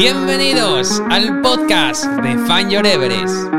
Bienvenidos 0.00 1.02
al 1.10 1.42
podcast 1.42 2.06
de 2.22 2.38
Fan 2.46 2.70
Your 2.70 2.86
Everest. 2.86 3.50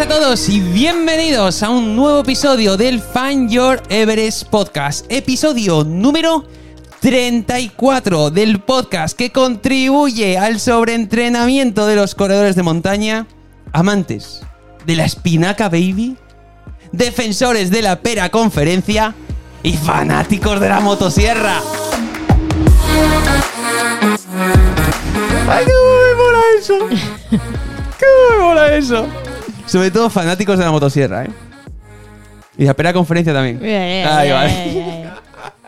A 0.00 0.08
todos 0.08 0.48
y 0.48 0.60
bienvenidos 0.60 1.62
a 1.62 1.68
un 1.68 1.94
nuevo 1.94 2.20
episodio 2.20 2.78
del 2.78 3.00
Fan 3.00 3.50
Your 3.50 3.82
Everest 3.90 4.44
podcast. 4.44 5.04
Episodio 5.10 5.84
número 5.84 6.46
34 7.00 8.30
del 8.30 8.60
podcast 8.60 9.16
que 9.16 9.32
contribuye 9.32 10.36
al 10.36 10.60
sobreentrenamiento 10.60 11.86
de 11.86 11.96
los 11.96 12.14
corredores 12.14 12.56
de 12.56 12.62
montaña, 12.62 13.26
amantes 13.72 14.42
de 14.84 14.96
la 14.96 15.06
espinaca 15.06 15.70
baby, 15.70 16.16
defensores 16.92 17.70
de 17.70 17.80
la 17.80 18.00
pera 18.00 18.28
conferencia 18.28 19.14
y 19.62 19.72
fanáticos 19.78 20.60
de 20.60 20.68
la 20.68 20.80
motosierra. 20.80 21.60
¡Ay, 25.48 25.64
qué 25.64 25.72
me 25.72 26.14
mola 26.16 26.40
eso! 26.58 26.74
¡Qué 27.98 28.06
me 28.30 28.44
mola 28.44 28.76
eso! 28.76 29.06
Sobre 29.64 29.90
todo 29.90 30.10
fanáticos 30.10 30.58
de 30.58 30.64
la 30.66 30.70
motosierra, 30.70 31.24
¿eh? 31.24 31.30
Y 32.58 32.66
la 32.66 32.74
pera 32.74 32.92
conferencia 32.92 33.32
también. 33.32 33.58
Ahí 33.64 34.30
va. 34.30 34.99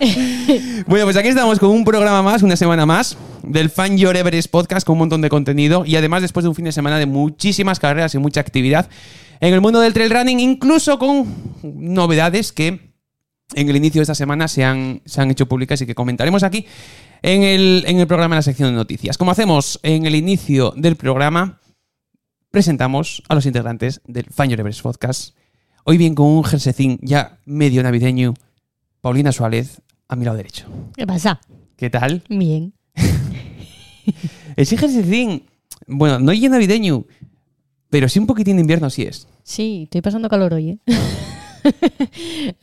Bueno, 0.86 1.04
pues 1.04 1.16
aquí 1.16 1.28
estamos 1.28 1.58
con 1.58 1.70
un 1.70 1.84
programa 1.84 2.22
más, 2.22 2.42
una 2.42 2.56
semana 2.56 2.86
más, 2.86 3.16
del 3.42 3.70
Fan 3.70 3.96
Your 3.96 4.16
Everest 4.16 4.50
podcast 4.50 4.86
con 4.86 4.94
un 4.94 5.00
montón 5.00 5.20
de 5.20 5.28
contenido 5.28 5.84
y 5.86 5.96
además 5.96 6.22
después 6.22 6.42
de 6.44 6.48
un 6.48 6.54
fin 6.54 6.64
de 6.64 6.72
semana 6.72 6.98
de 6.98 7.06
muchísimas 7.06 7.78
carreras 7.78 8.14
y 8.14 8.18
mucha 8.18 8.40
actividad 8.40 8.88
en 9.40 9.54
el 9.54 9.60
mundo 9.60 9.80
del 9.80 9.92
trail 9.92 10.10
running, 10.10 10.40
incluso 10.40 10.98
con 10.98 11.26
novedades 11.62 12.52
que 12.52 12.92
en 13.54 13.68
el 13.68 13.76
inicio 13.76 14.00
de 14.00 14.04
esta 14.04 14.14
semana 14.14 14.48
se 14.48 14.64
han, 14.64 15.02
se 15.04 15.20
han 15.20 15.30
hecho 15.30 15.46
públicas 15.46 15.80
y 15.80 15.86
que 15.86 15.94
comentaremos 15.94 16.42
aquí 16.42 16.66
en 17.22 17.42
el, 17.42 17.84
en 17.86 17.98
el 17.98 18.06
programa 18.06 18.34
en 18.34 18.38
la 18.38 18.42
sección 18.42 18.70
de 18.70 18.76
noticias. 18.76 19.18
Como 19.18 19.30
hacemos 19.30 19.78
en 19.82 20.06
el 20.06 20.14
inicio 20.14 20.72
del 20.76 20.96
programa, 20.96 21.60
presentamos 22.50 23.22
a 23.28 23.34
los 23.34 23.46
integrantes 23.46 24.00
del 24.06 24.26
Fan 24.26 24.50
Your 24.50 24.60
Everest 24.60 24.82
podcast. 24.82 25.36
Hoy 25.84 25.96
bien 25.96 26.14
con 26.14 26.26
un 26.26 26.44
jersecín 26.44 26.98
ya 27.02 27.38
medio 27.44 27.82
navideño, 27.82 28.34
Paulina 29.02 29.32
Suárez, 29.32 29.82
a 30.06 30.14
mi 30.14 30.24
lado 30.24 30.36
derecho. 30.36 30.66
¿Qué 30.96 31.04
pasa? 31.08 31.40
¿Qué 31.76 31.90
tal? 31.90 32.22
Bien. 32.28 32.72
Ese 34.56 34.76
jersecín, 34.76 35.42
bueno, 35.88 36.20
no 36.20 36.30
es 36.30 36.40
navideño, 36.48 37.04
pero 37.90 38.08
sí 38.08 38.20
un 38.20 38.28
poquitín 38.28 38.56
de 38.56 38.60
invierno 38.60 38.90
sí 38.90 39.02
es. 39.02 39.26
Sí, 39.42 39.82
estoy 39.84 40.02
pasando 40.02 40.28
calor 40.28 40.54
hoy, 40.54 40.70
¿eh? 40.70 40.78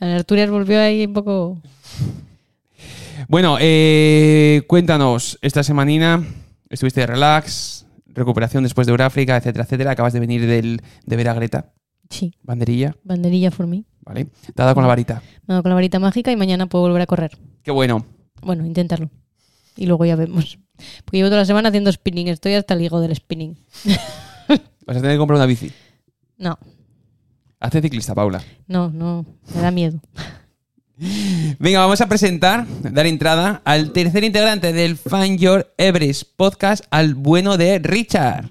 Arturias 0.00 0.48
volvió 0.48 0.80
ahí 0.80 1.04
un 1.04 1.12
poco... 1.12 1.60
Bueno, 3.28 3.58
eh, 3.60 4.62
cuéntanos, 4.66 5.38
esta 5.42 5.62
semanina 5.62 6.26
estuviste 6.70 7.00
de 7.00 7.06
relax, 7.06 7.84
recuperación 8.06 8.62
después 8.62 8.86
de 8.86 8.92
Euráfrica, 8.92 9.36
etcétera, 9.36 9.64
etcétera. 9.64 9.90
Acabas 9.90 10.14
de 10.14 10.20
venir 10.20 10.46
del, 10.46 10.80
de 11.04 11.16
ver 11.16 11.28
a 11.28 11.34
Greta, 11.34 11.74
Sí, 12.08 12.32
banderilla, 12.42 12.96
banderilla 13.04 13.50
for 13.50 13.66
mí. 13.66 13.84
¿Vale? 14.02 14.26
Te 14.54 14.62
ha 14.62 14.64
dado 14.64 14.74
con 14.74 14.82
la 14.84 14.88
varita. 14.88 15.22
Me 15.46 15.52
he 15.52 15.52
dado 15.52 15.62
con 15.62 15.70
la 15.70 15.74
varita 15.74 15.98
mágica 15.98 16.30
y 16.32 16.36
mañana 16.36 16.66
puedo 16.66 16.84
volver 16.84 17.02
a 17.02 17.06
correr. 17.06 17.38
Qué 17.62 17.70
bueno. 17.70 18.04
Bueno, 18.42 18.64
intentarlo. 18.66 19.10
Y 19.76 19.86
luego 19.86 20.04
ya 20.04 20.16
vemos. 20.16 20.58
Porque 21.04 21.18
llevo 21.18 21.28
toda 21.28 21.40
la 21.40 21.46
semana 21.46 21.68
haciendo 21.68 21.92
spinning. 21.92 22.28
Estoy 22.28 22.54
hasta 22.54 22.74
el 22.74 22.82
higo 22.82 23.00
del 23.00 23.14
spinning. 23.14 23.56
Vas 24.86 24.96
a 24.96 25.00
tener 25.00 25.12
que 25.12 25.18
comprar 25.18 25.36
una 25.36 25.46
bici. 25.46 25.70
No, 26.38 26.58
Hazte 27.60 27.82
ciclista, 27.82 28.14
Paula. 28.14 28.42
no, 28.66 28.88
no. 28.90 29.26
Me 29.54 29.60
da 29.60 29.70
miedo. 29.70 30.00
Venga, 31.58 31.80
vamos 31.80 32.00
a 32.00 32.08
presentar, 32.08 32.66
dar 32.82 33.06
entrada 33.06 33.62
al 33.64 33.92
tercer 33.92 34.24
integrante 34.24 34.72
del 34.72 34.96
Fan 34.98 35.38
Your 35.38 35.72
Everest 35.78 36.24
podcast, 36.36 36.84
al 36.90 37.14
bueno 37.14 37.56
de 37.56 37.78
Richard. 37.78 38.48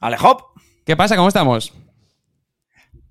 Alejop. 0.00 0.40
¿Qué 0.84 0.96
pasa? 0.96 1.16
¿Cómo 1.16 1.28
estamos? 1.28 1.72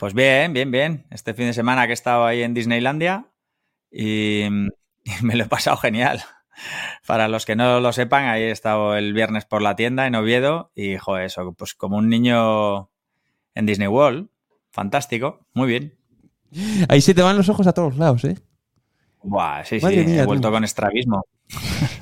Pues 0.02 0.16
bien, 0.16 0.52
bien, 0.52 0.72
bien. 0.72 1.06
Este 1.12 1.36
fin 1.36 1.46
de 1.46 1.54
semana 1.54 1.86
que 1.86 1.92
he 1.92 1.94
estado 1.94 2.26
ahí 2.26 2.42
en 2.42 2.56
Disneylandia 2.56 3.28
y, 3.92 4.46
y 5.04 5.12
me 5.22 5.36
lo 5.36 5.44
he 5.44 5.48
pasado 5.48 5.78
genial. 5.78 6.24
Para 7.06 7.28
los 7.28 7.46
que 7.46 7.56
no 7.56 7.80
lo 7.80 7.94
sepan, 7.94 8.26
ahí 8.26 8.42
he 8.42 8.50
estado 8.50 8.96
el 8.96 9.14
viernes 9.14 9.46
por 9.46 9.62
la 9.62 9.76
tienda 9.76 10.08
en 10.08 10.16
Oviedo 10.16 10.72
y, 10.74 10.98
joder, 10.98 11.26
eso, 11.26 11.54
pues 11.54 11.76
como 11.76 11.98
un 11.98 12.10
niño 12.10 12.90
en 13.54 13.68
Disney 13.68 13.88
World. 13.88 14.30
Fantástico, 14.72 15.46
muy 15.54 15.68
bien. 15.68 15.94
Ahí 16.90 17.02
se 17.02 17.14
te 17.14 17.22
van 17.22 17.38
los 17.38 17.50
ojos 17.50 17.68
a 17.68 17.74
todos 17.74 17.96
lados, 17.96 18.26
¿eh? 18.26 18.40
Buah, 19.22 19.64
sí, 19.66 19.80
sí, 19.80 19.86
mía, 19.86 20.24
he 20.24 20.26
vuelto 20.26 20.48
tú. 20.48 20.54
con 20.56 20.64
estrabismo. 20.64 21.28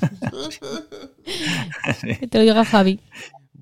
Que 2.18 2.26
te 2.26 2.38
lo 2.38 2.44
diga 2.44 2.64
Javi. 2.64 2.98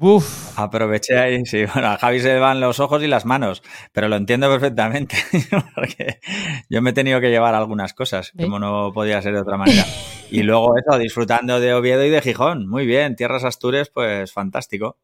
Uf. 0.00 0.58
Aproveché 0.58 1.18
ahí, 1.18 1.44
sí. 1.44 1.64
Bueno, 1.72 1.88
a 1.88 1.98
Javi 1.98 2.20
se 2.20 2.34
le 2.34 2.38
van 2.38 2.60
los 2.60 2.80
ojos 2.80 3.02
y 3.02 3.06
las 3.06 3.24
manos, 3.24 3.62
pero 3.92 4.08
lo 4.08 4.16
entiendo 4.16 4.48
perfectamente, 4.48 5.16
porque 5.74 6.20
yo 6.68 6.82
me 6.82 6.90
he 6.90 6.92
tenido 6.92 7.20
que 7.20 7.30
llevar 7.30 7.54
algunas 7.54 7.94
cosas, 7.94 8.32
como 8.38 8.58
no 8.58 8.92
podía 8.92 9.20
ser 9.22 9.34
de 9.34 9.40
otra 9.40 9.56
manera. 9.56 9.84
Y 10.30 10.42
luego 10.42 10.74
eso, 10.76 10.98
disfrutando 10.98 11.60
de 11.60 11.74
Oviedo 11.74 12.04
y 12.04 12.10
de 12.10 12.20
Gijón. 12.20 12.68
Muy 12.68 12.86
bien, 12.86 13.16
Tierras 13.16 13.44
Astures, 13.44 13.90
pues 13.90 14.32
fantástico. 14.32 14.96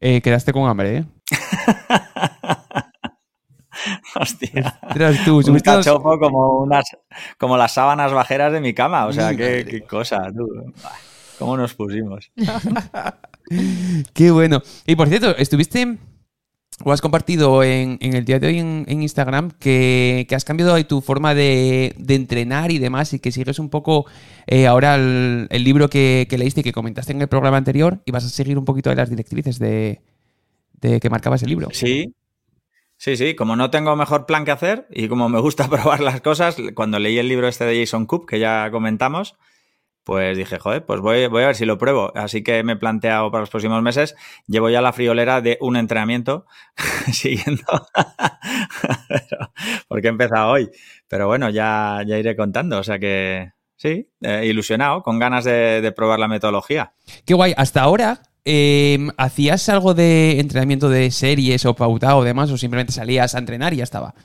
Eh, 0.00 0.20
quedaste 0.22 0.52
con 0.52 0.68
hambre, 0.68 0.96
¿eh? 0.96 1.04
Hostia. 4.14 4.78
Tú, 5.24 5.42
Un 5.46 5.60
cachopo 5.60 6.18
como, 6.18 6.60
unas, 6.60 6.84
como 7.38 7.56
las 7.56 7.72
sábanas 7.72 8.12
bajeras 8.12 8.52
de 8.52 8.60
mi 8.60 8.74
cama. 8.74 9.06
O 9.06 9.12
sea, 9.12 9.34
qué, 9.34 9.64
qué 9.68 9.82
cosa, 9.82 10.30
tú. 10.34 10.46
¿Cómo 11.38 11.56
nos 11.56 11.74
pusimos? 11.74 12.30
Qué 14.14 14.30
bueno. 14.30 14.62
Y 14.86 14.96
por 14.96 15.08
cierto, 15.08 15.36
estuviste 15.36 15.98
o 16.82 16.92
has 16.92 17.00
compartido 17.00 17.62
en, 17.62 17.98
el 18.00 18.24
día 18.24 18.38
de 18.38 18.46
hoy 18.46 18.58
en, 18.58 19.02
Instagram 19.02 19.50
que, 19.50 20.26
has 20.30 20.44
cambiado 20.44 20.82
tu 20.86 21.02
forma 21.02 21.34
de, 21.34 21.94
de 21.98 22.14
entrenar 22.14 22.70
y 22.70 22.78
demás 22.78 23.12
y 23.12 23.18
que 23.18 23.32
sigues 23.32 23.58
un 23.58 23.68
poco 23.68 24.06
eh, 24.46 24.66
ahora 24.66 24.94
el, 24.94 25.48
libro 25.50 25.90
que, 25.90 26.26
leíste 26.30 26.60
y 26.60 26.64
que 26.64 26.72
comentaste 26.72 27.12
en 27.12 27.20
el 27.20 27.28
programa 27.28 27.58
anterior 27.58 28.00
y 28.06 28.12
vas 28.12 28.24
a 28.24 28.30
seguir 28.30 28.56
un 28.56 28.64
poquito 28.64 28.88
de 28.88 28.96
las 28.96 29.10
directrices 29.10 29.58
de, 29.58 30.00
de 30.80 31.00
que 31.00 31.10
marcabas 31.10 31.42
el 31.42 31.50
libro. 31.50 31.68
Sí. 31.72 32.14
Sí, 32.96 33.16
sí, 33.16 33.34
como 33.34 33.56
no 33.56 33.70
tengo 33.70 33.96
mejor 33.96 34.26
plan 34.26 34.44
que 34.44 34.50
hacer 34.50 34.86
y 34.90 35.08
como 35.08 35.30
me 35.30 35.40
gusta 35.40 35.68
probar 35.70 36.00
las 36.00 36.20
cosas, 36.20 36.56
cuando 36.74 36.98
leí 36.98 37.18
el 37.18 37.28
libro 37.28 37.48
este 37.48 37.64
de 37.64 37.80
Jason 37.80 38.04
Coop, 38.04 38.26
que 38.26 38.38
ya 38.38 38.70
comentamos, 38.70 39.36
pues 40.10 40.36
dije, 40.36 40.58
joder, 40.58 40.84
pues 40.84 41.00
voy, 41.00 41.28
voy 41.28 41.44
a 41.44 41.46
ver 41.46 41.54
si 41.54 41.64
lo 41.64 41.78
pruebo. 41.78 42.10
Así 42.16 42.42
que 42.42 42.64
me 42.64 42.72
he 42.72 42.76
planteado 42.76 43.30
para 43.30 43.42
los 43.42 43.48
próximos 43.48 43.80
meses, 43.80 44.16
llevo 44.48 44.68
ya 44.68 44.82
la 44.82 44.92
friolera 44.92 45.40
de 45.40 45.56
un 45.60 45.76
entrenamiento 45.76 46.46
siguiendo, 47.12 47.62
porque 49.88 50.08
he 50.08 50.10
empezado 50.10 50.50
hoy. 50.50 50.68
Pero 51.06 51.28
bueno, 51.28 51.48
ya, 51.48 52.02
ya 52.04 52.18
iré 52.18 52.34
contando, 52.34 52.80
o 52.80 52.82
sea 52.82 52.98
que 52.98 53.52
sí, 53.76 54.08
eh, 54.22 54.46
ilusionado, 54.46 55.04
con 55.04 55.20
ganas 55.20 55.44
de, 55.44 55.80
de 55.80 55.92
probar 55.92 56.18
la 56.18 56.26
metodología. 56.26 56.92
Qué 57.24 57.34
guay. 57.34 57.54
Hasta 57.56 57.80
ahora, 57.80 58.20
eh, 58.44 58.98
¿hacías 59.16 59.68
algo 59.68 59.94
de 59.94 60.40
entrenamiento 60.40 60.88
de 60.88 61.12
series 61.12 61.64
o 61.66 61.76
pautado 61.76 62.18
o 62.18 62.24
demás 62.24 62.50
o 62.50 62.58
simplemente 62.58 62.92
salías 62.92 63.36
a 63.36 63.38
entrenar 63.38 63.74
y 63.74 63.76
ya 63.76 63.84
estaba? 63.84 64.16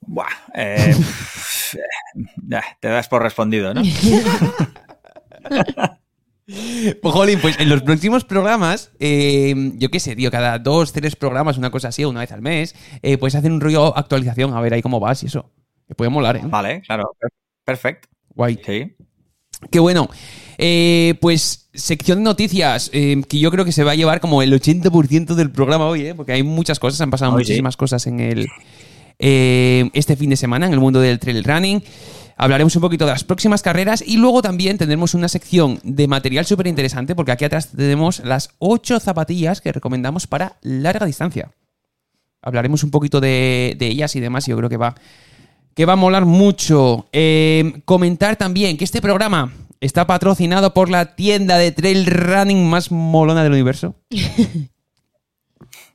Buah, 0.00 0.30
eh, 0.54 0.94
te 2.80 2.88
das 2.88 3.08
por 3.08 3.22
respondido, 3.22 3.74
¿no? 3.74 3.82
Pues, 7.02 7.12
jolín, 7.12 7.40
pues 7.42 7.58
en 7.58 7.68
los 7.68 7.82
próximos 7.82 8.24
programas, 8.24 8.92
eh, 9.00 9.72
yo 9.78 9.90
qué 9.90 9.98
sé, 9.98 10.14
tío, 10.14 10.30
cada 10.30 10.60
dos, 10.60 10.92
tres 10.92 11.16
programas, 11.16 11.58
una 11.58 11.70
cosa 11.70 11.88
así, 11.88 12.04
una 12.04 12.20
vez 12.20 12.30
al 12.30 12.40
mes, 12.40 12.76
eh, 13.02 13.18
pues 13.18 13.34
hacen 13.34 13.50
un 13.50 13.60
rollo 13.60 13.96
actualización, 13.98 14.54
a 14.54 14.60
ver 14.60 14.72
ahí 14.74 14.80
cómo 14.82 15.00
vas 15.00 15.24
y 15.24 15.26
eso. 15.26 15.50
Que 15.88 15.96
puede 15.96 16.08
molar, 16.10 16.36
¿eh? 16.36 16.42
Vale, 16.44 16.82
claro, 16.82 17.16
per- 17.18 17.30
perfecto. 17.64 18.08
Guay. 18.34 18.60
Sí. 18.64 18.94
Qué 19.72 19.80
bueno. 19.80 20.08
Eh, 20.58 21.14
pues 21.20 21.68
sección 21.74 22.18
de 22.18 22.24
noticias, 22.24 22.90
eh, 22.92 23.20
que 23.28 23.40
yo 23.40 23.50
creo 23.50 23.64
que 23.64 23.72
se 23.72 23.82
va 23.82 23.92
a 23.92 23.96
llevar 23.96 24.20
como 24.20 24.40
el 24.40 24.52
80% 24.52 25.34
del 25.34 25.50
programa 25.50 25.86
hoy, 25.86 26.06
¿eh? 26.06 26.14
Porque 26.14 26.32
hay 26.32 26.44
muchas 26.44 26.78
cosas, 26.78 27.00
han 27.00 27.10
pasado 27.10 27.32
muchísimas 27.32 27.76
cosas 27.76 28.06
en 28.06 28.20
el 28.20 28.46
eh, 29.18 29.90
este 29.94 30.14
fin 30.14 30.30
de 30.30 30.36
semana 30.36 30.66
en 30.66 30.72
el 30.74 30.78
mundo 30.80 31.00
del 31.00 31.18
trail 31.18 31.42
running. 31.42 31.82
Hablaremos 32.36 32.76
un 32.76 32.82
poquito 32.82 33.06
de 33.06 33.12
las 33.12 33.24
próximas 33.24 33.62
carreras 33.62 34.04
y 34.06 34.18
luego 34.18 34.42
también 34.42 34.76
tendremos 34.76 35.14
una 35.14 35.28
sección 35.28 35.80
de 35.82 36.06
material 36.06 36.44
súper 36.44 36.66
interesante 36.66 37.14
porque 37.14 37.32
aquí 37.32 37.46
atrás 37.46 37.70
tenemos 37.74 38.20
las 38.20 38.50
8 38.58 39.00
zapatillas 39.00 39.62
que 39.62 39.72
recomendamos 39.72 40.26
para 40.26 40.56
larga 40.60 41.06
distancia. 41.06 41.50
Hablaremos 42.42 42.84
un 42.84 42.90
poquito 42.90 43.20
de, 43.20 43.74
de 43.78 43.86
ellas 43.86 44.14
y 44.16 44.20
demás 44.20 44.46
y 44.46 44.50
yo 44.50 44.56
creo 44.58 44.68
que 44.68 44.76
va, 44.76 44.94
que 45.74 45.86
va 45.86 45.94
a 45.94 45.96
molar 45.96 46.26
mucho. 46.26 47.08
Eh, 47.12 47.80
comentar 47.86 48.36
también 48.36 48.76
que 48.76 48.84
este 48.84 49.00
programa 49.00 49.52
está 49.80 50.06
patrocinado 50.06 50.74
por 50.74 50.90
la 50.90 51.16
tienda 51.16 51.56
de 51.56 51.72
trail 51.72 52.06
running 52.06 52.68
más 52.68 52.90
molona 52.90 53.42
del 53.42 53.52
universo. 53.52 53.94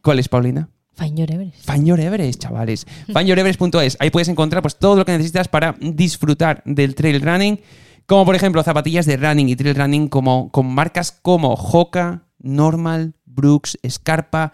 ¿Cuál 0.01 0.19
es, 0.19 0.27
Paulina? 0.27 0.69
Find 0.93 1.17
Your 1.17 1.31
Everest. 1.31 1.65
Find 1.65 1.85
Your 1.85 1.99
Everest, 1.99 2.41
chavales. 2.41 2.85
FindYourEverest.es. 3.07 3.97
Ahí 3.99 4.09
puedes 4.09 4.27
encontrar 4.27 4.61
pues, 4.61 4.77
todo 4.77 4.95
lo 4.95 5.05
que 5.05 5.13
necesitas 5.13 5.47
para 5.47 5.75
disfrutar 5.79 6.61
del 6.65 6.95
trail 6.95 7.21
running. 7.21 7.59
Como 8.05 8.25
por 8.25 8.35
ejemplo 8.35 8.61
zapatillas 8.63 9.05
de 9.05 9.17
running 9.17 9.49
y 9.49 9.55
trail 9.55 9.75
running 9.75 10.07
como, 10.09 10.51
con 10.51 10.67
marcas 10.73 11.11
como 11.11 11.53
Hoka, 11.53 12.25
Normal, 12.39 13.15
Brooks, 13.25 13.77
Scarpa, 13.87 14.53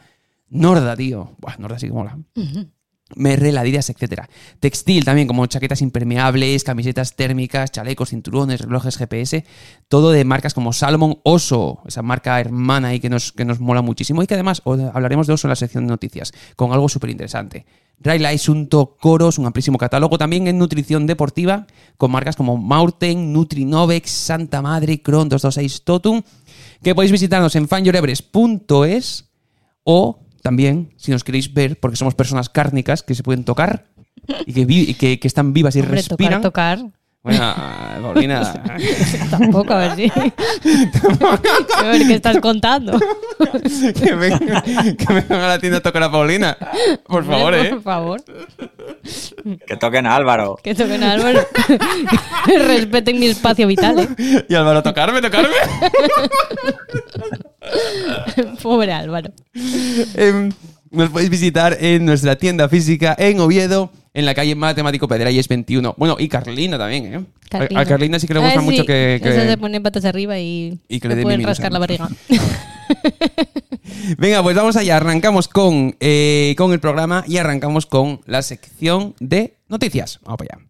Norda, 0.50 0.96
tío. 0.96 1.36
Buah, 1.40 1.58
Norda 1.58 1.80
sí 1.80 1.88
que 1.88 1.94
mola. 1.94 2.18
Merrell, 3.16 3.58
Adidas, 3.58 3.90
etc. 3.90 4.24
Textil 4.60 5.06
también, 5.06 5.28
como 5.28 5.46
chaquetas 5.46 5.82
impermeables, 5.82 6.64
camisetas 6.64 7.16
térmicas, 7.16 7.72
chalecos, 7.72 8.10
cinturones, 8.10 8.62
relojes 8.62 8.98
GPS, 8.98 9.46
todo 9.88 10.12
de 10.12 10.26
marcas 10.26 10.54
como 10.54 10.74
Salomon, 10.74 11.20
Oso, 11.24 11.82
esa 11.88 12.02
marca 12.02 12.40
hermana 12.40 12.90
ahí 12.90 13.00
que 13.00 13.10
nos, 13.10 13.32
que 13.32 13.46
nos 13.46 13.60
mola 13.60 13.82
muchísimo 13.82 14.24
y 14.24 14.28
que 14.28 14.34
además 14.34 14.62
hablaremos 14.94 15.28
de 15.28 15.34
Oso 15.34 15.48
en 15.48 15.50
la 15.50 15.56
sección 15.56 15.86
de 15.86 15.92
noticias, 15.92 16.34
con 16.56 16.74
algo 16.74 16.90
súper 16.90 17.10
interesante. 17.10 17.66
Raila 18.00 18.38
Sunto, 18.38 18.96
Coros, 19.00 19.40
un 19.40 19.48
amplísimo 19.48 19.78
catálogo 19.78 20.18
también 20.18 20.48
en 20.48 20.60
nutrición 20.60 21.08
deportiva, 21.08 21.66
con 21.98 22.12
marcas 22.12 22.36
como 22.36 22.58
Maurten, 22.58 23.34
Nutrinovex, 23.34 24.10
Santa 24.10 24.62
Madre, 24.62 25.02
Cron 25.02 25.30
226 25.30 25.84
Totum, 25.84 26.22
que 26.84 26.94
podéis 26.94 27.12
visitarnos 27.12 27.56
en 27.56 27.68
fanyoreveres.es 27.68 29.26
o 29.84 30.20
también, 30.42 30.94
si 30.98 31.12
nos 31.12 31.24
queréis 31.24 31.54
ver, 31.54 31.80
porque 31.80 31.98
somos 31.98 32.16
personas 32.16 32.50
cárnicas 32.50 33.04
que 33.04 33.16
se 33.16 33.24
pueden 33.24 33.44
tocar 33.44 33.86
y 34.46 34.94
que, 34.94 35.20
que, 35.20 35.28
están 35.28 35.54
vivas 35.54 35.76
y 35.76 35.80
Hombre, 35.80 35.96
respiran. 35.96 36.42
Tocar, 36.42 36.80
tocar. 36.80 36.98
Bueno, 37.28 37.54
Paulina. 38.02 38.54
Tampoco, 39.30 39.74
a 39.74 39.80
ver 39.80 39.96
si. 39.96 40.06
a 41.76 41.84
ver 41.84 42.08
qué 42.08 42.14
estás 42.14 42.38
contando. 42.38 42.98
que, 44.00 44.16
venga, 44.16 44.62
que 44.64 45.14
vengan 45.14 45.42
a 45.42 45.48
la 45.48 45.60
tienda 45.60 45.80
a 45.80 45.82
tocar 45.82 46.04
a 46.04 46.12
Paulina. 46.12 46.58
Por 47.06 47.26
favor, 47.26 47.54
¿eh? 47.54 47.70
Por 47.70 47.82
favor. 47.82 48.24
Que 49.66 49.76
toquen 49.76 50.06
a 50.06 50.16
Álvaro. 50.16 50.58
Que 50.64 50.74
toquen 50.74 51.04
a 51.04 51.14
Álvaro. 51.14 51.42
Respeten 52.46 53.20
mi 53.20 53.26
espacio 53.26 53.68
vital, 53.68 54.00
¿eh? 54.00 54.46
Y 54.48 54.56
Álvaro, 54.56 54.82
tocarme, 54.82 55.22
tocarme. 55.22 55.56
Pobre 58.64 58.92
Álvaro. 58.94 59.32
Em, 60.16 60.52
nos 60.92 61.10
podéis 61.10 61.30
visitar 61.30 61.78
en 61.80 62.06
nuestra 62.06 62.36
tienda 62.38 62.70
física 62.70 63.16
en 63.18 63.40
Oviedo, 63.40 63.92
en 64.14 64.26
la 64.26 64.34
calle 64.34 64.56
Matemático 64.56 65.08
Pedralles 65.08 65.48
21. 65.48 65.96
Bueno, 65.98 66.16
y 66.20 66.28
Carlina 66.28 66.78
también, 66.78 67.14
¿eh? 67.14 67.26
A 67.76 67.86
Carlina 67.86 68.20
sí 68.20 68.28
que 68.28 68.34
le 68.34 68.40
gusta 68.42 68.60
Ah, 68.60 68.62
mucho 68.62 68.82
sí. 68.82 68.86
que, 68.88 69.20
que- 69.24 69.34
se 69.34 69.58
pone 69.58 69.80
patas 69.80 70.04
arriba 70.06 70.38
y, 70.40 70.80
Y 70.90 71.00
que 71.00 71.08
le 71.08 71.22
pueden 71.22 71.44
rascar 71.44 71.72
la 71.72 71.80
barriga. 71.80 72.10
Venga, 74.18 74.42
pues 74.44 74.56
vamos 74.56 74.76
allá. 74.76 74.98
Arrancamos 74.98 75.48
con, 75.48 75.96
eh, 76.00 76.56
con 76.58 76.74
el 76.74 76.80
programa 76.80 77.24
y 77.28 77.38
arrancamos 77.38 77.86
con 77.86 78.22
la 78.26 78.42
sección 78.42 79.14
de 79.20 79.56
noticias. 79.70 80.20
Vamos 80.24 80.38
para 80.40 80.56
allá. 80.58 80.67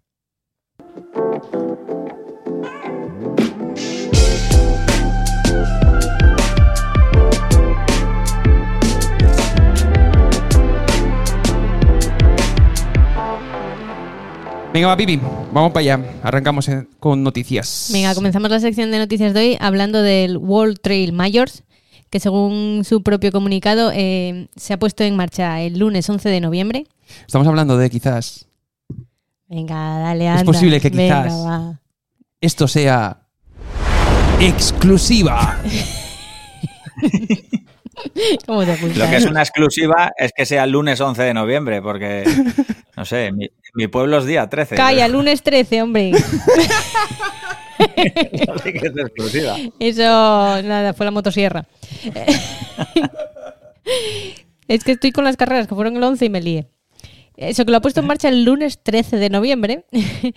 Venga, 14.74 14.88
va, 14.88 14.98
Pipi. 14.98 15.20
Vamos 15.54 15.72
para 15.72 15.80
allá. 15.82 16.00
Arrancamos 16.24 16.68
eh, 16.70 16.86
con 17.00 17.24
noticias. 17.24 17.90
Venga, 17.92 18.14
comenzamos 18.14 18.50
la 18.50 18.60
sección 18.60 18.92
de 18.92 19.00
noticias 19.00 19.34
de 19.34 19.40
hoy 19.40 19.58
hablando 19.60 20.02
del 20.02 20.38
World 20.38 20.80
Trail 20.82 21.14
Majors, 21.14 21.64
que 22.10 22.20
según 22.20 22.84
su 22.86 23.02
propio 23.02 23.32
comunicado 23.32 23.92
eh, 23.94 24.48
se 24.56 24.74
ha 24.74 24.80
puesto 24.80 25.04
en 25.04 25.16
marcha 25.16 25.62
el 25.62 25.80
lunes 25.80 26.08
11 26.10 26.30
de 26.30 26.42
noviembre. 26.42 26.86
Estamos 27.26 27.48
hablando 27.48 27.78
de 27.78 27.90
quizás 27.90 28.48
Venga, 29.48 30.00
dale, 30.00 30.28
anda. 30.28 30.44
posible 30.44 30.80
que 30.82 30.92
quizás- 30.92 31.34
esto 32.42 32.68
sea 32.68 33.22
exclusiva. 34.40 35.58
¿Cómo 38.46 38.66
te? 38.66 38.78
Lo 38.96 39.10
que 39.10 39.16
es 39.16 39.26
una 39.26 39.42
exclusiva 39.42 40.12
es 40.18 40.32
que 40.34 40.46
sea 40.46 40.64
el 40.64 40.72
lunes 40.72 41.00
11 41.02 41.24
de 41.24 41.34
noviembre, 41.34 41.82
porque, 41.82 42.24
no 42.96 43.06
sé, 43.06 43.32
mi, 43.32 43.50
mi 43.74 43.88
pueblo 43.88 44.20
es 44.20 44.26
día 44.26 44.48
13. 44.48 44.76
Calla, 44.76 45.08
lunes 45.08 45.42
13, 45.44 45.82
hombre. 45.82 46.12
Así 47.78 48.74
que 48.74 48.88
es 48.88 48.98
exclusiva. 48.98 49.56
Eso, 49.80 50.02
nada, 50.02 50.94
fue 50.94 51.06
la 51.06 51.12
motosierra. 51.12 51.66
es 54.68 54.84
que 54.84 54.94
estoy 54.94 55.12
con 55.12 55.24
las 55.24 55.38
carreras 55.38 55.68
que 55.68 55.76
fueron 55.76 55.96
el 55.98 56.04
11 56.04 56.26
y 56.26 56.30
me 56.30 56.42
lié. 56.42 56.68
Eso 57.38 57.66
que 57.66 57.72
lo 57.72 57.78
ha 57.78 57.82
puesto 57.82 58.00
en 58.00 58.08
marcha 58.08 58.30
el 58.30 58.44
lunes 58.44 58.82
13 58.82 59.18
de 59.18 59.30
noviembre 59.30 59.86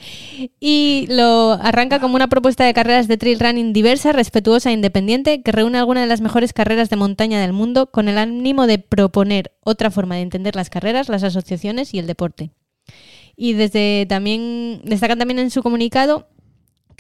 y 0.61 1.07
lo 1.09 1.53
arranca 1.53 1.99
como 1.99 2.15
una 2.15 2.29
propuesta 2.29 2.65
de 2.65 2.75
carreras 2.75 3.09
de 3.09 3.17
trail 3.17 3.41
running 3.41 3.73
diversa, 3.73 4.13
respetuosa 4.13 4.71
e 4.71 4.75
independiente 4.75 5.43
que 5.43 5.51
reúne 5.53 5.79
algunas 5.79 6.05
de 6.05 6.09
las 6.09 6.21
mejores 6.21 6.53
carreras 6.53 6.91
de 6.91 6.97
montaña 6.97 7.41
del 7.41 7.55
mundo 7.55 7.91
con 7.91 8.09
el 8.09 8.19
ánimo 8.19 8.67
de 8.67 8.79
proponer 8.79 9.53
otra 9.65 9.91
forma 9.91 10.17
de 10.17 10.23
entender 10.23 10.55
las 10.55 10.69
carreras, 10.69 11.09
las 11.09 11.23
asociaciones 11.23 11.95
y 11.95 11.99
el 11.99 12.07
deporte. 12.07 12.51
Y 13.35 13.55
desde 13.55 14.05
también 14.07 14.83
destacan 14.85 15.19
también 15.19 15.39
en 15.39 15.51
su 15.51 15.63
comunicado 15.63 16.29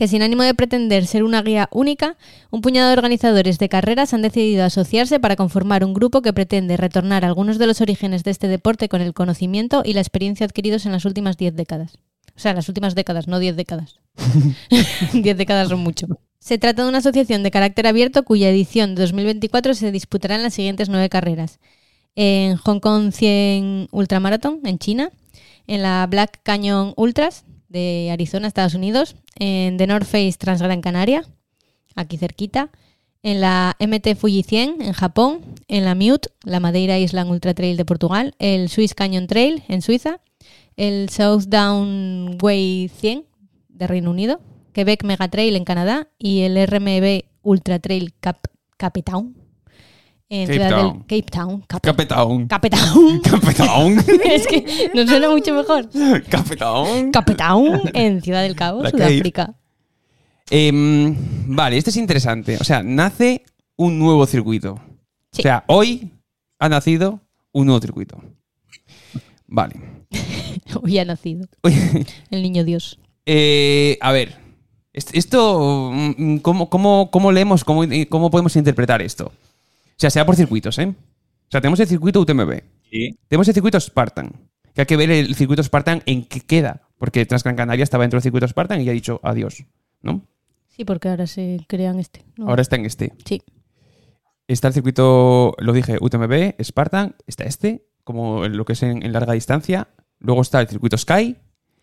que 0.01 0.09
sin 0.09 0.23
ánimo 0.23 0.43
de 0.43 0.55
pretender 0.55 1.07
ser 1.07 1.25
una 1.25 1.43
guía 1.43 1.69
única, 1.71 2.17
un 2.51 2.63
puñado 2.63 2.89
de 2.89 2.95
organizadores 2.95 3.59
de 3.59 3.69
carreras 3.69 4.15
han 4.15 4.23
decidido 4.23 4.65
asociarse 4.65 5.21
para 5.21 5.37
conformar 5.37 5.85
un 5.85 5.93
grupo 5.93 6.23
que 6.23 6.33
pretende 6.33 6.79
retornar 6.79 7.23
algunos 7.23 7.59
de 7.59 7.67
los 7.67 7.83
orígenes 7.83 8.25
de 8.25 8.31
este 8.31 8.49
deporte 8.49 8.89
con 8.89 9.03
el 9.03 9.13
conocimiento 9.13 9.83
y 9.85 9.93
la 9.93 10.01
experiencia 10.01 10.47
adquiridos 10.47 10.87
en 10.87 10.93
las 10.93 11.05
últimas 11.05 11.37
10 11.37 11.55
décadas. 11.55 11.99
O 12.35 12.39
sea, 12.39 12.55
las 12.55 12.67
últimas 12.71 12.95
décadas, 12.95 13.29
no 13.29 13.39
10 13.39 13.57
décadas. 13.57 14.01
10 15.13 15.37
décadas 15.37 15.69
son 15.69 15.81
mucho. 15.81 16.07
Se 16.39 16.57
trata 16.57 16.85
de 16.85 16.89
una 16.89 16.99
asociación 16.99 17.43
de 17.43 17.51
carácter 17.51 17.87
abierto 17.87 18.23
cuya 18.23 18.49
edición 18.49 18.95
de 18.95 19.03
2024 19.03 19.75
se 19.75 19.93
disputará 19.93 20.37
en 20.37 20.45
las 20.45 20.55
siguientes 20.55 20.89
nueve 20.89 21.11
carreras. 21.11 21.61
En 22.17 22.57
Hong 22.57 22.81
Kong 22.81 23.13
100 23.13 23.89
Ultramarathon, 23.91 24.61
en 24.65 24.79
China. 24.79 25.11
En 25.67 25.83
la 25.83 26.07
Black 26.07 26.41
Canyon 26.43 26.95
Ultras, 26.97 27.45
de 27.71 28.11
Arizona, 28.13 28.47
Estados 28.47 28.75
Unidos, 28.75 29.17
en 29.37 29.79
The 29.79 29.87
North 29.87 30.05
Face 30.05 30.35
Transgran 30.39 30.83
Canaria, 30.83 31.25
aquí 31.97 32.19
cerquita, 32.19 32.71
en 33.23 33.41
la 33.41 33.77
MT 33.79 34.17
Fuji 34.17 34.43
100 34.43 34.83
en 34.83 34.93
Japón, 34.93 35.41
en 35.69 35.85
la 35.85 35.95
Mute, 35.95 36.29
la 36.45 36.61
Madeira 36.61 36.99
Island 36.99 37.31
Ultra 37.31 37.55
Trail 37.55 37.77
de 37.77 37.85
Portugal, 37.85 38.35
el 38.39 38.69
Swiss 38.69 38.95
Canyon 38.95 39.27
Trail 39.27 39.63
en 39.69 39.83
Suiza, 39.83 40.21
el 40.77 41.09
South 41.11 41.45
Down 41.47 42.39
Way 42.43 42.91
100 42.95 43.25
de 43.69 43.87
Reino 43.87 44.11
Unido, 44.11 44.41
Quebec 44.73 45.05
Mega 45.05 45.29
Trail 45.29 45.57
en 45.57 45.65
Canadá 45.65 46.09
y 46.19 46.41
el 46.41 46.57
RMB 46.67 47.25
Ultra 47.43 47.79
Trail 47.79 48.15
Cap 48.21 48.47
Cape 48.77 49.03
Town 49.03 49.40
en 50.31 50.47
Cape 50.47 50.53
Ciudad 50.55 50.69
del- 50.69 50.79
Town. 50.79 51.01
Cape 51.03 51.23
Town. 51.23 51.61
Cape, 51.67 51.89
Capetón. 51.89 52.47
Cape 52.49 52.71
Town. 53.55 53.99
Es 54.25 54.47
que 54.47 54.91
nos 54.95 55.09
suena 55.11 55.29
mucho 55.29 55.53
mejor. 55.55 55.89
Cape 57.11 57.35
Town 57.37 57.81
en 57.93 58.23
Ciudad 58.23 58.43
del 58.43 58.57
Cabo, 58.57 58.83
La 58.83 58.91
Sudáfrica. 58.91 59.55
Em, 60.51 61.15
vale, 61.47 61.77
este 61.77 61.91
es 61.91 61.97
interesante. 61.97 62.57
O 62.61 62.65
sea, 62.65 62.83
nace 62.83 63.45
un 63.77 63.99
nuevo 63.99 64.25
circuito. 64.27 64.81
Sí. 65.33 65.41
O 65.41 65.43
sea, 65.43 65.65
hoy 65.69 66.11
ha 66.59 66.69
nacido 66.69 67.21
un 67.53 67.67
nuevo 67.67 67.81
circuito. 67.81 68.21
Vale. 69.47 69.75
Hoy 70.83 70.99
ha 70.99 71.05
nacido 71.05 71.49
el 72.31 72.43
niño 72.43 72.63
Dios. 72.65 72.99
eh, 73.27 73.99
a 74.01 74.13
ver, 74.13 74.37
est- 74.93 75.11
esto, 75.15 75.91
mm, 75.93 76.37
¿cómo, 76.39 76.69
cómo, 76.71 77.11
cómo 77.11 77.33
leemos, 77.33 77.65
cómo, 77.65 77.83
cómo 78.09 78.31
podemos 78.31 78.55
interpretar 78.55 79.03
esto? 79.03 79.33
O 80.01 80.03
sea, 80.03 80.09
sea 80.11 80.25
por 80.25 80.35
circuitos, 80.35 80.79
¿eh? 80.79 80.87
O 80.87 81.51
sea, 81.51 81.61
tenemos 81.61 81.79
el 81.81 81.87
circuito 81.87 82.21
UTMB, 82.21 82.63
Sí. 82.91 83.19
tenemos 83.29 83.47
el 83.49 83.55
circuito 83.55 83.79
Spartan, 83.79 84.33
que 84.75 84.81
hay 84.81 84.87
que 84.87 84.97
ver 84.97 85.11
el 85.11 85.35
circuito 85.35 85.63
Spartan 85.63 86.03
en 86.07 86.25
qué 86.25 86.41
queda, 86.41 86.89
porque 86.97 87.27
Transgran 87.27 87.55
Canaria 87.55 87.83
estaba 87.83 88.05
dentro 88.05 88.17
del 88.17 88.23
circuito 88.23 88.49
Spartan 88.49 88.81
y 88.81 88.85
ya 88.85 88.93
ha 88.93 88.95
dicho 88.95 89.21
adiós, 89.23 89.65
¿no? 90.01 90.23
Sí, 90.69 90.87
porque 90.87 91.09
ahora 91.11 91.27
se 91.27 91.59
crean 91.69 91.99
este. 92.01 92.25
¿no? 92.37 92.49
Ahora 92.49 92.63
está 92.63 92.77
en 92.77 92.87
este. 92.87 93.13
Sí. 93.27 93.43
Está 94.49 94.69
el 94.69 94.75
circuito, 94.75 95.55
lo 95.59 95.73
dije, 95.75 95.99
UTMB, 96.01 96.55
Spartan, 96.63 97.15
está 97.27 97.45
este, 97.45 97.85
como 98.03 98.49
lo 98.49 98.65
que 98.65 98.73
es 98.73 98.83
en, 98.83 99.05
en 99.05 99.13
larga 99.13 99.35
distancia. 99.35 99.89
Luego 100.19 100.41
está 100.41 100.61
el 100.63 100.69
circuito 100.69 100.97
Sky, 100.97 101.37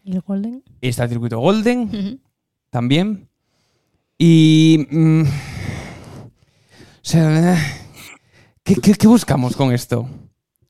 ¿Y 0.04 0.14
el 0.16 0.22
Golden? 0.22 0.64
está 0.82 1.04
el 1.04 1.10
circuito 1.12 1.38
Golden 1.40 2.20
también. 2.72 3.30
Y. 4.18 4.88
mm, 4.90 5.22
o 5.22 7.10
sea, 7.10 7.58
¿qué, 8.76 9.08
buscamos 9.08 9.56
con 9.56 9.74
esto? 9.74 10.10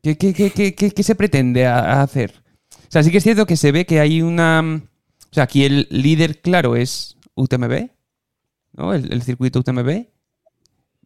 ¿Qué, 0.01 1.03
se 1.03 1.15
pretende 1.15 1.65
hacer? 1.65 2.43
O 2.71 2.91
sea, 2.91 3.03
sí 3.03 3.11
que 3.11 3.17
es 3.17 3.23
cierto 3.23 3.45
que 3.45 3.57
se 3.57 3.71
ve 3.71 3.85
que 3.85 3.99
hay 3.99 4.21
una. 4.21 4.81
O 5.29 5.33
sea, 5.33 5.43
aquí 5.43 5.63
el 5.63 5.87
líder 5.89 6.41
claro 6.41 6.75
es 6.75 7.17
UTMB. 7.35 7.89
¿no? 8.73 8.93
el, 8.93 9.21
circuito 9.23 9.59
UTMB. 9.59 10.05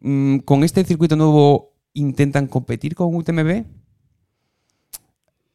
Mm, 0.00 0.38
con 0.38 0.62
este 0.62 0.84
circuito 0.84 1.16
nuevo 1.16 1.72
intentan 1.94 2.46
competir 2.46 2.94
con 2.94 3.14
UTMB. 3.14 3.64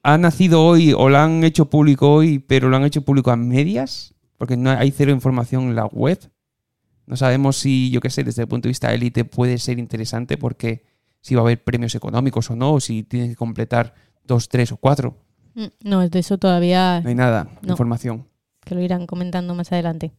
Ha 0.03 0.17
nacido 0.17 0.65
hoy 0.65 0.93
o 0.93 1.09
lo 1.09 1.17
han 1.17 1.43
hecho 1.43 1.69
público 1.69 2.11
hoy, 2.11 2.39
pero 2.39 2.69
lo 2.69 2.77
han 2.77 2.85
hecho 2.85 3.01
público 3.01 3.31
a 3.31 3.35
medias, 3.35 4.13
porque 4.37 4.55
no 4.55 4.69
hay 4.69 4.91
cero 4.91 5.11
información 5.11 5.63
en 5.63 5.75
la 5.75 5.85
web. 5.85 6.19
No 7.05 7.15
sabemos 7.15 7.57
si, 7.57 7.89
yo 7.89 8.01
qué 8.01 8.09
sé, 8.09 8.23
desde 8.23 8.43
el 8.43 8.47
punto 8.47 8.67
de 8.67 8.71
vista 8.71 8.93
élite 8.93 9.25
puede 9.25 9.57
ser 9.57 9.79
interesante 9.79 10.37
porque 10.37 10.83
si 11.21 11.35
va 11.35 11.41
a 11.41 11.43
haber 11.43 11.63
premios 11.63 11.95
económicos 11.95 12.49
o 12.51 12.55
no, 12.55 12.73
o 12.73 12.79
si 12.79 13.03
tienen 13.03 13.29
que 13.29 13.35
completar 13.35 13.93
dos, 14.23 14.49
tres 14.49 14.71
o 14.71 14.77
cuatro. 14.77 15.17
Mm, 15.55 15.65
no, 15.83 16.07
de 16.07 16.19
eso 16.19 16.37
todavía... 16.37 17.01
No 17.01 17.09
hay 17.09 17.15
nada, 17.15 17.49
información. 17.63 18.27
Que 18.63 18.75
lo 18.75 18.81
irán 18.81 19.07
comentando 19.07 19.55
más 19.55 19.71
adelante. 19.71 20.13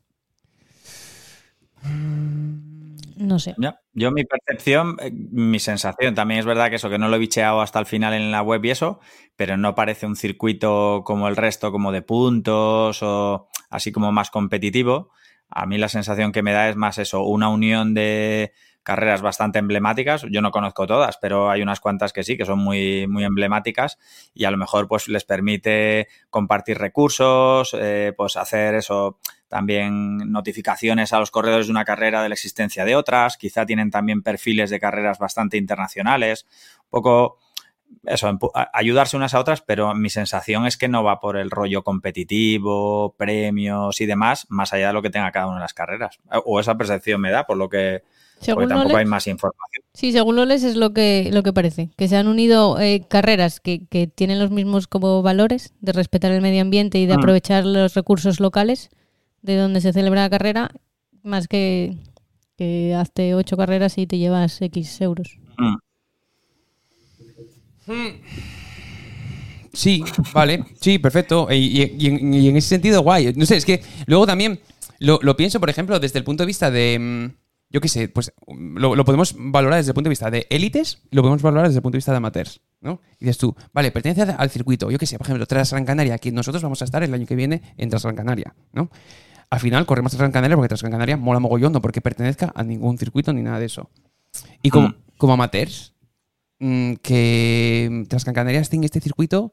No 3.17 3.38
sé. 3.38 3.57
Yo, 3.93 4.12
mi 4.12 4.25
percepción, 4.25 4.97
eh, 5.00 5.11
mi 5.12 5.59
sensación, 5.59 6.14
también 6.14 6.40
es 6.40 6.47
verdad 6.47 6.71
que 6.71 6.76
eso, 6.76 6.88
que 6.88 6.99
no 6.99 7.09
lo 7.09 7.17
he 7.17 7.19
bicheado 7.19 7.61
hasta 7.61 7.81
el 7.81 7.87
final 7.87 8.14
en 8.14 8.31
la 8.31 8.43
web 8.43 8.64
y 8.64 8.71
eso, 8.71 9.00
pero 9.37 9.57
no 9.57 9.75
parece 9.75 10.07
un 10.07 10.14
circuito 10.14 11.02
como 11.05 11.28
el 11.28 11.37
resto, 11.37 11.73
como 11.73 11.90
de 11.90 12.02
puntos 12.02 13.02
o 13.02 13.49
así 13.71 13.90
como 13.90 14.12
más 14.12 14.31
competitivo. 14.31 15.11
A 15.50 15.67
mí 15.67 15.78
la 15.78 15.88
sensación 15.88 16.31
que 16.31 16.43
me 16.43 16.52
da 16.52 16.69
es 16.69 16.76
más 16.76 16.99
eso, 16.99 17.23
una 17.25 17.49
unión 17.49 17.93
de 17.93 18.52
carreras 18.88 19.21
bastante 19.21 19.59
emblemáticas. 19.59 20.25
Yo 20.30 20.40
no 20.40 20.50
conozco 20.50 20.87
todas, 20.87 21.18
pero 21.18 21.50
hay 21.50 21.61
unas 21.61 21.78
cuantas 21.78 22.14
que 22.14 22.25
sí, 22.25 22.38
que 22.38 22.47
son 22.47 22.59
muy, 22.59 23.07
muy 23.07 23.23
emblemáticas 23.23 23.99
y 24.33 24.47
a 24.47 24.50
lo 24.50 24.57
mejor 24.57 24.88
pues 24.88 25.09
les 25.09 25.25
permite 25.25 26.09
compartir 26.30 26.78
recursos, 26.78 27.76
eh, 27.78 28.14
pues 28.16 28.38
hacer 28.38 28.76
eso, 28.76 29.18
también 29.47 30.33
notificaciones 30.33 31.12
a 31.12 31.18
los 31.18 31.30
corredores 31.30 31.66
de 31.66 31.73
una 31.73 31.85
carrera 31.85 32.23
de 32.23 32.30
la 32.30 32.33
existencia 32.33 32.87
de 32.87 32.97
otras. 32.97 33.37
Quizá 33.37 33.66
tienen 33.66 33.90
también 33.90 34.23
perfiles 34.23 34.71
de 34.71 34.80
carreras 34.80 35.18
bastante 35.18 35.59
internacionales. 35.59 36.47
Un 36.85 36.88
poco 36.88 37.37
eso, 38.07 38.38
ayudarse 38.73 39.18
unas 39.18 39.35
a 39.35 39.40
otras, 39.40 39.61
pero 39.61 39.95
mi 39.95 40.09
sensación 40.09 40.66
es 40.66 40.78
que 40.78 40.88
no 40.88 41.04
va 41.04 41.21
por 41.21 41.37
el 41.37 41.50
rollo 41.50 41.85
competitivo, 41.85 43.14
premios 43.18 44.00
y 44.00 44.07
demás, 44.07 44.47
más 44.49 44.73
allá 44.73 44.87
de 44.87 44.92
lo 44.95 45.02
que 45.02 45.11
tenga 45.11 45.30
cada 45.30 45.49
una 45.49 45.57
de 45.57 45.62
las 45.62 45.75
carreras. 45.75 46.21
O 46.47 46.59
esa 46.59 46.78
percepción 46.78 47.21
me 47.21 47.30
da, 47.30 47.45
por 47.45 47.59
lo 47.59 47.68
que 47.68 48.02
porque 48.47 48.68
tampoco 48.68 48.97
hay 48.97 49.04
más 49.04 49.26
información. 49.26 49.85
Sí, 49.95 50.12
según 50.12 50.37
lo 50.37 50.45
lees 50.45 50.62
es 50.62 50.76
lo 50.76 50.92
que, 50.92 51.30
lo 51.33 51.42
que 51.42 51.52
parece, 51.52 51.90
que 51.97 52.09
se 52.09 52.16
han 52.16 52.28
unido 52.28 52.80
eh, 52.80 53.04
carreras 53.09 53.61
que, 53.61 53.80
tienen 54.14 54.38
los 54.38 54.50
mismos 54.50 54.87
como 54.87 55.23
valores 55.23 55.73
de 55.80 55.92
respetar 55.92 56.33
el 56.33 56.40
medio 56.40 56.62
ambiente 56.62 56.99
y 56.99 57.07
de 57.07 57.14
mm. 57.14 57.18
aprovechar 57.18 57.64
los 57.64 57.95
recursos 57.95 58.40
locales 58.40 58.90
de 59.42 59.57
donde 59.57 59.80
se 59.80 59.92
celebra 59.92 60.23
la 60.23 60.30
carrera, 60.30 60.71
más 61.23 61.49
que, 61.49 61.97
que 62.57 62.95
hazte 62.95 63.35
ocho 63.35 63.57
carreras 63.57 63.99
y 63.99 64.07
te 64.07 64.18
llevas 64.18 64.61
X 64.61 65.00
euros. 65.00 65.38
Mm. 65.59 65.76
Sí, 69.73 70.04
vale, 70.33 70.64
sí, 70.80 70.99
perfecto. 70.99 71.49
Y, 71.50 71.83
en, 72.07 72.57
ese 72.57 72.68
sentido, 72.68 73.02
guay. 73.02 73.33
No 73.35 73.47
sé, 73.47 73.57
es 73.57 73.64
que 73.64 73.83
luego 74.07 74.26
también 74.26 74.61
lo, 74.99 75.21
lo 75.23 75.37
pienso, 75.37 75.61
por 75.61 75.71
ejemplo, 75.71 76.00
desde 76.00 76.18
el 76.18 76.25
punto 76.25 76.42
de 76.42 76.47
vista 76.47 76.71
de 76.71 76.99
mm, 76.99 77.38
yo 77.70 77.80
qué 77.80 77.88
sé, 77.88 78.08
pues 78.08 78.32
lo, 78.46 79.04
podemos 79.04 79.34
valorar 79.38 79.78
desde 79.78 79.90
el 79.90 79.94
punto 79.94 80.08
de 80.08 80.12
vista 80.12 80.30
de 80.30 80.46
élites 80.48 81.02
lo 81.10 81.22
podemos 81.22 81.42
valorar 81.42 81.66
desde 81.66 81.78
el 81.78 81.82
punto 81.82 81.96
de 81.96 81.98
vista 81.98 82.12
de 82.12 82.18
amateurs, 82.18 82.62
¿no? 82.80 83.00
Y 83.18 83.26
dices 83.26 83.38
tú, 83.38 83.54
vale, 83.72 83.90
pertenece 83.90 84.22
al 84.22 84.50
circuito, 84.50 84.90
yo 84.90 84.98
qué 84.98 85.06
sé, 85.06 85.18
por 85.18 85.26
ejemplo, 85.26 85.46
Transgran 85.46 85.84
Canaria, 85.84 86.14
aquí 86.14 86.30
nosotros 86.30 86.62
vamos 86.62 86.80
a 86.80 86.87
estar 86.87 87.02
el 87.02 87.12
año 87.12 87.26
que 87.26 87.37
viene 87.37 87.62
en 87.76 87.90
Transgran 87.90 88.16
Canaria, 88.16 88.54
¿no? 88.72 88.90
Al 89.50 89.60
final 89.60 89.87
corremos 89.87 90.14
Canaria 90.14 90.56
porque 90.56 90.68
Transgran 90.68 90.92
Canaria 90.92 91.16
mola 91.16 91.40
mogollón, 91.40 91.72
no 91.72 91.80
porque 91.80 92.00
pertenezca 92.00 92.52
a 92.54 92.62
ningún 92.62 92.98
circuito 92.98 93.32
ni 93.32 93.42
nada 93.42 93.58
de 93.58 93.66
eso. 93.66 93.90
Y 94.62 94.70
como, 94.70 94.88
mm. 94.88 94.94
como 95.16 95.32
amateurs, 95.34 95.94
mm, 96.58 96.94
que 96.94 98.06
Canaria 98.34 98.60
esté 98.60 98.76
en 98.76 98.84
este 98.84 99.00
circuito 99.00 99.52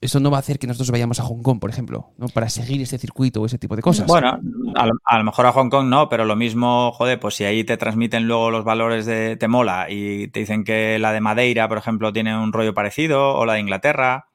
eso 0.00 0.20
no 0.20 0.30
va 0.30 0.38
a 0.38 0.40
hacer 0.40 0.58
que 0.58 0.66
nosotros 0.66 0.90
vayamos 0.90 1.20
a 1.20 1.24
Hong 1.24 1.42
Kong, 1.42 1.58
por 1.60 1.70
ejemplo, 1.70 2.12
¿no? 2.18 2.28
Para 2.28 2.48
seguir 2.48 2.80
ese 2.82 2.98
circuito 2.98 3.40
o 3.40 3.46
ese 3.46 3.58
tipo 3.58 3.76
de 3.76 3.82
cosas. 3.82 4.06
Bueno, 4.06 4.38
a 4.74 4.86
lo, 4.86 5.24
mejor 5.24 5.46
a 5.46 5.52
Hong 5.52 5.70
Kong 5.70 5.88
no, 5.88 6.08
pero 6.08 6.24
lo 6.24 6.36
mismo, 6.36 6.92
joder, 6.92 7.20
pues 7.20 7.34
si 7.34 7.44
ahí 7.44 7.64
te 7.64 7.76
transmiten 7.76 8.26
luego 8.26 8.50
los 8.50 8.64
valores 8.64 9.06
de 9.06 9.36
Temola 9.36 9.86
y 9.88 10.28
te 10.28 10.40
dicen 10.40 10.64
que 10.64 10.98
la 10.98 11.12
de 11.12 11.20
Madeira, 11.20 11.68
por 11.68 11.78
ejemplo, 11.78 12.12
tiene 12.12 12.36
un 12.36 12.52
rollo 12.52 12.74
parecido, 12.74 13.34
o 13.34 13.46
la 13.46 13.54
de 13.54 13.60
Inglaterra, 13.60 14.28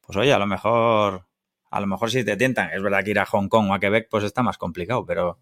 pues 0.00 0.16
oye, 0.16 0.32
a 0.32 0.38
lo 0.38 0.46
mejor, 0.46 1.26
a 1.70 1.80
lo 1.80 1.86
mejor 1.86 2.10
si 2.10 2.24
te 2.24 2.36
tientan. 2.36 2.70
Es 2.72 2.82
verdad 2.82 3.04
que 3.04 3.10
ir 3.10 3.18
a 3.18 3.26
Hong 3.26 3.48
Kong 3.48 3.70
o 3.70 3.74
a 3.74 3.80
Quebec, 3.80 4.08
pues 4.10 4.24
está 4.24 4.42
más 4.42 4.58
complicado, 4.58 5.04
pero, 5.06 5.38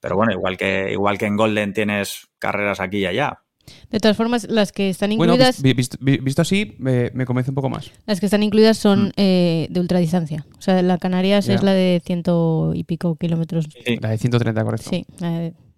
pero 0.00 0.16
bueno, 0.16 0.32
igual 0.32 0.56
que, 0.56 0.90
igual 0.92 1.18
que 1.18 1.26
en 1.26 1.36
Golden 1.36 1.72
tienes 1.72 2.28
carreras 2.38 2.80
aquí 2.80 2.98
y 2.98 3.06
allá. 3.06 3.42
De 3.90 4.00
todas 4.00 4.16
formas, 4.16 4.46
las 4.48 4.72
que 4.72 4.90
están 4.90 5.12
incluidas. 5.12 5.60
Bueno, 5.60 5.76
visto, 5.76 6.42
así, 6.42 6.76
me, 6.78 7.10
convence 7.24 7.50
un 7.50 7.54
poco 7.54 7.68
más. 7.68 7.90
Las 8.06 8.20
que 8.20 8.26
están 8.26 8.42
incluidas 8.42 8.78
son 8.78 9.08
mm. 9.08 9.12
eh, 9.16 9.66
de 9.70 9.80
ultradistancia. 9.80 10.46
O 10.58 10.62
sea, 10.62 10.80
la 10.82 10.98
Canarias 10.98 11.48
es 11.48 11.62
la 11.62 11.72
de 11.72 12.00
ciento 12.04 12.72
y 12.74 12.84
pico 12.84 13.16
kilómetros. 13.16 13.68
La 14.00 14.10
de 14.10 14.18
130, 14.18 14.64
correcto. 14.64 14.90
Sí, 14.90 15.06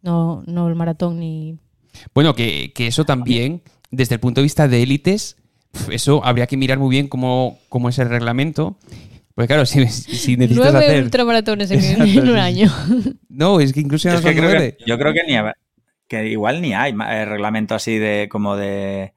no, 0.03 0.43
no 0.47 0.69
el 0.69 0.75
maratón 0.75 1.21
ni. 1.21 1.59
Bueno, 2.15 2.35
que, 2.35 2.73
eso 2.77 3.05
también, 3.05 3.63
desde 3.91 4.15
el 4.15 4.21
punto 4.21 4.41
de 4.41 4.45
vista 4.45 4.69
de 4.69 4.83
élites, 4.83 5.37
eso 5.91 6.25
habría 6.25 6.47
que 6.47 6.57
mirar 6.57 6.79
muy 6.79 6.91
bien 6.91 7.09
cómo, 7.09 7.59
cómo 7.69 7.89
es 7.89 7.99
el 7.99 8.09
reglamento. 8.09 8.79
Porque 9.35 9.49
claro, 9.49 9.65
si, 9.65 9.87
si 9.87 10.37
necesitas 10.37 10.73
nueve 10.73 10.87
hacer... 10.87 11.05
ultramaratones 11.05 11.71
en, 11.71 12.29
un 12.29 12.37
año. 12.37 12.71
No, 13.29 13.61
es 13.61 13.73
que 13.73 13.81
incluso 13.81 14.11
no 14.11 14.21
son 14.21 14.37
nueve. 14.37 14.77
yo 14.87 14.99
creo 14.99 15.15
que 15.15 15.23
ni, 15.27 15.35
que 16.13 16.27
igual 16.27 16.61
ni 16.61 16.75
hay 16.75 16.93
eh, 16.93 17.25
reglamento 17.25 17.75
así 17.75 17.97
de 17.97 18.29
como 18.31 18.55
de, 18.55 19.15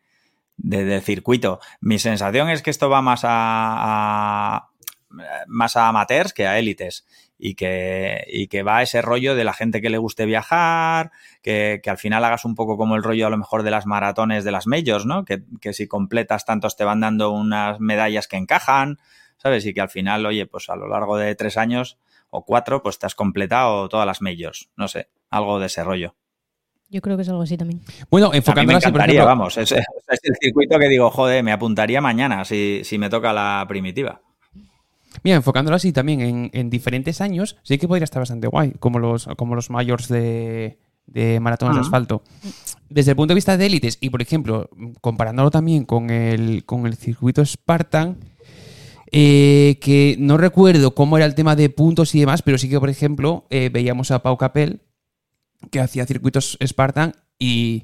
de, 0.55 1.01
circuito. 1.01 1.59
Mi 1.81 1.99
sensación 1.99 2.49
es 2.49 2.61
que 2.61 2.69
esto 2.69 2.89
va 2.89 3.01
más 3.01 3.23
a, 3.25 4.69
más 5.45 5.75
a 5.75 5.89
amateurs 5.89 6.31
que 6.31 6.47
a 6.47 6.57
élites 6.57 7.05
y 7.37 7.55
que, 7.55 8.23
y 8.29 8.47
que 8.47 8.63
va 8.63 8.81
ese 8.81 9.01
rollo 9.01 9.35
de 9.35 9.43
la 9.43 9.51
gente 9.51 9.81
que 9.81 9.89
le 9.89 9.97
guste 9.97 10.25
viajar, 10.25 11.11
que, 11.41 11.81
al 11.85 11.97
final 11.97 12.23
hagas 12.23 12.45
un 12.45 12.55
poco 12.55 12.77
como 12.77 12.95
el 12.95 13.03
rollo 13.03 13.27
a 13.27 13.29
lo 13.29 13.37
mejor 13.37 13.63
de 13.63 13.71
las 13.71 13.85
maratones 13.85 14.45
de 14.45 14.51
las 14.51 14.65
majors, 14.65 15.05
¿no? 15.05 15.25
Que, 15.25 15.43
que, 15.59 15.73
si 15.73 15.89
completas 15.89 16.45
tantos 16.45 16.77
te 16.77 16.85
van 16.85 17.01
dando 17.01 17.31
unas 17.31 17.81
medallas 17.81 18.29
que 18.29 18.37
encajan, 18.37 18.99
¿sabes? 19.35 19.65
Y 19.65 19.73
que 19.73 19.81
al 19.81 19.89
final, 19.89 20.25
oye, 20.25 20.45
pues 20.45 20.69
a 20.69 20.77
lo 20.77 20.87
largo 20.87 21.17
de 21.17 21.35
tres 21.35 21.57
años 21.57 21.99
o 22.29 22.45
cuatro, 22.45 22.81
pues 22.81 22.99
te 22.99 23.05
has 23.05 23.15
completado 23.15 23.89
todas 23.89 24.07
las 24.07 24.21
majors, 24.21 24.69
no 24.77 24.87
sé, 24.87 25.09
algo 25.29 25.59
de 25.59 25.65
ese 25.65 25.83
rollo. 25.83 26.15
Yo 26.89 27.01
creo 27.01 27.15
que 27.15 27.23
es 27.23 27.29
algo 27.29 27.41
así 27.41 27.57
también. 27.57 27.81
Bueno, 28.09 28.33
enfocándonos 28.33 28.83
así, 28.83 28.91
por 28.91 29.01
ejemplo, 29.01 29.25
vamos, 29.25 29.57
es, 29.57 29.71
es, 29.71 29.83
el 30.23 30.35
circuito 30.39 30.77
que 30.77 30.87
digo, 30.87 31.09
joder, 31.09 31.43
me 31.43 31.51
apuntaría 31.51 31.99
mañana 31.99 32.45
si, 32.45 32.83
me 32.97 33.09
toca 33.09 33.33
la 33.33 33.65
primitiva. 33.67 34.21
Mira, 35.23 35.37
enfocándolo 35.37 35.75
así 35.75 35.91
también 35.91 36.51
en, 36.53 36.69
diferentes 36.69 37.21
años, 37.21 37.57
sí 37.63 37.77
que 37.77 37.87
podría 37.87 38.03
estar 38.03 38.21
bastante 38.21 38.47
guay, 38.47 38.71
como 38.79 38.99
los, 38.99 39.27
como 39.37 39.55
los 39.55 39.69
mayores 39.69 40.07
de, 40.09 40.77
de 41.07 41.39
maratones 41.39 41.75
de 41.75 41.81
asfalto. 41.81 42.21
Desde 42.89 43.11
el 43.11 43.17
punto 43.17 43.31
de 43.31 43.35
vista 43.35 43.57
de 43.57 43.65
élites, 43.65 43.97
y 44.01 44.09
por 44.09 44.21
ejemplo, 44.21 44.69
comparándolo 45.01 45.49
también 45.49 45.85
con 45.85 46.09
el, 46.09 46.65
con 46.65 46.85
el 46.85 46.95
circuito 46.95 47.43
Spartan, 47.43 48.17
eh, 49.11 49.77
que 49.81 50.17
no 50.19 50.37
recuerdo 50.37 50.93
cómo 50.93 51.17
era 51.17 51.25
el 51.25 51.35
tema 51.35 51.55
de 51.55 51.69
puntos 51.69 52.13
y 52.15 52.19
demás, 52.19 52.41
pero 52.41 52.57
sí 52.57 52.69
que, 52.69 52.79
por 52.79 52.89
ejemplo, 52.89 53.45
eh, 53.49 53.69
veíamos 53.71 54.11
a 54.11 54.21
Pau 54.21 54.37
Capel 54.37 54.81
que 55.71 55.79
hacía 55.79 56.05
circuitos 56.05 56.57
Spartan 56.65 57.13
y, 57.39 57.83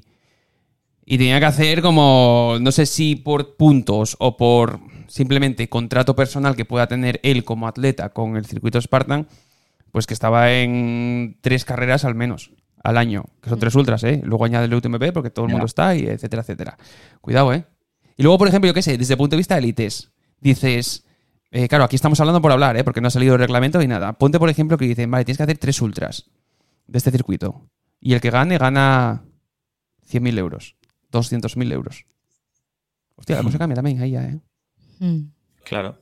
y 1.04 1.18
tenía 1.18 1.38
que 1.40 1.46
hacer 1.46 1.82
como, 1.82 2.56
no 2.60 2.72
sé 2.72 2.86
si 2.86 3.16
por 3.16 3.56
puntos 3.56 4.16
o 4.18 4.36
por 4.36 4.80
simplemente 5.08 5.68
contrato 5.68 6.16
personal 6.16 6.56
que 6.56 6.64
pueda 6.64 6.86
tener 6.86 7.20
él 7.22 7.44
como 7.44 7.68
atleta 7.68 8.10
con 8.10 8.36
el 8.36 8.46
circuito 8.46 8.80
Spartan, 8.80 9.26
pues 9.90 10.06
que 10.06 10.14
estaba 10.14 10.52
en 10.52 11.36
tres 11.42 11.64
carreras 11.64 12.04
al 12.04 12.14
menos 12.14 12.50
al 12.82 12.96
año, 12.96 13.26
que 13.40 13.50
son 13.50 13.58
tres 13.58 13.74
ultras, 13.74 14.02
¿eh? 14.04 14.20
Luego 14.24 14.44
añade 14.44 14.64
el 14.64 14.74
UTMB 14.74 15.12
porque 15.12 15.30
todo 15.30 15.46
el 15.46 15.52
mundo 15.52 15.66
está 15.66 15.94
y 15.94 16.06
etcétera, 16.06 16.42
etcétera. 16.42 16.78
Cuidado, 17.20 17.52
¿eh? 17.52 17.64
Y 18.16 18.22
luego, 18.22 18.38
por 18.38 18.48
ejemplo, 18.48 18.66
yo 18.66 18.74
qué 18.74 18.82
sé, 18.82 18.98
desde 18.98 19.14
el 19.14 19.18
punto 19.18 19.36
de 19.36 19.38
vista 19.38 19.54
de 19.54 19.60
élites, 19.60 20.10
dices, 20.40 21.04
eh, 21.50 21.68
claro, 21.68 21.84
aquí 21.84 21.96
estamos 21.96 22.18
hablando 22.20 22.42
por 22.42 22.50
hablar, 22.50 22.76
¿eh? 22.76 22.84
Porque 22.84 23.00
no 23.00 23.08
ha 23.08 23.10
salido 23.10 23.34
el 23.34 23.40
reglamento 23.40 23.78
ni 23.78 23.86
nada. 23.86 24.14
Ponte, 24.14 24.38
por 24.38 24.48
ejemplo, 24.48 24.76
que 24.78 24.86
dicen, 24.86 25.10
vale, 25.10 25.24
tienes 25.24 25.36
que 25.36 25.42
hacer 25.44 25.58
tres 25.58 25.80
ultras 25.80 26.30
de 26.92 26.98
este 26.98 27.10
circuito. 27.10 27.68
Y 28.00 28.12
el 28.12 28.20
que 28.20 28.30
gane, 28.30 28.58
gana 28.58 29.24
100.000 30.10 30.38
euros, 30.38 30.76
200.000 31.10 31.72
euros. 31.72 32.04
Hostia, 33.16 33.36
la 33.36 33.42
cosa 33.42 33.58
cambia 33.58 33.76
también 33.76 34.00
ahí 34.00 34.10
ya, 34.12 34.24
¿eh? 34.24 34.40
Mm. 34.98 35.30
Claro. 35.64 35.98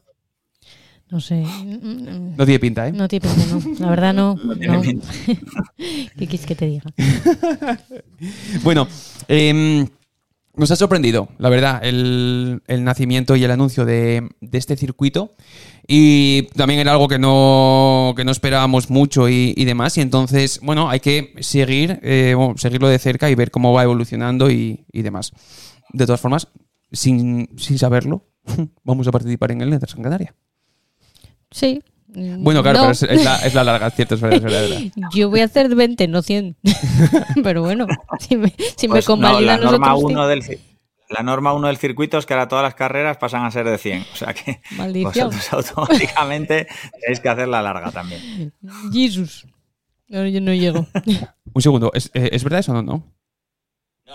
No 1.10 1.20
sé. 1.20 1.42
No 1.42 2.44
tiene 2.44 2.58
pinta, 2.58 2.88
¿eh? 2.88 2.92
No 2.92 3.08
tiene 3.08 3.28
pinta, 3.28 3.46
no. 3.46 3.78
La 3.78 3.90
verdad 3.90 4.14
no. 4.14 4.34
no, 4.44 4.82
¿Qué 5.76 6.26
quieres 6.26 6.46
que 6.46 6.54
te 6.54 6.66
diga? 6.66 6.92
bueno, 8.64 8.88
em, 9.28 9.86
Nos 10.60 10.70
ha 10.70 10.76
sorprendido, 10.76 11.30
la 11.38 11.48
verdad, 11.48 11.80
el, 11.82 12.60
nacimiento 12.68 13.34
y 13.34 13.44
el 13.44 13.50
anuncio 13.50 13.86
de, 13.86 14.28
este 14.52 14.76
circuito. 14.76 15.32
Y 15.88 16.48
también 16.54 16.80
era 16.80 16.92
algo 16.92 17.08
que 17.08 17.18
no, 17.18 18.12
que 18.14 18.26
no 18.26 18.30
esperábamos 18.30 18.90
mucho 18.90 19.30
y, 19.30 19.64
demás. 19.64 19.96
Y 19.96 20.02
entonces, 20.02 20.60
bueno, 20.62 20.90
hay 20.90 21.00
que 21.00 21.32
seguir, 21.40 21.98
eh, 22.02 22.36
seguirlo 22.56 22.88
de 22.88 22.98
cerca 22.98 23.30
y 23.30 23.34
ver 23.34 23.50
cómo 23.50 23.72
va 23.72 23.84
evolucionando 23.84 24.50
y, 24.50 24.84
demás. 24.92 25.32
De 25.94 26.04
todas 26.04 26.20
formas, 26.20 26.48
sin, 26.92 27.48
sin 27.56 27.78
saberlo, 27.78 28.26
vamos 28.84 29.08
a 29.08 29.12
participar 29.12 29.52
en 29.52 29.62
el 29.62 29.70
Nether 29.70 29.88
San 29.88 30.02
Canaria. 30.02 30.34
Sí, 31.50 31.82
bueno, 32.14 32.62
claro, 32.62 32.78
pero 32.80 32.90
es, 32.90 33.02
la, 33.24 33.36
es, 33.38 33.54
la, 33.54 33.64
larga, 33.64 33.90
cierto, 33.90 34.14
es 34.14 34.20
verdad, 34.20 34.66
Yo 35.14 35.30
voy 35.30 35.40
a 35.40 35.44
hacer 35.44 35.74
20, 35.74 36.08
no 36.08 36.22
100. 36.22 36.56
pero 37.42 37.62
bueno, 37.62 37.86
si 38.18 38.36
me, 38.36 38.52
si 38.76 38.88
me 38.88 38.94
pues 38.94 39.06
convalidan 39.06 39.60
la 39.60 39.70
norma 39.70 39.94
1 39.94 40.26
del 40.26 40.60
la 41.10 41.24
norma 41.24 41.52
1 41.52 41.66
del 41.66 41.76
circuito 41.76 42.18
es 42.18 42.26
que 42.26 42.34
ahora 42.34 42.46
todas 42.46 42.62
las 42.62 42.74
carreras 42.76 43.16
pasan 43.16 43.44
a 43.44 43.50
ser 43.50 43.68
de 43.68 43.78
100. 43.78 44.06
O 44.12 44.16
sea 44.16 44.32
que 44.32 44.60
vosotros 45.02 45.52
automáticamente 45.52 46.68
tenéis 47.00 47.20
que 47.20 47.28
hacer 47.28 47.48
la 47.48 47.62
larga 47.62 47.90
también. 47.90 48.52
Jesús. 48.92 49.46
yo 50.08 50.40
no 50.40 50.54
llego. 50.54 50.86
Un 51.52 51.62
segundo, 51.62 51.90
¿es, 51.94 52.10
eh, 52.14 52.30
¿es 52.32 52.44
verdad 52.44 52.60
eso 52.60 52.72
o 52.72 52.82
no? 52.82 53.19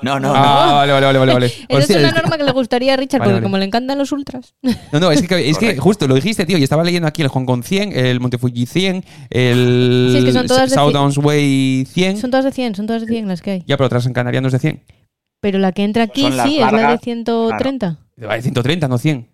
No? 0.01 0.19
No, 0.19 0.19
no, 0.19 0.33
ah, 0.35 0.73
vale, 0.73 0.93
vale, 0.93 1.17
vale, 1.17 1.33
vale. 1.33 1.45
Esa 1.67 1.93
es 1.93 1.99
una 1.99 2.11
norma 2.11 2.37
que 2.37 2.43
le 2.43 2.51
gustaría 2.51 2.93
a 2.93 2.97
Richard, 2.97 3.23
porque 3.23 3.41
como 3.41 3.57
le 3.57 3.65
encantan 3.65 3.97
los 3.97 4.11
ultras. 4.11 4.53
No, 4.91 4.99
no, 4.99 5.11
es 5.11 5.27
que, 5.27 5.49
es 5.49 5.57
que 5.57 5.77
justo 5.77 6.07
lo 6.07 6.15
dijiste, 6.15 6.45
tío. 6.45 6.57
Yo 6.57 6.63
estaba 6.63 6.83
leyendo 6.83 7.07
aquí 7.07 7.21
el 7.21 7.27
Hong 7.27 7.45
Kong 7.45 7.63
100, 7.63 7.97
el 7.97 8.19
Montefuji 8.19 8.65
100, 8.65 9.03
el 9.29 10.09
sí, 10.11 10.17
es 10.17 10.25
que 10.25 10.31
son 10.33 10.47
todas 10.47 10.71
South 10.71 11.17
Way 11.17 11.85
100. 11.85 12.17
Son 12.17 12.31
todas 12.31 12.45
de 12.45 12.51
100, 12.51 12.75
son 12.75 12.87
todas 12.87 13.01
de 13.01 13.07
100 13.07 13.27
las 13.27 13.41
que 13.41 13.51
hay. 13.51 13.63
Ya, 13.67 13.77
pero 13.77 13.87
otras 13.87 14.05
en 14.05 14.13
Canarias 14.13 14.41
no 14.41 14.47
es 14.47 14.53
de 14.53 14.59
100. 14.59 14.83
Pero 15.41 15.59
la 15.59 15.71
que 15.71 15.83
entra 15.83 16.03
aquí 16.03 16.23
sí, 16.43 16.59
es 16.59 16.71
la 16.71 16.91
de 16.91 16.97
130. 16.97 17.97
Claro. 18.15 18.33
De 18.33 18.41
130, 18.41 18.87
no 18.87 18.97
100. 18.97 19.27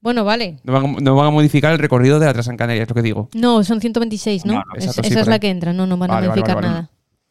Bueno, 0.00 0.24
vale. 0.24 0.58
No 0.62 0.72
van, 0.72 1.26
a 1.26 1.30
modificar 1.30 1.72
el 1.72 1.78
recorrido 1.78 2.20
de 2.20 2.26
la 2.26 2.32
Transan 2.32 2.56
Canaria, 2.56 2.82
es 2.82 2.88
lo 2.88 2.94
que 2.94 3.02
digo. 3.02 3.28
No, 3.34 3.64
son 3.64 3.80
126, 3.80 4.44
¿no? 4.44 4.62
esa 4.76 5.00
es 5.00 5.26
la 5.26 5.38
que 5.38 5.50
entra, 5.50 5.72
no, 5.72 5.86
no 5.86 5.96
van 5.96 6.10
a 6.10 6.20
modificar 6.20 6.60
nada. 6.60 6.90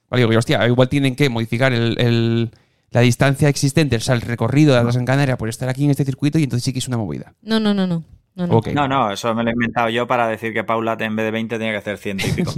Vale, 0.10 0.26
digo, 0.26 0.38
hostia, 0.38 0.66
igual 0.68 0.88
tienen 0.90 1.16
que 1.16 1.30
modificar 1.30 1.74
el 1.74 2.52
la 2.92 3.02
distancia 3.02 3.50
existente, 3.50 3.98
o 3.98 4.00
sea, 4.00 4.16
el 4.16 4.22
recorrido 4.22 4.76
de 4.76 4.84
la 4.84 4.92
Gran 4.92 5.06
Canaria 5.06 5.38
por 5.38 5.50
estar 5.50 5.70
aquí 5.70 5.86
en 5.86 5.92
este 5.92 6.06
circuito 6.06 6.40
y 6.40 6.44
entonces 6.44 6.64
sí 6.64 6.74
que 6.74 6.80
es 6.80 6.88
una 6.88 6.98
movida. 6.98 7.34
No, 7.42 7.60
no, 7.60 7.74
no, 7.74 7.88
no. 7.88 8.04
No, 8.36 8.88
no. 8.88 9.12
eso 9.12 9.34
me 9.34 9.44
lo 9.44 9.50
he 9.50 9.54
inventado 9.54 9.90
yo 9.90 10.06
para 10.06 10.28
decir 10.28 10.54
que 10.54 10.64
Paula 10.64 10.96
en 11.00 11.16
vez 11.16 11.26
de 11.26 11.32
20 11.32 11.58
tenía 11.58 11.72
que 11.72 11.78
hacer 11.78 11.98
100 11.98 12.20
y 12.20 12.32
pico. 12.34 12.54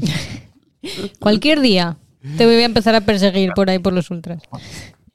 Cualquier 1.19 1.61
día 1.61 1.97
te 2.37 2.45
voy 2.45 2.55
a 2.55 2.65
empezar 2.65 2.95
a 2.95 3.01
perseguir 3.01 3.51
por 3.55 3.69
ahí 3.69 3.79
por 3.79 3.93
los 3.93 4.11
ultras. 4.11 4.41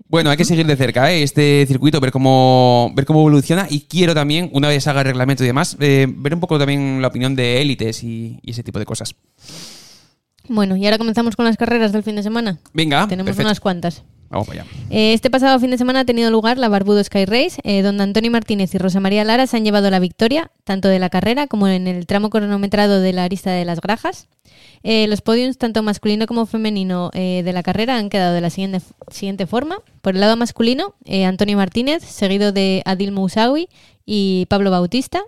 Bueno, 0.09 0.31
hay 0.31 0.37
que 0.37 0.45
seguir 0.45 0.67
de 0.67 0.77
cerca 0.77 1.11
¿eh? 1.11 1.23
este 1.23 1.65
circuito, 1.67 2.01
ver 2.01 2.13
cómo, 2.13 2.93
ver 2.95 3.05
cómo 3.05 3.21
evoluciona 3.21 3.67
y 3.69 3.81
quiero 3.81 4.15
también, 4.15 4.49
una 4.53 4.69
vez 4.69 4.87
haga 4.87 5.01
el 5.01 5.07
reglamento 5.09 5.43
y 5.45 5.47
demás, 5.47 5.77
eh, 5.81 6.07
ver 6.09 6.35
un 6.35 6.41
poco 6.41 6.59
también 6.59 7.03
la 7.03 7.09
opinión 7.09 7.35
de 7.35 7.61
élites 7.61 8.03
y, 8.05 8.41
ese 8.45 8.63
tipo 8.63 8.79
de 8.79 8.87
cosas. 8.87 9.17
Bueno, 10.49 10.77
y 10.77 10.85
ahora 10.85 10.99
comenzamos 10.99 11.37
con 11.37 11.47
las 11.47 11.57
carreras 11.57 11.93
del 11.93 12.03
fin 12.03 12.17
de 12.17 12.23
semana. 12.23 12.59
Venga. 12.73 13.09
Tenemos 13.09 13.37
unas 13.39 13.61
cuantas. 13.61 14.05
Eh, 14.91 15.13
este 15.13 15.31
pasado 15.31 15.59
fin 15.61 15.71
de 15.71 15.79
semana 15.79 16.01
ha 16.01 16.05
tenido 16.05 16.31
lugar 16.31 16.59
la 16.59 16.69
Barbudo 16.69 17.03
Sky 17.03 17.25
Race, 17.25 17.61
eh, 17.63 17.83
donde 17.83 18.03
Antonio 18.03 18.31
Martínez 18.31 18.75
y 18.75 18.79
Rosa 18.79 19.01
María 19.01 19.25
Lara 19.25 19.47
se 19.47 19.57
han 19.57 19.65
llevado 19.65 19.91
la 19.91 19.99
victoria, 19.99 20.51
tanto 20.65 20.89
de 20.89 20.99
la 20.99 21.09
carrera 21.09 21.47
como 21.47 21.69
en 21.69 21.87
el 21.87 22.07
tramo 22.07 22.31
cronometrado 22.31 23.01
de 23.01 23.13
la 23.13 23.25
arista 23.25 23.53
de 23.53 23.65
las 23.65 23.81
Grajas. 23.81 24.29
Eh, 24.83 25.07
los 25.07 25.21
podiums, 25.23 25.57
tanto 25.57 25.83
masculino 25.83 26.27
como 26.27 26.47
femenino, 26.47 27.11
de 27.15 27.51
la 27.53 27.63
carrera 27.63 27.97
han 27.97 28.11
quedado 28.11 28.35
de 28.35 28.41
la 28.41 28.51
siguiente, 28.51 28.81
siguiente 29.11 29.47
forma. 29.47 29.79
Por 30.03 30.15
el 30.15 30.21
lado 30.21 30.37
masculino, 30.37 30.95
Antonio 31.27 31.57
Martínez, 31.57 32.03
seguido 32.05 32.53
de 32.53 32.83
Adil 32.85 33.13
Moussaoui 33.13 33.69
y 34.05 34.47
Pablo 34.51 34.71
Bautista. 34.71 35.23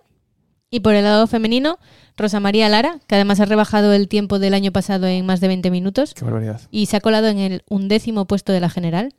Y 0.70 0.80
por 0.80 0.94
el 0.94 1.04
lado 1.04 1.26
femenino, 1.26 1.78
Rosa 2.16 2.40
María 2.40 2.68
Lara, 2.68 2.98
que 3.06 3.14
además 3.14 3.40
ha 3.40 3.44
rebajado 3.44 3.92
el 3.92 4.08
tiempo 4.08 4.38
del 4.38 4.54
año 4.54 4.72
pasado 4.72 5.06
en 5.06 5.24
más 5.26 5.40
de 5.40 5.48
20 5.48 5.70
minutos. 5.70 6.14
Qué 6.14 6.24
barbaridad. 6.24 6.60
Y 6.70 6.86
se 6.86 6.96
ha 6.96 7.00
colado 7.00 7.28
en 7.28 7.38
el 7.38 7.62
undécimo 7.68 8.24
puesto 8.24 8.52
de 8.52 8.60
la 8.60 8.70
general. 8.70 9.14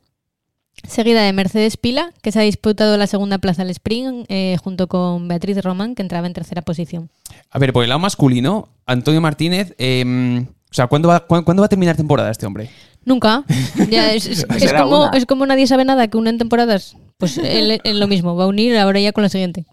Seguida 0.86 1.22
de 1.22 1.32
Mercedes 1.32 1.76
Pila, 1.76 2.12
que 2.22 2.30
se 2.30 2.38
ha 2.38 2.42
disputado 2.42 2.96
la 2.96 3.08
segunda 3.08 3.38
plaza 3.38 3.62
al 3.62 3.70
sprint 3.70 4.26
eh, 4.28 4.56
junto 4.62 4.86
con 4.86 5.26
Beatriz 5.26 5.62
Román, 5.62 5.94
que 5.94 6.02
entraba 6.02 6.26
en 6.26 6.34
tercera 6.34 6.62
posición. 6.62 7.10
A 7.50 7.58
ver, 7.58 7.72
por 7.72 7.82
el 7.82 7.88
lado 7.88 7.98
masculino, 7.98 8.68
Antonio 8.86 9.20
Martínez, 9.20 9.74
em, 9.78 10.46
o 10.70 10.74
sea, 10.74 10.86
¿cuándo 10.86 11.08
va, 11.08 11.26
va 11.28 11.64
a 11.64 11.68
terminar 11.68 11.96
temporada 11.96 12.30
este 12.30 12.46
hombre? 12.46 12.70
Nunca. 13.04 13.44
es, 13.90 14.46
como, 14.76 15.10
es, 15.12 15.26
como, 15.26 15.46
nadie 15.46 15.66
sabe 15.66 15.84
nada 15.84 16.08
que 16.08 16.16
una 16.16 16.30
en 16.30 16.38
temporadas. 16.38 16.96
Pues 17.16 17.38
él 17.38 17.80
es 17.82 17.96
lo 17.96 18.06
mismo, 18.06 18.36
va 18.36 18.44
a 18.44 18.48
unir 18.48 18.76
ahora 18.76 19.00
ya 19.00 19.12
con 19.12 19.22
la 19.22 19.28
siguiente. 19.28 19.66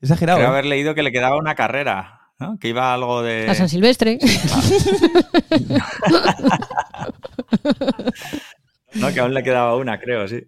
Exagerado. 0.00 0.38
Creo 0.38 0.48
¿eh? 0.48 0.52
haber 0.52 0.66
leído 0.66 0.94
que 0.94 1.02
le 1.02 1.12
quedaba 1.12 1.36
una 1.36 1.54
carrera. 1.54 2.16
Que 2.58 2.68
iba 2.68 2.94
algo 2.94 3.22
de. 3.22 3.50
A 3.50 3.54
San 3.54 3.68
Silvestre. 3.68 4.18
no, 8.94 9.12
que 9.12 9.20
aún 9.20 9.34
le 9.34 9.42
quedaba 9.42 9.76
una, 9.76 10.00
creo, 10.00 10.26
sí. 10.26 10.44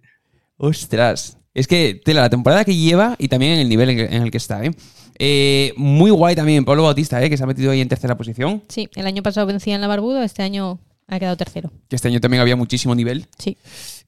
Ostras. 0.56 1.36
Es 1.52 1.66
que, 1.66 2.00
tela, 2.02 2.22
la 2.22 2.30
temporada 2.30 2.64
que 2.64 2.74
lleva 2.74 3.14
y 3.18 3.28
también 3.28 3.58
el 3.58 3.68
nivel 3.68 3.90
en 3.90 4.22
el 4.22 4.30
que 4.30 4.38
está, 4.38 4.64
¿eh? 4.64 4.70
¿eh? 5.18 5.72
muy 5.76 6.10
guay 6.10 6.34
también 6.34 6.64
Pablo 6.64 6.84
Bautista, 6.84 7.22
¿eh? 7.22 7.28
que 7.28 7.36
se 7.36 7.44
ha 7.44 7.46
metido 7.46 7.70
ahí 7.70 7.80
en 7.80 7.88
tercera 7.88 8.16
posición. 8.16 8.64
Sí, 8.68 8.88
el 8.94 9.06
año 9.06 9.22
pasado 9.22 9.46
vencía 9.46 9.74
en 9.74 9.80
la 9.80 9.86
Barbudo, 9.86 10.22
este 10.22 10.42
año 10.42 10.80
ha 11.08 11.18
quedado 11.18 11.36
tercero. 11.36 11.70
Que 11.88 11.96
este 11.96 12.08
año 12.08 12.20
también 12.20 12.40
había 12.40 12.56
muchísimo 12.56 12.94
nivel. 12.94 13.26
Sí. 13.38 13.56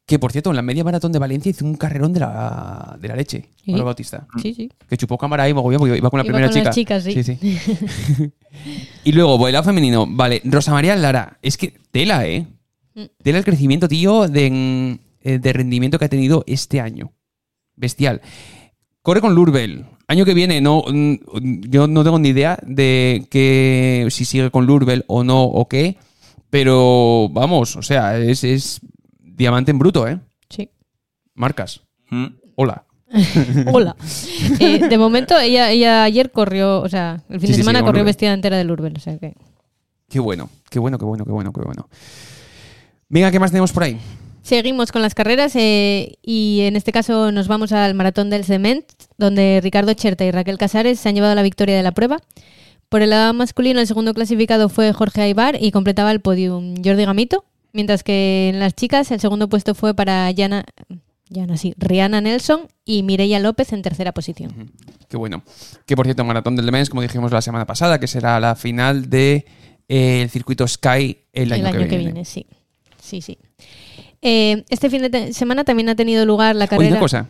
Que 0.07 0.19
por 0.19 0.33
cierto, 0.33 0.51
en 0.51 0.57
la 0.57 0.63
media 0.63 0.85
maratón 0.85 1.13
de 1.13 1.19
Valencia 1.19 1.49
hizo 1.49 1.65
un 1.65 1.77
carrerón 1.77 2.13
de 2.13 2.21
la, 2.21 2.99
de 3.01 3.09
la 3.09 3.17
leche, 3.17 3.49
¿Sí? 3.65 3.71
Pablo 3.71 3.87
Bautista. 3.87 4.27
Sí, 4.43 4.53
sí. 4.53 4.71
Que 4.87 4.99
chupó 4.99 5.17
cámara 5.17 5.45
ahí 5.45 5.55
mogollón 5.55 5.81
porque 5.81 5.97
iba 5.97 6.11
con 6.11 6.19
la 6.19 6.25
primera 6.25 6.47
con 6.47 6.55
chica. 6.55 6.65
Las 6.65 6.75
chicas, 6.75 7.05
sí. 7.05 7.23
sí, 7.23 7.37
sí. 7.37 8.31
y 9.05 9.13
luego, 9.13 9.39
bailado 9.39 9.65
femenino. 9.65 10.07
Vale, 10.07 10.43
Rosa 10.45 10.73
María 10.73 10.95
Lara. 10.95 11.39
Es 11.41 11.57
que 11.57 11.73
tela, 11.91 12.27
¿eh? 12.27 12.47
Mm. 12.95 13.05
Tela 13.23 13.39
el 13.39 13.45
crecimiento, 13.45 13.89
tío, 13.89 14.29
de, 14.29 14.99
eh, 15.23 15.39
de 15.39 15.53
rendimiento 15.55 15.99
que 15.99 16.05
ha 16.05 16.11
tenido 16.11 16.45
este 16.47 16.81
año. 16.81 17.13
Bestial. 17.75 18.21
Corre 19.01 19.23
con 19.23 19.35
Lurbel. 19.35 19.87
Año 20.07 20.27
que 20.27 20.35
viene, 20.35 20.61
no, 20.61 20.85
mm, 20.87 21.15
yo 21.71 21.87
no 21.87 22.05
tengo 22.05 22.19
ni 22.19 22.29
idea 22.29 22.59
de 22.63 23.27
que 23.31 24.07
si 24.11 24.27
sigue 24.27 24.51
con 24.51 24.67
Lurbel 24.67 25.05
o 25.07 25.25
no 25.25 25.45
o 25.45 25.67
qué. 25.67 25.97
Pero 26.51 27.31
vamos, 27.31 27.75
o 27.77 27.83
sea, 27.83 28.19
es, 28.19 28.45
es 28.45 28.81
diamante 29.37 29.71
en 29.71 29.79
bruto, 29.79 30.07
¿eh? 30.07 30.19
Sí. 30.49 30.71
Marcas. 31.35 31.81
Mm. 32.11 32.27
Hola. 32.57 32.85
Hola. 33.73 33.97
Eh, 34.59 34.89
de 34.89 34.99
momento, 34.99 35.39
ella, 35.39 35.71
ella 35.71 36.05
ayer 36.05 36.31
corrió, 36.31 36.81
o 36.81 36.89
sea, 36.89 37.23
el 37.29 37.41
fin 37.41 37.51
de 37.51 37.57
semana 37.57 37.83
corrió 37.85 38.05
vestida 38.05 38.33
entera 38.33 38.57
de 38.57 38.65
Lurbel, 38.65 38.95
o 38.97 39.01
sea 39.01 39.19
que. 39.19 39.35
Qué 40.09 40.21
bueno, 40.21 40.51
qué 40.71 40.79
bueno, 40.79 40.99
qué 40.99 41.05
bueno, 41.05 41.25
qué 41.25 41.33
bueno, 41.33 41.53
qué 41.53 41.61
bueno. 41.63 41.89
Venga, 43.09 43.31
¿qué 43.31 43.39
más 43.39 43.51
tenemos 43.51 43.73
por 43.73 43.85
ahí? 43.85 43.99
Seguimos 44.43 44.93
con 44.93 45.01
las 45.01 45.15
carreras 45.15 45.57
eh, 45.57 46.19
y 46.23 46.61
en 46.63 46.77
este 46.77 46.93
caso 46.93 47.33
nos 47.33 47.49
vamos 47.49 47.73
al 47.73 47.95
Maratón 47.95 48.29
del 48.31 48.45
Cement, 48.45 48.85
donde 49.17 49.61
Ricardo 49.63 49.95
Cherta 49.95 50.25
y 50.25 50.31
Raquel 50.31 50.59
Casares 50.59 51.01
se 51.01 51.09
han 51.09 51.15
llevado 51.15 51.35
la 51.35 51.43
victoria 51.43 51.77
de 51.77 51.83
la 51.83 51.93
prueba. 51.93 52.19
Por 52.91 53.01
el 53.01 53.11
lado 53.11 53.33
masculino, 53.33 53.81
el 53.81 53.87
segundo 53.87 54.13
clasificado 54.13 54.69
fue 54.69 54.93
Jorge 54.93 55.23
Aibar 55.23 55.57
y 55.61 55.71
completaba 55.71 56.13
el 56.13 56.21
podium 56.21 56.75
Jordi 56.85 57.07
Gamito, 57.07 57.45
mientras 57.75 58.03
que 58.03 58.49
en 58.49 58.61
las 58.61 58.75
chicas 58.75 59.11
el 59.11 59.21
segundo 59.21 59.49
puesto 59.49 59.75
fue 59.75 59.93
para 59.93 60.31
Yana, 60.31 60.65
Yana 61.29 61.59
sí, 61.59 61.75
Rihanna 61.77 62.23
Nelson 62.23 62.69
y 62.85 63.03
Mireia 63.03 63.41
López 63.41 63.73
en 63.75 63.83
tercera 63.83 64.13
posición. 64.13 64.71
Qué 65.09 65.19
bueno. 65.19 65.43
Que 65.85 65.97
por 65.97 66.07
cierto, 66.07 66.25
Maratón 66.25 66.57
del 66.57 66.65
Demens, 66.65 66.89
como 66.89 67.03
dijimos 67.03 67.33
la 67.33 67.43
semana 67.43 67.67
pasada, 67.67 68.01
que 68.01 68.07
será 68.07 68.41
la 68.41 68.55
final 68.55 69.11
del 69.11 69.45
de, 69.89 70.29
circuito 70.31 70.67
Sky 70.67 71.19
el 71.33 71.53
año, 71.53 71.69
el 71.69 71.77
año 71.77 71.89
que, 71.89 71.99
viene. 71.99 72.25
Sí, 72.25 72.47
sí, 73.03 73.21
sí. 73.21 73.37
Eh, 74.23 74.65
este 74.71 74.89
fin 74.89 75.11
de 75.11 75.35
semana 75.35 75.65
también 75.65 75.91
ha 75.91 75.97
tenido 75.97 76.25
lugar 76.25 76.57
la 76.57 76.67
carrera. 76.67 76.87
Oye, 76.87 76.93
una 76.93 77.01
cosa. 77.01 77.29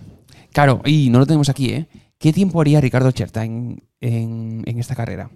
Claro, 0.53 0.83
y 0.85 1.11
no 1.11 1.19
lo 1.19 1.27
tenemos 1.27 1.49
aquí, 1.49 1.71
¿eh? 1.71 1.89
¿Qué 2.19 2.33
tiempo 2.33 2.61
haría 2.61 2.81
Ricardo 2.81 3.11
Cherta 3.11 3.45
en, 3.45 3.83
en 4.01 4.79
esta 4.79 4.95
carrera? 4.95 5.31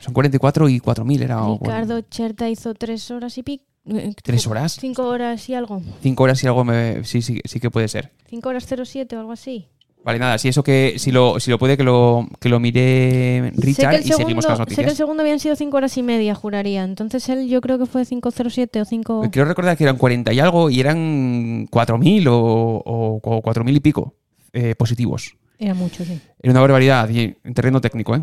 Son 0.00 0.12
44 0.12 0.68
y 0.68 0.78
4.000 0.78 1.22
era. 1.22 1.40
Ricardo 1.60 2.00
Cherta 2.02 2.48
hizo 2.48 2.74
tres 2.74 3.10
horas 3.10 3.38
y 3.38 3.42
pico. 3.42 3.64
Eh, 3.88 4.14
¿Tres 4.22 4.46
horas? 4.46 4.76
Cinco 4.80 5.06
horas 5.06 5.48
y 5.48 5.54
algo. 5.54 5.82
Cinco 6.02 6.24
horas 6.24 6.42
y 6.42 6.46
algo 6.46 6.64
sí, 7.04 7.22
sí, 7.22 7.40
sí 7.44 7.60
que 7.60 7.70
puede 7.70 7.88
ser. 7.88 8.12
Cinco 8.28 8.48
horas 8.48 8.66
07 8.66 9.16
o 9.16 9.20
algo 9.20 9.32
así. 9.32 9.68
Vale, 10.06 10.20
nada, 10.20 10.38
si 10.38 10.46
eso 10.46 10.62
que, 10.62 10.94
si 10.98 11.10
lo, 11.10 11.40
si 11.40 11.50
lo 11.50 11.58
puede 11.58 11.76
que 11.76 11.82
lo, 11.82 12.28
que 12.38 12.48
lo 12.48 12.60
mire 12.60 13.50
Richard 13.56 14.02
y 14.04 14.12
seguimos 14.12 14.46
con 14.46 14.52
las 14.52 14.60
noticias. 14.60 14.76
Sé 14.76 14.84
que 14.84 14.90
el 14.90 14.96
segundo 14.96 15.22
habían 15.24 15.40
sido 15.40 15.56
cinco 15.56 15.78
horas 15.78 15.96
y 15.98 16.04
media, 16.04 16.32
juraría. 16.36 16.84
Entonces 16.84 17.28
él 17.28 17.48
yo 17.48 17.60
creo 17.60 17.76
que 17.76 17.86
fue 17.86 18.06
507 18.06 18.82
o 18.82 18.84
5... 18.84 19.30
Quiero 19.32 19.48
recordar 19.48 19.76
que 19.76 19.82
eran 19.82 19.96
40 19.96 20.32
y 20.32 20.38
algo 20.38 20.70
y 20.70 20.78
eran 20.78 21.66
4.000 21.66 22.28
o, 22.28 22.36
o, 22.36 23.20
o 23.20 23.42
4.000 23.42 23.76
y 23.76 23.80
pico 23.80 24.14
eh, 24.52 24.76
positivos. 24.76 25.36
Era 25.58 25.74
mucho, 25.74 26.04
sí. 26.04 26.20
Era 26.40 26.52
una 26.52 26.60
barbaridad 26.60 27.10
en 27.10 27.54
terreno 27.54 27.80
técnico, 27.80 28.14
¿eh? 28.14 28.22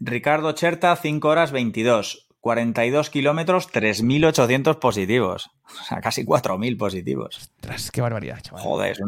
Ricardo 0.00 0.52
Cherta, 0.52 0.96
5 0.96 1.28
horas 1.28 1.52
22. 1.52 2.27
42 2.40 3.10
kilómetros, 3.10 3.68
3.800 3.72 4.78
positivos. 4.78 5.50
O 5.64 5.84
sea, 5.84 6.00
casi 6.00 6.24
4.000 6.24 6.78
positivos. 6.78 7.36
Ostras, 7.36 7.90
qué 7.90 8.00
barbaridad, 8.00 8.40
chaval. 8.40 8.62
Joder, 8.62 8.92
Es 8.92 9.00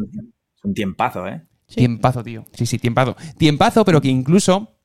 un 0.63 0.73
tiempazo, 0.73 1.27
¿eh? 1.27 1.41
Tiempazo, 1.67 2.23
tío. 2.23 2.45
Sí, 2.53 2.65
sí, 2.65 2.77
tiempazo. 2.77 3.15
Tiempazo, 3.37 3.85
pero 3.85 4.01
que 4.01 4.09
incluso 4.09 4.75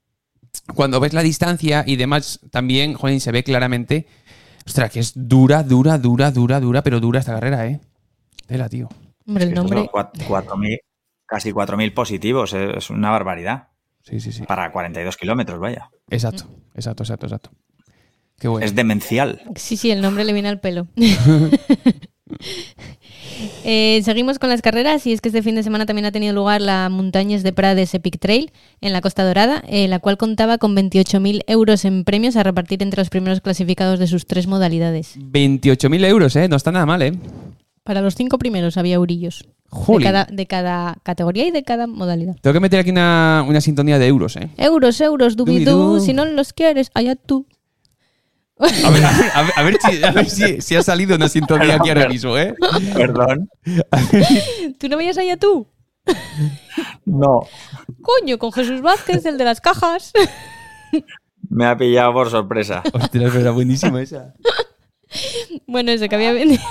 cuando 0.75 1.01
ves 1.01 1.13
la 1.13 1.23
distancia 1.23 1.85
y 1.87 1.97
demás, 1.97 2.41
también, 2.51 2.95
joder, 2.95 3.21
se 3.21 3.33
ve 3.33 3.43
claramente. 3.43 4.07
Ostras, 4.67 4.91
que 4.91 5.01
es 5.01 5.13
dura, 5.15 5.63
dura, 5.63 5.99
dura, 5.99 6.31
dura, 6.31 6.61
dura, 6.61 6.83
pero 6.83 7.01
dura 7.01 7.21
esta 7.21 7.35
carrera, 7.35 7.67
¿eh? 7.67 7.81
Tela, 8.47 8.69
tío. 8.69 8.89
Hombre, 9.27 9.45
el 9.45 9.55
nombre. 9.55 9.89
casi 11.27 11.51
4.000 11.53 11.95
positivos, 11.95 12.53
es 12.53 12.91
una 12.91 13.11
barbaridad. 13.11 13.69
Sí, 14.03 14.21
sí, 14.21 14.31
sí. 14.31 14.45
Para 14.45 14.71
42 14.71 15.17
kilómetros, 15.17 15.59
vaya. 15.59 15.91
Exacto, 16.09 16.45
exacto, 16.75 17.03
exacto, 17.03 17.27
exacto. 17.27 17.51
Qué 18.39 18.49
bueno. 18.49 18.65
Es 18.67 18.75
demencial. 18.75 19.43
Sí, 19.57 19.77
sí, 19.77 19.91
el 19.91 20.01
nombre 20.01 20.25
le 20.25 20.33
viene 20.33 20.49
al 20.49 20.61
pelo. 20.61 20.87
Eh, 23.65 24.01
seguimos 24.05 24.39
con 24.39 24.49
las 24.49 24.63
carreras 24.63 25.07
y 25.07 25.13
es 25.13 25.21
que 25.21 25.29
este 25.29 25.43
fin 25.43 25.55
de 25.55 25.63
semana 25.63 25.87
también 25.87 26.07
ha 26.07 26.13
tenido 26.13 26.33
lugar 26.33 26.61
la 26.61 26.89
Montañas 26.89 27.43
de 27.43 27.53
Prades 27.53 27.93
Epic 27.95 28.19
Trail 28.19 28.53
en 28.81 28.93
la 28.93 29.01
Costa 29.01 29.25
Dorada, 29.25 29.63
eh, 29.67 29.89
la 29.89 29.99
cual 29.99 30.17
contaba 30.17 30.59
con 30.59 30.75
28.000 30.77 31.43
euros 31.47 31.85
en 31.85 32.05
premios 32.05 32.37
a 32.37 32.43
repartir 32.43 32.83
entre 32.83 33.01
los 33.01 33.11
primeros 33.11 33.41
clasificados 33.41 33.99
de 33.99 34.07
sus 34.07 34.27
tres 34.27 34.47
modalidades. 34.47 35.19
28.000 35.19 36.05
euros, 36.07 36.37
¿eh? 36.37 36.49
No 36.49 36.57
está 36.57 36.73
nada 36.73 36.87
mal, 36.87 37.03
¿eh? 37.03 37.13
Para 37.83 38.01
los 38.01 38.15
cinco 38.15 38.39
primeros 38.39 38.77
había 38.77 38.95
eurillos. 38.95 39.45
De 39.89 40.03
cada, 40.03 40.25
de 40.31 40.47
cada, 40.47 40.97
categoría 41.03 41.47
y 41.47 41.51
de 41.51 41.65
cada 41.65 41.87
modalidad. 41.87 42.37
Tengo 42.41 42.55
que 42.55 42.61
meter 42.61 42.81
aquí 42.81 42.91
una, 42.91 43.61
sintonía 43.61 43.99
de 43.99 44.07
euros, 44.07 44.37
¿eh? 44.37 44.49
Euros, 44.57 45.01
euros, 45.01 45.37
dubidú. 45.37 46.01
Si 46.01 46.13
no 46.13 46.25
los 46.25 46.53
quieres, 46.53 46.91
allá 46.95 47.17
tú. 47.17 47.47
A 48.59 48.91
ver, 48.91 49.05
a 49.55 49.63
ver, 49.63 49.79
si, 49.81 50.03
a 50.03 50.11
ver 50.13 50.31
si, 50.31 50.77
ha 50.77 50.83
salido 50.83 51.17
una 51.17 51.29
sintonía 51.29 51.75
aquí 51.75 51.91
ahora 51.91 52.09
mismo, 52.09 52.39
¿eh? 52.39 52.55
Perdón. 52.95 53.51
¿Tú 54.79 54.89
no 54.89 54.97
veías 54.97 55.19
allá 55.19 55.37
tú? 55.37 55.69
No. 57.05 57.47
Coño, 58.01 58.39
con 58.39 58.53
Jesús 58.53 58.81
Vázquez, 58.81 59.27
el 59.27 59.37
de 59.37 59.45
las 59.45 59.61
cajas. 59.61 60.13
Me 61.49 61.67
ha 61.67 61.77
pillado 61.77 62.13
por 62.15 62.31
sorpresa. 62.31 62.83
Hostia, 62.93 63.29
era 63.29 63.51
buenísima 63.51 64.01
esa. 64.01 64.35
Bueno, 65.67 65.93
ese 65.93 66.09
que 66.09 66.15
había 66.15 66.33
vendido. 66.33 66.63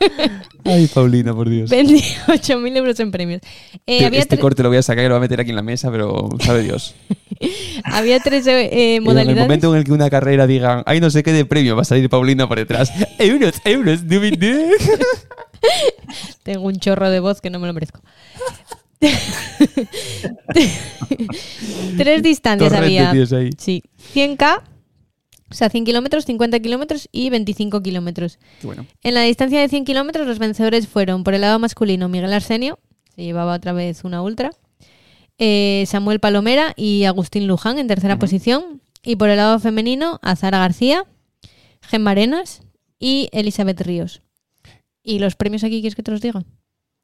Ay, 0.64 0.86
Paulina, 0.86 1.34
por 1.34 1.48
Dios. 1.48 1.70
28.000 1.70 2.76
euros 2.76 3.00
en 3.00 3.10
premios. 3.10 3.40
Eh, 3.86 4.08
este 4.12 4.38
corte 4.38 4.62
lo 4.62 4.68
voy 4.68 4.78
a 4.78 4.82
sacar 4.82 5.04
y 5.04 5.08
lo 5.08 5.14
voy 5.14 5.18
a 5.18 5.20
meter 5.20 5.40
aquí 5.40 5.50
en 5.50 5.56
la 5.56 5.62
mesa, 5.62 5.90
pero 5.90 6.28
sabe 6.40 6.62
Dios. 6.62 6.94
había 7.84 8.20
tres 8.20 8.46
eh, 8.46 9.00
modalidades. 9.00 9.36
En 9.36 9.38
el 9.38 9.44
momento 9.44 9.72
en 9.72 9.78
el 9.78 9.84
que 9.84 9.92
una 9.92 10.10
carrera 10.10 10.46
diga, 10.46 10.82
ay, 10.86 11.00
no 11.00 11.10
sé 11.10 11.22
qué 11.22 11.32
de 11.32 11.44
premio, 11.44 11.76
va 11.76 11.82
a 11.82 11.84
salir 11.84 12.08
Paulina 12.08 12.48
por 12.48 12.58
detrás. 12.58 12.92
euros, 13.18 13.54
euros, 13.64 14.00
Tengo 16.42 16.62
un 16.66 16.76
chorro 16.76 17.10
de 17.10 17.20
voz 17.20 17.40
que 17.40 17.50
no 17.50 17.58
me 17.58 17.66
lo 17.66 17.72
merezco. 17.72 18.00
tres 21.96 22.22
distancias 22.22 22.72
había. 22.72 23.12
Sí. 23.56 23.82
100K, 24.14 24.62
o 25.50 25.54
sea, 25.54 25.68
100 25.68 25.84
kilómetros, 25.84 26.24
50 26.26 26.60
kilómetros 26.60 27.08
y 27.10 27.30
25 27.30 27.82
kilómetros. 27.82 28.38
Bueno. 28.62 28.86
En 29.02 29.14
la 29.14 29.22
distancia 29.22 29.60
de 29.60 29.68
100 29.68 29.84
kilómetros, 29.84 30.26
los 30.26 30.38
vencedores 30.38 30.86
fueron, 30.86 31.24
por 31.24 31.34
el 31.34 31.40
lado 31.40 31.58
masculino, 31.58 32.08
Miguel 32.08 32.32
Arsenio, 32.32 32.78
se 33.14 33.24
llevaba 33.24 33.54
otra 33.54 33.72
vez 33.72 34.04
una 34.04 34.22
ultra, 34.22 34.52
eh, 35.38 35.84
Samuel 35.86 36.20
Palomera 36.20 36.72
y 36.76 37.04
Agustín 37.04 37.46
Luján 37.46 37.78
en 37.78 37.88
tercera 37.88 38.18
posición. 38.18 38.80
Y 39.02 39.16
por 39.16 39.30
el 39.30 39.38
lado 39.38 39.58
femenino, 39.58 40.20
Azara 40.22 40.58
García, 40.58 41.04
Gemma 41.80 42.10
Arenas 42.12 42.62
y 42.98 43.28
Elizabeth 43.32 43.80
Ríos. 43.80 44.22
¿Y 45.02 45.18
los 45.18 45.34
premios 45.34 45.64
aquí 45.64 45.80
quieres 45.80 45.96
que 45.96 46.02
te 46.02 46.10
los 46.10 46.20
diga? 46.20 46.44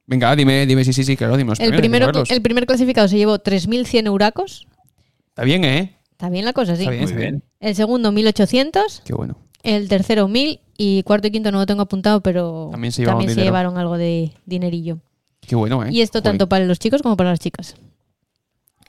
Venga, 0.04 0.36
dime, 0.36 0.66
dime, 0.66 0.84
sí, 0.84 0.92
sí, 0.92 1.02
sí, 1.02 1.16
claro, 1.16 1.36
dime. 1.36 1.54
El, 1.58 1.74
primero, 1.74 2.12
el 2.28 2.42
primer 2.42 2.66
clasificado 2.66 3.08
se 3.08 3.16
llevó 3.16 3.38
3.100 3.38 4.06
euracos. 4.06 4.68
Está 5.30 5.42
bien, 5.42 5.64
¿eh? 5.64 5.95
Está 6.16 6.30
bien 6.30 6.46
la 6.46 6.54
cosa, 6.54 6.76
sí. 6.76 6.82
Está 6.82 6.92
bien, 6.92 7.04
está 7.04 7.16
bien. 7.16 7.42
El 7.60 7.74
segundo, 7.74 8.10
1800. 8.10 9.02
Qué 9.04 9.12
bueno. 9.12 9.36
El 9.62 9.86
tercero, 9.86 10.28
1000. 10.28 10.60
Y 10.78 11.02
cuarto 11.02 11.28
y 11.28 11.30
quinto 11.30 11.52
no 11.52 11.58
lo 11.58 11.66
tengo 11.66 11.82
apuntado, 11.82 12.22
pero 12.22 12.70
también 12.72 12.90
se, 12.90 13.04
llevaron 13.34 13.76
algo 13.76 13.98
de 13.98 14.32
dinerillo. 14.46 14.98
Qué 15.42 15.54
bueno, 15.54 15.84
¿eh? 15.84 15.90
Y 15.92 16.00
esto 16.00 16.22
tanto 16.22 16.48
para 16.48 16.64
los 16.64 16.78
chicos 16.78 17.02
como 17.02 17.18
para 17.18 17.30
las 17.30 17.38
chicas. 17.38 17.76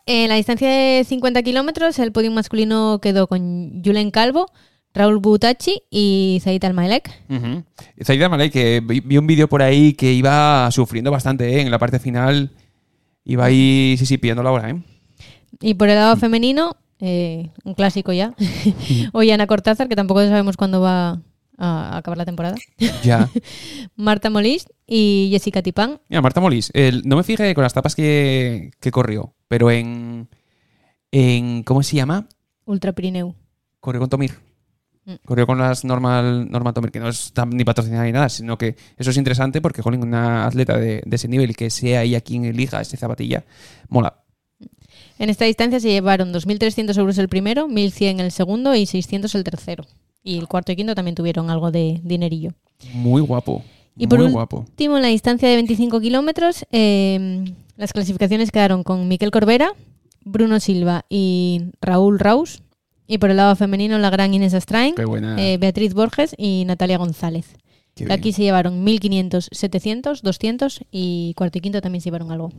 En 0.05 0.29
la 0.29 0.35
distancia 0.35 0.69
de 0.69 1.03
50 1.03 1.43
kilómetros, 1.43 1.99
el 1.99 2.13
podio 2.13 2.31
masculino 2.31 2.99
quedó 3.01 3.27
con 3.27 3.81
Julen 3.83 4.09
Calvo, 4.09 4.49
Raúl 4.93 5.17
Butachi 5.17 5.81
y 5.89 6.39
Zaid 6.41 6.63
Almalek. 6.63 7.11
Uh 7.29 7.63
Zaid 8.05 8.21
Almalek, 8.21 8.53
que 8.53 8.81
vi, 8.81 9.17
un 9.17 9.27
vídeo 9.27 9.49
por 9.49 9.61
ahí 9.61 9.93
que 9.93 10.13
iba 10.13 10.71
sufriendo 10.71 11.11
bastante 11.11 11.57
¿eh? 11.57 11.61
en 11.61 11.71
la 11.71 11.77
parte 11.77 11.99
final. 11.99 12.51
Iba 13.25 13.43
ahí, 13.43 13.95
sí, 13.99 14.05
sí, 14.05 14.17
pidiendo 14.17 14.43
la 14.43 14.51
hora, 14.51 14.69
¿eh? 14.69 14.81
Y 15.59 15.73
por 15.73 15.89
el 15.89 15.95
lado 15.95 16.15
femenino, 16.15 16.77
eh, 16.99 17.51
un 17.63 17.73
clásico 17.73 18.11
ya. 18.13 18.33
Hoy 19.13 19.31
Ana 19.31 19.47
Cortázar, 19.47 19.87
que 19.87 19.95
tampoco 19.95 20.21
sabemos 20.21 20.57
cuándo 20.57 20.81
va 20.81 21.21
a 21.57 21.97
acabar 21.97 22.17
la 22.17 22.25
temporada. 22.25 22.55
Ya. 23.03 23.29
Marta 23.95 24.29
Molís 24.29 24.67
y 24.85 25.29
Jessica 25.31 25.61
Tipán. 25.61 25.99
Mira, 26.09 26.21
Marta 26.21 26.41
Molís, 26.41 26.71
no 27.03 27.15
me 27.17 27.23
fijé 27.23 27.53
con 27.53 27.63
las 27.63 27.73
tapas 27.73 27.95
que, 27.95 28.71
corrió, 28.91 29.33
pero 29.47 29.71
en, 29.71 30.29
en. 31.11 31.63
¿Cómo 31.63 31.83
se 31.83 31.95
llama? 31.95 32.27
Ultra 32.65 32.93
Pirineu. 32.93 33.35
Corrió 33.79 34.01
con 34.01 34.09
Tomir. 34.09 34.33
Mm. 35.05 35.15
Corrió 35.25 35.47
con 35.47 35.57
las 35.57 35.85
normal, 35.85 36.49
normal 36.51 36.73
Tomir, 36.73 36.91
que 36.91 36.99
no 36.99 37.09
es 37.09 37.33
ni 37.51 37.63
patrocinada 37.63 38.03
ni 38.05 38.11
nada, 38.11 38.29
sino 38.29 38.57
que 38.57 38.75
eso 38.97 39.11
es 39.11 39.17
interesante 39.17 39.61
porque, 39.61 39.81
jolín, 39.81 40.03
una 40.03 40.45
atleta 40.45 40.77
de, 40.77 41.01
de 41.05 41.15
ese 41.15 41.27
nivel 41.27 41.55
que 41.55 41.69
sea 41.69 42.01
ahí 42.01 42.15
a 42.15 42.21
quien 42.21 42.45
elija 42.45 42.81
ese 42.81 42.97
zapatilla, 42.97 43.45
mola. 43.89 44.26
En 45.19 45.29
esta 45.29 45.45
distancia 45.45 45.79
se 45.79 45.89
llevaron 45.89 46.33
2.300 46.33 46.97
euros 46.97 47.17
el 47.17 47.29
primero, 47.29 47.67
1.100 47.67 48.19
el 48.19 48.31
segundo 48.31 48.75
y 48.75 48.85
600 48.85 49.33
el 49.35 49.43
tercero. 49.43 49.85
Y 50.23 50.37
el 50.37 50.47
cuarto 50.47 50.71
y 50.71 50.75
quinto 50.75 50.93
también 50.93 51.15
tuvieron 51.15 51.49
algo 51.49 51.71
de 51.71 51.99
dinerillo. 52.03 52.51
Muy 52.93 53.21
guapo. 53.21 53.63
Y 53.95 54.07
por 54.07 54.29
guapo. 54.29 54.59
último, 54.59 54.97
en 54.97 55.01
la 55.01 55.07
distancia 55.07 55.49
de 55.49 55.55
25 55.55 55.99
kilómetros, 55.99 56.65
em, 56.71 57.45
las 57.77 57.93
clasificaciones 57.93 58.51
quedaron 58.51 58.83
con 58.83 59.07
Miquel 59.07 59.31
Corbera, 59.31 59.71
Bruno 60.23 60.59
Silva 60.59 61.05
y 61.09 61.71
Raúl 61.81 62.19
Raus. 62.19 62.61
Y 63.07 63.17
por 63.17 63.31
el 63.31 63.37
lado 63.37 63.55
femenino, 63.55 63.97
la 63.97 64.09
gran 64.09 64.33
Inés 64.33 64.53
Astrain, 64.53 64.93
eh, 65.37 65.57
Beatriz 65.59 65.93
Borges 65.93 66.35
y 66.37 66.65
Natalia 66.65 66.97
González. 66.97 67.55
Aquí 68.09 68.33
se 68.33 68.43
llevaron 68.43 68.85
1.500, 68.85 69.47
700, 69.51 70.21
200 70.21 70.81
y 70.91 71.33
cuarto 71.35 71.57
y 71.57 71.61
quinto 71.61 71.81
también 71.81 72.01
se 72.01 72.07
llevaron 72.07 72.31
algo. 72.31 72.51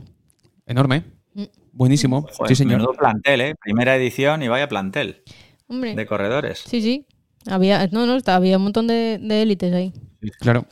Enorme. 0.65 1.18
Buenísimo. 1.71 2.27
sí, 2.47 2.55
señor. 2.55 2.97
plantel, 2.97 3.41
¿eh? 3.41 3.55
Primera 3.55 3.95
edición 3.95 4.43
y 4.43 4.47
vaya 4.47 4.67
plantel. 4.67 5.23
De 5.67 6.05
corredores. 6.05 6.63
Sí, 6.65 6.81
sí. 6.81 7.05
Había, 7.47 7.87
no, 7.87 8.05
no, 8.05 8.17
había 8.25 8.57
un 8.57 8.63
montón 8.63 8.87
de, 8.87 9.19
élites 9.29 9.73
ahí. 9.73 9.93
Claro. 10.39 10.65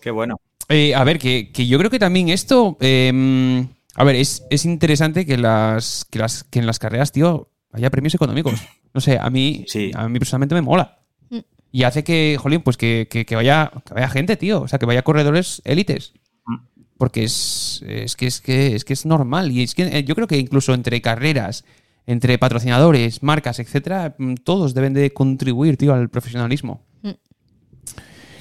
Qué 0.00 0.10
bueno. 0.10 0.40
Eh, 0.68 0.94
a 0.94 1.04
ver, 1.04 1.18
que, 1.18 1.50
yo 1.52 1.78
creo 1.78 1.90
que 1.90 1.98
también 1.98 2.28
esto. 2.28 2.76
Em, 2.80 3.68
a 3.94 4.04
ver, 4.04 4.16
es, 4.16 4.64
interesante 4.64 5.26
que 5.26 5.36
las, 5.36 6.06
que 6.10 6.18
las 6.18 6.44
que 6.44 6.60
en 6.60 6.66
las 6.66 6.78
carreras, 6.78 7.12
tío, 7.12 7.50
haya 7.72 7.90
premios 7.90 8.14
económicos. 8.14 8.54
No 8.94 9.00
sé, 9.00 9.18
a 9.18 9.28
mí, 9.28 9.66
a 9.94 10.08
mí 10.08 10.18
personalmente 10.20 10.54
me 10.54 10.62
mola. 10.62 11.00
Mm. 11.28 11.38
Y 11.72 11.82
hace 11.82 12.04
que, 12.04 12.38
jolín, 12.40 12.62
pues 12.62 12.76
que, 12.76 13.26
vaya, 13.32 13.72
que 13.84 13.92
vaya 13.92 14.08
gente, 14.08 14.36
tío. 14.36 14.62
O 14.62 14.68
sea, 14.68 14.78
que 14.78 14.86
vaya 14.86 15.02
corredores 15.02 15.60
élites 15.64 16.14
porque 16.98 17.24
es, 17.24 17.82
es, 17.86 18.16
que, 18.16 18.26
es, 18.26 18.40
que, 18.40 18.74
es 18.74 18.84
que 18.84 18.92
es 18.92 19.06
normal. 19.06 19.50
Y 19.50 19.62
es 19.62 19.74
que 19.74 19.84
eh, 19.84 20.04
yo 20.04 20.14
creo 20.14 20.26
que 20.26 20.38
incluso 20.38 20.74
entre 20.74 21.00
carreras, 21.00 21.64
entre 22.06 22.38
patrocinadores, 22.38 23.22
marcas, 23.22 23.58
etcétera, 23.58 24.14
mm, 24.18 24.34
todos 24.44 24.74
deben 24.74 24.94
de 24.94 25.12
contribuir, 25.12 25.76
tío, 25.76 25.94
al 25.94 26.08
profesionalismo. 26.08 26.84
Mm. 27.02 27.10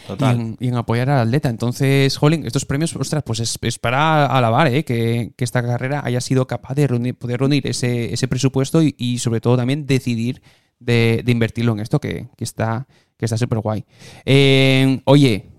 Total. 0.07 0.57
Y 0.59 0.67
en, 0.67 0.75
apoyar 0.75 1.09
al 1.09 1.27
atleta. 1.27 1.49
Entonces, 1.49 2.17
Jolín, 2.17 2.45
estos 2.45 2.65
premios, 2.65 2.95
ostras, 2.95 3.23
pues 3.23 3.39
es, 3.39 3.79
para 3.79 4.25
alabar 4.25 4.67
¿eh? 4.67 4.83
que, 4.83 5.33
esta 5.37 5.63
carrera 5.63 6.01
haya 6.03 6.21
sido 6.21 6.45
capaz 6.45 6.75
de 6.75 7.13
poder 7.13 7.39
reunir 7.39 7.65
ese, 7.67 8.13
ese 8.13 8.27
presupuesto 8.27 8.81
y, 8.83 9.17
sobre 9.19 9.39
todo 9.41 9.57
también 9.57 9.85
decidir 9.87 10.41
de, 10.79 11.23
invertirlo 11.25 11.71
en 11.71 11.79
esto, 11.79 11.99
que, 11.99 12.27
está 12.37 12.87
que 13.17 13.25
está 13.25 13.37
súper 13.37 13.59
guay. 13.59 13.85
Eh, 14.25 15.01
oye, 15.05 15.49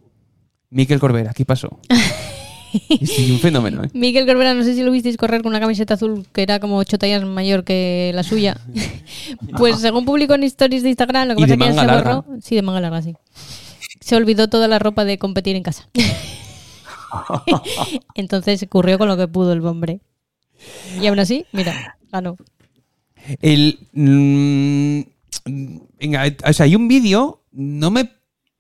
Miquel 0.71 1.01
Corbera, 1.01 1.33
¿qué 1.33 1.47
pasó? 1.47 1.81
Sí, 3.05 3.31
un 3.31 3.39
fenómeno. 3.39 3.85
¿eh? 3.85 3.91
Miguel 3.93 4.27
Corbera, 4.27 4.55
no 4.55 4.65
sé 4.65 4.75
si 4.75 4.83
lo 4.83 4.91
visteis 4.91 5.17
correr 5.17 5.43
con 5.43 5.51
una 5.51 5.61
camiseta 5.61 5.95
azul 5.95 6.27
que 6.33 6.43
era 6.43 6.61
como 6.61 6.77
ocho 6.77 6.99
tallas 6.99 7.25
mayor 7.25 7.65
que 7.65 8.13
la 8.15 8.23
suya. 8.23 8.57
pues 9.57 9.81
según 9.81 10.05
publicó 10.05 10.35
en 10.35 10.45
stories 10.45 10.83
de 10.83 10.91
Instagram, 10.91 11.29
lo 11.29 11.37
que 11.37 11.43
pasa 11.43 11.55
es 11.55 11.59
que 11.59 11.81
se 11.81 11.87
borró. 11.87 12.25
Sí, 12.43 12.55
de 12.55 12.63
manga 12.63 12.81
larga, 12.81 13.03
sí. 13.03 13.15
Se 14.01 14.17
olvidó 14.17 14.49
toda 14.49 14.69
la 14.69 14.79
ropa 14.79 15.05
de 15.05 15.19
competir 15.19 15.57
en 15.57 15.63
casa. 15.63 15.89
Entonces 18.15 18.67
corrió 18.69 18.99
con 18.99 19.09
lo 19.09 19.17
que 19.17 19.29
pudo 19.29 19.53
el 19.53 19.65
hombre. 19.65 20.01
Y 21.01 21.07
aún 21.07 21.19
así, 21.19 21.47
mira, 21.53 21.97
ganó. 22.11 22.37
El. 23.41 23.79
Mm, 23.93 25.01
o 26.47 26.53
sea, 26.53 26.65
hay 26.65 26.77
un 26.77 26.89
vídeo, 26.89 27.43
no 27.53 27.91
me 27.91 28.11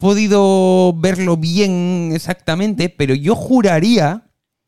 podido 0.04 0.92
verlo 0.92 1.38
bien 1.38 2.10
exactamente, 2.12 2.90
pero 2.90 3.14
yo 3.14 3.34
juraría 3.34 4.24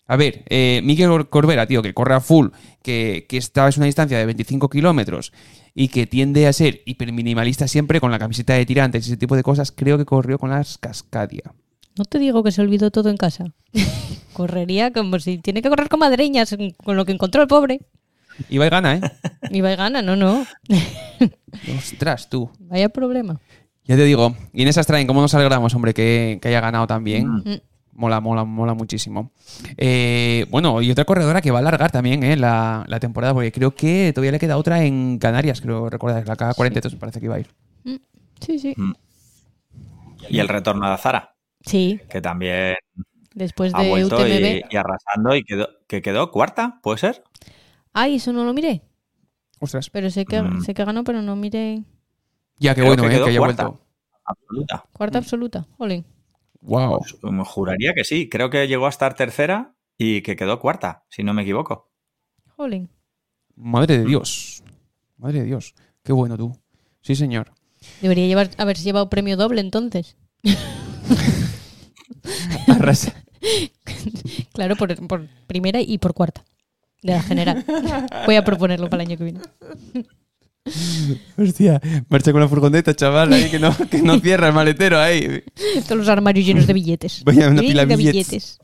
A 0.06 0.16
ver, 0.16 0.44
eh, 0.48 0.80
Miguel 0.82 1.28
Corbera, 1.28 1.66
tío, 1.66 1.82
que 1.82 1.92
corre 1.92 2.14
a 2.14 2.20
full, 2.20 2.48
que, 2.82 3.26
que 3.28 3.36
está 3.36 3.66
a 3.66 3.70
una 3.76 3.84
distancia 3.84 4.18
de 4.18 4.24
25 4.24 4.70
kilómetros 4.70 5.34
y 5.74 5.88
que 5.88 6.06
tiende 6.06 6.46
a 6.46 6.54
ser 6.54 6.80
hiperminimalista 6.86 7.68
siempre 7.68 8.00
con 8.00 8.10
la 8.10 8.18
camiseta 8.18 8.54
de 8.54 8.64
tirantes 8.64 9.06
y 9.06 9.10
ese 9.10 9.18
tipo 9.18 9.36
de 9.36 9.42
cosas, 9.42 9.72
creo 9.72 9.98
que 9.98 10.06
corrió 10.06 10.38
con 10.38 10.48
las 10.48 10.78
Cascadia. 10.78 11.52
No 11.98 12.06
te 12.06 12.18
digo 12.18 12.42
que 12.42 12.50
se 12.50 12.62
olvidó 12.62 12.90
todo 12.90 13.10
en 13.10 13.18
casa. 13.18 13.44
Correría 14.32 14.90
como 14.90 15.18
si 15.18 15.36
tiene 15.36 15.60
que 15.60 15.68
correr 15.68 15.90
con 15.90 16.00
madreñas, 16.00 16.56
con 16.82 16.96
lo 16.96 17.04
que 17.04 17.12
encontró 17.12 17.42
el 17.42 17.48
pobre. 17.48 17.80
Iba 18.48 18.66
y 18.66 18.70
gana, 18.70 18.94
¿eh? 18.94 19.00
Iba 19.50 19.70
y 19.70 19.76
gana, 19.76 20.00
no, 20.00 20.16
no. 20.16 20.46
Ostras, 21.78 22.30
tú. 22.30 22.50
Vaya 22.58 22.88
problema. 22.88 23.38
Ya 23.86 23.96
te 23.96 24.04
digo, 24.04 24.34
y 24.52 24.62
en 24.62 24.68
esas 24.68 24.86
traen, 24.86 25.06
¿cómo 25.06 25.20
nos 25.20 25.34
alegramos, 25.34 25.74
hombre, 25.74 25.94
que, 25.94 26.38
que 26.42 26.48
haya 26.48 26.60
ganado 26.60 26.86
también? 26.86 27.28
Mm. 27.28 27.60
Mola, 27.92 28.20
mola, 28.20 28.44
mola 28.44 28.74
muchísimo. 28.74 29.30
Eh, 29.76 30.44
bueno, 30.50 30.82
y 30.82 30.90
otra 30.90 31.04
corredora 31.04 31.40
que 31.40 31.50
va 31.50 31.58
a 31.58 31.60
alargar 31.60 31.90
también 31.90 32.22
eh, 32.24 32.36
la, 32.36 32.84
la 32.88 33.00
temporada, 33.00 33.32
porque 33.32 33.52
creo 33.52 33.74
que 33.74 34.12
todavía 34.14 34.32
le 34.32 34.38
queda 34.38 34.58
otra 34.58 34.84
en 34.84 35.18
Canarias, 35.18 35.60
creo 35.60 35.88
recordar, 35.88 36.26
la 36.26 36.36
K43 36.36 36.98
parece 36.98 37.20
que 37.20 37.26
iba 37.26 37.36
a 37.36 37.40
ir. 37.40 37.48
Mm. 37.84 37.96
Sí, 38.40 38.58
sí. 38.58 38.74
Mm. 38.76 38.92
Y 40.28 40.38
el 40.40 40.48
retorno 40.48 40.90
de 40.90 40.96
Zara, 40.98 41.34
Sí, 41.64 42.00
que 42.10 42.20
también 42.20 42.74
después 43.34 43.72
ha 43.74 43.82
de 43.82 43.88
vuelto 43.88 44.26
y, 44.26 44.62
arrasando 44.76 45.34
y 45.34 45.42
quedó, 45.44 45.68
que 45.88 46.02
quedó 46.02 46.30
cuarta, 46.30 46.80
¿puede 46.82 46.98
ser? 46.98 47.22
Ay, 47.92 48.16
eso 48.16 48.32
no 48.32 48.44
lo 48.44 48.52
miré. 48.52 48.82
Ostras. 49.58 49.88
Pero 49.90 50.10
sé 50.10 50.26
que, 50.26 50.42
Mm. 50.42 50.60
sé 50.62 50.74
que 50.74 50.84
ganó, 50.84 51.02
pero 51.02 51.22
no 51.22 51.34
miré. 51.34 51.82
Ya, 52.58 52.74
qué 52.74 52.80
Creo 52.80 52.94
bueno, 52.94 53.02
que 53.04 53.16
eh, 53.16 53.22
que 53.22 53.30
haya 53.30 53.38
cuarta. 53.38 53.64
vuelto. 53.64 53.86
Absoluta. 54.24 54.84
Cuarta 54.92 55.18
absoluta. 55.18 55.66
Jolín. 55.76 56.04
Wow. 56.60 56.98
Pues, 57.20 57.32
me 57.32 57.44
juraría 57.44 57.94
que 57.94 58.04
sí. 58.04 58.28
Creo 58.28 58.50
que 58.50 58.66
llegó 58.66 58.86
a 58.86 58.90
estar 58.90 59.14
tercera 59.14 59.74
y 59.98 60.22
que 60.22 60.36
quedó 60.36 60.58
cuarta, 60.58 61.04
si 61.08 61.22
no 61.22 61.32
me 61.34 61.42
equivoco. 61.42 61.90
Jolín. 62.56 62.90
Madre 63.54 63.98
de 63.98 64.04
Dios. 64.04 64.62
Madre 65.16 65.40
de 65.40 65.44
Dios. 65.46 65.74
Qué 66.02 66.12
bueno 66.12 66.36
tú. 66.36 66.58
Sí, 67.02 67.14
señor. 67.14 67.52
Debería 68.00 68.26
llevar, 68.26 68.50
haberse 68.58 68.84
llevado 68.84 69.08
premio 69.08 69.36
doble 69.36 69.60
entonces. 69.60 70.16
Claro, 74.52 74.76
por, 74.76 75.06
por 75.06 75.28
primera 75.46 75.80
y 75.80 75.98
por 75.98 76.14
cuarta. 76.14 76.44
De 77.02 77.12
la 77.12 77.22
general. 77.22 77.64
Voy 78.24 78.36
a 78.36 78.44
proponerlo 78.44 78.88
para 78.88 79.02
el 79.02 79.10
año 79.10 79.18
que 79.18 79.24
viene. 79.24 79.40
Hostia, 81.38 81.80
marcha 82.08 82.32
con 82.32 82.40
la 82.40 82.48
furgoneta, 82.48 82.94
chaval, 82.94 83.32
ahí 83.32 83.50
que 83.50 83.58
no, 83.58 83.74
que 83.90 84.02
no 84.02 84.18
cierra 84.18 84.48
el 84.48 84.54
maletero 84.54 85.00
ahí. 85.00 85.42
Todos 85.84 85.98
los 85.98 86.08
armarios 86.08 86.46
llenos 86.46 86.66
de 86.66 86.72
billetes. 86.72 87.22
Vaya, 87.24 87.48
una 87.48 87.60
pila 87.60 87.86
de 87.86 87.96
billetes. 87.96 88.58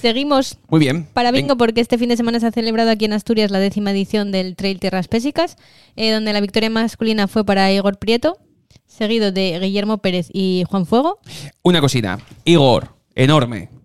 Seguimos 0.00 0.58
Muy 0.68 0.80
bien. 0.80 1.06
para. 1.12 1.30
Bingo 1.30 1.56
porque 1.56 1.80
este 1.80 1.98
fin 1.98 2.08
de 2.08 2.16
semana 2.16 2.40
se 2.40 2.46
ha 2.46 2.52
celebrado 2.52 2.90
aquí 2.90 3.04
en 3.04 3.12
Asturias 3.12 3.50
la 3.50 3.58
décima 3.58 3.90
edición 3.90 4.32
del 4.32 4.56
Trail 4.56 4.78
Tierras 4.78 5.08
Pésicas, 5.08 5.56
eh, 5.96 6.12
donde 6.12 6.32
la 6.32 6.40
victoria 6.40 6.70
masculina 6.70 7.28
fue 7.28 7.44
para 7.44 7.72
Igor 7.72 7.98
Prieto, 7.98 8.38
seguido 8.86 9.32
de 9.32 9.58
Guillermo 9.60 9.98
Pérez 9.98 10.28
y 10.32 10.64
Juan 10.68 10.86
Fuego. 10.86 11.18
Una 11.62 11.80
cosita. 11.80 12.18
Igor, 12.44 12.94
enorme. 13.14 13.75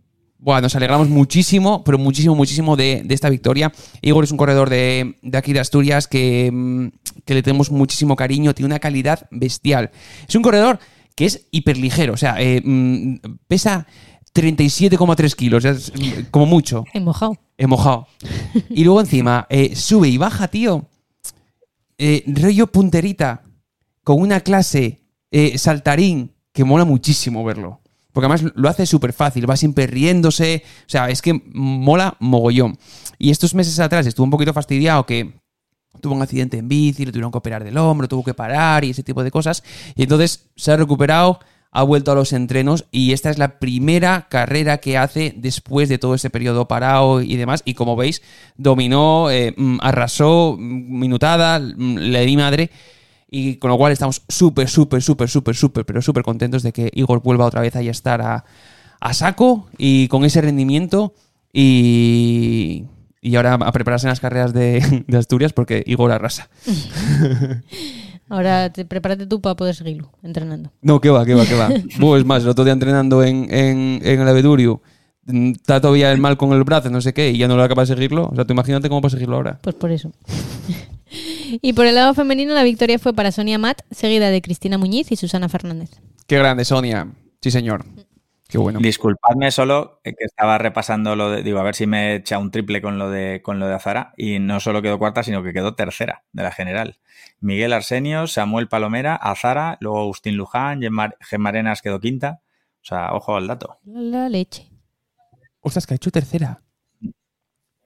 Buah, 0.41 0.59
nos 0.59 0.75
alegramos 0.75 1.07
muchísimo, 1.07 1.83
pero 1.83 1.99
muchísimo, 1.99 2.33
muchísimo 2.33 2.75
de, 2.75 3.03
de 3.05 3.13
esta 3.13 3.29
victoria. 3.29 3.71
Igor 4.01 4.23
es 4.23 4.31
un 4.31 4.37
corredor 4.37 4.71
de, 4.71 5.17
de 5.21 5.37
aquí 5.37 5.53
de 5.53 5.59
Asturias 5.59 6.07
que, 6.07 6.49
mm, 6.51 6.87
que 7.25 7.35
le 7.35 7.43
tenemos 7.43 7.69
muchísimo 7.69 8.15
cariño, 8.15 8.55
tiene 8.55 8.65
una 8.65 8.79
calidad 8.79 9.27
bestial. 9.29 9.91
Es 10.27 10.33
un 10.33 10.41
corredor 10.41 10.79
que 11.15 11.25
es 11.25 11.47
hiperligero, 11.51 12.13
o 12.13 12.17
sea, 12.17 12.37
eh, 12.39 12.59
mm, 12.65 13.17
pesa 13.47 13.85
37,3 14.33 15.35
kilos, 15.35 15.63
es, 15.63 15.93
mm, 15.93 16.31
como 16.31 16.47
mucho. 16.47 16.85
En 16.93 17.03
mojado. 17.03 17.37
He 17.55 17.67
mojado. 17.67 18.07
Y 18.71 18.83
luego 18.83 19.01
encima, 19.01 19.45
eh, 19.47 19.75
sube 19.75 20.09
y 20.09 20.17
baja, 20.17 20.47
tío. 20.47 20.89
Eh, 21.99 22.23
rollo 22.25 22.65
punterita. 22.65 23.43
Con 24.03 24.19
una 24.19 24.39
clase 24.39 25.03
eh, 25.29 25.59
saltarín 25.59 26.33
que 26.51 26.63
mola 26.63 26.85
muchísimo 26.85 27.43
verlo. 27.43 27.80
Porque 28.13 28.25
además 28.25 28.51
lo 28.55 28.69
hace 28.69 28.85
súper 28.85 29.13
fácil, 29.13 29.49
va 29.49 29.55
siempre 29.55 29.87
riéndose. 29.87 30.63
O 30.81 30.89
sea, 30.89 31.09
es 31.09 31.21
que 31.21 31.41
mola 31.53 32.15
mogollón. 32.19 32.77
Y 33.17 33.31
estos 33.31 33.53
meses 33.55 33.79
atrás 33.79 34.05
estuvo 34.05 34.25
un 34.25 34.31
poquito 34.31 34.53
fastidiado 34.53 35.05
que 35.05 35.41
tuvo 35.99 36.15
un 36.15 36.21
accidente 36.21 36.57
en 36.57 36.67
bici, 36.67 37.05
le 37.05 37.11
tuvieron 37.11 37.31
que 37.31 37.37
operar 37.37 37.63
del 37.63 37.77
hombro, 37.77 38.07
tuvo 38.07 38.23
que 38.23 38.33
parar 38.33 38.83
y 38.83 38.91
ese 38.91 39.03
tipo 39.03 39.23
de 39.23 39.31
cosas. 39.31 39.63
Y 39.95 40.03
entonces 40.03 40.49
se 40.55 40.71
ha 40.71 40.77
recuperado, 40.77 41.39
ha 41.71 41.83
vuelto 41.83 42.11
a 42.11 42.15
los 42.15 42.33
entrenos 42.33 42.85
y 42.91 43.13
esta 43.13 43.29
es 43.29 43.37
la 43.37 43.59
primera 43.59 44.27
carrera 44.29 44.79
que 44.79 44.97
hace 44.97 45.33
después 45.37 45.87
de 45.87 45.97
todo 45.97 46.15
ese 46.15 46.29
periodo 46.29 46.67
parado 46.67 47.21
y 47.21 47.35
demás. 47.37 47.61
Y 47.65 47.73
como 47.75 47.95
veis, 47.95 48.21
dominó, 48.57 49.31
eh, 49.31 49.53
mm, 49.55 49.77
arrasó, 49.81 50.57
mm, 50.57 50.99
minutada, 50.99 51.59
mm, 51.59 51.97
le 51.97 52.25
di 52.25 52.37
madre. 52.37 52.71
Y 53.33 53.55
con 53.55 53.71
lo 53.71 53.77
cual 53.77 53.93
estamos 53.93 54.23
súper, 54.27 54.67
súper, 54.67 55.01
súper, 55.01 55.29
súper, 55.29 55.55
súper, 55.55 55.85
pero 55.85 56.01
súper 56.01 56.21
contentos 56.21 56.63
de 56.63 56.73
que 56.73 56.91
Igor 56.93 57.23
vuelva 57.23 57.45
otra 57.45 57.61
vez 57.61 57.75
ahí 57.77 57.87
a 57.87 57.91
estar 57.91 58.21
a, 58.21 58.43
a 58.99 59.13
saco 59.13 59.69
y 59.77 60.09
con 60.09 60.25
ese 60.25 60.41
rendimiento. 60.41 61.13
Y, 61.53 62.83
y 63.21 63.35
ahora 63.37 63.53
a 63.53 63.71
prepararse 63.71 64.07
en 64.07 64.09
las 64.09 64.19
carreras 64.19 64.53
de, 64.53 65.05
de 65.07 65.17
Asturias 65.17 65.53
porque 65.53 65.81
Igor 65.87 66.11
arrasa. 66.11 66.49
Ahora 68.29 68.71
te, 68.71 68.85
prepárate 68.85 69.27
tú 69.27 69.41
para 69.41 69.55
poder 69.55 69.75
seguirlo 69.75 70.09
entrenando. 70.23 70.71
No, 70.81 71.01
que 71.01 71.09
va, 71.09 71.25
que 71.25 71.33
va, 71.33 71.45
que 71.45 71.55
va. 71.55 71.67
Bueno, 71.99 72.15
es 72.17 72.25
más, 72.25 72.43
el 72.43 72.49
otro 72.49 72.63
día 72.63 72.71
entrenando 72.71 73.23
en, 73.23 73.53
en, 73.53 73.99
en 74.03 74.21
el 74.21 74.27
Abedurio, 74.27 74.81
está 75.27 75.81
todavía 75.81 76.11
el 76.11 76.17
mal 76.19 76.37
con 76.37 76.53
el 76.53 76.63
brazo, 76.63 76.89
no 76.89 77.01
sé 77.01 77.13
qué, 77.13 77.31
y 77.31 77.37
ya 77.37 77.47
no 77.47 77.55
lo 77.57 77.63
acaba 77.63 77.83
de 77.83 77.87
seguirlo. 77.87 78.29
O 78.31 78.35
sea, 78.35 78.45
tú 78.45 78.53
imagínate 78.53 78.89
cómo 78.89 79.05
a 79.05 79.09
seguirlo 79.09 79.35
ahora. 79.37 79.59
Pues 79.61 79.75
por 79.75 79.91
eso. 79.91 80.11
y 81.61 81.73
por 81.73 81.85
el 81.85 81.95
lado 81.95 82.13
femenino, 82.13 82.53
la 82.53 82.63
victoria 82.63 82.99
fue 82.99 83.13
para 83.13 83.31
Sonia 83.31 83.57
Matt, 83.57 83.81
seguida 83.91 84.29
de 84.29 84.41
Cristina 84.41 84.77
Muñiz 84.77 85.11
y 85.11 85.15
Susana 85.15 85.49
Fernández. 85.49 85.89
Qué 86.27 86.37
grande, 86.37 86.65
Sonia. 86.65 87.07
Sí, 87.41 87.51
señor. 87.51 87.85
Qué 88.47 88.57
bueno. 88.57 88.79
Disculpadme 88.79 89.49
solo 89.49 90.01
eh, 90.03 90.13
que 90.13 90.25
estaba 90.25 90.57
repasando 90.57 91.15
lo 91.15 91.29
de. 91.31 91.41
Digo, 91.41 91.59
a 91.59 91.63
ver 91.63 91.73
si 91.73 91.87
me 91.87 92.15
echa 92.15 92.37
un 92.37 92.51
triple 92.51 92.81
con 92.81 92.97
lo 92.99 93.09
de 93.09 93.41
con 93.41 93.59
lo 93.59 93.67
de 93.67 93.73
Azara. 93.75 94.13
Y 94.17 94.39
no 94.39 94.59
solo 94.59 94.81
quedó 94.81 94.99
cuarta, 94.99 95.23
sino 95.23 95.41
que 95.41 95.53
quedó 95.53 95.73
tercera 95.73 96.23
de 96.33 96.43
la 96.43 96.51
general. 96.51 96.97
Miguel 97.39 97.71
Arsenio, 97.71 98.27
Samuel 98.27 98.67
Palomera, 98.67 99.15
Azara, 99.15 99.77
luego 99.79 99.99
Agustín 100.01 100.35
Luján, 100.35 100.81
Gemar- 100.81 101.15
Gemarenas 101.21 101.81
quedó 101.81 102.01
quinta. 102.01 102.41
O 102.81 102.83
sea, 102.85 103.13
ojo 103.13 103.35
al 103.37 103.47
dato. 103.47 103.77
La 103.85 104.27
leche. 104.27 104.67
Ostras, 105.61 105.85
que 105.87 105.93
ha 105.93 105.95
hecho 105.95 106.11
tercera. 106.11 106.61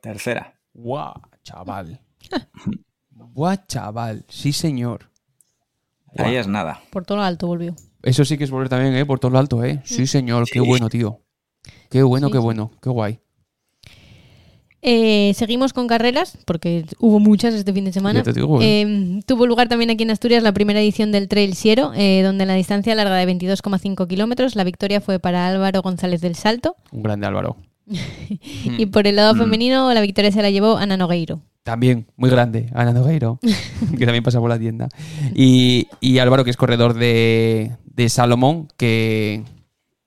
Tercera. 0.01 0.59
Guau, 0.73 1.13
chaval. 1.43 2.01
Guau, 3.11 3.57
chaval. 3.67 4.25
Sí, 4.29 4.51
señor. 4.53 5.11
Guau. 6.07 6.27
Ahí 6.27 6.35
es 6.35 6.47
nada. 6.47 6.81
Por 6.89 7.05
todo 7.05 7.17
lo 7.17 7.23
alto 7.23 7.47
volvió. 7.47 7.75
Eso 8.01 8.23
sí 8.23 8.37
que 8.37 8.43
es 8.43 8.51
volver 8.51 8.69
también, 8.69 8.95
¿eh? 8.95 9.05
Por 9.05 9.19
todo 9.19 9.31
lo 9.31 9.39
alto, 9.39 9.63
¿eh? 9.63 9.81
Sí, 9.83 10.07
señor. 10.07 10.45
Qué 10.51 10.59
bueno, 10.59 10.89
tío. 10.89 11.21
Qué 11.89 12.03
bueno, 12.03 12.27
Sí, 12.27 12.33
qué 12.33 12.39
bueno. 12.39 12.71
Qué 12.81 12.89
guay. 12.89 13.19
Eh, 14.87 15.33
seguimos 15.33 15.73
con 15.73 15.87
carreras, 15.87 16.37
porque 16.45 16.85
hubo 16.99 17.19
muchas 17.19 17.55
este 17.55 17.73
fin 17.73 17.85
de 17.85 17.91
semana. 17.91 18.19
Ya 18.19 18.23
te 18.23 18.33
digo, 18.33 18.61
¿eh? 18.61 18.81
Eh, 18.81 19.19
tuvo 19.25 19.47
lugar 19.47 19.67
también 19.67 19.89
aquí 19.89 20.03
en 20.03 20.11
Asturias 20.11 20.43
la 20.43 20.53
primera 20.53 20.79
edición 20.79 21.11
del 21.11 21.27
Trail 21.27 21.55
Siero, 21.55 21.91
eh, 21.95 22.21
donde 22.21 22.45
la 22.45 22.53
distancia 22.53 22.93
larga 22.93 23.15
de 23.15 23.25
22,5 23.25 24.07
kilómetros. 24.07 24.55
La 24.55 24.63
victoria 24.63 25.01
fue 25.01 25.17
para 25.19 25.47
Álvaro 25.47 25.81
González 25.81 26.21
del 26.21 26.35
Salto. 26.35 26.75
Un 26.91 27.01
grande 27.01 27.25
Álvaro. 27.25 27.57
Y 28.77 28.85
por 28.87 29.07
el 29.07 29.15
lado 29.15 29.35
Mm. 29.35 29.37
femenino, 29.39 29.93
la 29.93 30.01
victoria 30.01 30.31
se 30.31 30.41
la 30.41 30.49
llevó 30.49 30.77
Ana 30.77 30.97
Nogueiro. 30.97 31.41
También, 31.63 32.05
muy 32.15 32.29
grande, 32.29 32.69
Ana 32.73 32.93
Nogueiro, 32.93 33.39
que 33.97 34.05
también 34.05 34.23
pasa 34.23 34.39
por 34.39 34.49
la 34.49 34.59
tienda. 34.59 34.87
Y, 35.33 35.87
y 35.99 36.19
Álvaro, 36.19 36.43
que 36.43 36.51
es 36.51 36.57
corredor 36.57 36.93
de, 36.93 37.71
de 37.85 38.09
Salomón, 38.09 38.67
que, 38.77 39.43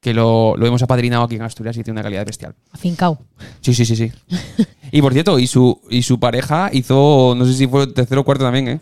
que 0.01 0.15
lo, 0.15 0.57
lo 0.57 0.67
hemos 0.67 0.83
apadrinado 0.83 1.25
aquí 1.25 1.35
en 1.35 1.43
Asturias 1.43 1.77
y 1.77 1.83
tiene 1.83 1.97
una 1.99 2.05
calidad 2.05 2.25
bestial. 2.25 2.55
Afincao. 2.71 3.19
Sí, 3.61 3.75
sí, 3.75 3.85
sí, 3.85 3.97
sí. 3.97 4.13
Y 4.91 5.03
por 5.03 5.13
cierto, 5.13 5.39
y 5.39 5.47
su, 5.47 5.83
y 5.91 6.01
su 6.03 6.19
pareja 6.19 6.71
hizo, 6.73 7.35
no 7.37 7.45
sé 7.45 7.53
si 7.53 7.67
fue 7.67 7.87
tercero 7.89 8.23
o 8.23 8.25
cuarto 8.25 8.45
también, 8.45 8.69
¿eh? 8.69 8.81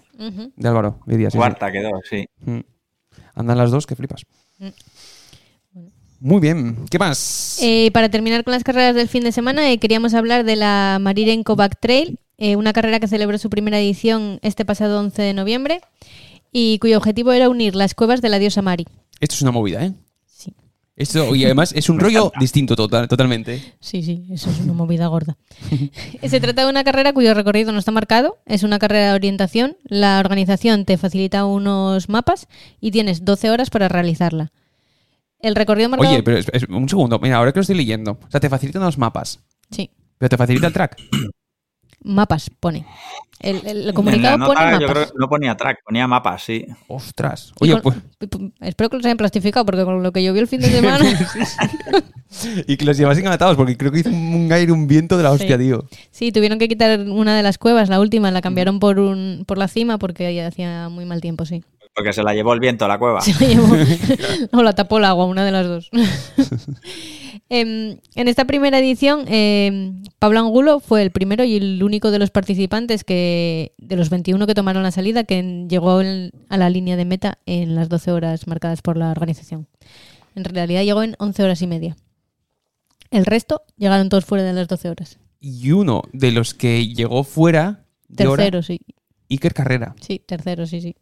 De 0.54 0.68
Álvaro, 0.68 1.00
Lidia, 1.06 1.30
sí, 1.30 1.32
sí. 1.32 1.38
Cuarta 1.38 1.72
quedó, 1.72 1.90
sí. 2.08 2.26
Mm. 2.44 2.60
Andan 3.34 3.58
las 3.58 3.72
dos, 3.72 3.86
que 3.86 3.96
flipas. 3.96 4.22
Mm. 4.60 4.68
Muy 6.20 6.40
bien, 6.40 6.86
¿qué 6.90 6.98
más? 6.98 7.58
Eh, 7.60 7.90
para 7.92 8.08
terminar 8.08 8.42
con 8.42 8.52
las 8.52 8.64
carreras 8.64 8.94
del 8.94 9.08
fin 9.08 9.22
de 9.22 9.32
semana, 9.32 9.70
eh, 9.70 9.78
queríamos 9.78 10.14
hablar 10.14 10.44
de 10.44 10.56
la 10.56 10.98
Marirenko 11.00 11.56
Back 11.56 11.78
Trail, 11.78 12.18
eh, 12.38 12.56
una 12.56 12.72
carrera 12.72 13.00
que 13.00 13.08
celebró 13.08 13.38
su 13.38 13.50
primera 13.50 13.78
edición 13.78 14.38
este 14.42 14.64
pasado 14.64 14.98
11 15.00 15.20
de 15.22 15.34
noviembre 15.34 15.80
y 16.52 16.78
cuyo 16.78 16.96
objetivo 16.96 17.32
era 17.32 17.48
unir 17.48 17.74
las 17.74 17.94
cuevas 17.94 18.22
de 18.22 18.30
la 18.30 18.38
diosa 18.38 18.62
Mari. 18.62 18.86
Esto 19.20 19.34
es 19.34 19.42
una 19.42 19.50
movida, 19.50 19.84
¿eh? 19.84 19.92
Sí, 20.26 20.54
Esto, 20.96 21.34
y 21.34 21.44
además 21.44 21.72
es 21.76 21.90
un 21.90 22.00
rollo 22.00 22.32
distinto 22.40 22.76
total, 22.76 23.08
totalmente. 23.08 23.74
sí, 23.80 24.02
sí, 24.02 24.26
eso 24.30 24.50
es 24.50 24.60
una 24.60 24.72
movida 24.72 25.06
gorda. 25.08 25.36
Se 26.26 26.40
trata 26.40 26.64
de 26.64 26.70
una 26.70 26.84
carrera 26.84 27.12
cuyo 27.12 27.34
recorrido 27.34 27.72
no 27.72 27.78
está 27.78 27.92
marcado, 27.92 28.38
es 28.46 28.62
una 28.62 28.78
carrera 28.78 29.10
de 29.10 29.14
orientación, 29.14 29.76
la 29.84 30.18
organización 30.18 30.86
te 30.86 30.96
facilita 30.96 31.44
unos 31.44 32.08
mapas 32.08 32.48
y 32.80 32.90
tienes 32.90 33.24
12 33.26 33.50
horas 33.50 33.68
para 33.68 33.88
realizarla. 33.88 34.52
El 35.46 35.54
recorrido 35.54 35.88
marcado... 35.88 36.12
Oye, 36.12 36.24
pero 36.24 36.40
un 36.70 36.88
segundo, 36.88 37.20
mira, 37.20 37.36
ahora 37.36 37.52
que 37.52 37.58
lo 37.58 37.60
estoy 37.60 37.76
leyendo. 37.76 38.18
O 38.20 38.30
sea, 38.30 38.40
te 38.40 38.50
facilitan 38.50 38.82
los 38.82 38.98
mapas. 38.98 39.38
Sí. 39.70 39.88
Pero 40.18 40.28
te 40.28 40.36
facilita 40.36 40.66
el 40.66 40.72
track. 40.72 40.96
Mapas, 42.02 42.50
pone. 42.58 42.84
El, 43.38 43.94
comunicado 43.94 44.38
pone 44.44 44.60
mapas. 44.60 44.80
Yo 44.80 44.86
creo 44.88 45.06
que 45.06 45.12
no 45.16 45.28
ponía 45.28 45.56
track, 45.56 45.84
ponía 45.84 46.08
mapas, 46.08 46.42
sí. 46.42 46.66
Ostras. 46.88 47.52
Oye, 47.60 47.76
pues... 47.80 47.96
Espero 48.60 48.90
que 48.90 48.96
los 48.96 49.06
hayan 49.06 49.18
plastificado, 49.18 49.64
porque 49.64 49.84
con 49.84 50.02
lo 50.02 50.10
que 50.10 50.24
yo 50.24 50.32
vi 50.32 50.40
el 50.40 50.48
fin 50.48 50.60
de 50.60 50.68
semana... 50.68 51.04
y 52.66 52.76
que 52.76 52.84
los 52.84 52.96
llevasen 52.96 53.24
encantados, 53.24 53.56
porque 53.56 53.76
creo 53.76 53.92
que 53.92 54.00
hizo 54.00 54.10
un 54.10 54.48
aire, 54.50 54.72
un 54.72 54.88
viento 54.88 55.16
de 55.16 55.22
la 55.22 55.30
hostia, 55.30 55.56
tío. 55.56 55.84
Sí, 56.10 56.32
tuvieron 56.32 56.58
que 56.58 56.66
quitar 56.66 56.98
una 56.98 57.36
de 57.36 57.44
las 57.44 57.56
cuevas, 57.56 57.88
la 57.88 58.00
última, 58.00 58.32
la 58.32 58.40
cambiaron 58.40 58.80
por, 58.80 58.98
un, 58.98 59.44
por 59.46 59.58
la 59.58 59.68
cima 59.68 59.98
porque 59.98 60.42
hacía 60.42 60.88
muy 60.88 61.04
mal 61.04 61.20
tiempo, 61.20 61.44
sí. 61.44 61.62
Porque 61.96 62.12
se 62.12 62.22
la 62.22 62.34
llevó 62.34 62.52
el 62.52 62.60
viento 62.60 62.84
a 62.84 62.88
la 62.88 62.98
cueva. 62.98 63.20
Se 63.22 63.32
la 63.32 63.54
llevó. 63.54 63.74
o 64.52 64.62
la 64.62 64.74
tapó 64.74 64.98
el 64.98 65.06
agua, 65.06 65.24
una 65.24 65.44
de 65.44 65.50
las 65.50 65.66
dos. 65.66 65.90
Em, 67.48 68.00
en, 68.16 68.26
esta 68.26 68.44
primera 68.44 68.76
edición, 68.80 69.24
em, 69.28 70.02
Pablo 70.18 70.40
Angulo 70.40 70.80
fue 70.80 71.02
el 71.02 71.12
primero 71.12 71.44
y 71.44 71.54
el 71.54 71.80
único 71.80 72.10
de 72.10 72.18
los 72.18 72.30
participantes 72.30 73.04
que, 73.04 73.72
de 73.78 73.94
los 73.94 74.10
21 74.10 74.48
que 74.48 74.54
tomaron 74.54 74.82
la 74.82 74.90
salida, 74.90 75.22
que 75.22 75.64
llegó 75.68 76.00
a 76.00 76.56
la 76.56 76.70
línea 76.70 76.96
de 76.96 77.04
meta 77.04 77.38
en 77.46 77.76
las 77.76 77.88
12 77.88 78.10
horas 78.10 78.48
marcadas 78.48 78.82
por 78.82 78.96
la 78.96 79.12
organización. 79.12 79.68
En 80.34 80.42
realidad 80.42 80.82
llegó 80.82 81.04
en 81.04 81.14
11 81.20 81.44
horas 81.44 81.62
y 81.62 81.68
media. 81.68 81.96
El 83.12 83.24
resto 83.26 83.62
llegaron 83.76 84.08
todos 84.08 84.24
fuera 84.24 84.42
de 84.42 84.52
las 84.52 84.66
12 84.66 84.90
horas. 84.90 85.18
Y 85.38 85.70
uno 85.70 86.02
de 86.12 86.32
los 86.32 86.52
que 86.52 86.88
llegó 86.88 87.22
fuera. 87.22 87.84
Tercero, 88.12 88.62
sí. 88.62 88.80
Iker 89.28 89.54
Carrera. 89.54 89.94
Sí, 90.00 90.22
tercero, 90.24 90.66
sí, 90.66 90.80
sí, 90.80 90.94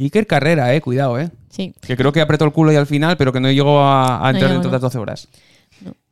Iker 0.00 0.26
Carrera, 0.26 0.74
eh, 0.74 0.80
cuidado, 0.80 1.18
eh. 1.18 1.30
Sí. 1.50 1.74
Que 1.80 1.96
creo 1.96 2.12
que 2.12 2.20
apretó 2.20 2.44
el 2.44 2.52
culo 2.52 2.72
ya 2.72 2.78
al 2.78 2.86
final, 2.86 3.16
pero 3.16 3.32
que 3.32 3.40
no 3.40 3.50
llegó 3.50 3.82
a, 3.82 4.22
entrar 4.30 4.50
dentro 4.50 4.70
de 4.70 4.74
las 4.74 4.82
12 4.82 4.98
horas. 4.98 5.28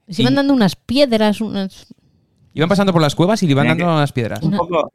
Se 0.08 0.22
iban 0.22 0.34
dando 0.34 0.52
unas 0.52 0.76
piedras, 0.76 1.40
unas. 1.40 1.86
Iban 2.54 2.68
pasando 2.68 2.92
por 2.92 3.02
las 3.02 3.14
cuevas 3.14 3.42
y 3.42 3.46
le 3.46 3.52
iban 3.52 3.68
dando 3.68 3.84
unas 3.84 4.12
piedras. 4.12 4.42
Un 4.42 4.56
poco, 4.56 4.90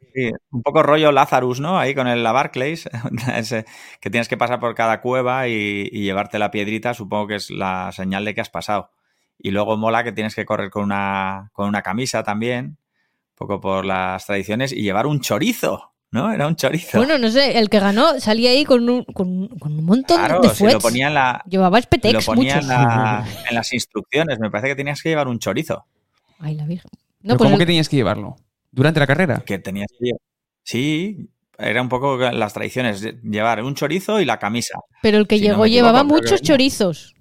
un 0.50 0.62
poco 0.62 0.82
rollo 0.82 1.12
Lazarus, 1.12 1.60
¿no? 1.60 1.78
Ahí 1.78 1.94
con 1.94 2.08
el 2.08 2.22
la 2.22 2.32
Barclays, 2.32 2.88
que 4.00 4.10
tienes 4.10 4.28
que 4.28 4.36
pasar 4.36 4.58
por 4.58 4.74
cada 4.74 5.00
cueva 5.00 5.46
y, 5.48 5.88
llevarte 5.90 6.38
la 6.38 6.50
piedrita, 6.50 6.94
supongo 6.94 7.28
que 7.28 7.36
es 7.36 7.50
la 7.50 7.92
señal 7.92 8.24
de 8.24 8.34
que 8.34 8.40
has 8.40 8.50
pasado. 8.50 8.90
Y 9.38 9.50
luego 9.50 9.76
mola 9.76 10.02
que 10.02 10.12
tienes 10.12 10.34
que 10.34 10.44
correr 10.44 10.70
con 10.70 10.84
una, 10.84 11.50
con 11.52 11.68
una 11.68 11.82
camisa 11.82 12.22
también, 12.22 12.64
un 12.64 12.78
poco 13.36 13.60
por 13.60 13.84
las 13.84 14.26
tradiciones, 14.26 14.72
y 14.72 14.82
llevar 14.82 15.06
un 15.06 15.20
chorizo. 15.20 15.91
¿No? 16.12 16.30
Era 16.32 16.46
un 16.46 16.54
chorizo. 16.54 16.98
Bueno, 16.98 17.18
no 17.18 17.30
sé, 17.30 17.58
el 17.58 17.68
que 17.68 17.80
ganó 17.80 18.20
salía 18.20 18.50
ahí 18.50 18.64
con 18.64 18.88
un, 18.88 19.04
con, 19.04 19.48
con 19.58 19.78
un 19.78 19.84
montón 19.84 20.20
de 20.42 20.48
fuets. 20.50 20.74
lo 20.74 20.80
ponía 20.80 21.08
en 21.08 21.14
la, 21.14 21.42
Llevaba 21.48 21.80
Spetex, 21.80 22.14
Lo 22.14 22.34
ponía 22.34 22.58
en, 23.48 23.54
las 23.54 23.72
instrucciones. 23.72 24.38
Me 24.38 24.50
parece 24.50 24.68
que 24.68 24.76
tenías 24.76 25.02
que 25.02 25.08
llevar 25.08 25.26
un 25.26 25.38
chorizo. 25.38 25.86
Ay, 26.38 26.54
la 26.54 26.66
virgen. 26.66 26.90
No, 27.22 27.36
pues 27.36 27.48
¿Cómo 27.48 27.58
que 27.58 27.66
tenías 27.66 27.88
que 27.88 27.96
llevarlo? 27.96 28.36
¿Durante 28.70 29.00
la 29.00 29.06
carrera? 29.06 29.42
Que 29.44 29.58
tenías 29.58 29.88
que 29.98 30.06
llevar. 30.06 30.20
Sí, 30.62 31.30
era 31.58 31.80
un 31.80 31.88
poco 31.88 32.16
las 32.16 32.52
tradiciones, 32.52 33.02
llevar 33.22 33.62
un 33.62 33.74
chorizo 33.74 34.20
y 34.20 34.24
la 34.24 34.38
camisa. 34.38 34.78
Pero 35.00 35.18
el 35.18 35.26
que 35.26 35.40
llegó 35.40 35.66
llevaba 35.66 36.04
muchos 36.04 36.42
chorizos. 36.42 37.14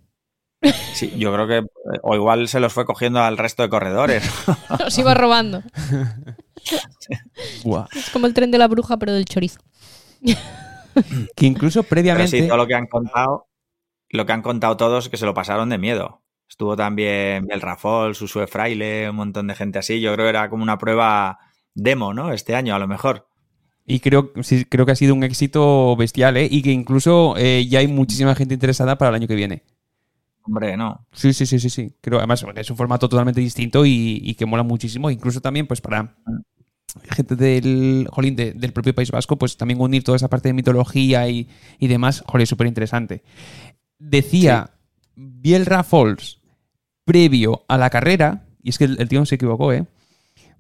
Sí, 0.93 1.12
yo 1.17 1.34
creo 1.34 1.47
que. 1.47 1.65
O 2.04 2.15
igual 2.15 2.47
se 2.47 2.60
los 2.60 2.71
fue 2.71 2.86
cogiendo 2.86 3.21
al 3.21 3.38
resto 3.38 3.63
de 3.63 3.69
corredores. 3.69 4.30
los 4.80 4.97
iba 4.97 5.13
robando. 5.13 5.63
Es 7.95 8.10
como 8.12 8.28
el 8.28 8.34
tren 8.34 8.52
de 8.52 8.58
la 8.58 8.67
bruja, 8.67 8.97
pero 8.97 9.13
del 9.13 9.26
chorizo. 9.26 9.60
que 11.36 11.45
incluso 11.45 11.84
previamente. 11.84 12.41
sí, 12.41 12.47
todo 12.47 12.58
lo 12.58 12.67
que 12.67 12.76
han 12.76 12.88
contado, 12.88 13.47
lo 14.10 14.26
que 14.26 14.32
han 14.32 14.41
contado 14.41 14.78
todos 14.78 15.10
que 15.10 15.17
se 15.17 15.26
lo 15.26 15.34
pasaron 15.34 15.69
de 15.69 15.78
miedo. 15.78 16.21
Estuvo 16.50 16.76
también 16.76 17.47
el 17.50 17.62
Rafol, 17.62 18.13
Susue 18.13 18.45
Fraile, 18.45 19.10
un 19.10 19.15
montón 19.15 19.47
de 19.47 19.56
gente 19.56 19.80
así. 19.80 20.02
Yo 20.02 20.13
creo 20.13 20.26
que 20.26 20.30
era 20.30 20.50
como 20.50 20.63
una 20.63 20.78
prueba 20.78 21.39
demo, 21.74 22.13
¿no? 22.13 22.34
Este 22.34 22.56
año, 22.56 22.76
a 22.76 22.80
lo 22.80 22.88
mejor. 22.88 23.28
Y 23.86 24.02
creo, 24.02 24.32
sí, 24.41 24.65
creo 24.65 24.86
que 24.86 24.91
ha 24.91 24.95
sido 24.95 25.15
un 25.15 25.24
éxito 25.24 25.95
bestial, 25.95 26.38
¿eh? 26.38 26.47
Y 26.52 26.62
que 26.62 26.71
incluso 26.71 27.36
eh, 27.38 27.65
ya 27.69 27.80
hay 27.80 27.88
muchísima 27.88 28.36
gente 28.36 28.54
interesada 28.54 28.97
para 28.97 29.10
el 29.10 29.15
año 29.15 29.28
que 29.28 29.36
viene. 29.36 29.63
Hombre, 30.43 30.75
no. 30.75 31.06
Sí, 31.12 31.34
sí, 31.34 31.45
sí, 31.45 31.60
sí, 31.60 31.69
sí. 31.69 31.95
Creo, 32.01 32.17
además, 32.17 32.43
es 32.56 32.69
un 32.69 32.77
formato 32.77 33.08
totalmente 33.08 33.41
distinto 33.41 33.86
y, 33.86 34.36
que 34.38 34.45
mola 34.45 34.63
muchísimo. 34.63 35.10
Incluso 35.12 35.41
también, 35.41 35.67
pues, 35.67 35.82
para 35.82 36.15
gente 37.12 37.36
del, 37.36 38.08
jolín, 38.12 38.36
del 38.36 38.73
propio 38.73 38.93
País 38.93 39.12
Vasco, 39.12 39.38
pues 39.38 39.56
también 39.56 39.80
unir 39.80 40.04
toda 40.04 40.15
esa 40.15 40.30
parte 40.30 40.49
de 40.49 40.54
mitología 40.54 41.27
y, 41.30 41.47
demás, 41.80 42.23
joder, 42.27 42.47
súper 42.47 42.67
interesante. 42.67 43.23
Decía 43.99 44.71
Biel 45.15 45.65
Falls, 45.65 46.41
previo 47.06 47.63
a 47.67 47.77
la 47.77 47.89
carrera, 47.89 48.45
y 48.62 48.69
es 48.69 48.77
que 48.77 48.86
el, 48.86 49.08
tío 49.08 49.19
no 49.19 49.25
se 49.25 49.36
equivocó, 49.36 49.71
¿eh? 49.71 49.86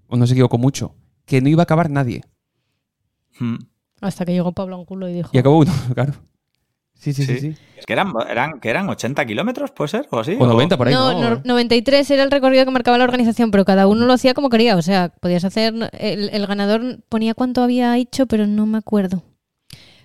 O 0.07 0.15
no 0.15 0.27
se 0.27 0.33
equivocó 0.33 0.57
mucho, 0.57 0.95
que 1.25 1.41
no 1.41 1.49
iba 1.49 1.63
a 1.63 1.63
acabar 1.63 1.89
nadie. 1.89 2.21
Hmm. 3.39 3.57
Hasta 3.99 4.25
que 4.25 4.33
llegó 4.33 4.51
Pablo 4.51 4.75
Angulo 4.75 5.09
y 5.09 5.13
dijo... 5.13 5.29
Y 5.33 5.37
acabó 5.37 5.59
uno, 5.59 5.71
claro. 5.93 6.13
Sí, 7.01 7.13
sí, 7.13 7.25
sí. 7.25 7.39
sí, 7.39 7.55
Es 7.77 7.87
que 7.87 7.93
eran, 7.93 8.13
eran, 8.29 8.59
que 8.59 8.69
eran 8.69 8.87
80 8.87 9.25
kilómetros, 9.25 9.71
¿puede 9.71 9.87
ser? 9.87 10.07
¿O 10.11 10.19
así? 10.19 10.37
O 10.37 10.45
90 10.45 10.77
por 10.77 10.87
ahí. 10.87 10.93
No, 10.93 11.41
93 11.43 12.11
era 12.11 12.21
el 12.21 12.29
recorrido 12.29 12.63
que 12.63 12.69
marcaba 12.69 12.99
la 12.99 13.05
organización, 13.05 13.49
pero 13.49 13.65
cada 13.65 13.87
uno 13.87 14.05
lo 14.05 14.13
hacía 14.13 14.35
como 14.35 14.49
quería. 14.49 14.75
O 14.75 14.83
sea, 14.83 15.09
podías 15.19 15.43
hacer. 15.43 15.73
El, 15.93 16.45
ganador 16.45 16.99
ponía 17.09 17.33
cuánto 17.33 17.63
había 17.63 17.97
hecho, 17.97 18.27
pero 18.27 18.45
no 18.45 18.67
me 18.67 18.77
acuerdo. 18.77 19.23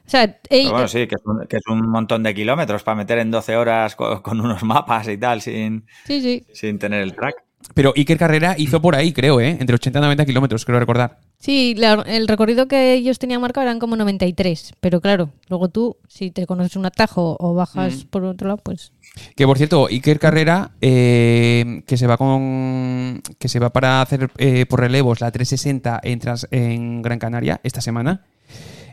O 0.07 0.09
sea, 0.09 0.39
bueno, 0.51 0.89
sí, 0.89 1.07
que 1.07 1.17
es, 1.17 1.67
un, 1.67 1.87
montón 1.87 2.23
de 2.23 2.33
kilómetros 2.33 2.83
para 2.83 2.95
meter 2.95 3.19
en 3.19 3.31
12 3.31 3.57
horas 3.57 3.95
con, 3.95 4.41
unos 4.41 4.63
mapas 4.63 5.07
y 5.09 5.19
tal, 5.19 5.43
sin, 5.43 5.85
sin 6.07 6.79
tener 6.79 7.03
el 7.03 7.15
track. 7.15 7.35
Pero 7.75 7.93
Iker 7.95 8.17
Carrera 8.17 8.55
hizo 8.57 8.81
por 8.81 8.95
ahí, 8.95 9.13
creo, 9.13 9.39
¿eh? 9.39 9.51
Entre 9.61 9.75
80 9.75 9.99
y 9.99 10.03
90 10.03 10.25
kilómetros, 10.25 10.65
creo 10.65 10.79
recordar. 10.79 11.19
Sí, 11.39 11.77
el 12.07 12.29
recorrido 12.29 12.67
que 12.67 12.95
ellos 12.95 13.19
tenían 13.19 13.41
marcado 13.41 13.67
eran 13.67 13.79
como 13.79 13.97
93. 13.97 14.73
Pero 14.81 15.01
claro, 15.01 15.31
luego 15.49 15.69
tú, 15.69 15.97
si 16.09 16.31
te 16.31 16.47
conoces 16.47 16.77
un 16.77 16.87
atajo 16.87 17.37
o 17.39 17.55
bajas 17.55 18.05
mm. 18.05 18.09
por 18.09 18.25
otro 18.25 18.49
lado, 18.49 18.61
pues. 18.63 18.93
Que 19.35 19.47
por 19.47 19.57
cierto, 19.57 19.87
Iker 19.87 20.19
Carrera, 20.19 20.73
eh, 20.81 21.83
que 21.87 21.97
se 21.97 22.07
va 22.07 22.17
con. 22.17 23.23
que 23.39 23.49
se 23.49 23.59
va 23.59 23.71
para 23.71 24.01
hacer 24.01 24.31
eh, 24.39 24.67
por 24.67 24.81
relevos 24.81 25.21
la 25.21 25.31
360 25.31 26.01
entras 26.03 26.49
en 26.51 27.03
Gran 27.03 27.19
Canaria 27.19 27.61
esta 27.63 27.81
semana. 27.81 28.25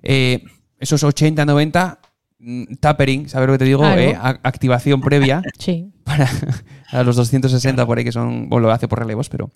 Eh, 0.02 0.44
esos 0.80 1.04
80, 1.04 1.46
90 1.46 2.00
mm, 2.40 2.64
tapering, 2.82 3.30
¿sabes 3.30 3.48
lo 3.48 3.54
que 3.54 3.60
te 3.60 3.66
digo? 3.66 3.84
activación 3.86 5.02
previa 5.02 5.42
sí. 5.58 5.92
para 6.04 6.30
a 6.92 7.04
los 7.04 7.16
260 7.16 7.86
por 7.86 7.98
ahí 7.98 8.04
que 8.04 8.12
son, 8.12 8.50
bueno, 8.50 8.68
lo 8.68 8.74
hace 8.74 8.90
por 8.90 9.00
relevos, 9.00 9.30
pero 9.30 9.50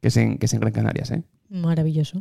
que 0.00 0.08
es 0.08 0.16
en, 0.16 0.38
que 0.38 0.46
es 0.46 0.52
en 0.52 0.60
Gran 0.60 0.72
Canarias. 0.72 1.10
¿eh? 1.10 1.22
Maravilloso. 1.50 2.20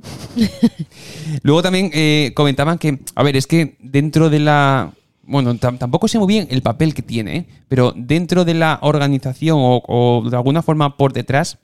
Luego 1.43 1.61
también 1.61 1.91
eh, 1.93 2.31
comentaban 2.35 2.77
que, 2.77 2.99
a 3.15 3.23
ver, 3.23 3.35
es 3.35 3.47
que 3.47 3.77
dentro 3.79 4.29
de 4.29 4.39
la... 4.39 4.93
Bueno, 5.23 5.57
tampoco 5.57 6.07
sé 6.07 6.19
muy 6.19 6.27
bien 6.27 6.47
el 6.49 6.61
papel 6.61 6.93
que 6.93 7.01
tiene, 7.01 7.35
¿eh? 7.35 7.45
pero 7.67 7.93
dentro 7.95 8.45
de 8.45 8.53
la 8.53 8.79
organización 8.81 9.57
o, 9.59 10.23
de 10.29 10.37
alguna 10.37 10.61
forma 10.61 10.95
por 10.95 11.11
detrás, 11.11 11.57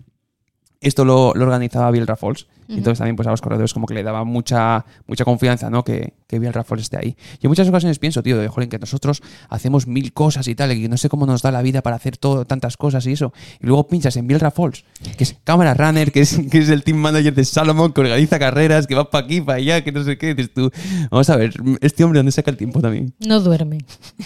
esto 0.81 1.05
lo, 1.05 1.29
organizaba 1.29 1.89
Bill 1.91 2.05
Raffles. 2.05 2.47
Entonces 2.67 2.97
también 2.97 3.15
pues 3.15 3.27
a 3.27 3.31
los 3.31 3.41
corredores 3.41 3.73
como 3.73 3.85
que 3.85 3.93
le 3.93 4.03
daba 4.03 4.23
mucha, 4.23 4.85
mucha 5.07 5.25
confianza, 5.25 5.69
¿no? 5.69 5.83
Que, 5.83 6.13
que 6.27 6.39
Bill 6.39 6.53
Raffles 6.53 6.83
esté 6.83 6.97
ahí. 6.97 7.15
Y 7.41 7.45
en 7.45 7.49
muchas 7.49 7.67
ocasiones 7.67 7.99
pienso, 7.99 8.23
tío, 8.23 8.37
de 8.37 8.47
joder, 8.47 8.69
que 8.69 8.79
nosotros 8.79 9.21
hacemos 9.49 9.87
mil 9.87 10.13
cosas 10.13 10.47
y 10.47 10.55
tal, 10.55 10.71
y 10.71 10.83
que 10.83 10.89
no 10.89 10.97
sé 10.97 11.09
cómo 11.09 11.25
nos 11.25 11.41
da 11.41 11.51
la 11.51 11.61
vida 11.61 11.81
para 11.81 11.95
hacer 11.95 12.17
todo, 12.17 12.45
tantas 12.45 12.77
cosas 12.77 13.05
y 13.05 13.11
eso. 13.11 13.33
Y 13.61 13.67
luego 13.67 13.87
pinchas 13.87 14.17
en 14.17 14.27
Bill 14.27 14.39
Raffles, 14.39 14.85
que 15.17 15.23
es 15.23 15.35
cámara 15.43 15.73
runner, 15.73 16.11
que 16.11 16.21
es, 16.21 16.39
que 16.49 16.59
es 16.59 16.69
el 16.69 16.83
team 16.83 16.97
manager 16.97 17.33
de 17.33 17.45
Salomon, 17.45 17.93
que 17.93 18.01
organiza 18.01 18.39
carreras, 18.39 18.87
que 18.87 18.95
va 18.95 19.09
para 19.09 19.25
aquí, 19.25 19.41
para 19.41 19.57
allá, 19.57 19.83
que 19.83 19.91
no 19.91 20.03
sé 20.03 20.17
qué. 20.17 20.33
Dices 20.33 20.53
tú, 20.53 20.71
vamos 21.11 21.29
a 21.29 21.35
ver, 21.35 21.53
este 21.81 22.03
hombre, 22.03 22.19
¿dónde 22.19 22.31
saca 22.31 22.51
el 22.51 22.57
tiempo 22.57 22.81
también? 22.81 23.13
No 23.25 23.39
duerme. 23.39 23.79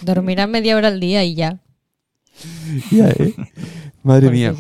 Dormirá 0.03 0.47
media 0.47 0.77
hora 0.77 0.87
al 0.89 0.99
día 0.99 1.23
y 1.23 1.35
ya. 1.35 1.59
Ya, 2.91 3.09
¿eh? 3.09 3.33
Madre 4.07 4.29
mía. 4.29 4.55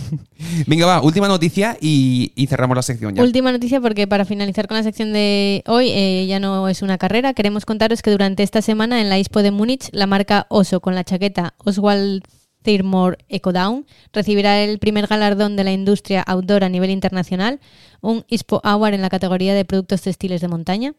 Venga, 0.66 0.86
va, 0.86 1.02
última 1.02 1.28
noticia 1.28 1.76
y, 1.78 2.32
cerramos 2.48 2.74
la 2.74 2.82
sección 2.82 3.14
ya. 3.14 3.22
Última 3.22 3.52
noticia 3.52 3.82
porque 3.82 4.06
para 4.06 4.24
finalizar 4.24 4.66
con 4.66 4.78
la 4.78 4.82
sección 4.82 5.12
de 5.12 5.62
hoy 5.66 5.90
eh, 5.90 6.26
ya 6.26 6.40
no 6.40 6.68
es 6.68 6.80
una 6.80 6.96
carrera. 6.96 7.34
Queremos 7.34 7.66
contaros 7.66 8.00
que 8.00 8.10
durante 8.10 8.42
esta 8.42 8.62
semana 8.62 9.02
en 9.02 9.10
la 9.10 9.18
Expo 9.18 9.42
de 9.42 9.50
Múnich 9.50 9.90
la 9.92 10.06
marca 10.06 10.46
Oso 10.48 10.80
con 10.80 10.94
la 10.94 11.04
chaqueta 11.04 11.52
Oswald 11.58 12.22
Thermore 12.62 13.18
Ecodown 13.28 13.84
recibirá 14.14 14.62
el 14.62 14.78
primer 14.78 15.06
galardón 15.06 15.54
de 15.56 15.64
la 15.64 15.72
industria 15.72 16.22
outdoor 16.22 16.64
a 16.64 16.70
nivel 16.70 16.88
internacional, 16.88 17.60
un 18.00 18.24
Expo 18.28 18.62
Award 18.64 18.94
en 18.94 19.02
la 19.02 19.10
categoría 19.10 19.54
de 19.54 19.66
productos 19.66 20.00
textiles 20.00 20.40
de 20.40 20.48
montaña. 20.48 20.94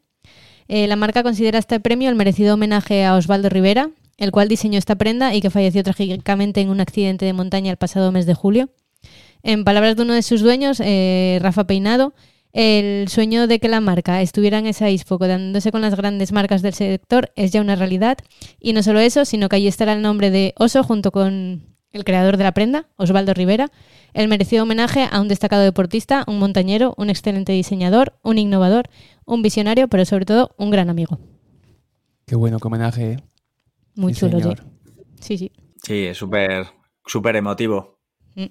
Eh, 0.68 0.86
la 0.86 0.96
marca 0.96 1.24
considera 1.24 1.58
este 1.58 1.80
premio 1.80 2.10
el 2.10 2.16
merecido 2.16 2.54
homenaje 2.54 3.04
a 3.04 3.16
Osvaldo 3.16 3.50
Rivera, 3.50 3.90
el 4.20 4.32
cual 4.32 4.50
diseñó 4.50 4.78
esta 4.78 4.96
prenda 4.96 5.34
y 5.34 5.42
que 5.42 5.50
falleció 5.50 5.82
trágicamente 5.82 6.62
en 6.62 6.70
un 6.70 6.82
accidente 6.82 7.26
de 7.26 7.34
montaña 7.34 7.72
el 7.72 7.78
pasado 7.78 8.12
mes 8.12 8.26
de 8.26 8.36
julio. 8.36 8.70
En 9.42 9.64
palabras 9.64 9.96
de 9.96 10.04
uno 10.04 10.14
de 10.14 10.22
sus 10.22 10.42
dueños, 10.42 10.82
eh, 10.84 11.40
Rafa 11.42 11.66
Peinado, 11.66 12.14
El 12.52 13.08
sueño 13.10 13.46
de 13.46 13.60
que 13.60 13.70
la 13.70 13.80
marca 13.80 14.24
estuviera 14.24 14.58
en 14.58 14.66
esa 14.66 14.90
expo 14.90 15.20
dándose 15.20 15.72
con 15.72 15.82
las 15.82 15.96
grandes 15.96 16.32
marcas 16.32 16.64
del 16.64 16.74
sector 16.74 17.32
es 17.36 17.52
ya 17.52 17.62
una 17.62 17.76
realidad. 17.76 18.18
Y 18.60 18.74
no 18.74 18.82
solo 18.82 19.00
eso, 19.00 19.24
sino 19.24 19.50
que 19.50 19.58
allí 19.58 19.68
estará 19.68 19.94
el 19.94 20.02
nombre 20.02 20.32
de 20.32 20.54
Oso 20.58 20.84
junto 20.84 21.12
con 21.12 21.62
el 21.92 22.04
creador 22.04 22.38
de 22.38 22.44
la 22.44 22.52
prenda, 22.52 22.88
Osvaldo 22.98 23.34
Rivera, 23.34 23.72
el 24.14 24.28
merecido 24.28 24.64
homenaje 24.64 25.08
a 25.12 25.22
un 25.22 25.28
destacado 25.28 25.64
deportista, 25.64 26.24
un 26.28 26.40
montañero, 26.40 26.96
un 26.98 27.10
excelente 27.10 27.52
diseñador, 27.54 28.20
un 28.24 28.38
innovador, 28.40 28.90
un 29.26 29.42
visionario, 29.44 29.88
pero 29.88 30.06
sobre 30.06 30.26
todo 30.26 30.56
un 30.58 30.72
gran 30.72 30.90
amigo. 30.90 31.20
Qué 32.26 32.36
bueno, 32.36 32.60
qué 32.60 32.68
homenaje. 32.68 33.18
Muy 34.00 34.14
chulo, 34.14 34.40
sí. 34.40 34.56
Sí, 35.20 35.38
sí. 35.38 35.52
Sí, 35.84 36.06
es 36.06 36.18
súper, 36.18 36.68
súper 37.06 37.36
emotivo. 37.36 38.00
Mm. 38.36 38.46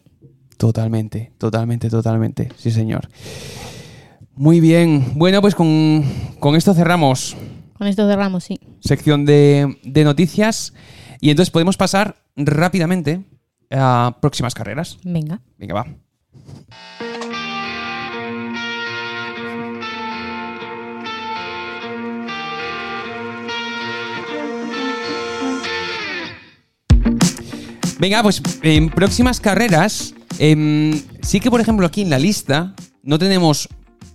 Totalmente, 0.58 1.32
totalmente, 1.38 1.88
totalmente. 1.88 2.50
Sí, 2.56 2.70
señor. 2.70 3.08
Muy 4.34 4.60
bien. 4.60 5.12
Bueno, 5.14 5.40
pues 5.40 5.54
con, 5.54 6.04
esto 6.54 6.74
cerramos. 6.74 7.34
Con 7.78 7.86
esto 7.86 8.06
cerramos, 8.06 8.44
sí. 8.44 8.60
Sección 8.80 9.24
de, 9.24 9.78
de 9.84 10.04
noticias. 10.04 10.74
Y 11.20 11.30
entonces 11.30 11.50
podemos 11.50 11.78
pasar 11.78 12.22
rápidamente 12.36 13.24
a 13.70 14.18
próximas 14.20 14.54
carreras. 14.54 14.98
Venga. 15.02 15.40
Venga, 15.56 15.74
va. 15.74 17.07
Venga, 27.98 28.22
pues 28.22 28.40
en 28.62 28.90
próximas 28.90 29.40
carreras, 29.40 30.14
em, 30.38 31.02
sí 31.20 31.40
que 31.40 31.50
por 31.50 31.60
ejemplo 31.60 31.86
aquí 31.86 32.02
en 32.02 32.10
la 32.10 32.18
lista 32.18 32.74
no 33.02 33.18
tenemos 33.18 33.68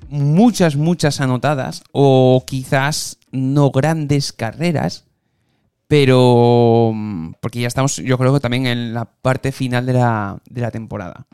muchas, 0.08 0.76
muchas 0.78 1.20
anotadas 1.20 1.84
o 1.92 2.44
quizás 2.48 3.18
no 3.32 3.72
grandes 3.72 4.32
carreras, 4.32 5.06
pero 5.88 6.92
mm, 6.94 7.34
porque 7.42 7.60
ya 7.60 7.68
estamos, 7.68 7.98
yo 7.98 8.18
creo 8.18 8.34
que 8.34 8.40
también 8.40 8.68
en 8.68 8.94
la 8.94 9.06
parte 9.06 9.52
final 9.52 9.86
de 9.86 9.94
la, 9.94 10.38
de 10.50 10.62
la 10.62 10.72
temporada. 10.72 11.26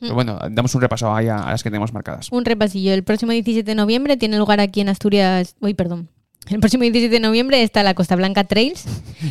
Pero 0.00 0.14
bueno, 0.14 0.38
damos 0.50 0.74
un 0.74 0.80
repaso 0.80 1.12
ahí 1.12 1.28
a, 1.28 1.50
las 1.50 1.62
que 1.62 1.70
tenemos 1.70 1.92
marcadas. 1.92 2.30
Un 2.30 2.44
repasillo. 2.44 2.94
El 2.94 3.02
próximo 3.02 3.32
17 3.32 3.68
de 3.68 3.74
noviembre 3.74 4.16
tiene 4.16 4.38
lugar 4.38 4.60
aquí 4.60 4.80
en 4.80 4.88
Asturias. 4.88 5.56
Uy, 5.60 5.74
perdón. 5.74 6.08
El 6.50 6.60
próximo 6.60 6.82
17 6.82 7.10
de 7.10 7.20
noviembre 7.20 7.62
está 7.62 7.82
la 7.82 7.94
Costa 7.94 8.16
Blanca 8.16 8.44
Trails. 8.44 8.84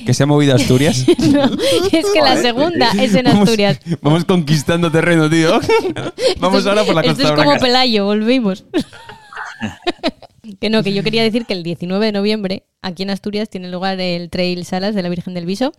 ¿Que 0.05 0.13
se 0.13 0.24
ha 0.24 0.26
movido 0.26 0.55
Asturias? 0.55 1.05
no, 1.18 1.45
es 1.91 2.05
que 2.13 2.22
la 2.22 2.38
segunda 2.38 2.91
es 2.91 3.15
en 3.15 3.28
Asturias. 3.28 3.80
Vamos, 4.01 4.26
conquistando 4.26 4.91
terreno, 4.91 5.30
tío. 5.30 5.59
vamos 6.39 6.65
ahora 6.68 6.84
por 6.84 6.93
la 6.95 7.03
Costa 7.03 7.24
Blanca. 7.24 7.30
Esto 7.30 7.41
es 7.41 7.45
como 7.45 7.59
Pelayo, 7.59 8.05
volvimos. 8.05 8.65
que 10.59 10.70
no, 10.70 10.84
que 10.84 10.93
yo 10.93 11.03
quería 11.03 11.24
decir 11.24 11.45
que 11.45 11.53
el 11.53 11.63
19 11.63 12.05
de 12.05 12.11
noviembre 12.11 12.63
aquí 12.82 13.03
en 13.03 13.09
Asturias 13.09 13.49
tiene 13.49 13.70
lugar 13.70 13.99
el 13.99 14.30
Trail 14.30 14.63
Salas 14.65 14.93
de 14.93 15.01
la 15.01 15.09
Virgen 15.09 15.34
del 15.34 15.45
Viso. 15.45 15.72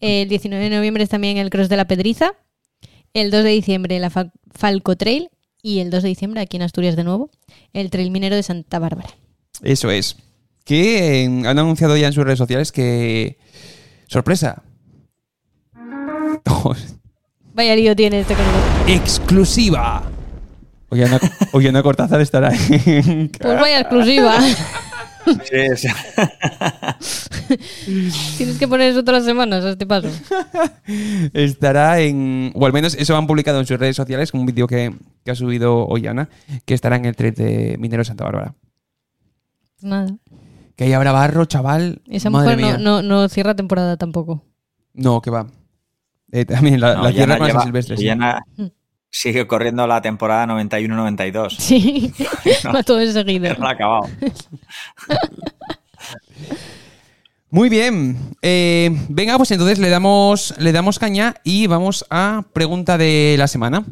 El 0.00 0.28
19 0.28 0.62
de 0.62 0.76
noviembre 0.76 1.02
es 1.02 1.10
también 1.10 1.38
el 1.38 1.50
Cross 1.50 1.68
de 1.68 1.76
la 1.76 1.86
Pedriza. 1.86 2.34
El 3.14 3.30
2 3.30 3.44
de 3.44 3.50
diciembre 3.50 3.98
la 3.98 4.10
Falco 4.10 4.96
Trail. 4.96 5.28
Y 5.64 5.78
el 5.78 5.90
2 5.90 6.02
de 6.02 6.08
diciembre, 6.08 6.40
aquí 6.40 6.56
en 6.56 6.62
Asturias 6.62 6.96
de 6.96 7.04
nuevo, 7.04 7.30
el 7.72 7.88
Trail 7.90 8.10
Minero 8.10 8.34
de 8.34 8.42
Santa 8.42 8.80
Bárbara. 8.80 9.10
Eso 9.62 9.92
es. 9.92 10.16
Que 10.64 11.24
han 11.24 11.58
anunciado 11.58 11.96
ya 11.96 12.06
en 12.06 12.12
sus 12.12 12.24
redes 12.24 12.38
sociales 12.38 12.72
que. 12.72 13.38
¡Sorpresa! 14.06 14.62
Vaya 17.54 17.76
lío 17.76 17.94
tiene 17.94 18.20
este 18.20 18.34
¡Exclusiva! 18.86 20.02
Ollana, 21.52 21.82
Cortázar 21.82 22.20
estará 22.20 22.48
ahí. 22.48 23.30
Pues 23.40 23.60
vaya 23.60 23.80
exclusiva. 23.80 24.38
Sí, 25.24 25.88
Tienes 28.38 28.58
que 28.58 28.66
poner 28.66 28.90
eso 28.90 29.04
todas 29.04 29.20
las 29.20 29.24
semanas 29.24 29.64
a 29.64 29.70
este 29.70 29.86
paso. 29.86 30.08
Estará 31.32 32.00
en. 32.00 32.50
O 32.56 32.66
al 32.66 32.72
menos 32.72 32.96
eso 32.96 33.16
han 33.16 33.28
publicado 33.28 33.60
en 33.60 33.66
sus 33.66 33.78
redes 33.78 33.94
sociales, 33.94 34.34
un 34.34 34.46
vídeo 34.46 34.66
que, 34.66 34.92
ha 35.26 35.34
subido 35.36 35.86
Ollana, 35.86 36.28
que 36.64 36.74
estará 36.74 36.96
en 36.96 37.04
el 37.04 37.14
tren 37.14 37.34
de 37.34 37.76
Minero 37.78 38.02
Santa 38.04 38.24
Bárbara. 38.24 38.56
Nada. 39.80 40.16
Que 40.76 40.84
ahí 40.84 40.92
habrá 40.92 41.12
barro, 41.12 41.44
chaval. 41.44 42.02
Esa 42.06 42.30
mujer 42.30 42.78
no, 42.80 43.02
no, 43.02 43.28
cierra 43.28 43.54
temporada 43.54 43.96
tampoco. 43.96 44.44
No, 44.94 45.20
que 45.20 45.30
va. 45.30 45.46
Eh, 46.30 46.44
también 46.44 46.80
la, 46.80 47.12
tierra 47.12 47.38
más 47.38 47.64
silvestre. 47.64 47.96
Mm 48.56 48.66
sigue 49.12 49.46
corriendo 49.46 49.86
la 49.86 50.02
temporada 50.02 50.46
91-92. 50.46 51.56
Sí, 51.58 52.12
va 52.74 52.82
todo. 52.82 52.98
No 53.00 53.66
ha 53.66 53.70
acabado. 53.70 54.08
Muy 57.50 57.68
bien. 57.68 58.34
Eh, 58.40 58.90
venga, 59.10 59.36
pues 59.36 59.50
entonces 59.50 59.78
le 59.78 59.90
damos, 59.90 60.54
le 60.58 60.72
damos 60.72 60.98
caña 60.98 61.34
y 61.44 61.66
vamos 61.66 62.06
a 62.08 62.46
pregunta 62.54 62.96
de 62.96 63.36
la 63.38 63.46
semana. 63.46 63.84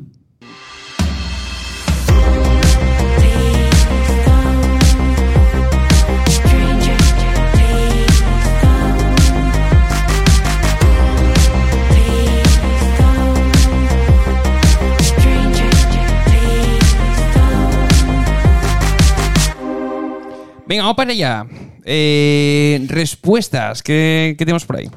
Venga, 20.71 20.85
vamos 20.85 20.99
para 20.99 21.11
allá. 21.11 21.47
Eh, 21.85 22.87
respuestas, 22.87 23.83
¿qué, 23.83 24.37
tenemos 24.39 24.65
por 24.67 24.77
ahí? 24.77 24.89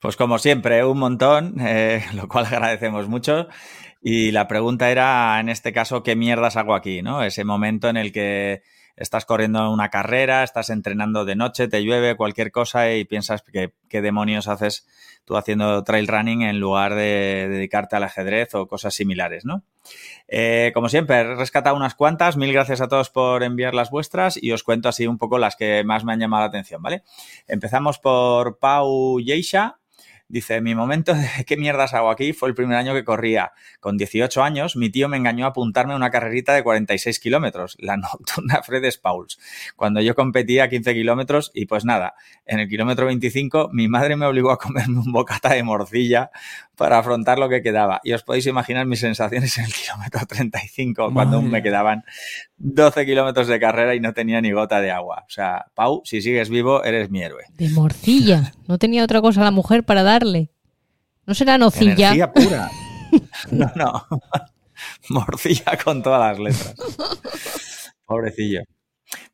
Pues 0.00 0.16
como 0.16 0.38
siempre, 0.38 0.82
un 0.82 0.98
montón, 0.98 1.56
eh, 1.60 2.02
lo 2.14 2.26
cual 2.26 2.46
agradecemos 2.46 3.06
mucho. 3.06 3.48
Y 4.00 4.30
la 4.30 4.48
pregunta 4.48 4.90
era, 4.90 5.38
en 5.40 5.50
este 5.50 5.74
caso, 5.74 6.02
¿qué 6.02 6.16
mierdas 6.16 6.56
hago 6.56 6.74
aquí? 6.74 7.02
¿no? 7.02 7.22
Ese 7.22 7.44
momento 7.44 7.90
en 7.90 7.98
el 7.98 8.12
que 8.12 8.62
estás 8.96 9.26
corriendo 9.26 9.70
una 9.70 9.90
carrera, 9.90 10.42
estás 10.42 10.70
entrenando 10.70 11.26
de 11.26 11.36
noche, 11.36 11.68
te 11.68 11.84
llueve, 11.84 12.16
cualquier 12.16 12.50
cosa 12.50 12.94
y 12.94 13.04
piensas 13.04 13.42
que 13.42 13.74
qué 13.90 14.00
demonios 14.00 14.48
haces 14.48 14.86
tú 15.26 15.36
haciendo 15.36 15.84
trail 15.84 16.08
running 16.08 16.44
en 16.44 16.60
lugar 16.60 16.94
de 16.94 17.46
dedicarte 17.50 17.96
al 17.96 18.04
ajedrez 18.04 18.54
o 18.54 18.68
cosas 18.68 18.94
similares, 18.94 19.44
¿no? 19.44 19.64
Eh, 20.28 20.70
como 20.74 20.88
siempre, 20.88 21.16
he 21.16 21.34
rescatado 21.34 21.76
unas 21.76 21.94
cuantas. 21.94 22.36
Mil 22.36 22.52
gracias 22.52 22.80
a 22.80 22.88
todos 22.88 23.10
por 23.10 23.42
enviar 23.42 23.74
las 23.74 23.90
vuestras 23.90 24.42
y 24.42 24.52
os 24.52 24.62
cuento 24.62 24.88
así 24.88 25.06
un 25.06 25.18
poco 25.18 25.38
las 25.38 25.56
que 25.56 25.84
más 25.84 26.04
me 26.04 26.12
han 26.12 26.20
llamado 26.20 26.42
la 26.42 26.48
atención, 26.48 26.82
¿vale? 26.82 27.02
Empezamos 27.46 27.98
por 27.98 28.58
Pau 28.58 29.20
Yeisha, 29.20 29.78
Dice, 30.26 30.62
mi 30.62 30.74
momento 30.74 31.14
de 31.14 31.28
qué 31.46 31.56
mierdas 31.56 31.92
hago 31.92 32.10
aquí 32.10 32.32
fue 32.32 32.48
el 32.48 32.54
primer 32.54 32.76
año 32.76 32.94
que 32.94 33.04
corría. 33.04 33.52
Con 33.80 33.96
18 33.98 34.42
años, 34.42 34.74
mi 34.74 34.90
tío 34.90 35.08
me 35.08 35.18
engañó 35.18 35.44
a 35.44 35.50
apuntarme 35.50 35.94
una 35.94 36.10
carrerita 36.10 36.54
de 36.54 36.62
46 36.62 37.20
kilómetros, 37.20 37.76
la 37.78 37.96
nocturna 37.98 38.62
Fredes 38.62 38.98
Pauls, 38.98 39.38
cuando 39.76 40.00
yo 40.00 40.14
competía 40.14 40.68
15 40.68 40.94
kilómetros 40.94 41.50
y 41.54 41.66
pues 41.66 41.84
nada, 41.84 42.14
en 42.46 42.58
el 42.58 42.68
kilómetro 42.68 43.06
25 43.06 43.70
mi 43.72 43.86
madre 43.86 44.16
me 44.16 44.26
obligó 44.26 44.50
a 44.50 44.58
comerme 44.58 44.98
un 44.98 45.12
bocata 45.12 45.50
de 45.50 45.62
morcilla 45.62 46.30
para 46.76 46.98
afrontar 46.98 47.38
lo 47.38 47.48
que 47.48 47.62
quedaba. 47.62 48.00
Y 48.04 48.12
os 48.12 48.22
podéis 48.22 48.46
imaginar 48.46 48.86
mis 48.86 49.00
sensaciones 49.00 49.56
en 49.58 49.64
el 49.64 49.72
kilómetro 49.72 50.26
35, 50.26 51.12
cuando 51.12 51.36
aún 51.36 51.50
me 51.50 51.62
quedaban 51.62 52.04
12 52.56 53.06
kilómetros 53.06 53.46
de 53.48 53.60
carrera 53.60 53.94
y 53.94 54.00
no 54.00 54.12
tenía 54.12 54.40
ni 54.40 54.52
gota 54.52 54.80
de 54.80 54.90
agua. 54.90 55.24
O 55.26 55.30
sea, 55.30 55.66
Pau, 55.74 56.02
si 56.04 56.22
sigues 56.22 56.48
vivo, 56.48 56.84
eres 56.84 57.10
mi 57.10 57.22
héroe. 57.22 57.44
De 57.56 57.68
morcilla. 57.70 58.52
No 58.66 58.78
tenía 58.78 59.04
otra 59.04 59.20
cosa 59.20 59.42
la 59.42 59.50
mujer 59.50 59.84
para 59.84 60.02
darle. 60.02 60.50
¿No 61.26 61.34
será 61.34 61.58
nocilla? 61.58 62.12
Energía 62.12 62.32
pura. 62.32 62.70
No, 63.52 63.70
no. 63.76 64.06
Morcilla 65.10 65.78
con 65.84 66.02
todas 66.02 66.20
las 66.20 66.38
letras. 66.40 66.74
Pobrecillo. 68.04 68.62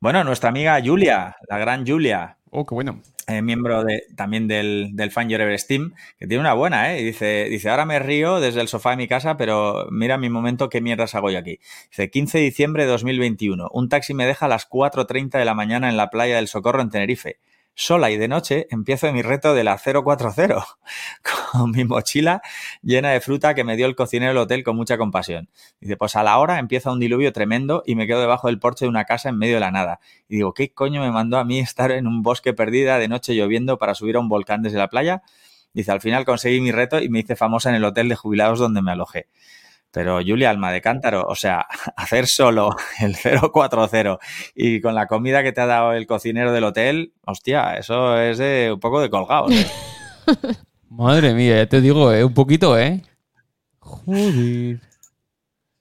Bueno, 0.01 0.23
nuestra 0.23 0.51
amiga 0.51 0.79
Julia, 0.85 1.37
la 1.49 1.59
gran 1.59 1.87
Julia. 1.87 2.37
Oh, 2.53 2.67
qué 2.67 2.75
bueno. 2.75 3.01
Eh, 3.29 3.43
miembro 3.43 3.85
de, 3.85 4.03
también 4.17 4.49
del, 4.49 4.91
del 4.95 5.13
Fan 5.13 5.29
Your 5.29 5.41
Everest 5.41 5.69
Team, 5.69 5.95
que 6.19 6.27
tiene 6.27 6.41
una 6.41 6.53
buena, 6.53 6.93
¿eh? 6.93 7.03
Dice, 7.05 7.47
dice, 7.49 7.71
ahora 7.71 7.87
me 7.87 8.01
río 8.01 8.41
desde 8.41 8.61
el 8.61 8.67
sofá 8.67 8.91
de 8.91 8.97
mi 8.97 9.07
casa, 9.07 9.37
pero 9.37 9.87
mira 9.93 10.19
mi 10.19 10.29
momento, 10.29 10.69
qué 10.69 10.81
mierdas 10.81 11.15
hago 11.15 11.31
yo 11.31 11.39
aquí. 11.39 11.61
Dice, 11.91 12.11
15 12.11 12.39
de 12.39 12.45
diciembre 12.45 12.85
de 12.85 12.91
2021, 12.91 13.71
un 13.73 13.89
taxi 13.89 14.15
me 14.15 14.27
deja 14.27 14.47
a 14.47 14.49
las 14.49 14.69
4.30 14.69 15.39
de 15.39 15.45
la 15.45 15.55
mañana 15.55 15.89
en 15.89 15.97
la 15.97 16.11
playa 16.11 16.37
del 16.37 16.49
Socorro 16.49 16.83
en 16.83 16.91
Tenerife 16.91 17.39
sola 17.75 18.11
y 18.11 18.17
de 18.17 18.29
noche, 18.29 18.67
empiezo 18.71 19.13
mi 19.13 19.23
reto 19.23 19.55
de 19.55 19.65
la 19.65 19.79
040, 19.79 20.65
con 21.53 21.71
mi 21.71 21.85
mochila 21.85 22.43
llena 22.83 23.11
de 23.11 23.21
fruta 23.21 23.55
que 23.55 23.65
me 23.65 23.77
dio 23.77 23.87
el 23.87 23.97
cocinero 23.97 24.33
del 24.33 24.43
hotel 24.43 24.65
con 24.65 24.77
mucha 24.77 24.99
compasión. 24.99 25.49
Dice, 25.81 25.97
pues 25.97 26.17
a 26.17 26.23
la 26.23 26.39
hora 26.39 26.59
empieza 26.59 26.93
un 26.93 27.01
diluvio 27.01 27.33
tremendo 27.33 27.83
y 27.87 27.95
me 27.95 28.07
quedo 28.07 28.21
debajo 28.21 28.49
del 28.49 28.59
porche 28.59 28.85
de 28.85 28.91
una 28.91 29.05
casa 29.05 29.31
en 29.31 29.39
medio 29.39 29.55
de 29.55 29.61
la 29.61 29.71
nada. 29.71 30.01
Y 30.29 30.37
digo, 30.37 30.55
¿qué 30.55 30.73
coño 30.73 31.01
me 31.01 31.11
mandó 31.11 31.39
a 31.39 31.45
mí 31.45 31.59
estar 31.59 31.91
en 31.91 32.07
un 32.07 32.23
bosque 32.23 32.53
perdida 32.53 32.99
de 32.99 33.09
noche 33.09 33.35
lloviendo 33.35 33.79
para 33.79 33.95
subir 33.95 34.17
a 34.17 34.21
un 34.21 34.29
volcán 34.29 34.63
desde 34.63 34.79
la 34.79 34.89
playa? 34.89 35.23
Dice, 35.73 35.93
al 35.93 36.01
final 36.01 36.25
conseguí 36.25 36.61
mi 36.61 36.73
reto 36.73 37.01
y 37.01 37.09
me 37.09 37.21
hice 37.21 37.37
famosa 37.37 37.71
en 37.71 37.77
el 37.77 37.85
hotel 37.85 38.09
de 38.09 38.17
jubilados 38.17 38.59
donde 38.59 38.83
me 38.83 38.93
alojé. 38.93 39.29
Pero 39.93 40.21
Julia 40.25 40.51
Alma 40.51 40.71
de 40.71 40.81
Cántaro, 40.81 41.27
o 41.27 41.35
sea, 41.35 41.67
hacer 41.97 42.27
solo 42.27 42.77
el 43.01 43.17
040 43.17 44.19
y 44.55 44.81
con 44.81 44.95
la 44.95 45.07
comida 45.07 45.43
que 45.43 45.53
te 45.53 45.61
ha 45.61 45.67
dado 45.67 45.93
el 45.93 46.07
cocinero 46.07 46.53
del 46.53 46.65
hotel, 46.65 47.13
hostia, 47.27 47.75
eso 47.77 48.19
es 48.19 48.39
de 48.39 48.73
un 48.73 48.81
poco 48.81 49.01
de 49.01 49.11
colgado. 49.11 49.51
¿eh? 49.51 49.67
Madre 50.89 51.35
mía, 51.35 51.57
ya 51.57 51.69
te 51.69 51.81
digo, 51.81 52.13
¿eh? 52.13 52.25
un 52.25 52.35
poquito, 52.35 52.79
¿eh? 52.79 53.03
Joder. 53.79 54.81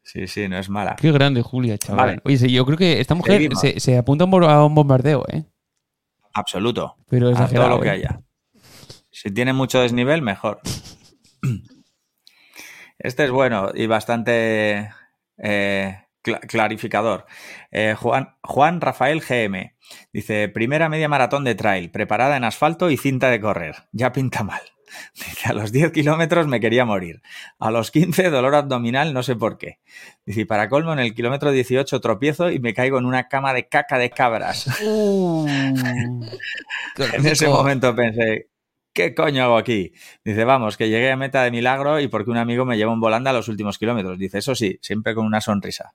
Sí, 0.03 0.25
sí, 0.25 0.47
no 0.47 0.57
es 0.57 0.69
mala. 0.69 0.95
Qué 0.95 1.11
grande, 1.11 1.43
Julia, 1.43 1.77
chaval. 1.77 2.19
Oye, 2.25 2.49
yo 2.49 2.65
creo 2.65 2.77
que 2.77 2.99
esta 2.99 3.13
mujer 3.13 3.49
se, 3.55 3.97
apunta 3.97 4.25
a 4.25 4.65
un 4.65 4.73
bombardeo, 4.73 5.23
¿eh? 5.31 5.43
Absoluto. 6.33 6.95
Pero 7.07 7.29
es 7.29 7.53
todo 7.53 7.69
lo 7.69 7.79
que 7.79 7.89
¿eh? 7.89 7.91
haya. 7.91 8.21
Si 9.11 9.31
tiene 9.31 9.53
mucho 9.53 9.81
desnivel, 9.81 10.21
mejor. 10.21 10.61
Este 12.99 13.23
es 13.23 13.31
bueno 13.31 13.71
y 13.73 13.87
bastante 13.87 14.91
eh, 15.37 15.97
clarificador. 16.21 17.25
Eh, 17.71 17.95
Juan, 17.97 18.35
Juan 18.43 18.81
Rafael 18.81 19.21
GM 19.21 19.75
dice: 20.11 20.49
Primera 20.49 20.89
media 20.89 21.07
maratón 21.07 21.45
de 21.45 21.55
trail, 21.55 21.91
preparada 21.91 22.35
en 22.37 22.43
asfalto 22.43 22.89
y 22.91 22.97
cinta 22.97 23.29
de 23.29 23.39
correr. 23.39 23.75
Ya 23.93 24.11
pinta 24.11 24.43
mal. 24.43 24.61
Dice, 25.13 25.49
a 25.49 25.53
los 25.53 25.71
10 25.71 25.91
kilómetros 25.91 26.47
me 26.47 26.59
quería 26.59 26.85
morir. 26.85 27.21
A 27.59 27.71
los 27.71 27.91
15, 27.91 28.29
dolor 28.29 28.55
abdominal, 28.55 29.13
no 29.13 29.23
sé 29.23 29.35
por 29.35 29.57
qué. 29.57 29.79
Dice, 30.25 30.45
para 30.45 30.69
colmo, 30.69 30.93
en 30.93 30.99
el 30.99 31.13
kilómetro 31.13 31.51
18 31.51 32.01
tropiezo 32.01 32.49
y 32.49 32.59
me 32.59 32.73
caigo 32.73 32.97
en 32.97 33.05
una 33.05 33.27
cama 33.27 33.53
de 33.53 33.67
caca 33.67 33.97
de 33.97 34.09
cabras. 34.09 34.67
Uh. 34.81 35.47
en 37.13 37.25
ese 37.25 37.47
momento 37.47 37.95
pensé, 37.95 38.49
¿qué 38.93 39.15
coño 39.15 39.43
hago 39.43 39.57
aquí? 39.57 39.93
Dice, 40.23 40.43
vamos, 40.45 40.77
que 40.77 40.89
llegué 40.89 41.11
a 41.11 41.17
meta 41.17 41.43
de 41.43 41.51
milagro 41.51 41.99
y 41.99 42.07
porque 42.07 42.31
un 42.31 42.37
amigo 42.37 42.65
me 42.65 42.77
llevó 42.77 42.93
en 42.93 42.99
volanda 42.99 43.31
a 43.31 43.33
los 43.33 43.47
últimos 43.47 43.77
kilómetros. 43.77 44.17
Dice, 44.17 44.39
eso 44.39 44.55
sí, 44.55 44.79
siempre 44.81 45.15
con 45.15 45.25
una 45.25 45.41
sonrisa. 45.41 45.93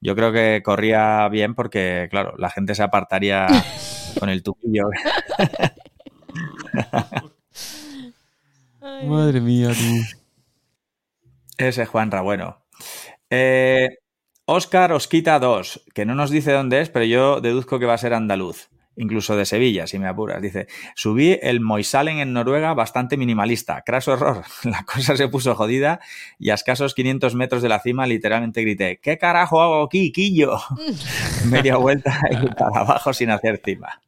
Yo 0.00 0.14
creo 0.14 0.32
que 0.32 0.62
corría 0.62 1.28
bien 1.28 1.54
porque, 1.54 2.08
claro, 2.10 2.34
la 2.38 2.50
gente 2.50 2.74
se 2.74 2.82
apartaría 2.82 3.46
con 4.18 4.28
el 4.28 4.42
tuquillo. 4.42 4.88
Madre 9.06 9.40
mía, 9.40 9.70
tú. 9.70 10.18
Ese 11.56 11.86
Juanra, 11.86 12.20
bueno. 12.20 12.64
Eh, 13.30 13.88
Oscar 14.46 14.92
Osquita 14.92 15.38
2, 15.38 15.84
que 15.94 16.04
no 16.04 16.14
nos 16.14 16.30
dice 16.30 16.52
dónde 16.52 16.80
es, 16.80 16.90
pero 16.90 17.04
yo 17.04 17.40
deduzco 17.40 17.78
que 17.78 17.86
va 17.86 17.94
a 17.94 17.98
ser 17.98 18.12
andaluz, 18.12 18.68
incluso 18.96 19.36
de 19.36 19.44
Sevilla, 19.44 19.86
si 19.86 19.98
me 19.98 20.08
apuras. 20.08 20.40
Dice, 20.40 20.66
subí 20.94 21.38
el 21.42 21.60
Moisalen 21.60 22.18
en 22.18 22.32
Noruega 22.32 22.74
bastante 22.74 23.16
minimalista. 23.16 23.82
Craso 23.82 24.14
error. 24.14 24.44
La 24.64 24.84
cosa 24.84 25.16
se 25.16 25.28
puso 25.28 25.54
jodida 25.54 26.00
y 26.38 26.50
a 26.50 26.54
escasos 26.54 26.94
500 26.94 27.34
metros 27.34 27.62
de 27.62 27.68
la 27.68 27.80
cima 27.80 28.06
literalmente 28.06 28.62
grité, 28.62 28.98
¿qué 29.02 29.18
carajo 29.18 29.60
hago 29.60 29.84
aquí, 29.84 30.12
quillo? 30.12 30.58
Media 31.46 31.76
vuelta 31.76 32.18
y 32.30 32.46
para 32.54 32.80
abajo 32.80 33.12
sin 33.12 33.30
hacer 33.30 33.60
cima. 33.64 34.00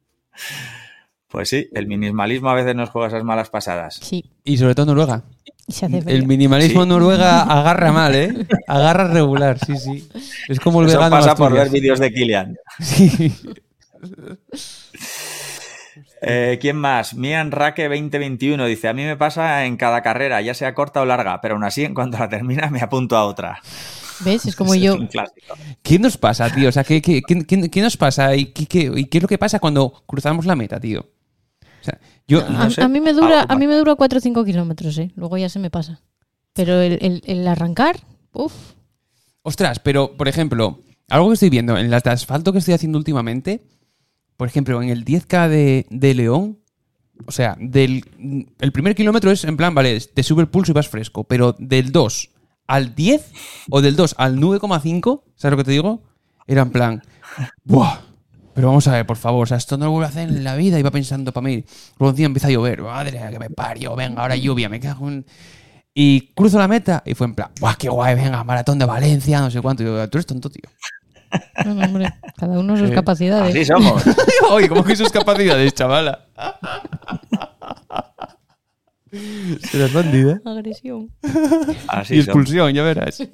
Pues 1.27 1.49
sí, 1.49 1.67
el 1.73 1.87
minimalismo 1.87 2.49
a 2.49 2.53
veces 2.53 2.75
nos 2.75 2.89
juega 2.89 3.09
esas 3.09 3.23
malas 3.23 3.49
pasadas. 3.49 3.99
Sí. 4.01 4.23
Y 4.43 4.57
sobre 4.57 4.75
todo 4.75 4.87
Noruega. 4.87 5.23
el 6.07 6.25
minimalismo 6.25 6.83
en 6.83 6.89
Noruega 6.89 7.41
agarra 7.43 7.91
mal, 7.91 8.15
¿eh? 8.15 8.33
Agarra 8.67 9.09
regular, 9.09 9.59
sí, 9.59 9.75
sí. 9.77 10.09
Es 10.47 10.59
como 10.59 10.81
el 10.81 10.87
Eso 10.87 10.97
vegano 10.97 11.17
pasa 11.17 11.35
por 11.35 11.51
ver 11.51 11.69
vídeos 11.69 11.99
de 11.99 12.13
Kilian. 12.13 12.55
Sí. 12.79 13.33
Eh, 16.21 16.57
¿Quién 16.61 16.77
más? 16.77 17.15
Mian 17.15 17.51
Raque 17.51 17.89
2021 17.89 18.65
dice: 18.65 18.87
A 18.87 18.93
mí 18.93 19.03
me 19.03 19.17
pasa 19.17 19.65
en 19.65 19.77
cada 19.77 20.01
carrera, 20.01 20.41
ya 20.41 20.53
sea 20.53 20.73
corta 20.73 21.01
o 21.01 21.05
larga, 21.05 21.41
pero 21.41 21.55
aún 21.55 21.63
así, 21.63 21.83
en 21.83 21.93
cuanto 21.93 22.17
la 22.17 22.29
termina, 22.29 22.69
me 22.69 22.81
apunto 22.81 23.17
a 23.17 23.25
otra. 23.25 23.61
¿Ves? 24.21 24.45
Es 24.45 24.55
como 24.55 24.75
yo. 24.75 24.97
¿Qué 25.83 25.99
nos 25.99 26.17
pasa, 26.17 26.49
tío? 26.49 26.69
O 26.69 26.71
sea, 26.71 26.83
¿qué, 26.83 27.01
qué, 27.01 27.21
qué, 27.21 27.81
nos 27.81 27.97
pasa? 27.97 28.35
¿Y 28.35 28.45
qué, 28.45 28.91
¿Y 28.95 29.05
qué 29.05 29.17
es 29.17 29.21
lo 29.21 29.27
que 29.27 29.37
pasa 29.37 29.59
cuando 29.59 30.03
cruzamos 30.05 30.45
la 30.45 30.55
meta, 30.55 30.79
tío? 30.79 31.07
yo, 32.27 32.43
a, 32.45 32.87
mí 32.89 32.99
me 32.99 33.13
dura, 33.13 33.45
a 33.47 33.55
mí 33.55 33.67
me 33.67 33.75
dura 33.75 33.95
4 33.95 34.17
o 34.17 34.21
5 34.21 34.43
kilómetros, 34.43 34.97
¿eh? 34.97 35.11
Luego 35.15 35.37
ya 35.37 35.49
se 35.49 35.59
me 35.59 35.69
pasa. 35.69 36.01
Pero 36.53 36.81
el, 36.81 37.47
arrancar, 37.47 37.97
uff. 38.33 38.53
Ostras, 39.43 39.79
pero 39.79 40.17
por 40.17 40.27
ejemplo, 40.27 40.81
algo 41.07 41.27
que 41.29 41.35
estoy 41.35 41.49
viendo 41.49 41.77
en 41.77 41.89
las 41.89 42.03
de 42.03 42.09
asfalto 42.09 42.51
que 42.51 42.59
estoy 42.59 42.73
haciendo 42.73 42.97
últimamente, 42.97 43.61
por 44.37 44.47
ejemplo, 44.47 44.81
en 44.81 44.89
el 44.89 45.03
10K 45.03 45.49
de, 45.89 46.13
León, 46.13 46.59
o 47.25 47.31
sea, 47.31 47.57
del 47.59 48.05
el 48.59 48.71
primer 48.71 48.95
kilómetro 48.95 49.31
es 49.31 49.43
en 49.43 49.57
plan, 49.57 49.73
vale, 49.73 49.99
te 49.99 50.23
sube 50.23 50.41
el 50.41 50.47
pulso 50.47 50.71
y 50.71 50.75
vas 50.75 50.87
fresco, 50.87 51.23
pero 51.23 51.55
del 51.57 51.91
2 51.91 52.29
al 52.67 52.95
10 52.95 53.31
o 53.71 53.81
del 53.81 53.95
2 53.95 54.15
al 54.17 54.37
9,5, 54.37 55.23
¿sabes 55.35 55.51
lo 55.51 55.57
que 55.57 55.63
te 55.63 55.71
digo? 55.71 56.03
Era 56.45 56.61
en 56.61 56.69
plan, 56.69 57.01
¡buah! 57.63 58.07
Pero 58.53 58.69
vamos 58.69 58.87
a 58.87 58.93
ver, 58.93 59.05
por 59.05 59.17
favor, 59.17 59.43
o 59.43 59.45
sea, 59.45 59.57
esto 59.57 59.77
no 59.77 59.85
lo 59.85 59.91
vuelvo 59.91 60.05
a 60.05 60.09
hacer 60.09 60.27
en 60.27 60.43
la 60.43 60.55
vida. 60.55 60.79
Iba 60.79 60.89
pensando 60.89 61.31
para 61.31 61.45
mí. 61.45 61.63
Luego 61.99 62.13
día 62.13 62.25
empieza 62.25 62.47
a 62.47 62.49
llover. 62.49 62.81
Madre 62.81 63.21
que 63.31 63.37
me 63.37 63.51
parió, 63.51 63.95
venga, 63.95 64.23
ahora 64.23 64.35
lluvia, 64.35 64.67
me 64.67 64.79
cago 64.79 65.09
en. 65.09 65.27
Y 65.93 66.33
cruzo 66.33 66.57
la 66.57 66.67
meta 66.67 67.03
y 67.05 67.13
fue 67.13 67.27
en 67.27 67.35
plan, 67.35 67.51
¡guau, 67.59 67.75
qué 67.77 67.87
guay! 67.87 68.15
Venga, 68.15 68.43
maratón 68.43 68.79
de 68.79 68.85
Valencia, 68.85 69.41
no 69.41 69.51
sé 69.51 69.61
cuánto. 69.61 69.83
Y 69.83 69.85
yo, 69.85 70.09
tú 70.09 70.17
eres 70.17 70.25
tonto, 70.25 70.49
tío. 70.49 70.63
No, 71.65 71.71
hombre, 71.71 72.13
cada 72.37 72.59
uno 72.59 72.77
sus 72.77 72.91
capacidades. 72.91 73.55
Así 73.55 73.65
somos. 73.65 74.03
Oye, 74.51 74.69
¿cómo 74.69 74.83
que 74.83 74.95
sus 74.95 75.09
capacidades, 75.09 75.73
chavala? 75.73 76.27
Serás 79.61 79.93
bandida. 79.93 80.41
Agresión. 80.45 81.11
Así 81.87 82.15
y 82.15 82.19
expulsión, 82.19 82.73
ya 82.73 82.83
verás. 82.83 83.27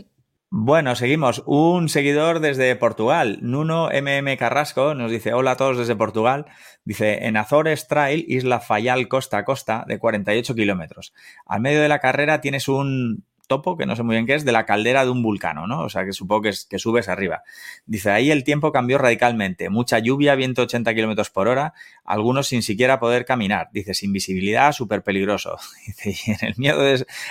Bueno, 0.56 0.96
seguimos. 0.96 1.42
Un 1.48 1.90
seguidor 1.90 2.40
desde 2.40 2.76
Portugal, 2.76 3.40
Nuno 3.42 3.90
MM 3.90 4.38
Carrasco, 4.38 4.94
nos 4.94 5.10
dice, 5.10 5.34
hola 5.34 5.52
a 5.52 5.58
todos 5.58 5.80
desde 5.80 5.96
Portugal. 5.96 6.46
Dice, 6.86 7.26
en 7.26 7.38
Azores 7.38 7.88
Trail, 7.88 8.24
Isla 8.28 8.60
Fayal, 8.60 9.08
costa 9.08 9.40
a 9.40 9.46
costa, 9.46 9.84
de 9.88 9.98
48 9.98 10.54
kilómetros. 10.54 11.14
Al 11.48 11.62
medio 11.62 11.82
de 11.82 11.88
la 11.88 11.98
carrera 11.98 12.40
tienes 12.40 12.68
un 12.68 13.26
topo, 13.48 13.78
que 13.78 13.86
no 13.86 13.96
sé 13.96 14.04
muy 14.04 14.16
bien 14.16 14.26
qué 14.26 14.36
es, 14.36 14.46
de 14.46 14.52
la 14.52 14.66
caldera 14.66 15.04
de 15.04 15.12
un 15.12 15.22
vulcano, 15.22 15.68
¿no? 15.68 15.82
O 15.82 15.90
sea, 15.90 16.06
que 16.06 16.14
supongo 16.14 16.44
que, 16.44 16.50
es, 16.50 16.66
que 16.66 16.80
subes 16.80 17.10
arriba. 17.10 17.44
Dice, 17.86 18.12
ahí 18.12 18.32
el 18.32 18.44
tiempo 18.44 18.72
cambió 18.72 18.98
radicalmente. 18.98 19.70
Mucha 19.70 20.00
lluvia, 20.00 20.36
viento 20.36 20.64
80 20.64 20.94
kilómetros 20.94 21.30
por 21.30 21.48
hora, 21.48 21.74
algunos 22.04 22.48
sin 22.48 22.64
siquiera 22.64 23.00
poder 23.00 23.26
caminar. 23.26 23.70
Dice, 23.72 23.94
sin 23.94 24.14
visibilidad, 24.14 24.72
súper 24.72 25.04
peligroso. 25.04 25.58
Dice, 25.88 26.16
y 26.26 26.32
en 26.32 26.48
el, 26.48 26.54
miedo 26.58 26.82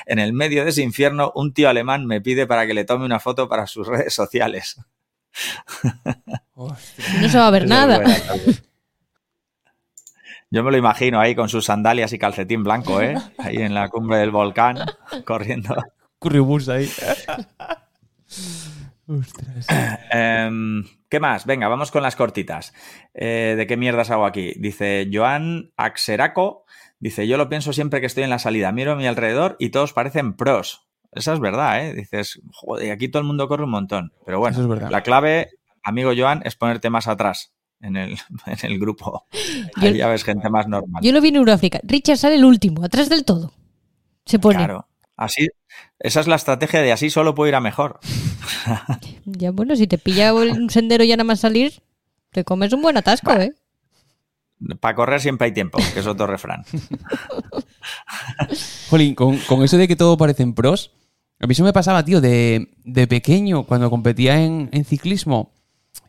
en 0.06 0.18
el 0.18 0.32
medio 0.32 0.64
de 0.64 0.70
ese 0.70 0.82
infierno, 0.82 1.32
un 1.34 1.52
tío 1.52 1.68
alemán 1.68 2.06
me 2.06 2.20
pide 2.20 2.46
para 2.46 2.66
que 2.66 2.74
le 2.74 2.84
tome 2.84 3.04
una 3.04 3.20
foto 3.20 3.48
para 3.48 3.66
sus 3.66 3.86
redes 3.88 4.14
sociales. 4.14 4.80
No 6.54 7.28
se 7.28 7.38
va 7.38 7.46
a 7.46 7.50
ver 7.50 7.66
nada. 7.66 8.02
Yo 10.50 10.62
me 10.62 10.70
lo 10.70 10.76
imagino 10.76 11.18
ahí 11.18 11.34
con 11.34 11.48
sus 11.48 11.64
sandalias 11.64 12.12
y 12.12 12.18
calcetín 12.18 12.62
blanco, 12.62 13.00
¿eh? 13.00 13.16
Ahí 13.38 13.56
en 13.56 13.72
la 13.72 13.88
cumbre 13.88 14.18
del 14.18 14.30
volcán, 14.30 14.76
corriendo 15.24 15.74
currybus 16.22 16.68
ahí. 16.68 16.88
Em, 20.10 20.84
¿Qué 21.10 21.20
más? 21.20 21.44
Venga, 21.44 21.68
vamos 21.68 21.90
con 21.90 22.02
las 22.02 22.16
cortitas. 22.16 22.72
Eh, 23.12 23.54
¿De 23.58 23.66
qué 23.66 23.76
mierdas 23.76 24.10
hago 24.10 24.24
aquí? 24.24 24.54
Dice 24.56 25.10
Joan 25.12 25.72
Axeraco. 25.76 26.64
Dice, 26.98 27.26
yo 27.26 27.36
lo 27.36 27.48
pienso 27.48 27.72
siempre 27.72 28.00
que 28.00 28.06
estoy 28.06 28.24
en 28.24 28.30
la 28.30 28.38
salida. 28.38 28.72
Miro 28.72 28.92
a 28.92 28.96
mi 28.96 29.06
alrededor 29.06 29.56
y 29.58 29.70
todos 29.70 29.92
parecen 29.92 30.34
pros. 30.34 30.86
Esa 31.10 31.34
es 31.34 31.40
verdad, 31.40 31.84
¿eh? 31.84 31.94
Dices, 31.94 32.40
joder, 32.52 32.92
aquí 32.92 33.08
todo 33.08 33.20
el 33.20 33.26
mundo 33.26 33.48
corre 33.48 33.64
un 33.64 33.70
montón. 33.70 34.12
Pero 34.24 34.38
bueno, 34.38 34.74
la 34.88 35.02
clave, 35.02 35.50
amigo 35.82 36.12
Joan, 36.16 36.40
es 36.44 36.56
ponerte 36.56 36.88
más 36.88 37.08
atrás 37.08 37.54
en 37.82 37.96
el, 37.96 38.16
grupo. 38.78 39.26
Ahí 39.76 39.98
ya 39.98 40.08
ves 40.08 40.24
gente 40.24 40.48
más 40.48 40.68
normal. 40.68 41.02
Yo 41.02 41.12
lo 41.12 41.20
vi 41.20 41.28
en 41.28 41.36
Euroáfrica. 41.36 41.80
Richard 41.82 42.16
sale 42.16 42.36
el 42.36 42.44
último, 42.44 42.84
atrás 42.84 43.08
del 43.10 43.24
todo. 43.24 43.52
Se 44.24 44.38
pone. 44.38 44.58
Claro. 44.58 44.86
Así, 45.16 45.48
esa 46.02 46.18
es 46.18 46.26
la 46.26 46.34
estrategia 46.34 46.82
de 46.82 46.90
así 46.90 47.10
solo 47.10 47.34
puedo 47.34 47.48
ir 47.48 47.54
a 47.54 47.60
mejor. 47.60 48.00
ya 49.24 49.52
bueno, 49.52 49.76
si 49.76 49.86
te 49.86 49.98
pilla 49.98 50.34
un 50.34 50.68
sendero 50.68 51.04
y 51.04 51.08
ya 51.08 51.16
nada 51.16 51.24
más 51.24 51.40
salir, 51.40 51.80
te 52.32 52.42
comes 52.42 52.72
un 52.72 52.82
buen 52.82 52.96
atasco, 52.96 53.32
¿eh? 53.32 53.54
Para 54.80 54.96
correr 54.96 55.20
siempre 55.20 55.46
hay 55.46 55.52
tiempo, 55.52 55.78
que 55.94 56.00
es 56.00 56.06
otro 56.06 56.26
refrán. 56.26 56.64
Jolín, 58.90 59.14
con, 59.14 59.38
eso 59.62 59.76
de 59.76 59.86
que 59.86 59.96
todo 59.96 60.16
parecen 60.16 60.54
pros, 60.54 60.92
a 61.38 61.46
mí 61.46 61.52
eso 61.52 61.64
me 61.64 61.72
pasaba, 61.72 62.04
tío, 62.04 62.20
de, 62.20 62.68
pequeño, 63.08 63.64
cuando 63.64 63.88
competía 63.88 64.40
en, 64.40 64.84
ciclismo, 64.84 65.52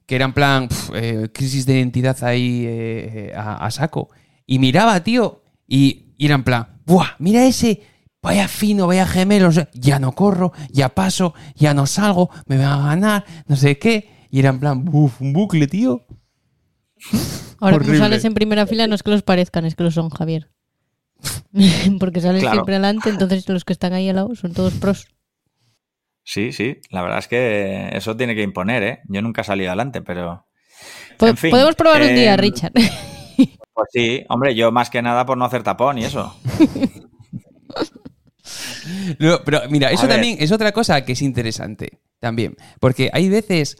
que 0.07 0.15
era 0.15 0.25
en 0.25 0.33
plan 0.33 0.69
eh, 0.95 1.29
crisis 1.31 1.67
de 1.67 1.77
identidad 1.77 2.23
ahí 2.23 2.65
eh, 2.67 3.33
a, 3.35 3.69
saco. 3.69 4.09
Y 4.45 4.57
miraba, 4.57 5.03
tío, 5.03 5.43
y, 5.67 6.13
y 6.17 6.25
era 6.25 6.35
en 6.35 6.43
plan, 6.43 6.81
¡buah! 6.85 7.15
Mira 7.19 7.45
ese 7.45 7.81
vaya 8.23 8.47
fino, 8.47 8.87
vaya 8.87 9.05
gemelos, 9.05 9.61
ya 9.73 9.99
no 9.99 10.13
corro, 10.13 10.53
ya 10.69 10.89
paso, 10.89 11.35
ya 11.55 11.73
no 11.73 11.85
salgo, 11.85 12.31
me 12.47 12.57
van 12.57 12.79
a 12.79 12.85
ganar, 12.87 13.25
no 13.45 13.55
sé 13.55 13.77
qué. 13.77 14.27
Y 14.31 14.39
era 14.39 14.49
en 14.49 14.59
plan, 14.59 14.89
uff, 14.91 15.21
un 15.21 15.33
bucle, 15.33 15.67
tío. 15.67 16.07
Ahora 17.59 17.77
tú 17.79 17.95
sales 17.95 18.25
en 18.25 18.33
primera 18.33 18.65
fila 18.65 18.87
no 18.87 18.95
es 18.95 19.03
que 19.03 19.11
los 19.11 19.21
parezcan, 19.21 19.65
es 19.65 19.75
que 19.75 19.83
lo 19.83 19.91
son, 19.91 20.09
Javier. 20.09 20.49
Porque 21.99 22.21
sales 22.21 22.41
siempre 22.41 22.75
adelante, 22.75 23.09
entonces 23.09 23.47
los 23.47 23.65
que 23.65 23.73
están 23.73 23.93
ahí 23.93 24.09
al 24.09 24.15
lado 24.15 24.33
son 24.35 24.53
todos 24.53 24.73
pros. 24.73 25.07
Sí, 26.23 26.53
sí, 26.53 26.77
la 26.89 27.01
verdad 27.01 27.19
es 27.19 27.27
que 27.27 27.89
eso 27.91 28.15
tiene 28.15 28.33
que 28.33 28.41
imponer, 28.41 28.83
¿eh? 28.83 28.99
Yo 29.09 29.21
nunca 29.21 29.41
he 29.41 29.43
salido 29.45 29.69
adelante, 29.69 30.01
pero... 30.01 30.47
Podemos 31.17 31.75
probar 31.75 32.01
un 32.01 32.15
día, 32.15 32.33
em, 32.33 32.39
Richard. 32.39 32.71
Pues 33.73 33.87
sí, 33.91 34.23
hombre, 34.29 34.55
yo 34.55 34.71
más 34.71 34.89
que 34.89 35.01
nada 35.01 35.25
por 35.25 35.37
no 35.37 35.45
hacer 35.45 35.63
tapón 35.63 35.97
y 35.97 36.05
eso. 36.05 36.35
pero 39.45 39.61
mira, 39.69 39.91
eso 39.91 40.07
también 40.07 40.37
es 40.39 40.51
otra 40.51 40.71
cosa 40.71 41.03
que 41.05 41.13
es 41.13 41.21
interesante 41.21 41.99
también, 42.19 42.55
porque 42.79 43.09
hay 43.13 43.29
veces 43.29 43.77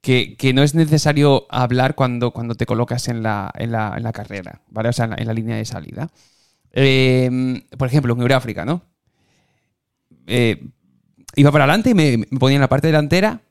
que, 0.00 0.52
no 0.54 0.62
es 0.62 0.74
necesario 0.74 1.46
hablar 1.50 1.94
cuando, 1.94 2.30
cuando 2.30 2.54
te 2.54 2.66
colocas 2.66 3.08
en 3.08 3.22
la, 3.22 3.52
en 3.54 3.72
la, 3.72 4.12
carrera, 4.12 4.62
¿vale? 4.68 4.88
O 4.88 4.92
sea, 4.92 5.10
en 5.16 5.26
la, 5.26 5.34
línea 5.34 5.56
de 5.56 5.64
salida. 5.64 6.08
Em, 6.72 7.60
por 7.76 7.88
ejemplo, 7.88 8.14
en 8.14 8.20
Euráfrica, 8.20 8.64
¿no? 8.64 8.82
Eh, 10.26 10.66
iba 11.34 11.52
para 11.52 11.64
adelante 11.64 11.90
y 11.90 11.94
me, 11.94 12.26
ponía 12.38 12.56
en 12.56 12.62
la 12.62 12.68
parte 12.68 12.86
delantera, 12.86 13.42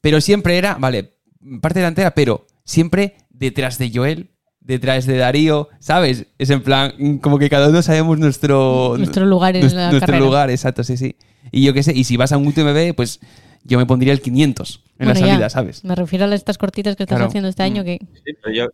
pero 0.00 0.20
siempre 0.20 0.58
era, 0.58 0.74
vale, 0.74 1.14
parte 1.60 1.80
delantera, 1.80 2.12
pero 2.12 2.46
siempre 2.64 3.16
detrás 3.30 3.78
de 3.78 3.90
Joel, 3.92 4.29
detrás 4.60 5.06
de 5.06 5.16
Darío, 5.16 5.68
¿sabes? 5.78 6.26
Es 6.38 6.50
en 6.50 6.62
plan, 6.62 7.18
como 7.18 7.38
que 7.38 7.50
cada 7.50 7.68
uno 7.68 7.82
sabemos 7.82 8.18
nuestro... 8.18 8.94
Nuestro 8.96 9.26
lugar 9.26 9.56
en 9.56 9.74
la 9.74 9.90
Nuestro 9.90 10.18
lugar, 10.18 10.50
exacto, 10.50 10.84
sí, 10.84 10.96
sí. 10.96 11.16
Y 11.50 11.64
yo 11.64 11.74
qué 11.74 11.82
sé, 11.82 11.92
y 11.94 12.04
si 12.04 12.16
vas 12.16 12.32
a 12.32 12.36
un 12.36 12.46
UTMB, 12.46 12.94
pues 12.94 13.20
yo 13.64 13.78
me 13.78 13.86
pondría 13.86 14.12
el 14.12 14.20
500 14.20 14.82
en 14.98 15.08
la 15.08 15.14
salida, 15.14 15.50
¿sabes? 15.50 15.84
Me 15.84 15.94
refiero 15.94 16.26
a 16.26 16.34
estas 16.34 16.58
cortitas 16.58 16.96
que 16.96 17.04
estás 17.04 17.20
haciendo 17.20 17.48
este 17.48 17.62
año 17.62 17.82
mm. 17.82 17.84
que... 17.84 17.98
Sí, 18.24 18.32
pero 18.42 18.54
yo, 18.54 18.66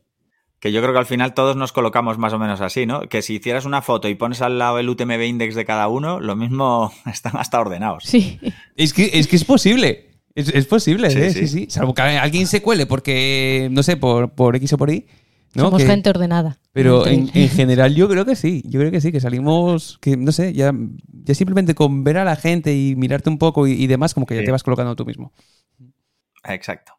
que 0.61 0.72
yo 0.72 0.80
creo 0.80 0.93
que 0.93 0.99
al 0.99 1.07
final 1.07 1.34
todos 1.34 1.57
nos 1.57 1.72
colocamos 1.72 2.18
más 2.18 2.32
o 2.32 2.39
menos 2.39 2.61
así, 2.61 2.87
¿no? 2.87 3.03
Que 3.03 3.22
si 3.22 3.34
hicieras 3.34 3.64
una 3.64 3.82
foto 3.82 4.09
y 4.09 4.14
pones 4.14 4.43
al 4.43 4.59
lado 4.59 4.78
el 4.78 4.89
UTMB 4.89 5.22
index 5.22 5.55
de 5.55 5.64
cada 5.64 5.89
uno, 5.89 6.20
lo 6.20 6.37
mismo 6.37 6.93
están 7.07 7.37
hasta 7.37 7.61
ordenados. 7.61 8.05
Sí. 8.05 8.41
Es 8.74 8.93
que 8.93 9.11
es, 9.14 9.28
que 9.28 9.37
es 9.37 9.45
posible. 9.45 10.11
Es, 10.34 10.66
posible, 10.66 11.09
sí, 11.09 11.18
¿eh? 11.18 11.30
sí. 11.30 11.49
sí, 11.49 11.66
Salvo 11.70 11.95
que 11.95 12.03
alguien 12.03 12.47
se 12.47 12.61
cuele 12.61 12.84
porque, 12.84 13.68
no 13.70 13.82
sé, 13.82 13.97
por, 13.97 14.32
por 14.34 14.55
X 14.57 14.74
o 14.74 14.76
por 14.76 14.91
Y. 14.91 15.07
Somos 15.57 15.84
gente 15.84 16.11
ordenada. 16.11 16.59
Pero 16.72 17.07
en, 17.07 17.28
general 17.50 17.94
yo 17.94 18.09
creo 18.09 18.24
que 18.24 18.36
sí, 18.36 18.62
yo 18.66 18.80
creo 18.80 18.90
que 18.90 19.00
sí, 19.00 19.12
que 19.12 19.20
salimos, 19.20 19.98
que 20.00 20.16
no 20.16 20.32
sé, 20.32 20.52
ya, 20.52 20.72
ya 21.24 21.34
simplemente 21.34 21.74
con 21.74 22.04
ver 22.04 22.18
a 22.18 22.24
la 22.24 22.36
gente 22.36 22.74
y 22.74 22.96
mirarte 22.96 23.30
un 23.30 23.38
poco 23.38 23.66
y, 23.66 23.86
demás, 23.86 24.14
como 24.14 24.26
que 24.26 24.36
ya 24.36 24.44
te 24.44 24.50
vas 24.50 24.62
colocando 24.62 24.96
tú 24.96 25.04
mismo. 25.04 25.32
Exacto. 26.44 26.98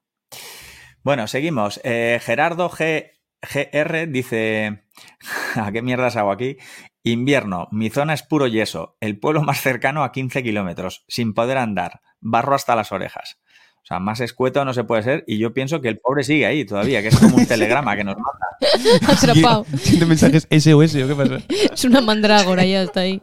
Bueno, 1.04 1.28
seguimos. 1.28 1.80
Eh, 1.84 2.20
Gerardo 2.22 2.70
G. 2.70 3.12
GR 3.42 4.08
dice, 4.08 4.84
¿a 5.56 5.72
qué 5.72 5.82
mierdas 5.82 6.16
hago 6.16 6.32
aquí? 6.32 6.58
Invierno, 7.04 7.68
mi 7.72 7.90
zona 7.90 8.14
es 8.14 8.24
puro 8.24 8.48
yeso, 8.48 8.98
el 9.00 9.20
pueblo 9.20 9.42
más 9.42 9.62
cercano 9.62 10.04
a 10.04 10.12
15 10.12 10.44
kilómetros, 10.44 11.06
sin 11.08 11.34
poder 11.34 11.58
andar, 11.58 12.02
barro 12.20 12.56
hasta 12.56 12.76
las 12.76 12.92
orejas. 12.92 13.40
O 13.88 13.94
sea, 13.96 14.00
más 14.00 14.20
escueto 14.20 14.66
no 14.66 14.74
se 14.74 14.84
puede 14.84 15.02
ser. 15.02 15.24
Y 15.28 15.38
yo 15.38 15.54
pienso 15.54 15.80
que 15.80 15.88
el 15.88 15.98
pobre 15.98 16.26
sigue 16.26 16.46
ahí 16.46 16.66
todavía, 16.66 17.02
que 17.02 17.08
es 17.08 17.18
como 17.18 17.38
un 17.38 17.46
telegrama 17.48 17.96
que 17.96 18.04
nos 18.04 18.18
manda. 18.18 19.08
Atrapado. 19.14 19.66
Tiene 19.84 20.06
mensajes 20.06 20.46
SOS 20.52 20.96
o 20.96 21.08
qué 21.08 21.16
pasa. 21.16 21.38
Es 21.74 21.86
una 21.86 22.02
mandrágora, 22.02 22.66
ya 22.66 22.82
está 22.82 23.00
ahí. 23.00 23.22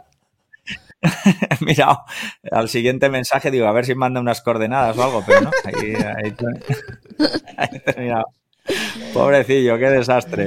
Mira, 1.61 1.99
al 2.51 2.71
siguiente 2.71 3.11
mensaje 3.11 3.51
digo, 3.51 3.67
a 3.67 3.73
ver 3.73 3.85
si 3.85 3.95
manda 3.95 4.21
unas 4.21 4.41
coordenadas 4.41 4.97
o 4.97 5.05
algo, 5.05 5.23
pero 5.27 5.43
no. 5.43 5.51
Ahí, 5.65 5.95
ahí, 5.97 6.35
ahí 7.59 7.81
terminado. 7.81 8.25
Pobrecillo, 9.12 9.77
qué 9.77 9.91
desastre. 9.91 10.47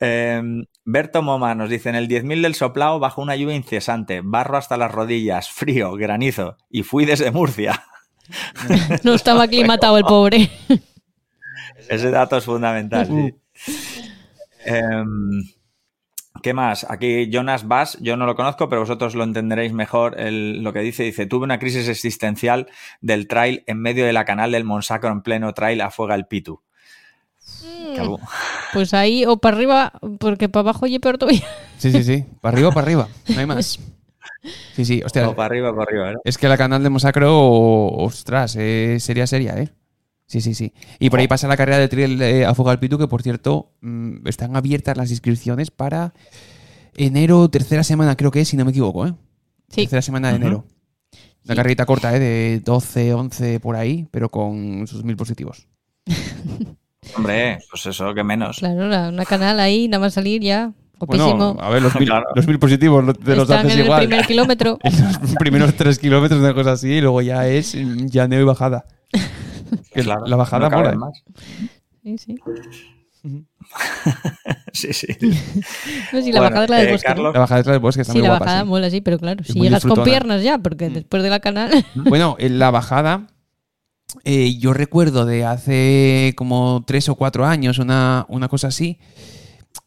Em, 0.00 0.66
Berto 0.84 1.22
Moma 1.22 1.54
nos 1.54 1.70
dice, 1.70 1.88
en 1.88 1.94
el 1.94 2.08
10.000 2.08 2.42
del 2.42 2.54
soplao 2.54 2.98
bajo 2.98 3.22
una 3.22 3.36
lluvia 3.36 3.56
incesante, 3.56 4.20
barro 4.22 4.58
hasta 4.58 4.76
las 4.76 4.92
rodillas, 4.92 5.50
frío, 5.50 5.92
granizo, 5.94 6.58
y 6.68 6.82
fui 6.82 7.06
desde 7.06 7.30
Murcia. 7.30 7.86
No 9.04 9.14
estaba 9.14 9.44
aclimatado 9.44 9.98
el 9.98 10.04
pobre. 10.04 10.50
Ese 11.88 12.10
dato 12.10 12.36
es 12.36 12.44
fundamental, 12.44 13.06
sí. 13.06 13.34
Em, 14.64 15.42
¿Qué 16.42 16.54
más? 16.54 16.86
Aquí 16.88 17.30
Jonas 17.30 17.68
Bass, 17.68 17.98
yo 18.00 18.16
no 18.16 18.26
lo 18.26 18.34
conozco, 18.34 18.68
pero 18.68 18.80
vosotros 18.80 19.14
lo 19.14 19.22
entenderéis 19.22 19.72
mejor. 19.72 20.16
lo 20.18 20.72
que 20.72 20.80
dice, 20.80 21.04
dice, 21.04 21.26
tuve 21.26 21.44
una 21.44 21.58
crisis 21.58 21.88
existencial 21.88 22.68
del 23.00 23.28
trail 23.28 23.62
en 23.66 23.78
medio 23.78 24.04
de 24.04 24.12
la 24.12 24.24
canal 24.24 24.52
del 24.52 24.64
Monsacro 24.64 25.10
en 25.10 25.22
pleno 25.22 25.52
trail 25.54 25.80
a 25.80 25.90
fuega 25.90 26.14
el 26.14 26.26
Pitu. 26.26 26.60
Mm. 27.62 28.16
Pues 28.72 28.94
ahí 28.94 29.24
o 29.26 29.36
para 29.36 29.56
arriba, 29.56 29.92
porque 30.18 30.48
para 30.48 30.62
abajo 30.62 30.86
y 30.86 30.98
peor 30.98 31.18
todavía. 31.18 31.46
Sí, 31.78 31.92
sí, 31.92 32.02
sí. 32.02 32.24
Para 32.40 32.54
arriba 32.54 32.70
o 32.70 32.72
para 32.72 32.86
arriba. 32.86 33.08
No 33.28 33.38
hay 33.38 33.46
más. 33.46 33.78
Sí, 34.74 34.84
sí, 34.84 35.02
hostia. 35.04 35.28
O 35.28 35.36
para 35.36 35.46
arriba 35.46 35.70
para 35.70 35.84
arriba. 35.84 36.20
Es 36.24 36.38
que 36.38 36.48
la 36.48 36.56
canal 36.56 36.82
del 36.82 36.90
Monsacro, 36.90 37.88
ostras, 37.88 38.56
eh, 38.56 38.98
sería 38.98 39.26
seria, 39.26 39.56
¿eh? 39.58 39.70
Sí, 40.26 40.40
sí, 40.40 40.54
sí. 40.54 40.72
Y 40.98 41.10
por 41.10 41.20
ahí 41.20 41.28
pasa 41.28 41.46
la 41.46 41.56
carrera 41.56 41.78
de 41.78 41.88
triel 41.88 42.20
eh, 42.22 42.46
a 42.46 42.54
Fuga 42.54 42.72
al 42.72 42.80
Pitu, 42.80 42.98
que 42.98 43.06
por 43.06 43.22
cierto, 43.22 43.72
mm, 43.82 44.26
están 44.26 44.56
abiertas 44.56 44.96
las 44.96 45.10
inscripciones 45.10 45.70
para 45.70 46.14
enero, 46.96 47.48
tercera 47.50 47.84
semana, 47.84 48.16
creo 48.16 48.30
que 48.30 48.40
es, 48.40 48.48
si 48.48 48.56
no 48.56 48.64
me 48.64 48.70
equivoco, 48.70 49.06
¿eh? 49.06 49.14
Sí. 49.68 49.82
Tercera 49.82 50.02
semana 50.02 50.30
de 50.30 50.36
enero. 50.36 50.64
Una 51.44 51.56
carrerita 51.56 51.86
corta, 51.86 52.16
¿eh? 52.16 52.18
De 52.18 52.60
12, 52.64 53.14
11 53.14 53.60
por 53.60 53.76
ahí, 53.76 54.08
pero 54.10 54.30
con 54.30 54.86
sus 54.86 55.04
mil 55.04 55.16
positivos. 55.16 55.68
Hombre, 57.16 57.58
pues 57.70 57.86
eso, 57.86 58.14
que 58.14 58.24
menos. 58.24 58.58
Claro, 58.58 59.08
una 59.08 59.24
canal 59.24 59.60
ahí, 59.60 59.88
nada 59.88 60.00
más 60.00 60.14
salir 60.14 60.40
ya. 60.40 60.72
Bueno, 61.06 61.56
a 61.60 61.70
ver, 61.70 61.82
los 61.82 61.94
mil, 62.46 62.58
positivos 62.58 63.04
de 63.18 63.36
los 63.36 63.50
haces 63.50 63.76
igual. 63.76 64.02
el 64.02 64.08
primer 64.08 64.26
kilómetro. 64.26 64.78
los 65.22 65.34
primeros 65.36 65.74
tres 65.74 65.98
kilómetros, 65.98 66.40
una 66.40 66.54
cosa 66.54 66.72
así, 66.72 66.88
y 66.88 67.00
luego 67.00 67.22
ya 67.22 67.46
es 67.48 67.74
llaneo 67.74 68.40
y 68.40 68.44
bajada. 68.44 68.84
la, 69.94 70.36
bajada 70.36 70.68
no 70.68 70.76
mola. 70.78 70.92
Más. 70.94 71.22
Sí, 72.02 72.18
sí. 72.18 72.38
sí, 74.72 74.92
sí. 74.92 75.06
No, 76.12 76.22
sí, 76.22 76.32
la 76.32 76.40
bajada 76.40 76.64
es 76.64 76.70
la 76.70 76.76
del 76.78 76.88
eh, 76.88 76.92
bosque. 76.92 77.14
La 77.14 77.30
bajada 77.40 77.60
es 77.60 77.66
la 77.66 77.72
del 77.72 77.80
bosque, 77.80 78.02
está 78.02 78.12
sí, 78.12 78.18
muy 78.20 78.28
la 78.28 78.38
bajada 78.38 78.64
mola, 78.64 78.90
sí, 78.90 79.00
pero 79.00 79.18
claro, 79.18 79.44
si 79.44 79.60
llegas 79.60 79.84
con 79.84 80.04
piernas 80.04 80.42
ya, 80.42 80.58
porque 80.58 80.88
mm. 80.88 80.94
después 80.94 81.22
de 81.22 81.30
la 81.30 81.40
canal. 81.40 81.84
bueno, 81.94 82.36
en 82.38 82.58
la 82.58 82.70
bajada, 82.70 83.26
eh, 84.24 84.56
yo 84.58 84.72
recuerdo 84.72 85.26
de 85.26 85.44
hace 85.44 86.34
como 86.36 86.84
tres 86.86 87.08
o 87.08 87.16
cuatro 87.16 87.44
años, 87.44 87.78
una, 87.78 88.26
una 88.28 88.48
cosa 88.48 88.68
así. 88.68 88.98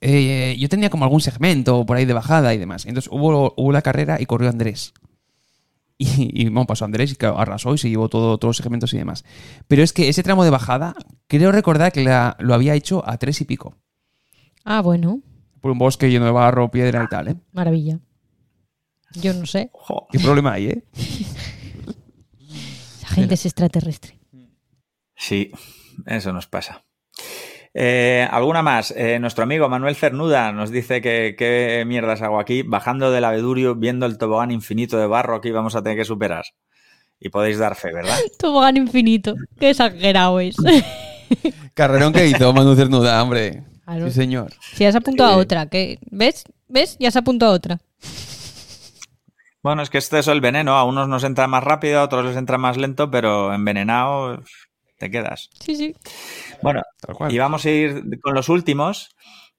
Eh, 0.01 0.55
yo 0.59 0.69
tenía 0.69 0.89
como 0.89 1.05
algún 1.05 1.21
segmento 1.21 1.85
por 1.85 1.97
ahí 1.97 2.05
de 2.05 2.13
bajada 2.13 2.53
y 2.53 2.57
demás. 2.57 2.85
Entonces 2.85 3.11
hubo, 3.11 3.53
hubo 3.57 3.71
la 3.71 3.81
carrera 3.81 4.17
y 4.19 4.25
corrió 4.25 4.49
Andrés. 4.49 4.93
Y, 5.97 6.41
y 6.41 6.49
bueno, 6.49 6.67
pasó 6.67 6.83
Andrés 6.83 7.13
y 7.13 7.25
arrasó 7.25 7.73
y 7.73 7.77
se 7.77 7.89
llevó 7.89 8.09
todo, 8.09 8.37
todos 8.37 8.49
los 8.49 8.57
segmentos 8.57 8.93
y 8.93 8.97
demás. 8.97 9.23
Pero 9.69 9.81
es 9.81 9.93
que 9.93 10.09
ese 10.09 10.23
tramo 10.23 10.43
de 10.43 10.49
bajada, 10.49 10.93
creo 11.27 11.53
recordar 11.53 11.93
que 11.93 12.03
lo 12.03 12.53
había 12.53 12.75
hecho 12.75 13.01
a 13.07 13.17
tres 13.17 13.39
y 13.39 13.45
pico. 13.45 13.77
Ah, 14.65 14.81
bueno. 14.81 15.21
Por 15.61 15.71
un 15.71 15.77
bosque 15.77 16.09
lleno 16.09 16.25
de 16.25 16.31
barro, 16.31 16.69
piedra 16.69 17.01
y 17.01 17.07
tal, 17.07 17.29
¿eh? 17.29 17.35
Maravilla. 17.53 17.99
Yo 19.21 19.33
no 19.33 19.45
sé. 19.45 19.71
¿Qué 20.11 20.19
problema 20.19 20.51
hay, 20.53 20.65
eh? 20.67 20.83
Esa 22.97 23.07
gente 23.07 23.35
es 23.35 23.45
extraterrestre. 23.45 24.19
Sí, 25.15 25.51
eso 26.05 26.33
nos 26.33 26.47
pasa. 26.47 26.83
Eh, 27.77 28.25
¿Alguna 28.31 28.61
más? 28.61 28.91
Eh, 28.91 29.19
nuestro 29.19 29.43
amigo 29.43 29.67
Manuel 29.67 29.97
Cernuda 29.97 30.53
nos 30.53 30.71
dice 30.71 31.01
que 31.01 31.35
qué 31.37 31.83
mierdas 31.85 32.21
hago 32.21 32.39
aquí, 32.39 32.61
bajando 32.61 33.11
del 33.11 33.25
abedurio, 33.25 33.75
viendo 33.75 34.05
el 34.05 34.17
tobogán 34.17 34.51
infinito 34.51 34.97
de 34.97 35.07
barro 35.07 35.41
que 35.41 35.51
vamos 35.51 35.75
a 35.75 35.83
tener 35.83 35.97
que 35.97 36.05
superar. 36.05 36.45
Y 37.19 37.27
podéis 37.29 37.59
dar 37.59 37.75
fe, 37.75 37.91
¿verdad? 37.93 38.17
tobogán 38.39 38.77
infinito. 38.77 39.35
Qué 39.59 39.71
exagerado 39.71 40.39
es. 40.39 40.55
Carrerón 41.73 42.13
que 42.13 42.27
hizo 42.27 42.53
Manuel 42.53 42.77
Cernuda, 42.77 43.21
hombre. 43.21 43.63
Sí, 44.05 44.11
señor. 44.11 44.53
Si 44.73 44.85
ya 44.85 44.93
se 44.93 44.97
apuntado 44.99 45.33
a 45.33 45.37
otra. 45.37 45.65
¿qué? 45.67 45.99
¿Ves? 46.09 46.45
¿Ves? 46.69 46.95
Ya 46.97 47.11
se 47.11 47.19
apuntado 47.19 47.51
a 47.51 47.55
otra. 47.55 47.79
Bueno, 49.61 49.81
es 49.81 49.89
que 49.89 49.97
este 49.97 50.19
es 50.19 50.27
el 50.29 50.39
veneno. 50.39 50.75
A 50.75 50.85
unos 50.85 51.09
nos 51.09 51.25
entra 51.25 51.47
más 51.47 51.63
rápido, 51.63 51.99
a 51.99 52.03
otros 52.03 52.23
les 52.23 52.37
entra 52.37 52.57
más 52.57 52.77
lento, 52.77 53.11
pero 53.11 53.53
envenenado 53.53 54.41
te 54.97 55.11
quedas. 55.11 55.49
Sí, 55.59 55.75
sí. 55.75 55.95
Bueno, 56.61 56.81
y 57.29 57.37
vamos 57.37 57.65
a 57.65 57.69
ir 57.69 58.19
con 58.21 58.33
los 58.33 58.49
últimos. 58.49 59.15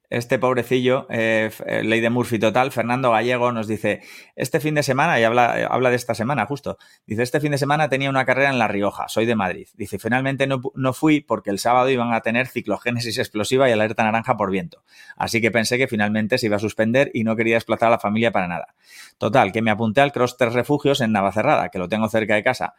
Este 0.08 0.38
pobrecillo, 0.38 1.08
eh, 1.10 1.50
eh, 1.66 1.82
ley 1.82 2.00
de 2.00 2.10
Murphy 2.10 2.38
total, 2.38 2.70
Fernando 2.70 3.10
Gallego 3.10 3.50
nos 3.50 3.66
dice, 3.66 4.02
este 4.36 4.60
fin 4.60 4.76
de 4.76 4.84
semana, 4.84 5.18
y 5.18 5.24
habla, 5.24 5.66
habla 5.68 5.90
de 5.90 5.96
esta 5.96 6.14
semana 6.14 6.46
justo, 6.46 6.78
dice, 7.06 7.24
este 7.24 7.40
fin 7.40 7.50
de 7.50 7.58
semana 7.58 7.88
tenía 7.88 8.08
una 8.08 8.24
carrera 8.24 8.50
en 8.50 8.60
La 8.60 8.68
Rioja, 8.68 9.08
soy 9.08 9.26
de 9.26 9.34
Madrid. 9.34 9.66
Dice, 9.74 9.98
finalmente 9.98 10.46
no, 10.46 10.62
no 10.76 10.92
fui 10.92 11.22
porque 11.22 11.50
el 11.50 11.58
sábado 11.58 11.90
iban 11.90 12.14
a 12.14 12.20
tener 12.20 12.46
ciclogénesis 12.46 13.18
explosiva 13.18 13.68
y 13.68 13.72
alerta 13.72 14.04
naranja 14.04 14.36
por 14.36 14.52
viento. 14.52 14.84
Así 15.16 15.40
que 15.40 15.50
pensé 15.50 15.76
que 15.76 15.88
finalmente 15.88 16.38
se 16.38 16.46
iba 16.46 16.54
a 16.54 16.60
suspender 16.60 17.10
y 17.12 17.24
no 17.24 17.34
quería 17.34 17.56
desplazar 17.56 17.88
a 17.88 17.92
la 17.92 17.98
familia 17.98 18.30
para 18.30 18.46
nada. 18.46 18.76
Total, 19.18 19.50
que 19.50 19.60
me 19.60 19.72
apunté 19.72 20.02
al 20.02 20.12
Cross 20.12 20.36
Tres 20.36 20.52
Refugios 20.52 21.00
en 21.00 21.10
Navacerrada, 21.10 21.68
que 21.68 21.80
lo 21.80 21.88
tengo 21.88 22.08
cerca 22.08 22.36
de 22.36 22.44
casa 22.44 22.74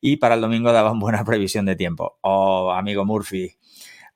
y 0.00 0.16
para 0.16 0.34
el 0.34 0.40
domingo 0.40 0.72
daban 0.72 0.98
buena 1.00 1.24
previsión 1.24 1.66
de 1.66 1.76
tiempo. 1.76 2.18
Oh, 2.22 2.72
amigo 2.72 3.04
Murphy. 3.04 3.56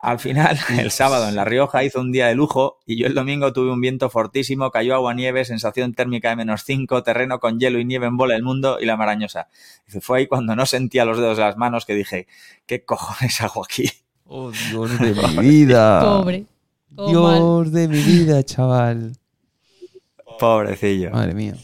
Al 0.05 0.19
final, 0.19 0.59
el 0.79 0.91
sábado 0.91 1.29
en 1.29 1.35
La 1.35 1.47
Rioja 1.47 1.83
hizo 1.83 2.01
un 2.01 2.13
día 2.13 2.27
de 2.27 2.35
lujo 2.35 2.79
y 2.85 2.99
yo 2.99 3.07
el 3.07 3.15
domingo 3.15 3.53
tuve 3.55 3.73
un 3.73 3.81
viento 3.81 4.11
fortísimo, 4.11 4.71
cayó 4.71 4.95
agua 4.95 5.15
nieve, 5.15 5.47
sensación 5.47 5.95
térmica 5.95 6.29
de 6.29 6.37
menos 6.37 6.63
5, 6.65 7.03
terreno 7.03 7.39
con 7.41 7.59
hielo 7.59 7.79
y 7.79 7.87
nieve 7.87 8.07
en 8.07 8.19
bola 8.19 8.35
del 8.35 8.43
mundo 8.43 8.79
y 8.81 8.85
la 8.85 8.99
marañosa. 8.99 9.49
Dice, 9.87 10.03
fue 10.03 10.19
ahí 10.19 10.27
cuando 10.27 10.55
no 10.57 10.67
sentía 10.67 11.07
los 11.07 11.17
dedos 11.17 11.39
de 11.39 11.45
las 11.45 11.57
manos 11.57 11.87
que 11.87 11.95
dije, 11.95 12.27
¿qué 12.67 12.85
cojones 12.85 13.41
hago 13.41 13.65
aquí? 13.65 13.91
Oh, 14.27 14.51
Dios 14.51 14.99
de 15.01 15.15
mi 15.15 15.39
vida. 15.39 16.01
Pobre. 16.01 16.45
Dios 16.91 17.73
de 17.73 17.89
mi 17.89 17.99
vida, 17.99 18.43
chaval. 18.45 19.13
Pobrecillo. 20.39 21.11
Madre 21.13 21.35
mía. 21.35 21.55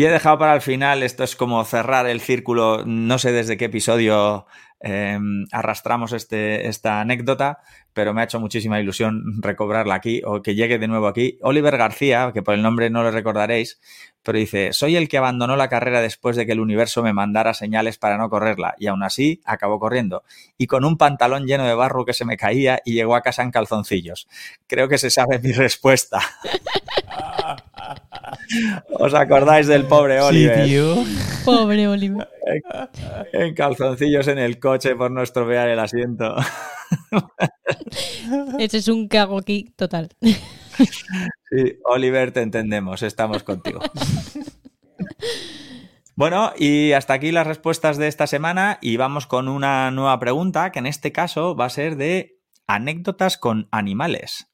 Y 0.00 0.06
he 0.06 0.08
dejado 0.08 0.38
para 0.38 0.54
el 0.54 0.62
final, 0.62 1.02
esto 1.02 1.24
es 1.24 1.36
como 1.36 1.62
cerrar 1.62 2.06
el 2.06 2.22
círculo, 2.22 2.84
no 2.86 3.18
sé 3.18 3.32
desde 3.32 3.58
qué 3.58 3.66
episodio 3.66 4.46
Em, 4.82 5.44
arrastramos 5.52 6.14
este, 6.14 6.66
esta 6.66 7.02
anécdota, 7.02 7.58
pero 7.92 8.14
me 8.14 8.22
ha 8.22 8.24
hecho 8.24 8.40
muchísima 8.40 8.80
ilusión 8.80 9.42
recobrarla 9.42 9.94
aquí 9.94 10.22
o 10.24 10.40
que 10.40 10.54
llegue 10.54 10.78
de 10.78 10.88
nuevo 10.88 11.06
aquí. 11.06 11.38
Oliver 11.42 11.76
García, 11.76 12.30
que 12.32 12.42
por 12.42 12.54
el 12.54 12.62
nombre 12.62 12.88
no 12.88 13.02
lo 13.02 13.10
recordaréis, 13.10 13.78
pero 14.22 14.38
dice, 14.38 14.72
soy 14.72 14.96
el 14.96 15.08
que 15.08 15.18
abandonó 15.18 15.56
la 15.56 15.68
carrera 15.68 16.00
después 16.00 16.36
de 16.36 16.46
que 16.46 16.52
el 16.52 16.60
universo 16.60 17.02
me 17.02 17.12
mandara 17.12 17.54
señales 17.54 17.98
para 17.98 18.18
no 18.18 18.28
correrla 18.28 18.74
y 18.78 18.86
aún 18.86 19.02
así 19.02 19.40
acabó 19.44 19.78
corriendo 19.78 20.22
y 20.58 20.66
con 20.66 20.84
un 20.84 20.96
pantalón 20.98 21.46
lleno 21.46 21.66
de 21.66 21.74
barro 21.74 22.04
que 22.04 22.12
se 22.12 22.24
me 22.24 22.36
caía 22.36 22.80
y 22.84 22.92
llegó 22.92 23.14
a 23.14 23.22
casa 23.22 23.42
en 23.42 23.50
calzoncillos. 23.50 24.28
Creo 24.66 24.88
que 24.88 24.98
se 24.98 25.10
sabe 25.10 25.38
mi 25.38 25.52
respuesta. 25.52 26.20
¿Os 28.90 29.14
acordáis 29.14 29.66
del 29.66 29.86
pobre 29.86 30.20
Oliver? 30.20 30.68
Pobre 31.44 31.88
Oliver. 31.88 32.28
En 33.32 33.54
calzoncillos 33.54 34.28
en 34.28 34.38
el 34.38 34.58
coche 34.58 34.96
por 34.96 35.10
no 35.10 35.22
estropear 35.22 35.68
el 35.68 35.78
asiento. 35.78 36.34
Ese 38.58 38.78
es 38.78 38.88
un 38.88 39.08
cago 39.08 39.38
aquí 39.38 39.72
total. 39.76 40.10
Sí, 41.50 41.78
Oliver, 41.84 42.32
te 42.32 42.42
entendemos, 42.42 43.02
estamos 43.02 43.42
contigo. 43.42 43.80
Bueno, 46.20 46.52
y 46.58 46.92
hasta 46.92 47.14
aquí 47.14 47.32
las 47.32 47.46
respuestas 47.46 47.96
de 47.96 48.06
esta 48.06 48.26
semana 48.26 48.76
y 48.82 48.98
vamos 48.98 49.26
con 49.26 49.48
una 49.48 49.90
nueva 49.90 50.18
pregunta 50.18 50.70
que 50.70 50.78
en 50.78 50.86
este 50.86 51.12
caso 51.12 51.56
va 51.56 51.64
a 51.64 51.70
ser 51.70 51.96
de 51.96 52.38
anécdotas 52.66 53.38
con 53.38 53.68
animales. 53.70 54.49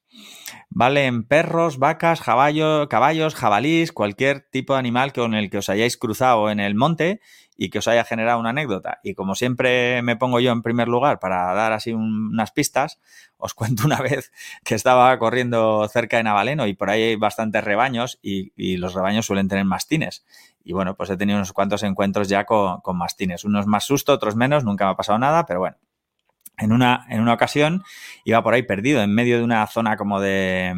Valen 0.69 1.23
perros, 1.23 1.79
vacas, 1.79 2.21
caballos, 2.21 3.35
jabalís, 3.35 3.91
cualquier 3.91 4.41
tipo 4.41 4.73
de 4.73 4.79
animal 4.79 5.13
con 5.13 5.33
el 5.33 5.49
que 5.49 5.57
os 5.57 5.69
hayáis 5.69 5.97
cruzado 5.97 6.49
en 6.49 6.59
el 6.59 6.75
monte 6.75 7.21
y 7.57 7.69
que 7.69 7.79
os 7.79 7.87
haya 7.87 8.03
generado 8.03 8.39
una 8.39 8.51
anécdota. 8.51 8.99
Y 9.03 9.15
como 9.15 9.35
siempre 9.35 10.01
me 10.03 10.15
pongo 10.15 10.39
yo 10.39 10.51
en 10.51 10.61
primer 10.61 10.87
lugar 10.87 11.19
para 11.19 11.53
dar 11.53 11.73
así 11.73 11.93
unas 11.93 12.51
pistas, 12.51 12.99
os 13.37 13.53
cuento 13.55 13.85
una 13.85 13.97
vez 13.97 14.31
que 14.63 14.75
estaba 14.75 15.17
corriendo 15.17 15.87
cerca 15.87 16.17
de 16.17 16.23
Navaleno 16.23 16.67
y 16.67 16.73
por 16.73 16.89
ahí 16.89 17.01
hay 17.01 17.15
bastantes 17.15 17.63
rebaños 17.63 18.19
y, 18.21 18.77
los 18.77 18.93
rebaños 18.93 19.25
suelen 19.25 19.47
tener 19.47 19.65
mastines. 19.65 20.25
Y 20.63 20.73
bueno, 20.73 20.95
pues 20.95 21.09
he 21.09 21.17
tenido 21.17 21.37
unos 21.37 21.53
cuantos 21.53 21.81
encuentros 21.83 22.29
ya 22.29 22.45
con, 22.45 22.81
con 22.81 22.97
mastines. 22.97 23.45
Unos 23.45 23.65
más 23.65 23.85
susto, 23.85 24.13
otros 24.13 24.35
menos, 24.35 24.63
nunca 24.63 24.85
me 24.85 24.91
ha 24.91 24.95
pasado 24.95 25.17
nada, 25.17 25.45
pero 25.45 25.59
bueno, 25.59 25.77
en 26.57 26.71
una, 26.71 27.05
en 27.09 27.21
una 27.21 27.33
ocasión 27.33 27.83
iba 28.23 28.41
por 28.41 28.53
ahí 28.53 28.63
perdido, 28.63 29.01
en 29.01 29.13
medio 29.13 29.37
de 29.37 29.43
una 29.43 29.65
zona 29.67 29.95
como 29.95 30.19
de, 30.19 30.73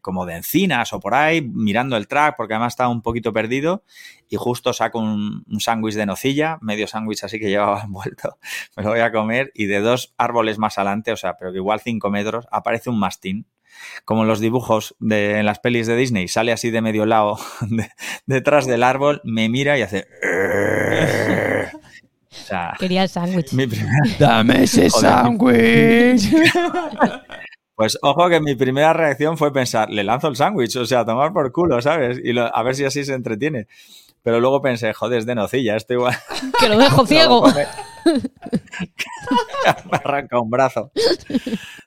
como 0.00 0.26
de 0.26 0.34
encinas 0.34 0.92
o 0.92 1.00
por 1.00 1.14
ahí, 1.14 1.40
mirando 1.40 1.96
el 1.96 2.08
track, 2.08 2.36
porque 2.36 2.54
además 2.54 2.72
estaba 2.72 2.90
un 2.90 3.02
poquito 3.02 3.32
perdido, 3.32 3.84
y 4.28 4.36
justo 4.36 4.72
saco 4.72 4.98
un, 4.98 5.44
sándwich 5.60 5.94
de 5.94 6.06
nocilla, 6.06 6.58
medio 6.60 6.86
sándwich 6.86 7.22
así 7.24 7.38
que 7.38 7.48
llevaba 7.50 7.82
envuelto, 7.82 8.38
me 8.76 8.82
lo 8.82 8.90
voy 8.90 9.00
a 9.00 9.12
comer, 9.12 9.52
y 9.54 9.66
de 9.66 9.80
dos 9.80 10.14
árboles 10.18 10.58
más 10.58 10.78
adelante, 10.78 11.12
o 11.12 11.16
sea, 11.16 11.36
pero 11.36 11.52
que 11.52 11.58
igual 11.58 11.80
cinco 11.80 12.10
metros, 12.10 12.46
aparece 12.50 12.90
un 12.90 12.98
mastín. 12.98 13.46
Como 14.04 14.22
en 14.22 14.28
los 14.28 14.38
dibujos 14.38 14.94
de, 15.00 15.38
en 15.38 15.46
las 15.46 15.58
pelis 15.58 15.86
de 15.86 15.96
Disney, 15.96 16.28
sale 16.28 16.52
así 16.52 16.70
de 16.70 16.82
medio 16.82 17.06
lado 17.06 17.38
detrás 18.26 18.66
del 18.66 18.82
árbol, 18.82 19.22
me 19.24 19.48
mira 19.48 19.78
y 19.78 19.82
hace... 19.82 20.06
Quería 22.78 23.02
el 23.02 23.08
sándwich. 23.08 23.50
Dame 24.18 24.64
ese 24.64 24.90
sándwich. 24.90 26.32
Pues 27.74 27.98
ojo 28.02 28.28
que 28.28 28.38
mi 28.40 28.54
primera 28.54 28.92
reacción 28.92 29.38
fue 29.38 29.52
pensar, 29.52 29.90
le 29.90 30.04
lanzo 30.04 30.28
el 30.28 30.36
sándwich, 30.36 30.76
o 30.76 30.84
sea, 30.84 31.04
tomar 31.04 31.32
por 31.32 31.50
culo, 31.50 31.80
¿sabes? 31.80 32.20
Y 32.22 32.38
a 32.38 32.62
ver 32.62 32.74
si 32.76 32.84
así 32.84 33.02
se 33.02 33.14
entretiene. 33.14 33.66
Pero 34.22 34.40
luego 34.40 34.60
pensé, 34.62 34.92
joder, 34.92 35.18
es 35.18 35.26
de 35.26 35.34
nocilla, 35.34 35.74
esto 35.76 35.94
igual. 35.94 36.14
Que 36.60 36.68
lo 36.68 36.78
dejo 36.78 37.06
ciego. 37.06 37.44
me 39.90 39.96
arranca 39.96 40.38
un 40.38 40.50
brazo. 40.50 40.92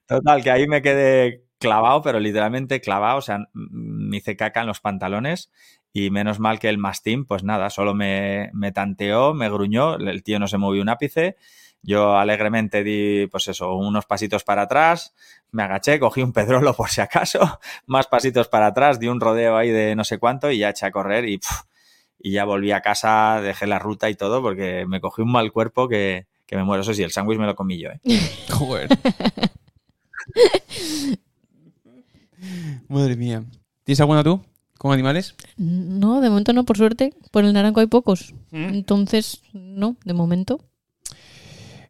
Total, 0.08 0.44
que 0.44 0.52
ahí 0.52 0.68
me 0.68 0.82
quedé 0.82 1.46
clavado, 1.60 2.02
pero 2.02 2.20
literalmente 2.20 2.82
clavado, 2.82 3.20
o 3.20 3.22
sea, 3.22 3.40
me 3.54 4.18
hice 4.18 4.36
caca 4.36 4.62
en 4.62 4.68
los 4.68 4.82
pantalones 4.82 5.50
y 5.98 6.10
menos 6.10 6.42
mal 6.42 6.60
que 6.60 6.68
el 6.68 6.78
mastín, 6.78 7.24
pues 7.24 7.46
nada, 7.46 7.70
solo 7.70 7.94
me, 7.94 8.50
me 8.52 8.74
tanteó, 8.74 9.34
me 9.34 9.50
gruñó, 9.50 9.96
el 9.96 10.24
tío 10.24 10.40
no 10.40 10.50
se 10.50 10.58
movió 10.58 10.82
un 10.82 10.90
ápice. 10.90 11.38
Yo 11.82 12.18
alegremente 12.18 12.84
di, 12.84 13.28
pues 13.28 13.48
eso, 13.48 13.74
unos 13.76 14.06
pasitos 14.06 14.44
para 14.44 14.64
atrás, 14.64 15.16
me 15.52 15.64
agaché, 15.64 15.98
cogí 15.98 16.22
un 16.22 16.34
pedrolo 16.34 16.74
por 16.74 16.90
si 16.90 17.00
acaso, 17.00 17.62
más 17.86 18.08
pasitos 18.08 18.50
para 18.50 18.68
atrás, 18.68 19.00
di 19.00 19.08
un 19.08 19.22
rodeo 19.22 19.56
ahí 19.56 19.70
de 19.70 19.96
no 19.96 20.04
sé 20.04 20.18
cuánto 20.18 20.52
y 20.52 20.58
ya 20.58 20.72
eché 20.72 20.86
a 20.86 20.92
correr 20.92 21.30
y, 21.30 21.40
y 22.20 22.34
ya 22.34 22.44
volví 22.44 22.74
a 22.74 22.82
casa, 22.82 23.40
dejé 23.42 23.66
la 23.66 23.80
ruta 23.80 24.10
y 24.10 24.16
todo 24.16 24.42
porque 24.42 24.86
me 24.86 25.00
cogí 25.00 25.22
un 25.22 25.32
mal 25.32 25.54
cuerpo 25.54 25.88
que, 25.88 26.28
que 26.46 26.58
me 26.58 26.66
muero. 26.66 26.82
Eso 26.82 26.94
sí, 26.94 27.04
el 27.04 27.12
sándwich 27.12 27.40
me 27.40 27.46
lo 27.46 27.56
comí 27.56 27.80
yo, 27.80 27.92
¿eh? 27.92 28.02
Joder. 28.52 28.90
Madre 32.90 33.16
mía. 33.16 33.46
¿Tienes 33.86 34.02
alguna 34.02 34.26
tú? 34.26 34.44
¿Con 34.78 34.92
animales? 34.92 35.36
No, 35.58 36.22
de 36.22 36.30
momento 36.30 36.54
no, 36.54 36.66
por 36.66 36.78
suerte. 36.78 37.14
Por 37.32 37.46
el 37.46 37.54
naranjo 37.54 37.80
hay 37.80 37.88
pocos. 37.88 38.34
¿Mm? 38.52 38.74
Entonces, 38.74 39.42
no, 39.54 39.96
de 40.04 40.14
momento. 40.14 40.60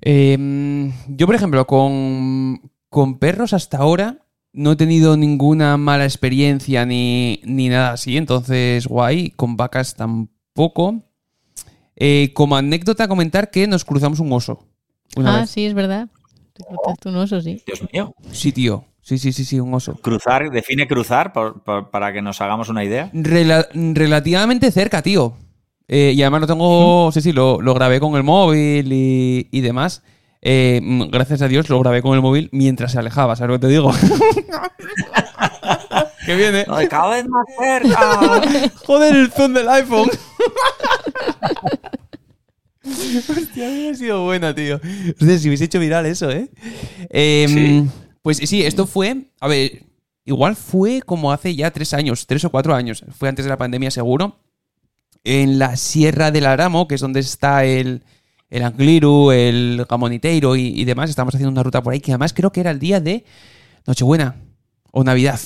Em, 0.02 0.92
yo, 1.08 1.26
por 1.26 1.36
ejemplo, 1.36 1.66
con, 1.66 3.20
perros 3.20 3.54
hasta 3.54 3.80
ahora 3.80 4.20
no 4.54 4.74
he 4.74 4.76
tenido 4.76 5.18
ninguna 5.18 5.78
mala 5.78 6.06
experiencia 6.06 6.86
ni, 6.86 7.42
nada 7.44 7.94
así. 7.94 8.18
Entonces, 8.18 8.88
guay. 8.88 9.32
Con 9.32 9.58
vacas 9.58 9.96
tampoco. 9.96 11.02
Eh, 11.96 12.32
como 12.34 12.56
anécdota, 12.56 13.08
comentar 13.08 13.50
que 13.50 13.68
nos 13.68 13.84
cruzamos 13.84 14.20
un 14.20 14.32
oso. 14.32 14.68
ah, 15.18 15.46
sí, 15.48 15.66
es 15.66 15.74
verdad. 15.74 16.10
Te 16.54 16.64
cruzaste 16.64 17.10
un 17.10 17.16
oso, 17.16 17.42
sí. 17.42 17.64
Dios 17.66 17.82
mío. 17.92 18.16
Sí, 18.32 18.52
tío. 18.52 18.86
Sí, 19.06 19.18
sí, 19.20 19.32
sí, 19.34 19.46
sí, 19.46 19.60
un 19.60 19.72
oso. 19.72 19.94
Cruzar, 20.02 20.50
define 20.50 20.88
cruzar 20.88 21.32
para 21.32 22.12
que 22.12 22.24
nos 22.24 22.42
hagamos 22.42 22.70
una 22.70 22.84
idea. 22.84 23.12
relativamente 23.14 24.72
cerca, 24.72 25.04
tío. 25.04 25.38
Eh, 25.88 26.14
y 26.16 26.24
además 26.24 26.42
lo 26.42 26.48
tengo, 26.48 27.12
sí, 27.12 27.22
sí, 27.22 27.32
lo, 27.32 27.60
grabé 27.60 28.00
con 28.00 28.16
el 28.16 28.24
móvil 28.24 28.90
y, 28.92 29.62
demás. 29.62 30.02
Eh, 30.42 30.82
gracias 31.12 31.44
a 31.44 31.48
Dios 31.48 31.70
lo 31.70 31.80
grabé 31.82 32.02
con 32.02 32.16
el 32.16 32.24
móvil 32.24 32.50
mientras 32.52 32.94
se 32.94 33.00
alejaba, 33.00 33.36
¿sabes 33.36 33.50
lo 33.50 33.60
que 33.60 33.68
te 33.68 33.74
digo? 33.74 33.94
que 36.26 36.36
viene. 36.36 36.66
cada 36.90 37.10
vez 37.10 37.28
más 37.28 37.46
cerca. 37.60 38.42
Joder, 38.88 39.16
el 39.16 39.32
zoom 39.32 39.54
del 39.54 39.70
iPhone. 39.70 40.10
Hostia, 43.30 43.68
había 43.68 43.94
sido 43.94 44.24
buena, 44.24 44.56
tío. 44.56 44.82
Hostia, 45.20 45.38
si 45.38 45.48
hubiese 45.48 45.66
hecho 45.66 45.80
viral 45.80 46.08
eso, 46.08 46.32
¿eh? 46.32 46.50
eh 47.12 47.46
sí. 47.48 47.88
Pues 48.26 48.38
sí, 48.38 48.64
esto 48.64 48.88
fue, 48.88 49.28
a 49.40 49.48
ver, 49.48 49.84
igual 50.26 50.56
fue 50.56 51.04
como 51.04 51.32
hace 51.32 51.56
ya 51.56 51.70
tres 51.70 51.94
años, 51.94 52.26
tres 52.26 52.44
o 52.44 52.50
cuatro 52.50 52.74
años, 52.74 53.06
fue 53.16 53.30
antes 53.30 53.46
de 53.46 53.50
la 53.50 53.58
pandemia 53.60 53.92
seguro, 53.92 54.40
en 55.24 55.60
la 55.60 55.78
Sierra 55.78 56.32
del 56.32 56.48
Aramo, 56.48 56.88
que 56.88 56.96
es 56.96 57.02
donde 57.02 57.20
está 57.20 57.66
el, 57.66 58.02
el 58.50 58.64
Angliru, 58.64 59.30
el 59.30 59.86
Gamoniteiro 59.88 60.56
y, 60.56 60.84
demás, 60.86 61.12
estamos 61.12 61.36
haciendo 61.36 61.52
una 61.52 61.62
ruta 61.62 61.84
por 61.84 61.94
ahí, 61.94 62.00
que 62.00 62.14
además 62.14 62.34
creo 62.34 62.52
que 62.52 62.62
era 62.62 62.72
el 62.72 62.80
día 62.80 63.00
de 63.00 63.26
Nochebuena 63.86 64.38
o 64.92 65.04
Navidad, 65.04 65.40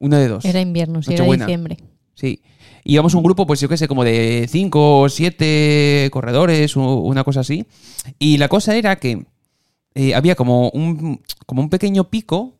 una 0.00 0.18
de 0.18 0.26
dos. 0.26 0.44
Era 0.44 0.60
invierno, 0.60 1.04
sí, 1.04 1.14
era 1.14 1.24
diciembre. 1.24 1.76
Sí. 2.14 2.42
Íbamos 2.82 3.14
un 3.14 3.22
grupo, 3.22 3.46
pues 3.46 3.60
yo 3.60 3.68
qué 3.68 3.76
sé, 3.76 3.86
como 3.86 4.02
de 4.02 4.48
cinco 4.50 5.02
o 5.02 5.08
siete 5.08 6.08
corredores, 6.10 6.74
una 6.74 7.22
cosa 7.22 7.40
así. 7.40 7.64
Y 8.18 8.38
la 8.38 8.48
cosa 8.48 8.74
era 8.74 8.96
que 8.96 9.24
eh, 9.94 10.14
había 10.14 10.34
como 10.34 10.70
un, 10.70 11.22
como 11.46 11.62
un 11.62 11.70
pequeño 11.70 12.10
pico, 12.10 12.58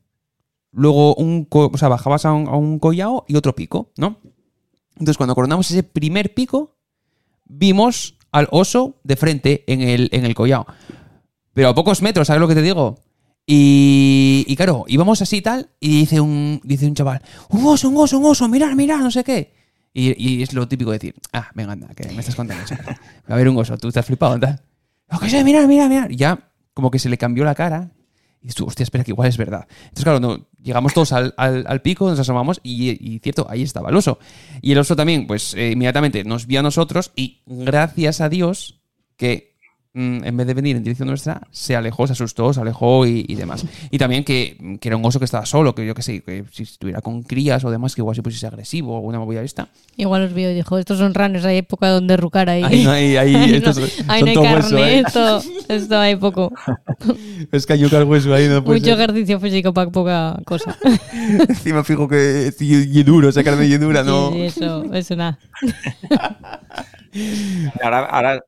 luego 0.70 1.14
un, 1.16 1.48
o 1.50 1.78
sea, 1.78 1.88
bajabas 1.88 2.24
a 2.24 2.32
un, 2.32 2.78
collao 2.78 3.24
y 3.26 3.36
otro 3.36 3.54
pico, 3.54 3.90
¿no? 3.96 4.20
Entonces, 4.92 5.16
cuando 5.16 5.34
coronamos 5.34 5.70
ese 5.70 5.82
primer 5.82 6.34
pico, 6.34 6.76
vimos 7.44 8.16
al 8.30 8.48
oso 8.50 9.00
de 9.02 9.16
frente 9.16 9.64
en 9.66 9.80
el, 9.80 10.08
en 10.12 10.24
el 10.24 10.34
collao. 10.34 10.66
Pero 11.52 11.68
a 11.68 11.74
pocos 11.74 12.02
metros, 12.02 12.28
¿sabes 12.28 12.40
lo 12.40 12.48
que 12.48 12.54
te 12.54 12.62
digo? 12.62 13.00
Y, 13.46 14.44
y 14.46 14.56
claro, 14.56 14.84
íbamos 14.86 15.20
así 15.20 15.38
y 15.38 15.42
tal, 15.42 15.70
y 15.80 16.00
dice 16.00 16.20
un, 16.20 16.60
dice 16.64 16.86
un 16.86 16.94
chaval, 16.94 17.20
un 17.50 17.66
oso, 17.66 17.88
un 17.88 17.96
oso, 17.96 18.18
un 18.18 18.26
oso, 18.26 18.48
mirar, 18.48 18.74
mirar, 18.76 19.00
no 19.00 19.10
sé 19.10 19.24
qué. 19.24 19.52
Y, 19.92 20.42
es 20.42 20.52
lo 20.52 20.66
típico 20.66 20.90
de 20.90 20.98
decir, 20.98 21.14
ah, 21.32 21.50
venga, 21.54 21.72
anda, 21.72 21.88
que 21.94 22.08
me 22.08 22.18
estás 22.18 22.34
contando. 22.34 22.64
Va 22.74 22.96
a 23.28 23.34
haber 23.34 23.48
un 23.48 23.56
oso, 23.56 23.78
tú 23.78 23.88
estás 23.88 24.04
flipado, 24.04 24.40
tal. 24.40 24.60
Lo 25.08 25.20
que 25.20 25.30
sé, 25.30 25.44
mirar, 25.44 25.68
mirar, 25.68 25.88
mirar. 25.88 26.10
Ya 26.10 26.50
como 26.74 26.90
que 26.90 26.98
se 26.98 27.08
le 27.08 27.16
cambió 27.16 27.44
la 27.44 27.54
cara 27.54 27.92
Y 28.42 28.48
dices 28.48 28.60
hostia, 28.60 28.82
espera, 28.82 29.04
que 29.04 29.12
igual 29.12 29.28
es 29.28 29.38
verdad. 29.38 29.66
Entonces, 29.84 30.04
claro, 30.04 30.20
no, 30.20 30.46
llegamos 30.62 30.92
todos 30.92 31.12
al, 31.12 31.32
al, 31.36 31.82
pico, 31.82 32.10
nos 32.10 32.18
asomamos 32.18 32.60
y, 32.62 33.18
cierto, 33.22 33.46
ahí 33.48 33.62
estaba 33.62 33.88
el 33.88 33.96
oso. 33.96 34.18
Y 34.60 34.72
el 34.72 34.78
oso 34.78 34.96
también, 34.96 35.26
pues 35.26 35.54
eh, 35.54 35.70
inmediatamente 35.70 36.24
nos 36.24 36.46
vio 36.46 36.60
a 36.60 36.62
nosotros 36.62 37.12
y 37.16 37.40
gracias 37.46 38.20
a 38.20 38.28
Dios 38.28 38.80
que 39.16 39.53
en 39.94 40.36
vez 40.36 40.46
de 40.46 40.54
venir 40.54 40.76
en 40.76 40.82
dirección 40.82 41.06
nuestra, 41.06 41.40
se 41.52 41.76
alejó, 41.76 42.08
se 42.08 42.14
asustó, 42.14 42.52
se 42.52 42.60
alejó 42.60 43.06
y, 43.06 43.32
demás. 43.36 43.64
Y 43.92 43.98
también 43.98 44.24
que, 44.24 44.78
era 44.82 44.96
un 44.96 45.04
oso 45.04 45.20
que 45.20 45.24
estaba 45.24 45.46
solo, 45.46 45.72
que 45.74 45.86
yo 45.86 45.94
que 45.94 46.02
sé, 46.02 46.20
que 46.20 46.44
si 46.50 46.64
estuviera 46.64 47.00
con 47.00 47.22
crías 47.22 47.64
o 47.64 47.70
demás, 47.70 47.94
que 47.94 48.00
igual 48.00 48.16
se 48.16 48.22
pusiese 48.22 48.48
agresivo 48.48 48.94
o 48.94 48.96
alguna 48.96 49.20
movida 49.20 49.42
esta. 49.42 49.68
Igual 49.96 50.24
os 50.24 50.34
vio 50.34 50.50
y 50.50 50.54
dijo, 50.54 50.78
estos 50.78 50.98
son 50.98 51.14
runners, 51.14 51.44
hay 51.44 51.58
época 51.58 51.88
donde 51.90 52.16
rucar 52.16 52.50
ahí. 52.50 52.64
Ahí 52.64 52.84
no 52.84 52.90
hay, 52.90 53.16
ahí, 53.16 53.34
estos, 53.54 53.78
ahí 54.08 54.22
no 54.22 54.30
hay 54.30 54.36
carne, 54.36 54.82
¿eh? 54.82 55.02
esto, 55.06 55.42
esto 55.68 55.98
hay 55.98 56.16
poco. 56.16 56.52
es 57.52 57.64
que 57.64 57.74
hay 57.74 57.84
hueso 57.84 58.34
ahí, 58.34 58.48
no 58.48 58.62
Mucho 58.62 58.90
ejercicio 58.90 59.38
físico 59.38 59.72
para 59.72 59.90
poca 59.90 60.40
cosa. 60.44 60.76
Encima 61.48 61.84
fijo 61.84 62.08
que 62.08 62.52
y, 62.58 63.02
duro, 63.04 63.28
esa 63.28 63.44
carne 63.44 63.66
y 63.66 63.76
dura, 63.78 64.02
¿no? 64.02 64.32
Sí, 64.32 64.40
eso, 64.40 64.92
eso 64.92 65.14
nada. 65.14 65.38
ahora, 67.80 68.06
ahora 68.06 68.40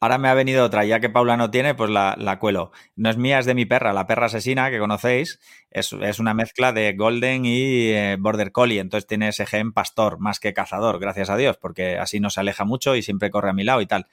Ahora 0.00 0.18
me 0.18 0.28
ha 0.28 0.34
venido 0.34 0.64
otra, 0.64 0.84
ya 0.84 1.00
que 1.00 1.10
Paula 1.10 1.36
no 1.36 1.50
tiene, 1.50 1.74
pues 1.74 1.90
la, 1.90 2.38
cuelo. 2.38 2.70
No 2.94 3.10
es 3.10 3.16
mía, 3.16 3.40
es 3.40 3.46
de 3.46 3.54
mi 3.54 3.66
perra, 3.66 3.92
la 3.92 4.06
perra 4.06 4.26
asesina 4.26 4.70
que 4.70 4.78
conocéis. 4.78 5.40
Es, 5.70 5.92
una 5.92 6.34
mezcla 6.34 6.72
de 6.72 6.94
Golden 6.94 7.44
y 7.44 7.88
eh, 7.90 8.16
Border 8.18 8.52
Collie, 8.52 8.78
entonces 8.78 9.08
tiene 9.08 9.28
ese 9.28 9.44
gen 9.44 9.72
pastor 9.72 10.20
más 10.20 10.38
que 10.38 10.54
cazador, 10.54 11.00
gracias 11.00 11.30
a 11.30 11.36
Dios, 11.36 11.58
porque 11.58 11.98
así 11.98 12.20
no 12.20 12.30
se 12.30 12.40
aleja 12.40 12.64
mucho 12.64 12.94
y 12.94 13.02
siempre 13.02 13.30
corre 13.30 13.50
a 13.50 13.52
mi 13.54 13.64
lado 13.64 13.80
y 13.80 13.86
tal. 13.86 14.06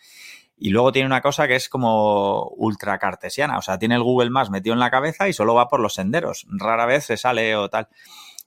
Y 0.57 0.69
luego 0.69 0.91
tiene 0.91 1.05
una 1.05 1.21
cosa 1.21 1.47
que 1.47 1.55
es 1.55 1.69
como 1.69 2.47
ultra 2.57 2.97
cartesiana, 2.97 3.57
o 3.57 3.61
sea, 3.61 3.77
tiene 3.77 3.95
el 3.95 4.03
Google 4.03 4.31
Maps 4.31 4.49
metido 4.49 4.73
en 4.73 4.79
la 4.79 4.89
cabeza 4.89 5.27
y 5.29 5.33
solo 5.33 5.53
va 5.53 5.67
por 5.67 5.81
los 5.81 5.93
senderos. 5.93 6.47
Rara 6.49 6.85
vez 6.85 7.05
se 7.05 7.17
sale 7.17 7.55
o 7.55 7.69
tal. 7.69 7.89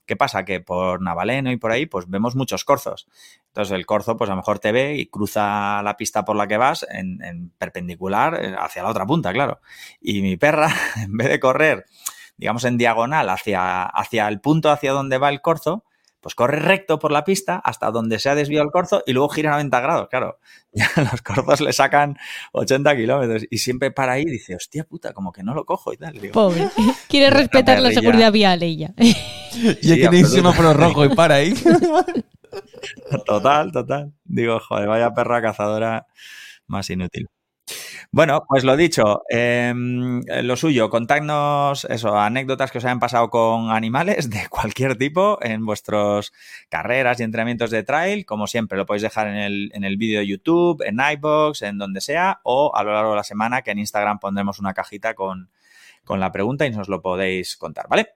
¿Qué 0.09 0.15
pasa? 0.15 0.43
Que 0.43 0.59
por 0.59 1.03
Navaleno 1.03 1.51
y 1.51 1.57
por 1.57 1.71
ahí, 1.71 1.85
pues 1.85 2.09
vemos 2.09 2.35
muchos 2.35 2.65
corzos. 2.65 3.07
Entonces 3.49 3.75
el 3.75 3.85
corzo, 3.85 4.17
pues 4.17 4.27
a 4.31 4.33
lo 4.33 4.37
mejor 4.37 4.57
te 4.57 4.71
ve 4.71 4.95
y 4.95 5.05
cruza 5.05 5.83
la 5.83 5.97
pista 5.97 6.25
por 6.25 6.35
la 6.35 6.47
que 6.47 6.57
vas 6.57 6.83
en, 6.89 7.51
perpendicular 7.59 8.43
eh, 8.43 8.55
hacia 8.57 8.81
la 8.81 8.89
otra 8.89 9.05
punta, 9.05 9.31
claro. 9.31 9.59
Y 10.01 10.23
mi 10.23 10.35
perra, 10.35 10.73
en 10.95 11.15
vez 11.15 11.29
de 11.29 11.39
correr, 11.39 11.85
digamos, 12.37 12.63
en 12.65 12.79
diagonal 12.79 13.29
hacia, 13.29 13.83
hacia 13.83 14.27
el 14.27 14.41
punto 14.41 14.71
hacia 14.71 14.93
donde 14.93 15.19
va 15.19 15.29
el 15.29 15.41
corzo, 15.41 15.85
pues 16.21 16.35
corre 16.35 16.59
recto 16.59 16.99
por 16.99 17.11
la 17.11 17.23
pista 17.23 17.61
hasta 17.63 17.91
donde 17.91 18.19
se 18.19 18.29
ha 18.29 18.35
desviado 18.35 18.65
el 18.65 18.71
corzo 18.71 19.03
y 19.05 19.13
luego 19.13 19.29
gira 19.29 19.51
90 19.51 19.79
grados, 19.79 20.07
claro. 20.09 20.39
Ya 20.73 20.87
los 20.97 21.21
corzos 21.23 21.61
le 21.61 21.73
sacan 21.73 22.17
80 22.51 22.95
kilómetros 22.95 23.45
y 23.49 23.57
siempre 23.57 23.89
para 23.89 24.13
ahí 24.13 24.25
dice, 24.25 24.55
hostia 24.55 24.83
puta, 24.83 25.13
como 25.13 25.31
que 25.31 25.41
no 25.41 25.55
lo 25.55 25.65
cojo 25.65 25.93
y 25.93 25.97
tal. 25.97 26.13
Pobre. 26.31 26.69
Quiere 27.09 27.31
respetar 27.31 27.79
la 27.79 27.91
seguridad 27.91 28.31
vial 28.31 28.61
ella. 28.61 28.93
y 28.97 29.13
sí, 29.13 29.99
que 29.99 30.09
tiene 30.09 30.53
por 30.53 30.77
rojo 30.77 31.05
y 31.05 31.15
para 31.15 31.35
ahí. 31.35 31.55
Total, 33.25 33.71
total. 33.71 34.13
Digo, 34.23 34.59
joder, 34.59 34.87
vaya 34.87 35.13
perra 35.13 35.41
cazadora 35.41 36.05
más 36.67 36.89
inútil. 36.89 37.27
Bueno, 38.11 38.43
pues 38.47 38.63
lo 38.63 38.75
dicho, 38.75 39.23
em, 39.29 40.21
lo 40.43 40.55
suyo, 40.55 40.89
contadnos 40.89 41.85
eso, 41.85 42.17
anécdotas 42.17 42.71
que 42.71 42.79
os 42.79 42.85
hayan 42.85 42.99
pasado 42.99 43.29
con 43.29 43.71
animales 43.71 44.29
de 44.29 44.47
cualquier 44.49 44.97
tipo 44.97 45.37
en 45.41 45.65
vuestras 45.65 46.31
carreras 46.69 47.19
y 47.19 47.23
entrenamientos 47.23 47.71
de 47.71 47.83
trail. 47.83 48.25
Como 48.25 48.47
siempre, 48.47 48.77
lo 48.77 48.85
podéis 48.85 49.03
dejar 49.03 49.27
en 49.27 49.35
el, 49.35 49.71
en 49.73 49.83
el 49.83 49.97
vídeo 49.97 50.19
de 50.19 50.27
YouTube, 50.27 50.83
en 50.85 50.97
iBox, 51.13 51.61
en 51.61 51.77
donde 51.77 52.01
sea, 52.01 52.39
o 52.43 52.71
a 52.75 52.83
lo 52.83 52.93
largo 52.93 53.11
de 53.11 53.17
la 53.17 53.23
semana 53.23 53.61
que 53.61 53.71
en 53.71 53.79
Instagram 53.79 54.19
pondremos 54.19 54.59
una 54.59 54.73
cajita 54.73 55.13
con, 55.13 55.49
la 56.07 56.31
pregunta 56.31 56.65
y 56.65 56.71
nos 56.71 56.89
lo 56.89 57.03
podéis 57.03 57.55
contar, 57.55 57.85
¿vale? 57.87 58.09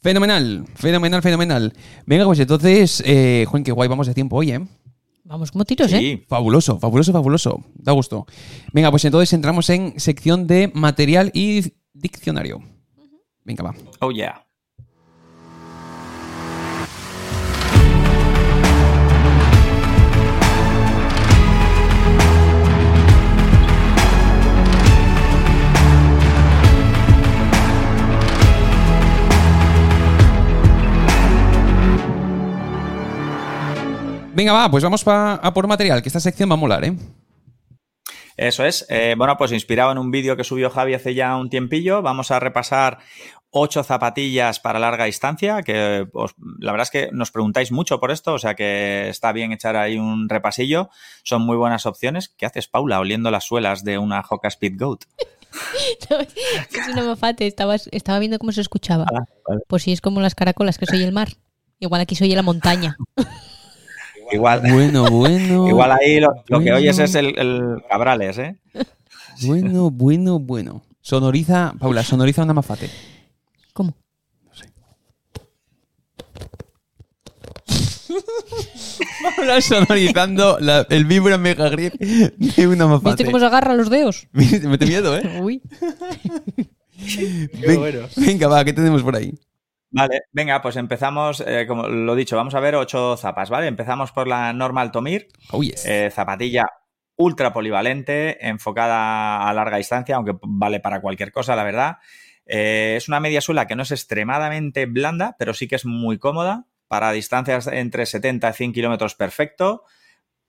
Fenomenal, 0.00 0.64
fenomenal, 0.74 1.20
fenomenal. 1.20 1.72
Venga, 2.06 2.24
pues 2.24 2.40
entonces, 2.40 3.02
eh, 3.06 3.44
Juan, 3.48 3.64
qué 3.64 3.72
guay, 3.72 3.88
vamos 3.88 4.06
de 4.06 4.14
tiempo 4.14 4.36
hoy, 4.36 4.52
¿eh? 4.52 4.60
Vamos 5.24 5.50
como 5.50 5.64
tiros, 5.64 5.90
¿eh? 5.92 6.22
Fabuloso, 6.28 6.78
fabuloso, 6.78 7.12
fabuloso. 7.12 7.64
Da 7.74 7.92
gusto. 7.92 8.26
Venga, 8.74 8.90
pues 8.90 9.06
entonces 9.06 9.32
entramos 9.32 9.70
en 9.70 9.98
sección 9.98 10.46
de 10.46 10.70
material 10.74 11.30
y 11.32 11.72
diccionario. 11.94 12.62
Venga, 13.42 13.64
va. 13.64 13.74
Oh, 14.00 14.10
yeah. 14.10 14.43
Venga, 34.34 34.52
va, 34.52 34.70
pues 34.70 34.82
vamos 34.82 35.04
a 35.06 35.52
por 35.54 35.66
material, 35.66 36.02
que 36.02 36.08
esta 36.08 36.20
sección 36.20 36.50
va 36.50 36.54
a 36.54 36.58
molar, 36.58 36.84
¿eh? 36.84 36.96
Eso 38.36 38.64
es. 38.64 38.84
Eh, 38.88 39.14
bueno, 39.16 39.36
pues 39.36 39.52
inspirado 39.52 39.92
en 39.92 39.98
un 39.98 40.10
vídeo 40.10 40.36
que 40.36 40.44
subió 40.44 40.70
Javi 40.70 40.94
hace 40.94 41.14
ya 41.14 41.36
un 41.36 41.50
tiempillo, 41.50 42.02
vamos 42.02 42.30
a 42.30 42.40
repasar 42.40 42.98
ocho 43.50 43.84
zapatillas 43.84 44.58
para 44.58 44.80
larga 44.80 45.04
distancia, 45.04 45.62
que 45.62 46.08
la 46.58 46.72
verdad 46.72 46.82
es 46.82 46.90
que 46.90 47.10
nos 47.12 47.30
preguntáis 47.30 47.70
mucho 47.70 48.00
por 48.00 48.10
esto, 48.10 48.34
o 48.34 48.38
sea 48.40 48.54
que 48.54 49.08
está 49.08 49.30
bien 49.30 49.52
echar 49.52 49.76
ahí 49.76 49.96
un 49.96 50.28
repasillo. 50.28 50.90
Son 51.22 51.42
muy 51.42 51.56
buenas 51.56 51.86
opciones. 51.86 52.28
¿Qué 52.28 52.46
haces, 52.46 52.66
Paula, 52.66 52.98
oliendo 52.98 53.30
las 53.30 53.44
suelas 53.44 53.84
de 53.84 53.98
una 53.98 54.24
Hoka 54.28 54.48
Speed 54.48 54.74
Goat? 54.76 55.04
es 56.72 56.88
una 56.88 57.04
mafate, 57.04 57.46
estaba, 57.46 57.76
estaba 57.76 58.18
viendo 58.18 58.40
cómo 58.40 58.50
se 58.50 58.60
escuchaba. 58.60 59.06
Ah, 59.14 59.24
Pues 59.68 59.84
sí, 59.84 59.92
es 59.92 60.00
como 60.00 60.20
las 60.20 60.34
caracolas, 60.34 60.76
que 60.76 60.86
soy 60.86 61.04
el 61.04 61.12
mar. 61.12 61.28
Igual 61.78 62.00
aquí 62.00 62.16
soy 62.16 62.34
la 62.34 62.42
montaña. 62.42 62.96
Igual, 64.34 64.60
bueno, 64.62 65.08
bueno. 65.10 65.68
Igual 65.70 65.92
ahí 65.92 66.18
lo, 66.18 66.60
que 66.60 66.72
oyes 66.72 66.98
es 66.98 67.14
el, 67.14 67.82
Cabrales, 67.88 68.36
¿eh? 68.38 68.56
Bueno, 69.42 69.90
bueno, 69.92 70.40
bueno. 70.40 70.82
Sonoriza, 71.00 71.74
Paula, 71.78 72.02
sonoriza 72.02 72.42
una 72.42 72.52
mafate. 72.52 72.90
¿Cómo? 73.72 73.94
No 74.44 74.54
sé. 74.54 74.72
Paula 79.36 79.60
sonorizando 79.60 80.58
el 80.88 81.04
Vibra 81.04 81.38
Mega 81.38 81.68
Grip 81.68 81.94
de 81.94 82.66
una 82.66 82.88
mafate. 82.88 83.10
¿Viste 83.10 83.24
cómo 83.26 83.38
se 83.38 83.46
agarra 83.46 83.74
los 83.74 83.88
dedos? 83.88 84.26
Me 84.32 84.78
te 84.78 84.86
miedo, 84.86 85.16
¿eh? 85.16 85.40
Uy. 85.40 85.62
venga, 88.16 88.48
va, 88.48 88.64
¿qué 88.64 88.72
tenemos 88.72 89.02
por 89.04 89.14
ahí? 89.14 89.32
Vale, 89.96 90.22
venga, 90.32 90.60
pues 90.60 90.74
empezamos, 90.74 91.40
eh, 91.46 91.66
como 91.68 91.86
lo 91.86 92.16
dicho, 92.16 92.36
vamos 92.36 92.56
a 92.56 92.60
ver 92.60 92.74
ocho 92.74 93.16
zapas, 93.16 93.48
¿vale? 93.48 93.68
Empezamos 93.68 94.10
por 94.10 94.26
la 94.26 94.52
Normal 94.52 94.90
Tomir, 94.90 95.28
oh, 95.52 95.62
yes. 95.62 95.86
Eh, 95.86 96.10
zapatilla 96.10 96.66
ultra 97.14 97.52
polivalente, 97.52 98.44
enfocada 98.44 99.48
a 99.48 99.52
larga 99.54 99.76
distancia, 99.76 100.16
aunque 100.16 100.36
vale 100.42 100.80
para 100.80 101.00
cualquier 101.00 101.30
cosa, 101.30 101.54
la 101.54 101.62
verdad. 101.62 101.98
Eh, 102.44 102.94
es 102.96 103.06
una 103.06 103.20
media 103.20 103.40
suela 103.40 103.68
que 103.68 103.76
no 103.76 103.84
es 103.84 103.92
extremadamente 103.92 104.86
blanda, 104.86 105.36
pero 105.38 105.54
sí 105.54 105.68
que 105.68 105.76
es 105.76 105.86
muy 105.86 106.18
cómoda 106.18 106.66
para 106.88 107.12
distancias 107.12 107.68
entre 107.68 108.04
70 108.04 108.50
y 108.50 108.52
100 108.52 108.72
kilómetros 108.72 109.14
perfecto. 109.14 109.84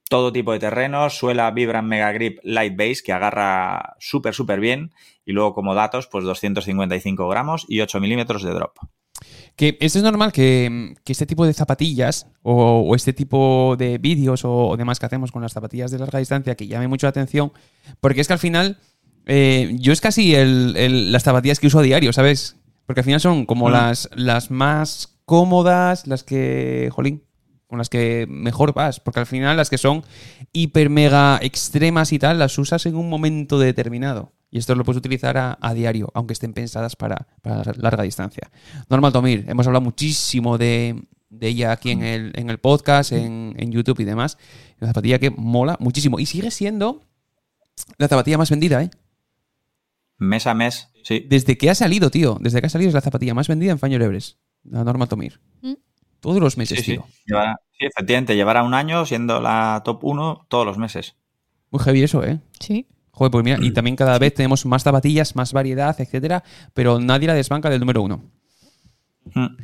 Todo 0.09 0.33
tipo 0.33 0.53
de 0.53 0.59
terrenos, 0.59 1.19
suela 1.19 1.51
Vibram 1.51 1.85
Mega 1.85 2.11
Grip 2.13 2.39
Light 2.41 2.75
Base 2.75 3.03
que 3.05 3.13
agarra 3.13 3.95
súper, 3.99 4.33
súper 4.33 4.59
bien. 4.59 4.91
Y 5.23 5.33
luego 5.33 5.53
como 5.53 5.75
datos, 5.75 6.07
pues 6.07 6.25
255 6.25 7.27
gramos 7.27 7.67
y 7.69 7.81
8 7.81 7.99
milímetros 7.99 8.41
de 8.41 8.51
drop. 8.51 8.77
Que 9.55 9.77
esto 9.79 9.99
es 9.99 10.03
normal 10.03 10.31
que, 10.33 10.95
este 11.05 11.25
tipo 11.25 11.45
de 11.45 11.53
zapatillas 11.53 12.27
o, 12.41 12.93
este 12.95 13.13
tipo 13.13 13.75
de 13.77 13.97
vídeos 13.97 14.41
o, 14.43 14.75
demás 14.77 14.99
que 14.99 15.05
hacemos 15.05 15.31
con 15.31 15.41
las 15.41 15.53
zapatillas 15.53 15.91
de 15.91 15.99
larga 15.99 16.19
distancia 16.19 16.55
que 16.55 16.67
llame 16.67 16.87
mucho 16.87 17.07
la 17.07 17.11
atención, 17.11 17.53
porque 18.01 18.21
es 18.21 18.27
que 18.27 18.33
al 18.33 18.39
final 18.39 18.79
eh, 19.25 19.75
yo 19.79 19.93
es 19.93 20.01
casi 20.01 20.35
las 20.35 21.23
zapatillas 21.23 21.59
que 21.59 21.67
uso 21.67 21.79
a 21.79 21.83
diario, 21.83 22.11
¿sabes? 22.11 22.57
Porque 22.85 22.99
al 22.99 23.05
final 23.05 23.21
son 23.21 23.45
como 23.45 23.69
las, 23.69 24.09
las 24.13 24.51
más 24.51 25.19
cómodas, 25.25 26.05
las 26.05 26.23
que, 26.23 26.89
jolín, 26.91 27.23
con 27.67 27.77
las 27.79 27.89
que 27.89 28.27
mejor 28.29 28.73
vas, 28.73 28.99
porque 28.99 29.19
al 29.19 29.25
final 29.25 29.57
las 29.57 29.69
que 29.69 29.77
son 29.77 30.03
hiper 30.53 30.89
mega 30.89 31.39
extremas 31.41 32.13
y 32.13 32.19
tal, 32.19 32.39
las 32.39 32.57
usas 32.57 32.85
en 32.85 32.95
un 32.95 33.09
momento 33.09 33.57
determinado. 33.57 34.34
Y 34.55 34.59
esto 34.59 34.73
lo 34.73 34.85
puedes 34.85 34.99
utilizar 34.99 35.35
a, 35.37 35.73
diario, 35.73 36.09
aunque 36.13 36.31
estén 36.31 36.53
pensadas 36.53 36.95
para, 36.95 37.27
larga 37.75 38.03
distancia. 38.03 38.49
Normal 38.89 39.11
Tomir, 39.11 39.43
hemos 39.49 39.67
hablado 39.67 39.83
muchísimo 39.83 40.57
de, 40.57 41.03
ella 41.41 41.73
aquí 41.73 41.91
en 41.91 42.01
el, 42.01 42.31
en 42.35 42.49
el 42.49 42.57
podcast, 42.57 43.11
en, 43.11 43.69
YouTube 43.69 43.99
y 43.99 44.05
demás. 44.05 44.37
Una 44.79 44.91
zapatilla 44.91 45.19
que 45.19 45.29
mola 45.29 45.75
muchísimo. 45.81 46.21
Y 46.21 46.25
sigue 46.25 46.51
siendo 46.51 47.01
la 47.97 48.07
zapatilla 48.07 48.37
más 48.37 48.49
vendida, 48.49 48.81
¿eh? 48.81 48.91
Mes 50.19 50.47
a 50.47 50.53
mes, 50.53 50.87
sí. 51.03 51.25
Desde 51.27 51.57
que 51.57 51.69
ha 51.69 51.75
salido, 51.75 52.09
tío. 52.09 52.37
Desde 52.39 52.61
que 52.61 52.67
ha 52.67 52.69
salido 52.69 52.87
es 52.87 52.95
la 52.95 53.01
zapatilla 53.01 53.33
más 53.33 53.49
vendida 53.49 53.73
en 53.73 53.79
Faño 53.79 53.99
Lebres. 53.99 54.37
La 54.63 54.85
Normal 54.85 55.09
Tomir. 55.09 55.41
Mm. 55.63 55.73
Todos 56.21 56.39
los 56.39 56.55
meses, 56.55 56.79
sí, 56.79 56.93
tío. 56.93 57.03
Sí. 57.09 57.33
sí, 57.77 57.85
efectivamente. 57.87 58.37
Llevará 58.37 58.63
un 58.63 58.73
año 58.73 59.05
siendo 59.05 59.41
la 59.41 59.81
top 59.83 60.01
1 60.05 60.45
todos 60.47 60.65
los 60.65 60.77
meses. 60.77 61.17
Muy 61.71 61.83
heavy 61.83 62.03
eso, 62.03 62.23
¿eh? 62.23 62.39
Sí. 62.61 62.87
Joder, 63.15 63.31
pues 63.31 63.43
mira, 63.43 63.57
y 63.61 63.71
también 63.73 63.95
cada 63.95 64.19
vez 64.19 64.33
tenemos 64.33 64.65
más 64.65 64.83
zapatillas, 64.83 65.35
más 65.35 65.53
variedad, 65.53 65.95
etcétera, 65.99 66.43
pero 66.73 66.99
nadie 66.99 67.27
la 67.27 67.33
desbanca 67.33 67.69
del 67.69 67.79
número 67.79 68.01
uno. 68.01 68.21
Mm. 69.33 69.55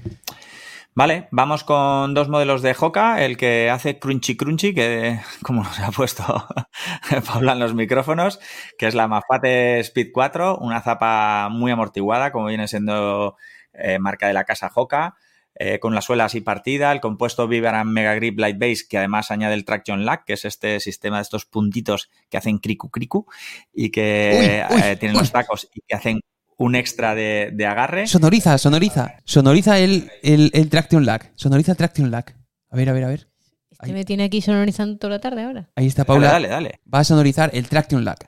Vale, 0.94 1.30
vamos 1.32 1.64
con 1.64 2.14
dos 2.14 2.28
modelos 2.28 2.62
de 2.62 2.76
Hoka, 2.78 3.24
el 3.24 3.38
que 3.38 3.70
hace 3.70 3.98
crunchy 3.98 4.36
crunchy, 4.36 4.74
que 4.74 5.20
como 5.44 5.64
nos 5.64 5.80
ha 5.80 5.92
puesto 5.92 6.24
Paula 7.28 7.54
en 7.54 7.60
los 7.60 7.74
micrófonos, 7.74 8.40
que 8.78 8.88
es 8.88 8.96
la 8.96 9.08
Mafate 9.08 9.80
Speed 9.80 10.10
4, 10.14 10.58
una 10.58 10.82
zapa 10.82 11.48
muy 11.50 11.72
amortiguada, 11.72 12.32
como 12.32 12.48
viene 12.48 12.68
siendo 12.68 13.38
eh, 13.74 14.00
marca 14.00 14.28
de 14.28 14.34
la 14.34 14.44
casa 14.44 14.72
Hoka, 14.74 15.16
eh, 15.56 15.80
con 15.80 15.94
la 15.94 16.02
suela 16.02 16.26
así 16.26 16.42
partida, 16.42 16.92
el 16.92 17.02
compuesto 17.02 17.48
Vibram 17.48 17.90
Mega 17.90 18.16
Grip 18.16 18.40
Light 18.40 18.58
Base, 18.58 18.86
que 18.90 18.98
además 18.98 19.32
añade 19.32 19.54
el 19.54 19.66
Traction 19.66 20.06
Lack, 20.06 20.26
que 20.26 20.34
es 20.34 20.46
este 20.46 20.80
sistema 20.80 21.18
de 21.18 21.24
estos 21.24 21.46
puntitos 21.46 22.10
que 22.30 22.38
hacen 22.38 22.58
cricu 22.58 22.90
cricu 22.90 23.26
y 23.74 23.90
que 23.90 24.64
eh, 24.70 24.98
tienen 25.00 25.18
los 25.18 25.32
tacos 25.32 25.70
y 25.74 25.82
que 25.88 25.96
hacen 25.96 26.22
un 26.58 26.76
extra 26.76 27.16
de, 27.16 27.54
agarre. 27.68 28.08
Sonoriza, 28.08 28.58
sonoriza. 28.58 29.16
Sonoriza 29.26 29.80
el, 29.80 30.12
el, 30.22 30.70
Traction 30.70 31.06
Lag. 31.06 31.32
Sonoriza 31.36 31.72
el 31.74 31.78
Traction 31.78 32.12
Lag. 32.12 32.36
A 32.70 32.76
ver, 32.76 32.90
a 32.90 32.94
ver, 32.94 33.04
a 33.04 33.08
ver. 33.08 33.28
Este 33.72 33.94
me 33.94 34.06
tiene 34.06 34.26
aquí 34.26 34.42
sonorizando 34.42 34.98
toda 34.98 35.16
la 35.16 35.20
tarde 35.20 35.44
ahora. 35.44 35.70
Ahí 35.76 35.88
está, 35.88 36.06
Paula. 36.06 36.32
Dale, 36.32 36.48
dale, 36.48 36.80
Va 36.94 37.00
a 37.00 37.04
sonorizar 37.04 37.50
el 37.54 37.68
Traction 37.68 38.06
Lag. 38.06 38.20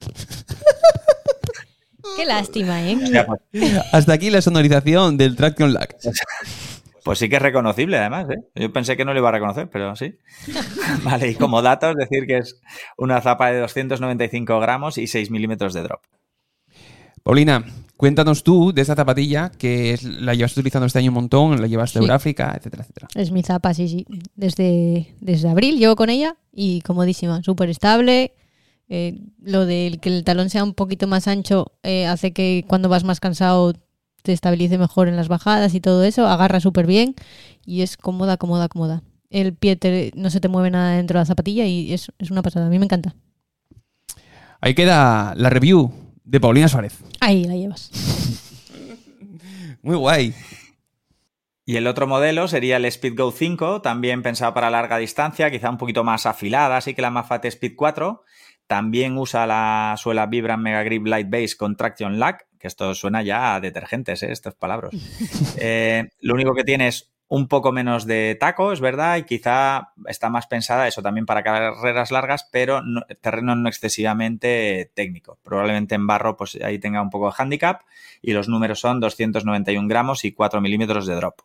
Qué 2.16 2.24
lástima, 2.24 2.82
¿eh? 2.82 2.98
Hasta 3.92 4.12
aquí 4.12 4.30
la 4.30 4.42
sonorización 4.42 5.16
del 5.16 5.36
Traction 5.36 5.72
Lag. 5.72 5.96
Pues 7.06 7.20
sí 7.20 7.28
que 7.28 7.36
es 7.36 7.42
reconocible, 7.42 7.98
además. 7.98 8.26
¿eh? 8.30 8.42
Yo 8.56 8.72
pensé 8.72 8.96
que 8.96 9.04
no 9.04 9.12
lo 9.12 9.20
iba 9.20 9.28
a 9.28 9.32
reconocer, 9.32 9.68
pero 9.70 9.94
sí. 9.94 10.16
vale, 11.04 11.30
y 11.30 11.34
como 11.36 11.62
datos, 11.62 11.94
decir 11.94 12.26
que 12.26 12.38
es 12.38 12.60
una 12.96 13.20
zapa 13.20 13.52
de 13.52 13.60
295 13.60 14.58
gramos 14.58 14.98
y 14.98 15.06
6 15.06 15.30
milímetros 15.30 15.72
de 15.72 15.82
drop. 15.82 16.00
Paulina, 17.22 17.64
cuéntanos 17.96 18.42
tú 18.42 18.72
de 18.72 18.82
esta 18.82 18.94
zapatilla 18.94 19.50
que 19.50 19.98
la 20.02 20.34
llevas 20.34 20.56
utilizando 20.56 20.86
este 20.86 20.98
año 20.98 21.10
un 21.10 21.14
montón, 21.14 21.60
la 21.60 21.66
llevas 21.66 21.94
de 21.94 22.00
Euráfrica, 22.00 22.54
etcétera, 22.56 22.82
etcétera. 22.82 23.08
Es 23.14 23.30
mi 23.30 23.42
zapa, 23.42 23.72
sí, 23.74 23.88
sí. 23.88 24.06
Desde, 24.34 25.14
desde 25.20 25.48
abril 25.48 25.78
llevo 25.78 25.96
con 25.96 26.10
ella 26.10 26.36
y 26.52 26.80
comodísima, 26.80 27.42
súper 27.42 27.70
estable. 27.70 28.32
Eh, 28.88 29.20
lo 29.42 29.66
de 29.66 29.98
que 30.00 30.08
el 30.08 30.22
talón 30.24 30.48
sea 30.48 30.62
un 30.62 30.72
poquito 30.72 31.08
más 31.08 31.26
ancho 31.26 31.72
eh, 31.82 32.06
hace 32.06 32.32
que 32.32 32.64
cuando 32.68 32.88
vas 32.88 33.02
más 33.02 33.18
cansado 33.18 33.72
te 34.22 34.32
estabilice 34.32 34.78
mejor 34.78 35.08
en 35.08 35.16
las 35.16 35.28
bajadas 35.28 35.74
y 35.74 35.80
todo 35.80 36.04
eso, 36.04 36.26
agarra 36.26 36.60
súper 36.60 36.86
bien 36.86 37.14
y 37.64 37.82
es 37.82 37.96
cómoda, 37.96 38.36
cómoda, 38.36 38.68
cómoda. 38.68 39.02
El 39.30 39.54
pie 39.54 40.12
no 40.14 40.30
se 40.30 40.40
te 40.40 40.48
mueve 40.48 40.70
nada 40.70 40.96
dentro 40.96 41.18
de 41.18 41.22
la 41.22 41.26
zapatilla 41.26 41.64
y 41.66 41.92
es, 41.92 42.10
una 42.30 42.42
pasada, 42.42 42.66
a 42.66 42.68
mí 42.68 42.78
me 42.78 42.84
encanta. 42.84 43.14
Ahí 44.60 44.74
queda 44.74 45.34
la 45.36 45.50
review 45.50 45.92
de 46.24 46.40
Paulina 46.40 46.68
Suárez. 46.68 46.98
Ahí 47.20 47.44
la 47.44 47.54
llevas. 47.54 47.90
Muy 49.82 49.96
guay. 49.96 50.34
Y 51.64 51.76
el 51.76 51.86
otro 51.86 52.06
modelo 52.06 52.46
sería 52.48 52.76
el 52.76 52.90
Speedgo 52.90 53.32
5, 53.32 53.82
también 53.82 54.22
pensado 54.22 54.54
para 54.54 54.70
larga 54.70 54.98
distancia, 54.98 55.50
quizá 55.50 55.70
un 55.70 55.78
poquito 55.78 56.04
más 56.04 56.26
afilada, 56.26 56.76
así 56.76 56.94
que 56.94 57.02
la 57.02 57.10
Mafate 57.10 57.48
Speed 57.48 57.74
4. 57.76 58.24
También 58.66 59.16
usa 59.16 59.46
la 59.46 59.94
suela 59.96 60.26
Vibram 60.26 60.60
Mega 60.60 60.82
Grip 60.82 61.06
Light 61.06 61.30
Base 61.30 61.56
con 61.56 61.76
Traction 61.76 62.18
Lack, 62.18 62.46
que 62.58 62.66
esto 62.66 62.94
suena 62.94 63.22
ya 63.22 63.54
a 63.54 63.60
detergentes, 63.60 64.22
¿eh? 64.22 64.32
estas 64.32 64.54
palabras. 64.54 64.92
Eh, 65.58 66.10
lo 66.20 66.34
único 66.34 66.54
que 66.54 66.64
tiene 66.64 66.88
es 66.88 67.10
un 67.28 67.48
poco 67.48 67.72
menos 67.72 68.06
de 68.06 68.36
taco, 68.38 68.72
es 68.72 68.80
verdad, 68.80 69.16
y 69.16 69.24
quizá 69.24 69.92
está 70.06 70.28
más 70.28 70.46
pensada 70.46 70.86
eso 70.86 71.02
también 71.02 71.26
para 71.26 71.42
carreras 71.42 72.10
largas, 72.10 72.48
pero 72.52 72.82
terreno 73.20 73.56
no 73.56 73.68
excesivamente 73.68 74.92
técnico. 74.94 75.38
Probablemente 75.42 75.94
en 75.94 76.06
barro 76.06 76.36
pues 76.36 76.56
ahí 76.62 76.78
tenga 76.78 77.02
un 77.02 77.10
poco 77.10 77.26
de 77.28 77.34
handicap 77.36 77.82
y 78.22 78.32
los 78.32 78.48
números 78.48 78.80
son 78.80 79.00
291 79.00 79.88
gramos 79.88 80.24
y 80.24 80.32
4 80.32 80.60
milímetros 80.60 81.06
de 81.06 81.14
drop. 81.14 81.40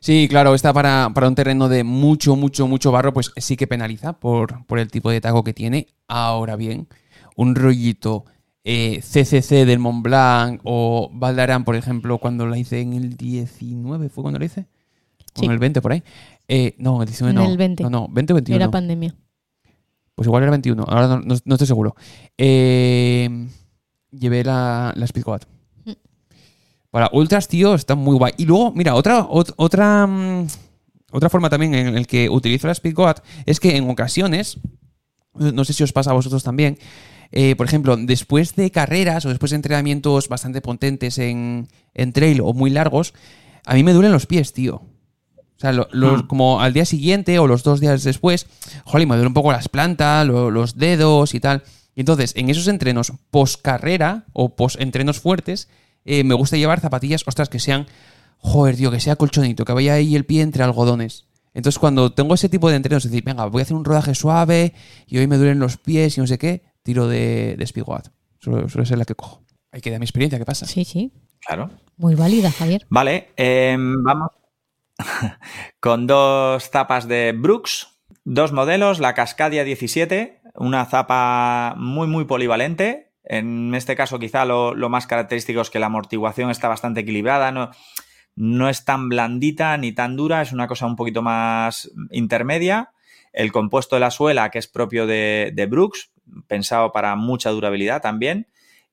Sí, 0.00 0.28
claro, 0.28 0.54
está 0.54 0.72
para, 0.72 1.08
un 1.08 1.34
terreno 1.34 1.68
de 1.68 1.84
mucho, 1.84 2.36
mucho, 2.36 2.66
mucho 2.66 2.92
barro, 2.92 3.12
pues 3.12 3.32
sí 3.36 3.56
que 3.56 3.66
penaliza 3.66 4.14
por, 4.14 4.64
por 4.66 4.78
el 4.78 4.90
tipo 4.90 5.10
de 5.10 5.20
taco 5.20 5.44
que 5.44 5.54
tiene. 5.54 5.88
Ahora 6.08 6.56
bien, 6.56 6.88
un 7.36 7.54
rollito 7.54 8.24
CCC 8.64 9.52
eh, 9.52 9.64
del 9.64 9.78
Mont 9.78 10.02
Blanc 10.02 10.60
o 10.64 11.10
Valdarán, 11.12 11.64
por 11.64 11.76
ejemplo, 11.76 12.18
cuando 12.18 12.46
la 12.46 12.58
hice 12.58 12.80
en 12.80 12.94
el 12.94 13.16
19, 13.16 14.08
¿fue 14.08 14.22
cuando 14.22 14.40
la 14.40 14.46
hice? 14.46 14.66
O 15.40 15.44
en 15.44 15.50
el 15.50 15.58
20 15.58 15.80
por 15.80 15.92
ahí. 15.92 16.02
Eh, 16.48 16.74
no, 16.78 17.02
el 17.02 17.06
19 17.06 17.34
no. 17.34 17.44
En 17.44 17.50
el 17.50 17.56
20. 17.58 17.82
No, 17.84 17.90
no, 17.90 18.08
20 18.10 18.32
o 18.32 18.34
21. 18.36 18.56
Era 18.56 18.70
pandemia. 18.70 19.14
Pues 20.14 20.26
igual 20.26 20.42
era 20.42 20.50
21, 20.50 20.82
ahora 20.88 21.20
no, 21.22 21.34
estoy 21.34 21.66
seguro. 21.66 21.94
Eh, 22.38 23.48
llevé 24.10 24.42
la, 24.42 24.92
la 24.96 25.06
Speedquad. 25.06 25.42
Para 26.96 27.10
Ultras, 27.12 27.46
tío, 27.46 27.74
está 27.74 27.94
muy 27.94 28.16
guay. 28.16 28.32
Y 28.38 28.46
luego, 28.46 28.72
mira, 28.72 28.94
otra, 28.94 29.26
otra, 29.28 30.06
mm, 30.06 30.46
otra 31.12 31.28
forma 31.28 31.50
también 31.50 31.74
en 31.74 31.94
el 31.94 32.06
que 32.06 32.30
utilizo 32.30 32.68
la 32.68 32.74
Speedquad 32.74 33.18
es 33.44 33.60
que 33.60 33.76
en 33.76 33.90
ocasiones, 33.90 34.58
no 35.34 35.62
sé 35.66 35.74
si 35.74 35.82
os 35.82 35.92
pasa 35.92 36.12
a 36.12 36.14
vosotros 36.14 36.42
también, 36.42 36.78
eh, 37.32 37.54
por 37.54 37.66
ejemplo, 37.66 37.98
después 37.98 38.56
de 38.56 38.70
carreras 38.70 39.26
o 39.26 39.28
después 39.28 39.50
de 39.50 39.56
entrenamientos 39.56 40.30
bastante 40.30 40.62
potentes 40.62 41.18
en, 41.18 41.68
trail 42.14 42.40
o 42.40 42.54
muy 42.54 42.70
largos, 42.70 43.12
a 43.66 43.74
mí 43.74 43.82
me 43.82 43.92
duelen 43.92 44.12
los 44.12 44.24
pies, 44.24 44.54
tío. 44.54 44.76
O 44.76 45.58
sea, 45.58 45.72
hmm. 45.72 46.26
como 46.28 46.62
al 46.62 46.72
día 46.72 46.86
siguiente 46.86 47.38
o 47.38 47.46
los 47.46 47.62
dos 47.62 47.78
días 47.78 48.04
después, 48.04 48.46
joder, 48.86 49.06
me 49.06 49.16
duelen 49.16 49.28
un 49.28 49.34
poco 49.34 49.52
las 49.52 49.68
plantas, 49.68 50.26
los 50.26 50.78
dedos 50.78 51.34
y 51.34 51.40
tal. 51.40 51.62
Y 51.94 52.00
entonces, 52.00 52.32
en 52.36 52.48
esos 52.48 52.68
entrenos 52.68 53.12
post 53.30 53.60
carrera 53.60 54.24
o 54.32 54.56
post 54.56 54.80
entrenos 54.80 55.20
fuertes, 55.20 55.68
eh, 56.06 56.24
me 56.24 56.34
gusta 56.34 56.56
llevar 56.56 56.80
zapatillas, 56.80 57.24
ostras, 57.26 57.48
que 57.48 57.58
sean, 57.58 57.86
joder, 58.38 58.76
tío, 58.76 58.90
que 58.90 59.00
sea 59.00 59.16
colchonito, 59.16 59.64
que 59.64 59.72
vaya 59.72 59.94
ahí 59.94 60.16
el 60.16 60.24
pie 60.24 60.42
entre 60.42 60.62
algodones. 60.62 61.26
Entonces, 61.52 61.78
cuando 61.78 62.12
tengo 62.12 62.34
ese 62.34 62.48
tipo 62.48 62.70
de 62.70 62.76
entrenos, 62.76 63.04
es 63.04 63.10
decir, 63.10 63.24
venga, 63.24 63.46
voy 63.46 63.60
a 63.60 63.62
hacer 63.62 63.76
un 63.76 63.84
rodaje 63.84 64.14
suave 64.14 64.74
y 65.06 65.18
hoy 65.18 65.26
me 65.26 65.36
duelen 65.36 65.58
los 65.58 65.78
pies 65.78 66.16
y 66.16 66.20
no 66.20 66.26
sé 66.26 66.38
qué, 66.38 66.62
tiro 66.82 67.08
de, 67.08 67.56
de 67.56 67.66
Suele, 68.38 68.86
ser 68.86 68.98
la 68.98 69.04
que 69.04 69.14
cojo. 69.14 69.42
Ahí 69.72 69.80
queda 69.80 69.98
mi 69.98 70.04
experiencia, 70.04 70.38
¿qué 70.38 70.44
pasa? 70.44 70.66
Sí, 70.66 70.84
sí. 70.84 71.12
Claro. 71.40 71.70
Muy 71.96 72.14
válida, 72.14 72.50
Javier. 72.50 72.86
Vale, 72.88 73.30
em, 73.36 74.02
vamos 74.02 74.30
con 75.80 76.06
dos 76.06 76.70
zapas 76.70 77.08
de 77.08 77.32
Brooks, 77.32 77.88
dos 78.24 78.52
modelos, 78.52 79.00
la 79.00 79.14
Cascadia 79.14 79.64
17, 79.64 80.42
una 80.54 80.84
zapa 80.84 81.74
muy, 81.76 82.06
muy 82.06 82.24
polivalente. 82.26 83.14
En 83.26 83.74
este 83.74 83.96
caso, 83.96 84.18
quizá 84.18 84.44
lo, 84.44 84.74
más 84.88 85.06
característico 85.06 85.60
es 85.60 85.70
que 85.70 85.78
la 85.78 85.86
amortiguación 85.86 86.50
está 86.50 86.68
bastante 86.68 87.00
equilibrada, 87.00 87.50
no, 87.50 87.70
no 88.36 88.68
es 88.68 88.84
tan 88.84 89.08
blandita 89.08 89.76
ni 89.76 89.92
tan 89.92 90.16
dura, 90.16 90.42
es 90.42 90.52
una 90.52 90.68
cosa 90.68 90.86
un 90.86 90.96
poquito 90.96 91.22
más 91.22 91.90
intermedia. 92.10 92.92
El 93.32 93.52
compuesto 93.52 93.96
de 93.96 94.00
la 94.00 94.10
suela, 94.10 94.50
que 94.50 94.58
es 94.58 94.68
propio 94.68 95.06
de, 95.06 95.52
de 95.54 95.66
Brooks, 95.66 96.12
pensado 96.46 96.92
para 96.92 97.14
mucha 97.16 97.50
durabilidad 97.50 98.00
también 98.00 98.46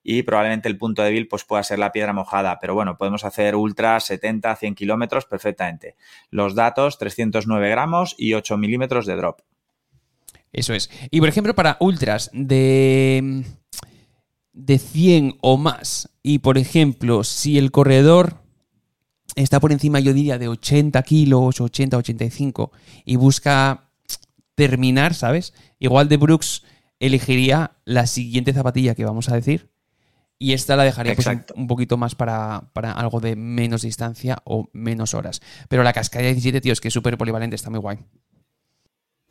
y 0.03 0.23
probablemente 0.23 0.67
el 0.67 0.77
punto 0.77 1.01
débil 1.01 1.27
pues 1.27 1.45
pueda 1.45 1.63
ser 1.63 1.79
la 1.79 1.91
piedra 1.91 2.11
mojada, 2.11 2.59
pero 2.59 2.73
bueno, 2.73 2.97
podemos 2.97 3.23
hacer 3.23 3.55
ultra 3.55 3.99
70, 3.99 4.55
100 4.55 4.75
kilómetros 4.75 5.25
perfectamente. 5.25 5.95
Los 6.29 6.55
datos, 6.55 6.97
309 6.97 7.69
gramos 7.69 8.13
y 8.17 8.34
8 8.34 8.57
milímetros 8.57 9.05
de 9.05 9.15
drop. 9.15 9.39
Eso 10.51 10.73
es. 10.73 10.91
Y 11.09 11.19
por 11.19 11.29
ejemplo, 11.29 11.55
para 11.55 11.77
ultras 11.79 12.29
de, 12.34 13.43
de 14.54 14.78
100 14.78 15.38
o 15.41 15.58
más, 15.58 16.10
y 16.22 16.39
por 16.39 16.58
ejemplo, 16.58 17.24
si 17.24 17.58
el 17.58 17.72
corredor 17.72 18.43
está 19.36 19.60
por 19.60 19.72
encima, 19.72 19.99
yo 19.99 20.14
diría, 20.14 20.38
de 20.38 20.47
80 20.47 21.01
kilos, 21.04 21.60
80, 21.60 21.97
85, 21.97 22.72
y 23.06 23.16
busca 23.16 23.89
terminar, 24.56 25.14
¿sabes? 25.14 25.54
Igual 25.80 26.08
de 26.10 26.18
Brooks 26.18 26.64
elegiría 26.99 27.72
la 27.86 28.08
siguiente 28.08 28.54
zapatilla 28.54 28.95
que 28.95 29.06
vamos 29.06 29.30
a 29.30 29.36
decir. 29.36 29.72
Y 30.39 30.54
esta 30.54 30.76
la 30.76 30.84
dejaría 30.84 31.16
pues, 31.16 31.28
un, 31.56 31.68
poquito 31.68 31.95
más 31.95 32.16
para, 32.16 32.70
algo 32.95 33.20
de 33.20 33.36
menos 33.36 33.84
distancia 33.84 34.39
o 34.43 34.70
menos 34.74 35.14
horas. 35.14 35.41
Pero 35.70 35.84
la 35.84 35.93
cascada 35.93 36.26
17, 36.26 36.60
tío, 36.60 36.74
es 36.74 36.82
que 36.82 36.89
es 36.89 36.93
súper 36.93 37.18
polivalente, 37.18 37.56
está 37.56 37.70
muy 37.70 37.80
guay. 37.80 37.99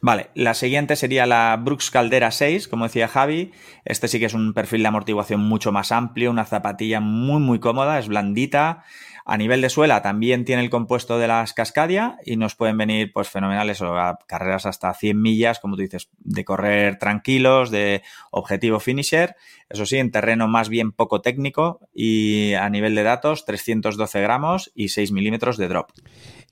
Vale, 0.04 0.30
la 0.34 0.54
siguiente 0.54 0.96
sería 0.96 1.26
la 1.26 1.56
Brooks 1.56 1.92
Caldera 1.92 2.32
6, 2.32 2.66
como 2.66 2.86
decía 2.86 3.06
Javi. 3.06 3.52
Este 3.84 4.08
sí 4.08 4.18
que 4.18 4.24
es 4.24 4.34
un 4.34 4.52
perfil 4.52 4.82
de 4.82 4.88
amortiguación 4.88 5.40
mucho 5.40 5.70
más 5.70 5.92
amplio, 5.92 6.32
una 6.32 6.44
zapatilla 6.44 6.98
muy, 6.98 7.40
muy 7.40 7.60
cómoda, 7.60 8.00
es 8.00 8.08
blandita. 8.08 8.82
A 9.24 9.36
nivel 9.36 9.60
de 9.60 9.68
suela 9.68 10.02
también 10.02 10.44
tiene 10.44 10.62
el 10.62 10.70
compuesto 10.70 11.20
de 11.20 11.28
las 11.28 11.52
Cascadia 11.52 12.18
y 12.26 12.36
nos 12.36 12.56
pueden 12.56 12.76
venir 12.78 13.12
pues 13.12 13.28
fenomenales 13.28 13.80
o 13.80 13.94
carreras 14.26 14.66
hasta 14.66 14.92
100 14.92 15.22
millas, 15.22 15.60
como 15.60 15.76
tú 15.76 15.82
dices, 15.82 16.10
de 16.18 16.44
correr 16.44 16.98
tranquilos, 16.98 17.70
de 17.70 18.02
objetivo 18.32 18.80
finisher. 18.80 19.36
Eso 19.70 19.86
sí, 19.86 19.98
en 19.98 20.10
terreno 20.10 20.48
más 20.48 20.68
bien 20.68 20.90
poco 20.90 21.20
técnico 21.20 21.78
y 21.94 22.54
a 22.54 22.68
nivel 22.70 22.96
de 22.96 23.04
datos 23.04 23.44
312 23.44 24.20
gramos 24.20 24.72
y 24.74 24.88
6 24.88 25.12
milímetros 25.12 25.56
de 25.58 25.68
drop. 25.68 25.92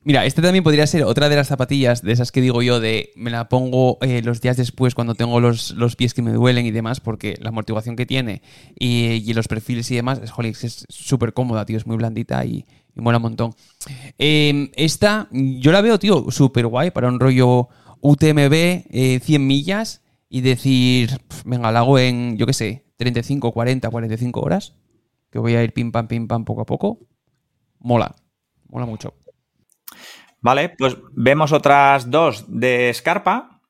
Mira, 0.03 0.24
este 0.24 0.40
también 0.40 0.64
podría 0.64 0.86
ser 0.86 1.05
otra 1.05 1.28
de 1.28 1.36
las 1.36 1.48
zapatillas 1.48 2.01
de 2.01 2.12
esas 2.12 2.32
que 2.32 2.40
digo 2.40 2.62
yo 2.62 2.80
de 2.80 3.11
me 3.16 3.30
la 3.30 3.51
pongo 3.51 3.98
eh, 4.01 4.22
los 4.22 4.40
días 4.40 4.57
después 4.57 4.94
cuando 4.94 5.14
tengo 5.14 5.40
los, 5.40 5.74
pies 5.96 6.14
que 6.14 6.22
me 6.22 6.32
duelen 6.32 6.64
y 6.64 6.70
demás, 6.70 7.01
porque 7.01 7.36
la 7.38 7.51
amortiguación 7.51 7.96
que 7.96 8.07
tiene 8.07 8.40
y, 8.78 9.30
los 9.34 9.46
perfiles 9.46 9.90
y 9.90 9.96
demás, 9.96 10.18
es, 10.22 10.64
es 10.64 10.86
súper 10.88 11.34
cómoda, 11.34 11.66
tío, 11.66 11.76
es 11.76 11.86
muy 11.86 11.98
blandita 11.98 12.42
y, 12.46 12.64
mola 12.94 13.18
un 13.18 13.24
montón. 13.24 13.55
Em, 14.16 14.70
esta, 14.74 15.28
yo 15.32 15.70
la 15.70 15.82
veo, 15.82 15.98
tío, 15.98 16.30
súper 16.30 16.66
guay 16.66 16.90
para 16.92 17.09
un 17.09 17.20
rollo 17.20 17.68
UTMB, 18.01 18.55
100 18.55 18.90
eh, 18.90 19.38
millas 19.38 20.03
y 20.30 20.40
decir, 20.40 21.20
venga, 21.44 21.70
la 21.72 21.80
hago 21.80 21.98
en, 21.98 22.38
yo 22.38 22.46
qué 22.46 22.55
sé, 22.55 22.86
35, 22.96 23.53
40, 23.53 23.90
45 23.90 24.40
horas, 24.40 24.74
que 25.30 25.38
voy 25.38 25.57
a 25.57 25.62
ir 25.62 25.74
pim 25.74 25.92
pam, 25.92 26.09
pim 26.09 26.26
pam 26.26 26.46
poco 26.46 26.62
a 26.62 26.66
poco. 26.66 27.01
Mola, 27.78 28.14
mola 28.68 28.86
mucho. 28.86 29.14
Vale, 30.41 30.70
pues 30.70 30.97
vemos 31.12 31.53
otras 31.53 32.11
dos 32.11 32.47
de 32.49 32.91
Scarpa, 32.95 33.61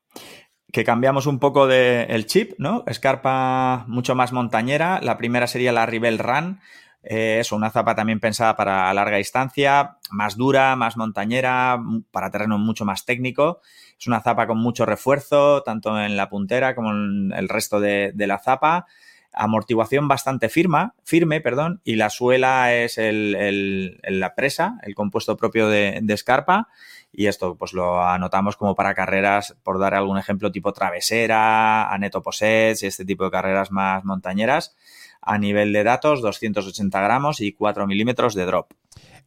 que 0.71 0.85
cambiamos 0.85 1.25
un 1.25 1.39
poco 1.39 1.67
de 1.67 2.03
el 2.03 2.25
chip, 2.25 2.53
¿no? 2.57 2.85
Scarpa 2.91 3.83
mucho 3.87 4.15
más 4.15 4.31
montañera. 4.31 5.01
La 5.01 5.17
primera 5.17 5.47
sería 5.47 5.73
la 5.73 5.85
Rebel 5.85 6.17
Run. 6.17 6.61
Eh, 7.03 7.39
eso, 7.41 7.55
una 7.55 7.71
zapa 7.71 7.95
también 7.95 8.19
pensada 8.19 8.55
para 8.55 8.93
larga 8.93 9.17
distancia, 9.17 9.97
más 10.11 10.37
dura, 10.37 10.75
más 10.75 10.95
montañera, 10.95 11.77
para 12.11 12.31
terreno 12.31 12.57
mucho 12.57 12.85
más 12.85 13.05
técnico. 13.05 13.59
Es 13.99 14.07
una 14.07 14.21
zapa 14.21 14.47
con 14.47 14.59
mucho 14.59 14.85
refuerzo, 14.85 15.63
tanto 15.63 15.99
en 15.99 16.15
la 16.15 16.29
puntera 16.29 16.73
como 16.73 16.91
en 16.91 17.33
el 17.35 17.49
resto 17.49 17.79
de, 17.81 18.11
de 18.13 18.27
la 18.27 18.39
zapa 18.39 18.85
amortiguación 19.33 20.07
bastante 20.07 20.49
firma, 20.49 20.95
firme, 21.03 21.41
perdón, 21.41 21.81
y 21.83 21.95
la 21.95 22.09
suela 22.09 22.73
es 22.73 22.97
el, 22.97 23.99
la 24.03 24.35
presa, 24.35 24.77
el 24.83 24.95
compuesto 24.95 25.37
propio 25.37 25.67
de, 25.67 25.99
de, 26.01 26.17
Scarpa, 26.17 26.67
y 27.13 27.27
esto 27.27 27.55
pues 27.55 27.73
lo 27.73 28.03
anotamos 28.03 28.55
como 28.55 28.75
para 28.75 28.93
carreras, 28.93 29.55
por 29.63 29.79
dar 29.79 29.93
algún 29.93 30.17
ejemplo, 30.17 30.51
tipo 30.51 30.73
travesera, 30.73 31.91
aneto 31.91 32.21
posets 32.21 32.83
y 32.83 32.87
este 32.87 33.05
tipo 33.05 33.25
de 33.25 33.31
carreras 33.31 33.71
más 33.71 34.03
montañeras. 34.05 34.75
A 35.21 35.37
nivel 35.37 35.71
de 35.71 35.83
datos, 35.83 36.21
280 36.21 36.99
gramos 36.99 37.41
y 37.41 37.51
4 37.51 37.85
milímetros 37.85 38.33
de 38.33 38.45
drop. 38.45 38.71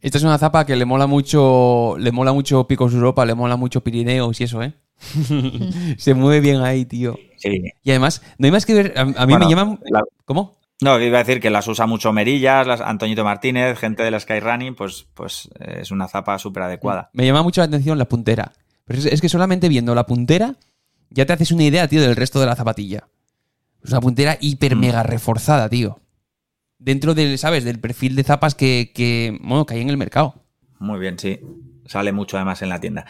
Esta 0.00 0.18
es 0.18 0.24
una 0.24 0.38
zapa 0.38 0.66
que 0.66 0.76
le 0.76 0.84
mola 0.84 1.07
mucho, 1.07 1.96
le 1.98 2.11
mola 2.11 2.32
mucho 2.32 2.66
Picos 2.66 2.92
Europa, 2.92 3.24
le 3.24 3.34
mola 3.34 3.57
mucho 3.57 3.82
Pirineos 3.82 4.40
y 4.40 4.44
eso, 4.44 4.62
¿eh? 4.62 4.74
Se 5.98 6.14
mueve 6.14 6.40
bien 6.40 6.62
ahí, 6.62 6.84
tío. 6.84 7.16
Y 7.45 7.90
además, 7.90 8.22
no 8.38 8.47
hay 8.47 8.53
más 8.53 8.66
que 8.66 8.74
ver. 8.74 8.95
A, 8.97 9.05
mí 9.05 9.36
me 9.36 9.49
llaman. 9.49 9.80
¿Cómo? 10.24 10.57
No, 10.80 11.01
iba 11.01 11.18
a 11.18 11.24
decir 11.24 11.40
que 11.40 11.51
las 11.51 11.68
usa 11.68 11.86
mucho 11.86 12.12
Merillas, 12.12 12.66
las, 12.66 12.80
Antoñito 12.80 13.24
Martínez, 13.24 13.78
gente 13.78 14.03
de 14.03 14.11
la 14.11 14.20
Skyrunning, 14.20 14.74
pues, 14.74 15.07
pues 15.14 15.49
es 15.59 15.90
una 15.90 16.09
zapa 16.09 16.38
súper 16.38 16.64
adecuada. 16.64 17.11
Me 17.12 17.24
llama 17.24 17.42
mucho 17.42 17.61
la 17.61 17.66
atención 17.66 17.97
la 17.97 18.07
puntera. 18.07 18.53
Pero 18.84 19.01
es, 19.01 19.20
que 19.20 19.28
solamente 19.28 19.68
viendo 19.68 19.95
la 19.95 20.07
puntera 20.07 20.57
ya 21.11 21.26
te 21.26 21.32
haces 21.32 21.53
una 21.53 21.64
idea, 21.64 21.88
tío, 21.88 22.03
del 22.03 22.16
resto 22.16 22.40
de 22.40 22.47
la 22.47 22.57
zapatilla. 22.57 23.09
Es 23.82 23.90
una 23.90 24.01
puntera 24.01 24.36
hiper 24.40 24.76
mm. 24.76 24.80
mega 24.80 25.03
reforzada, 25.03 25.68
tío. 25.68 26.01
Dentro 26.78 27.14
del, 27.14 27.38
¿sabes? 27.38 27.64
Del 27.64 27.78
perfil 27.78 28.16
de 28.16 28.24
zapas 28.24 28.55
que, 28.55 28.92
que, 28.95 29.38
bueno, 29.40 29.64
que 29.64 29.74
hay 29.74 29.80
en 29.80 29.90
el 29.90 29.97
mercado. 29.97 30.34
Muy 30.80 30.99
bien, 30.99 31.18
sí. 31.18 31.40
Sale 31.87 32.12
mucho 32.12 32.37
además 32.37 32.62
en 32.62 32.70
la 32.70 32.80
tienda. 32.80 33.05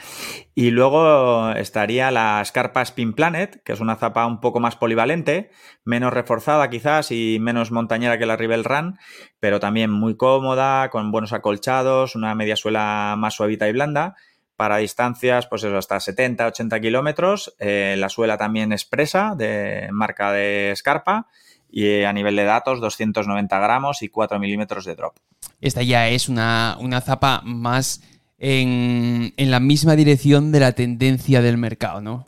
Y 0.55 0.71
luego 0.71 1.51
estaría 1.51 2.11
la 2.11 2.43
Scarpa 2.45 2.83
Spin 2.83 3.13
Planet, 3.13 3.63
que 3.63 3.73
es 3.73 3.81
una 3.81 3.97
zapa 3.97 4.27
un 4.27 4.41
poco 4.41 4.61
más 4.61 4.77
polivalente, 4.77 5.51
menos 5.85 6.13
reforzada 6.13 6.69
quizás 6.71 7.11
y 7.13 7.39
menos 7.41 7.71
montañera 7.71 8.19
que 8.19 8.27
la 8.27 8.37
Rebel 8.37 8.65
Run, 8.65 8.99
pero 9.39 9.61
también 9.61 9.91
muy 9.91 10.17
cómoda, 10.17 10.91
con 10.91 11.13
buenos 11.13 11.33
acolchados, 11.33 12.17
una 12.17 12.35
media 12.35 12.57
suela 12.57 13.15
más 13.17 13.35
suavita 13.35 13.69
y 13.69 13.73
blanda. 13.73 14.17
Para 14.57 14.77
distancias, 14.77 15.49
pues 15.49 15.65
eso, 15.65 15.77
hasta 15.77 15.99
70, 15.99 16.47
80 16.47 16.81
kilómetros. 16.81 17.57
Eh, 17.59 17.97
la 17.99 18.09
suela 18.09 18.39
también 18.39 18.73
expresa, 18.73 19.35
de 19.37 19.89
marca 19.91 20.31
de 20.31 20.73
Scarpa. 20.77 21.27
Y 21.69 22.05
a 22.05 22.13
nivel 22.13 22.37
de 22.37 22.45
datos, 22.45 22.81
290 22.81 23.59
gramos 23.59 24.03
y 24.03 24.09
4 24.09 24.39
milímetros 24.39 24.85
de 24.85 24.95
drop. 24.95 25.17
Esta 25.61 25.83
ya 25.83 26.07
es 26.07 26.29
una, 26.29 26.77
una 26.79 27.01
zapa 27.01 27.43
más 27.45 28.01
en, 28.47 29.33
la 29.39 29.59
misma 29.59 29.97
dirección 29.97 30.53
de 30.53 30.61
la 30.61 30.73
tendencia 30.73 31.41
del 31.41 31.57
mercado, 31.57 32.03
¿no? 32.03 32.27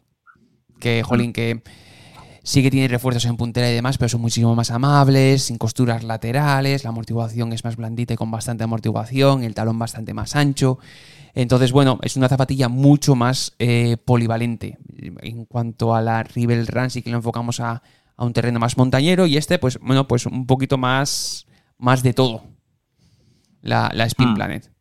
Que, 0.81 1.03
jolín, 1.03 1.35
que 1.35 1.63
sí 2.43 2.63
que 2.63 2.71
tiene 2.71 2.89
refuerzos 2.89 3.27
en 3.27 3.37
puntera 3.37 3.71
y 3.71 3.75
demás, 3.75 3.99
pero 3.99 4.09
son 4.09 4.23
muchísimo 4.23 4.55
más 4.55 4.71
amables, 4.71 5.43
sin 5.43 5.59
costuras 5.59 6.05
laterales, 6.05 6.85
la 6.85 6.91
amortiguación 6.91 7.53
es 7.53 7.65
más 7.65 7.77
blandita 7.77 8.15
y 8.15 8.17
con 8.17 8.31
bastante 8.31 8.65
amortiguación, 8.65 9.43
el 9.43 9.55
talón 9.55 9.79
bastante 9.79 10.15
más 10.15 10.37
ancho. 10.37 10.79
Entonces, 11.35 11.71
bueno, 11.71 11.99
es 12.03 12.17
una 12.17 12.31
zapatilla 12.31 12.71
mucho 12.71 13.15
más 13.15 13.55
eh, 13.59 13.99
polivalente. 14.03 14.79
En 15.21 15.45
cuanto 15.45 15.95
a 15.95 16.01
la 16.01 16.23
Rebel 16.23 16.67
Run, 16.67 16.89
sí 16.89 17.03
que 17.03 17.11
lo 17.11 17.17
enfocamos 17.17 17.61
a, 17.61 17.83
un 18.17 18.33
terreno 18.33 18.59
más 18.59 18.79
montañero 18.79 19.27
y 19.27 19.37
este, 19.37 19.59
pues, 19.59 19.79
bueno, 19.81 20.09
pues 20.09 20.25
un 20.25 20.47
poquito 20.47 20.79
más, 20.79 21.47
más 21.77 22.03
de 22.03 22.15
todo. 22.15 22.45
La, 23.61 23.89
Spin 24.07 24.31
mm. 24.31 24.35
Planet. 24.35 24.76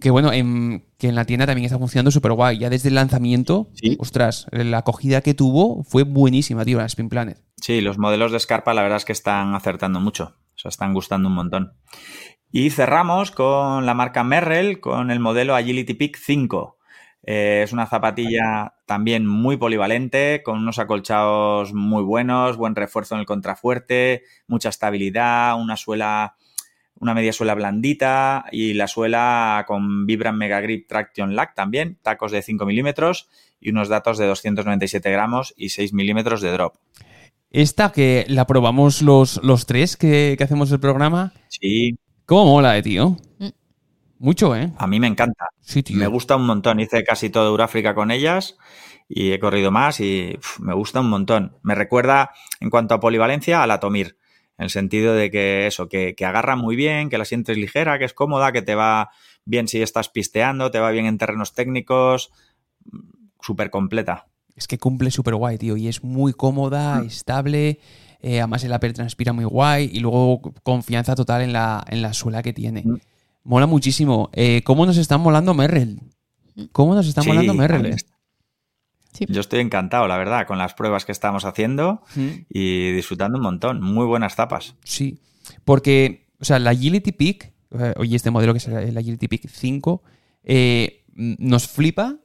Que, 0.00 0.10
bueno, 0.10 0.32
en, 0.32 0.84
que 0.96 1.08
en 1.08 1.16
la 1.16 1.24
tienda 1.24 1.44
también 1.44 1.64
está 1.64 1.78
funcionando 1.78 2.12
súper 2.12 2.32
guay. 2.32 2.58
Ya 2.58 2.70
desde 2.70 2.88
el 2.88 2.94
lanzamiento, 2.94 3.68
ostras, 3.98 4.46
la 4.52 4.78
acogida 4.78 5.22
que 5.22 5.34
tuvo 5.34 5.82
fue 5.82 6.04
buenísima, 6.04 6.64
tío, 6.64 6.78
la 6.78 6.86
Spin 6.86 7.08
Planet. 7.08 7.42
Sí, 7.56 7.80
los 7.80 7.98
modelos 7.98 8.30
de 8.30 8.38
Scarpa 8.38 8.74
la 8.74 8.82
verdad 8.82 8.98
es 8.98 9.04
que 9.04 9.12
están 9.12 9.54
acertando 9.54 9.98
mucho. 9.98 10.36
O 10.54 10.58
sea, 10.58 10.68
están 10.68 10.94
gustando 10.94 11.28
un 11.28 11.34
montón. 11.34 11.72
Y 12.52 12.70
cerramos 12.70 13.32
con 13.32 13.86
la 13.86 13.94
marca 13.94 14.22
Merrell, 14.22 14.78
con 14.78 15.10
el 15.10 15.18
modelo 15.18 15.56
Agility 15.56 15.94
Peak 15.94 16.16
5. 16.16 16.78
Eh, 17.24 17.62
es 17.64 17.72
una 17.72 17.86
zapatilla 17.86 18.74
también 18.86 19.26
muy 19.26 19.56
polivalente, 19.56 20.42
con 20.44 20.58
unos 20.58 20.78
acolchados 20.78 21.74
muy 21.74 22.04
buenos, 22.04 22.56
buen 22.56 22.76
refuerzo 22.76 23.16
en 23.16 23.20
el 23.20 23.26
contrafuerte, 23.26 24.22
mucha 24.46 24.68
estabilidad, 24.68 25.60
una 25.60 25.76
suela 25.76 26.36
una 26.98 27.14
media 27.14 27.32
suela 27.32 27.54
blandita 27.54 28.46
y 28.50 28.74
la 28.74 28.88
suela 28.88 29.64
con 29.66 30.06
Vibram 30.06 30.36
Mega 30.36 30.60
Grip 30.60 30.88
Traction 30.88 31.34
Lack 31.36 31.54
también, 31.54 31.98
tacos 32.02 32.32
de 32.32 32.42
5 32.42 32.64
milímetros 32.66 33.28
y 33.60 33.70
unos 33.70 33.88
datos 33.88 34.18
de 34.18 34.26
297 34.26 35.10
gramos 35.10 35.54
y 35.56 35.70
6 35.70 35.92
milímetros 35.92 36.40
de 36.40 36.52
drop. 36.52 36.76
Esta 37.50 37.92
que 37.92 38.26
la 38.28 38.46
probamos 38.46 39.02
los, 39.02 39.42
los 39.42 39.66
tres 39.66 39.96
que, 39.96 40.36
hacemos 40.40 40.70
el 40.72 40.80
programa. 40.80 41.32
Sí. 41.48 41.98
¿Cómo 42.24 42.46
mola, 42.46 42.76
eh, 42.76 42.82
tío? 42.82 43.16
Mm. 43.38 43.48
Mucho, 44.18 44.56
¿eh? 44.56 44.72
A 44.78 44.86
mí 44.86 44.98
me 44.98 45.06
encanta. 45.06 45.46
Sí, 45.60 45.82
tío. 45.82 45.96
Me 45.96 46.06
gusta 46.06 46.36
un 46.36 46.46
montón. 46.46 46.80
Hice 46.80 47.04
casi 47.04 47.30
todo 47.30 47.48
Euráfrica 47.48 47.94
con 47.94 48.10
ellas 48.10 48.56
y 49.08 49.32
he 49.32 49.38
corrido 49.38 49.70
más 49.70 50.00
y 50.00 50.38
me 50.58 50.74
gusta 50.74 51.00
un 51.00 51.10
montón. 51.10 51.56
Me 51.62 51.74
recuerda, 51.74 52.32
en 52.60 52.70
cuanto 52.70 52.94
a 52.94 53.00
polivalencia, 53.00 53.62
a 53.62 53.66
la 53.66 53.78
Tomir 53.78 54.16
en 54.58 54.64
el 54.64 54.70
sentido 54.70 55.14
de 55.14 55.30
que 55.30 55.66
eso, 55.66 55.88
que, 55.88 56.14
agarra 56.24 56.56
muy 56.56 56.76
bien, 56.76 57.10
que 57.10 57.18
la 57.18 57.24
sientes 57.24 57.56
ligera, 57.56 57.98
que 57.98 58.04
es 58.04 58.14
cómoda, 58.14 58.52
que 58.52 58.62
te 58.62 58.74
va 58.74 59.10
bien 59.44 59.68
si 59.68 59.82
estás 59.82 60.08
pisteando, 60.08 60.70
te 60.70 60.80
va 60.80 60.90
bien 60.90 61.06
en 61.06 61.18
terrenos 61.18 61.54
técnicos, 61.54 62.30
súper 63.40 63.70
completa. 63.70 64.26
Es 64.54 64.66
que 64.66 64.78
cumple 64.78 65.10
súper 65.10 65.34
guay, 65.34 65.58
tío, 65.58 65.76
y 65.76 65.88
es 65.88 66.02
muy 66.02 66.32
cómoda, 66.32 67.02
mm. 67.02 67.06
estable, 67.06 67.80
eh, 68.20 68.40
además 68.40 68.64
el 68.64 68.72
upper 68.72 68.94
transpira 68.94 69.32
muy 69.32 69.44
guay 69.44 69.90
y 69.92 70.00
luego 70.00 70.40
confianza 70.62 71.14
total 71.14 71.42
en 71.42 71.52
la, 71.52 71.84
en 71.88 72.00
la 72.00 72.14
suela 72.14 72.42
que 72.42 72.54
tiene. 72.54 72.82
Mm. 72.84 72.96
Mola 73.44 73.66
muchísimo. 73.66 74.30
Eh, 74.32 74.62
¿Cómo 74.64 74.86
nos 74.86 74.96
están 74.96 75.20
molando 75.20 75.54
Merrell? 75.54 76.00
¿Cómo 76.72 76.94
nos 76.94 77.06
está 77.06 77.22
molando 77.22 77.54
Merrell? 77.54 77.96
Yo 79.28 79.40
estoy 79.40 79.60
encantado, 79.60 80.06
la 80.06 80.16
verdad, 80.16 80.46
con 80.46 80.58
las 80.58 80.74
pruebas 80.74 81.04
que 81.04 81.12
estamos 81.12 81.44
haciendo 81.44 82.02
y 82.48 82.92
disfrutando 82.92 83.38
un 83.38 83.44
montón. 83.44 83.80
Muy 83.80 84.06
buenas 84.06 84.36
tapas. 84.36 84.74
Sí, 84.84 85.18
porque, 85.64 86.28
o 86.40 86.44
sea, 86.44 86.58
la 86.58 86.70
Agility 86.70 87.12
Peak, 87.12 87.52
oye, 87.96 88.16
este 88.16 88.30
modelo 88.30 88.52
que 88.52 88.58
es 88.58 88.68
el 88.68 88.96
Agility 88.96 89.28
Peak 89.28 89.48
5, 89.48 90.02
eh, 90.44 91.04
nos 91.14 91.66
flipa 91.68 92.16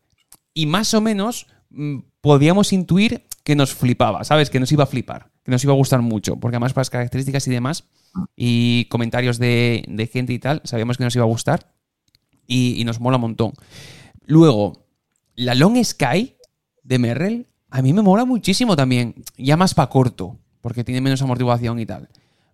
y 0.53 0.65
más 0.65 0.93
o 0.93 1.01
menos 1.01 1.47
mm, 1.69 1.99
podíamos 2.21 2.73
intuir 2.73 3.25
que 3.43 3.55
nos 3.55 3.73
flipaba, 3.73 4.23
¿sabes? 4.23 4.49
Que 4.49 4.59
nos 4.59 4.71
iba 4.71 4.83
a 4.83 4.87
flipar, 4.87 5.31
que 5.43 5.51
nos 5.51 5.63
iba 5.63 5.73
a 5.73 5.75
gustar 5.75 6.01
mucho, 6.01 6.37
porque 6.37 6.55
además 6.55 6.73
para 6.73 6.81
las 6.81 6.89
características 6.89 7.47
y 7.47 7.51
demás 7.51 7.89
y 8.35 8.85
comentarios 8.85 9.39
de, 9.39 10.09
gente 10.11 10.33
y 10.33 10.39
tal, 10.39 10.61
sabíamos 10.63 10.97
que 10.97 11.03
nos 11.03 11.15
iba 11.15 11.23
a 11.23 11.27
gustar 11.27 11.73
y, 12.45 12.79
y 12.79 12.83
nos 12.83 12.99
mola 12.99 13.17
un 13.17 13.21
montón. 13.21 13.53
Luego, 14.25 14.85
la 15.35 15.55
Long 15.55 15.83
Sky 15.83 16.35
de 16.83 16.99
Merrell, 16.99 17.47
a 17.69 17.81
mí 17.81 17.93
me 17.93 18.01
mola 18.01 18.25
muchísimo 18.25 18.75
también. 18.75 19.15
Ya 19.37 19.57
más 19.57 19.73
para 19.73 19.89
corto, 19.89 20.37
porque 20.59 20.83
tiene 20.83 21.01
menos 21.01 21.21
amortiguación 21.21 21.79
y 21.79 21.85
tal. 21.85 22.09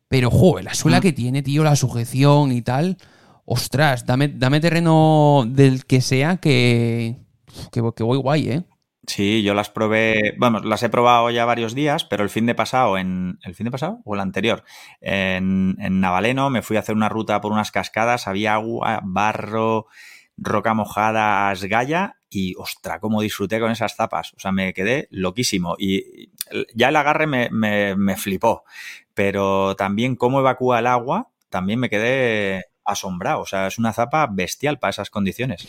Pero, 0.07 0.29
joder, 0.29 0.65
la 0.65 0.73
suela 0.73 0.99
mm. 0.99 1.01
que 1.01 1.13
tiene, 1.13 1.41
tío, 1.41 1.63
la 1.63 1.75
sujeción 1.75 2.51
y 2.51 2.61
tal. 2.61 2.97
Ostras, 3.45 4.05
dame, 4.05 4.27
dame 4.27 4.59
terreno 4.59 5.45
del 5.47 5.85
que 5.85 6.01
sea 6.01 6.37
que, 6.37 7.15
que, 7.71 7.81
voy 7.81 8.17
guay, 8.17 8.49
¿eh? 8.49 8.63
Sí, 9.07 9.41
yo 9.41 9.53
las 9.53 9.69
probé, 9.69 10.35
vamos, 10.37 10.65
las 10.65 10.83
he 10.83 10.89
probado 10.89 11.29
ya 11.31 11.45
varios 11.45 11.73
días, 11.73 12.03
pero 12.03 12.23
el 12.23 12.29
fin 12.29 12.45
de 12.45 12.55
pasado, 12.55 12.97
en 12.97 13.39
el 13.43 13.55
fin 13.55 13.63
de 13.63 13.71
pasado 13.71 14.01
o 14.03 14.15
el 14.15 14.19
anterior, 14.19 14.65
en, 14.99 15.77
en 15.79 16.01
Navaleno 16.01 16.49
me 16.49 16.61
fui 16.61 16.75
a 16.75 16.81
hacer 16.81 16.93
una 16.93 17.07
ruta 17.07 17.39
por 17.39 17.53
unas 17.53 17.71
cascadas, 17.71 18.27
había 18.27 18.55
agua, 18.55 18.99
barro, 19.05 19.85
roca 20.35 20.73
mojada, 20.73 21.49
asgaya 21.49 22.16
y 22.29 22.55
ostra, 22.55 22.99
cómo 22.99 23.21
disfruté 23.21 23.59
con 23.59 23.71
esas 23.71 23.95
zapas. 23.95 24.33
O 24.33 24.39
sea, 24.39 24.51
me 24.51 24.73
quedé 24.73 25.07
loquísimo 25.11 25.75
y 25.77 26.29
ya 26.73 26.89
el 26.89 26.95
agarre 26.95 27.27
me, 27.27 27.49
me 27.49 28.17
flipó, 28.17 28.63
pero 29.13 29.75
también 29.75 30.15
cómo 30.15 30.39
evacúa 30.39 30.79
el 30.79 30.87
agua, 30.87 31.29
también 31.49 31.79
me 31.79 31.89
quedé 31.89 32.65
asombrado. 32.87 33.41
O 33.41 33.45
sea, 33.45 33.67
es 33.67 33.77
una 33.77 33.93
zapa 33.93 34.27
bestial 34.27 34.79
para 34.79 34.91
esas 34.91 35.09
condiciones. 35.09 35.67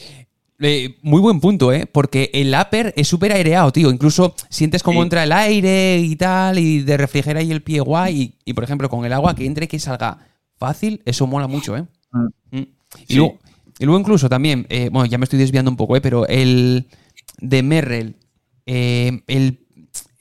Eh, 0.61 0.99
muy 1.03 1.21
buen 1.21 1.41
punto, 1.41 1.73
¿eh? 1.73 1.87
Porque 1.87 2.31
el 2.33 2.55
upper 2.55 2.93
es 2.97 3.07
súper 3.07 3.33
aireado, 3.33 3.71
tío. 3.71 3.91
Incluso 3.91 4.35
sientes 4.49 4.83
cómo 4.83 5.03
entra 5.03 5.23
el 5.23 5.33
aire 5.33 5.99
y 5.99 6.17
tal, 6.17 6.59
y 6.59 6.81
de 6.81 6.97
refrigera 6.97 7.41
ahí 7.41 7.53
el 7.53 7.63
pie 7.63 7.81
guay. 7.81 8.35
Y, 8.45 8.53
por 8.55 8.65
ejemplo, 8.65 8.89
con 8.89 9.05
el 9.05 9.13
agua 9.13 9.35
que 9.35 9.47
entre 9.47 9.67
y 9.67 9.69
que 9.69 9.79
salga 9.79 10.19
fácil, 10.57 11.03
eso 11.05 11.27
mola 11.27 11.47
mucho, 11.47 11.77
¿eh? 11.77 11.85
Mm. 12.11 12.59
Mm. 12.59 12.67
Y, 13.07 13.15
luego, 13.17 13.39
incluso 13.79 14.29
también, 14.29 14.67
eh, 14.69 14.89
bueno, 14.91 15.07
ya 15.07 15.19
me 15.19 15.25
estoy 15.25 15.39
desviando 15.39 15.71
un 15.71 15.77
poco, 15.77 15.97
¿eh? 15.97 16.01
Pero 16.01 16.27
el 16.27 16.89
de 17.41 17.63
Merrell, 17.63 18.17
eh, 18.67 19.23
el, 19.27 19.67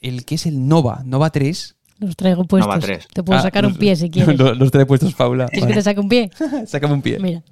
el 0.00 0.24
que 0.24 0.36
es 0.36 0.46
el 0.46 0.68
Nova, 0.68 1.02
Nova 1.04 1.30
3, 1.30 1.76
los 2.00 2.14
traigo 2.14 2.44
puestos. 2.44 3.08
Te 3.12 3.24
puedo 3.24 3.40
ah, 3.40 3.42
sacar 3.42 3.66
un 3.66 3.74
pie 3.74 3.96
si 3.96 4.08
quieres. 4.10 4.38
Los, 4.38 4.56
los 4.56 4.70
traigo 4.70 4.86
puestos, 4.86 5.14
Paula. 5.14 5.46
¿Quieres 5.48 5.68
que 5.68 5.74
te 5.74 5.82
saque 5.82 6.00
un 6.00 6.08
pie? 6.08 6.30
Sácame 6.66 6.94
un 6.94 7.02
pie. 7.02 7.18
Mira. 7.18 7.42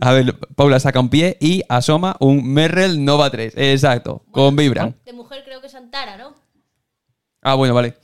A 0.00 0.12
ver, 0.12 0.34
Paula 0.56 0.80
saca 0.80 1.00
un 1.00 1.10
pie 1.10 1.36
y 1.38 1.62
asoma 1.68 2.16
un 2.20 2.46
Merrell 2.46 3.04
Nova 3.04 3.30
3. 3.30 3.54
Exacto, 3.56 4.24
con 4.30 4.56
Vibra. 4.56 4.94
De 5.04 5.12
mujer 5.12 5.42
creo 5.44 5.60
que 5.60 5.66
es 5.66 5.74
Antara, 5.74 6.16
¿no? 6.16 6.34
Ah, 7.42 7.54
bueno, 7.54 7.74
vale. 7.74 7.94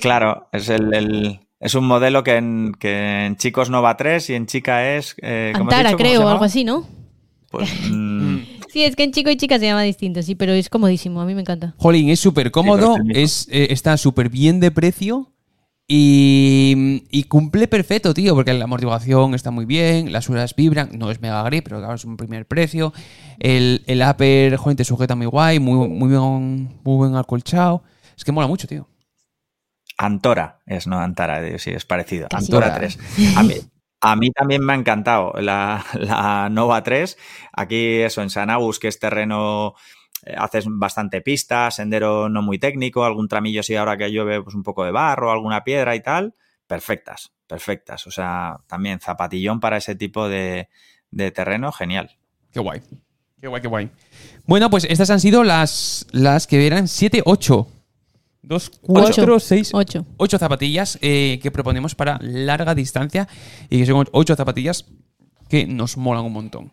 Claro, 0.00 0.48
es 0.52 0.68
el, 0.68 1.40
es 1.62 1.74
un 1.74 1.86
modelo 1.86 2.22
que 2.22 2.36
en, 2.36 2.74
que 2.78 3.24
en 3.24 3.36
chicos 3.36 3.70
Nova 3.70 3.96
3 3.96 4.30
y 4.30 4.34
en 4.34 4.46
chica 4.46 4.94
es... 4.96 5.16
Eh, 5.22 5.52
Antara, 5.54 5.94
creo, 5.94 6.28
algo 6.28 6.44
así, 6.44 6.64
¿no? 6.64 6.86
Pues... 7.50 7.70
Mm, 7.90 8.40
Sí, 8.72 8.84
es 8.84 8.96
que 8.96 9.04
en 9.04 9.12
chico 9.12 9.28
y 9.28 9.36
chica 9.36 9.58
se 9.58 9.66
llama 9.66 9.82
distinto, 9.82 10.22
sí, 10.22 10.34
pero 10.34 10.52
es 10.52 10.70
comodísimo, 10.70 11.20
a 11.20 11.26
mí 11.26 11.34
me 11.34 11.42
encanta. 11.42 11.74
Jolín, 11.76 12.08
es 12.08 12.20
súper 12.20 12.50
cómodo, 12.50 12.96
es, 13.10 13.46
eh, 13.50 13.66
está 13.68 13.98
súper 13.98 14.30
bien 14.30 14.60
de 14.60 14.70
precio 14.70 15.30
y, 15.86 17.26
cumple 17.28 17.68
perfecto, 17.68 18.14
tío, 18.14 18.34
porque 18.34 18.54
la 18.54 18.64
amortiguación 18.64 19.34
está 19.34 19.50
muy 19.50 19.66
bien, 19.66 20.10
las 20.10 20.24
suelas 20.24 20.56
vibran, 20.56 20.88
no 20.94 21.10
es 21.10 21.20
mega 21.20 21.42
grip, 21.42 21.64
pero 21.64 21.80
claro, 21.80 21.96
es 21.96 22.06
un 22.06 22.16
primer 22.16 22.46
precio. 22.46 22.94
El, 23.38 23.82
el 23.86 24.00
upper, 24.00 24.56
joder, 24.56 24.76
te 24.78 24.84
sujeta 24.84 25.16
muy 25.16 25.26
guay, 25.26 25.58
muy, 25.58 25.86
muy, 25.90 26.08
bien, 26.08 26.80
muy 26.82 26.96
buen 26.96 27.14
acolchado. 27.16 27.82
Es 28.16 28.24
que 28.24 28.32
mola 28.32 28.46
mucho, 28.46 28.66
tío. 28.66 28.88
Antora 29.98 30.60
es, 30.66 30.86
no 30.86 30.98
Antara, 30.98 31.58
sí, 31.58 31.70
es 31.70 31.84
parecido. 31.84 32.28
Antora 32.30 32.74
3. 32.74 32.98
A 33.36 33.42
mí, 33.42 33.54
a 34.00 34.16
mí 34.16 34.30
también 34.32 34.64
me 34.64 34.72
ha 34.72 34.76
encantado 34.76 35.32
la, 35.40 36.48
Nova 36.50 36.82
3. 36.82 37.16
Aquí 37.52 38.00
eso, 38.00 38.22
en 38.22 38.30
Sanabus, 38.30 38.78
que 38.78 38.88
es 38.88 38.98
terreno, 38.98 39.74
eh, 40.24 40.34
haces 40.36 40.64
bastante 40.68 41.20
pista, 41.20 41.70
sendero 41.70 42.28
no 42.28 42.42
muy 42.42 42.58
técnico, 42.58 43.04
algún 43.04 43.28
tramillo 43.28 43.62
si 43.62 43.76
ahora 43.76 43.96
que 43.96 44.10
llueve 44.10 44.42
pues 44.42 44.54
un 44.54 44.62
poco 44.62 44.84
de 44.84 44.90
barro, 44.90 45.30
alguna 45.30 45.62
piedra 45.62 45.94
y 45.94 46.00
tal. 46.00 46.34
Perfectas, 46.66 47.32
perfectas. 47.46 48.06
O 48.06 48.10
sea, 48.10 48.58
también 48.66 48.98
zapatillón 48.98 49.60
para 49.60 49.76
ese 49.76 49.94
tipo 49.94 50.28
de, 50.28 50.68
de 51.10 51.30
terreno, 51.30 51.70
genial. 51.70 52.16
Qué 52.50 52.60
guay. 52.60 52.82
Qué 53.40 53.48
guay, 53.48 53.62
qué 53.62 53.68
guay. 53.68 53.90
Bueno, 54.46 54.70
pues 54.70 54.84
estas 54.84 55.10
han 55.10 55.20
sido 55.20 55.44
las, 55.44 56.06
las 56.10 56.46
que 56.46 56.66
eran 56.66 56.88
7, 56.88 57.22
8 57.24 57.68
Dos, 58.42 58.70
cuatro, 58.80 59.38
seis, 59.38 59.70
ocho. 59.72 60.04
ocho 60.16 60.36
zapatillas 60.36 60.98
eh, 61.00 61.38
que 61.40 61.52
proponemos 61.52 61.94
para 61.94 62.18
larga 62.20 62.74
distancia 62.74 63.28
y 63.70 63.78
que 63.78 63.86
son 63.86 64.08
ocho 64.10 64.34
zapatillas 64.34 64.86
que 65.48 65.64
nos 65.66 65.96
molan 65.96 66.24
un 66.24 66.32
montón. 66.32 66.72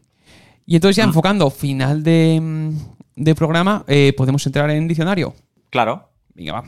Y 0.65 0.75
entonces 0.75 0.95
ya 0.95 1.05
mm. 1.05 1.09
enfocando 1.09 1.49
final 1.51 2.01
de, 2.01 2.39
mm, 2.41 3.33
programa, 3.35 3.85
eh, 3.87 4.13
podemos 4.17 4.43
entrar 4.47 4.69
en 4.71 4.87
diccionario. 4.87 5.35
Claro. 5.69 6.09
Venga, 6.33 6.53
va. 6.53 6.63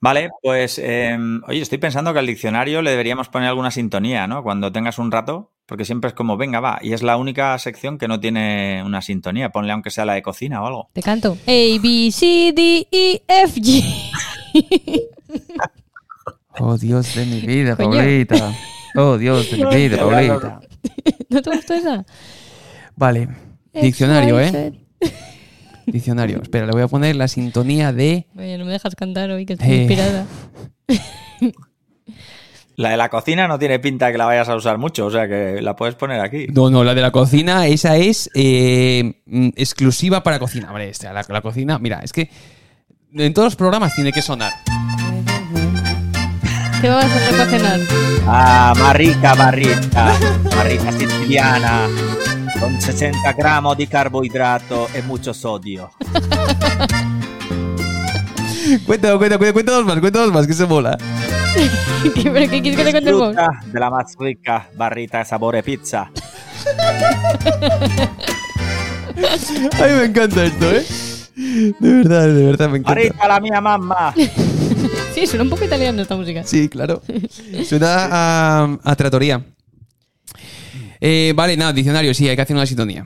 Vale, 0.00 0.30
pues 0.42 0.80
em, 0.82 1.40
oye, 1.46 1.60
estoy 1.60 1.78
pensando 1.78 2.12
que 2.12 2.18
al 2.18 2.26
diccionario 2.26 2.82
le 2.82 2.90
deberíamos 2.90 3.28
poner 3.28 3.48
alguna 3.48 3.70
sintonía, 3.70 4.26
¿no? 4.26 4.42
Cuando 4.42 4.72
tengas 4.72 4.98
un 4.98 5.12
rato, 5.12 5.51
porque 5.72 5.86
siempre 5.86 6.08
es 6.08 6.14
como, 6.14 6.36
venga, 6.36 6.60
va, 6.60 6.78
y 6.82 6.92
es 6.92 7.02
la 7.02 7.16
única 7.16 7.58
sección 7.58 7.96
que 7.96 8.06
no 8.06 8.20
tiene 8.20 8.82
una 8.84 9.00
sintonía. 9.00 9.48
Ponle 9.48 9.72
aunque 9.72 9.88
sea 9.88 10.04
la 10.04 10.12
de 10.12 10.20
cocina 10.20 10.62
o 10.62 10.66
algo. 10.66 10.90
Te 10.92 11.00
canto. 11.00 11.38
A, 11.46 11.80
B, 11.82 12.10
C, 12.12 12.52
D, 12.54 12.86
E, 12.92 13.22
F, 13.26 13.58
G. 13.58 13.82
oh, 16.58 16.76
Dios 16.76 17.14
de 17.14 17.24
mi 17.24 17.40
vida, 17.40 17.74
Paulita. 17.74 18.54
Oh, 18.96 19.16
Dios 19.16 19.50
de 19.50 19.64
mi 19.64 19.74
vida, 19.74 19.96
Paulita. 19.96 20.60
¿No 21.30 21.40
te 21.40 21.50
gustó 21.56 21.72
esa? 21.72 22.04
Vale. 22.94 23.30
Diccionario, 23.72 24.38
¿eh? 24.40 24.74
Diccionario. 25.86 26.42
Espera, 26.42 26.66
le 26.66 26.72
voy 26.72 26.82
a 26.82 26.88
poner 26.88 27.16
la 27.16 27.28
sintonía 27.28 27.94
de. 27.94 28.26
Oye, 28.36 28.58
no 28.58 28.66
me 28.66 28.72
dejas 28.72 28.94
cantar 28.94 29.30
hoy, 29.30 29.46
que 29.46 29.54
estoy 29.54 29.70
eh. 29.70 29.76
inspirada. 29.84 30.26
La 32.76 32.90
de 32.90 32.96
la 32.96 33.08
cocina 33.10 33.46
no 33.46 33.58
tiene 33.58 33.78
pinta 33.78 34.10
que 34.10 34.18
la 34.18 34.24
vayas 34.24 34.48
a 34.48 34.56
usar 34.56 34.78
mucho, 34.78 35.06
o 35.06 35.10
sea 35.10 35.28
que 35.28 35.60
la 35.60 35.76
puedes 35.76 35.94
poner 35.94 36.20
aquí. 36.20 36.46
No, 36.48 36.70
no, 36.70 36.84
la 36.84 36.94
de 36.94 37.02
la 37.02 37.10
cocina, 37.10 37.66
esa 37.66 37.96
es 37.96 38.30
eh, 38.34 39.20
mm, 39.26 39.48
exclusiva 39.56 40.22
para 40.22 40.38
cocina. 40.38 40.72
Vale, 40.72 40.88
esta, 40.88 41.12
la, 41.12 41.24
la 41.28 41.40
cocina, 41.42 41.78
mira, 41.78 42.00
es 42.02 42.12
que 42.12 42.30
en 43.14 43.34
todos 43.34 43.46
los 43.46 43.56
programas 43.56 43.94
tiene 43.94 44.10
que 44.10 44.22
sonar. 44.22 44.52
¿Qué 46.80 46.88
vas 46.88 47.04
a 47.04 47.46
cenar? 47.46 47.80
Ah, 48.26 48.72
marica 48.76 49.34
barrica, 49.34 50.16
barrica 50.56 50.92
siciliana, 50.92 51.86
con 52.58 52.80
60 52.80 53.32
gramos 53.34 53.76
de 53.76 53.86
carbohidrato 53.86 54.88
y 54.98 55.02
mucho 55.02 55.34
sodio. 55.34 55.90
cuéntame, 58.86 59.18
cuéntame, 59.18 59.52
cuéntanos 59.52 59.84
más, 59.84 60.00
cuéntanos 60.00 60.32
más, 60.32 60.46
que 60.46 60.52
se 60.54 60.66
mola. 60.66 60.98
¿Pero 62.14 62.50
qué 62.50 62.62
quieres 62.62 62.76
que 62.76 62.84
te 62.84 62.90
cuente 62.92 63.12
vos? 63.12 63.36
De 63.66 63.80
la 63.80 63.90
más 63.90 64.16
rica 64.18 64.68
barrita 64.76 65.18
de 65.18 65.24
sabor 65.24 65.62
pizza. 65.62 66.10
A 69.22 69.86
mí 69.86 69.92
me 69.98 70.04
encanta 70.04 70.44
esto, 70.44 70.70
¿eh? 70.70 70.84
De 71.34 71.92
verdad, 71.92 72.28
de 72.28 72.46
verdad 72.46 72.68
me 72.70 72.78
encanta. 72.78 73.00
Ahorita 73.00 73.28
la 73.28 73.40
mía 73.40 73.60
mamá. 73.60 74.14
sí, 75.14 75.26
suena 75.26 75.44
un 75.44 75.50
poco 75.50 75.64
italiano 75.64 76.00
esta 76.00 76.16
música. 76.16 76.42
Sí, 76.44 76.68
claro. 76.68 77.02
Suena 77.64 78.08
a, 78.10 78.78
a 78.82 78.96
tratoría. 78.96 79.44
Eh, 81.00 81.32
vale, 81.34 81.56
nada, 81.56 81.72
diccionario, 81.72 82.14
sí, 82.14 82.28
hay 82.28 82.36
que 82.36 82.42
hacer 82.42 82.56
una 82.56 82.66
sintonía. 82.66 83.04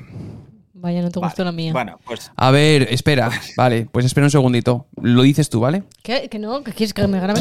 Vaya, 0.79 1.01
no 1.01 1.11
te 1.11 1.19
gustó 1.19 1.43
la 1.43 1.53
mía. 1.53 1.73
Bueno, 1.73 1.99
pues. 2.05 2.31
A 2.37 2.51
ver, 2.51 2.89
espera. 2.91 3.31
Vale, 3.57 3.89
pues 3.91 4.05
espera 4.05 4.27
un 4.27 4.31
segundito. 4.31 4.89
Lo 5.01 5.23
dices 5.23 5.49
tú, 5.49 5.61
¿vale? 5.61 5.85
¿Qué? 6.03 6.29
¿Que 6.29 6.39
no? 6.39 6.63
¿Que 6.63 6.73
quieres 6.73 6.93
que 6.93 7.07
me 7.07 7.19
grabe? 7.19 7.41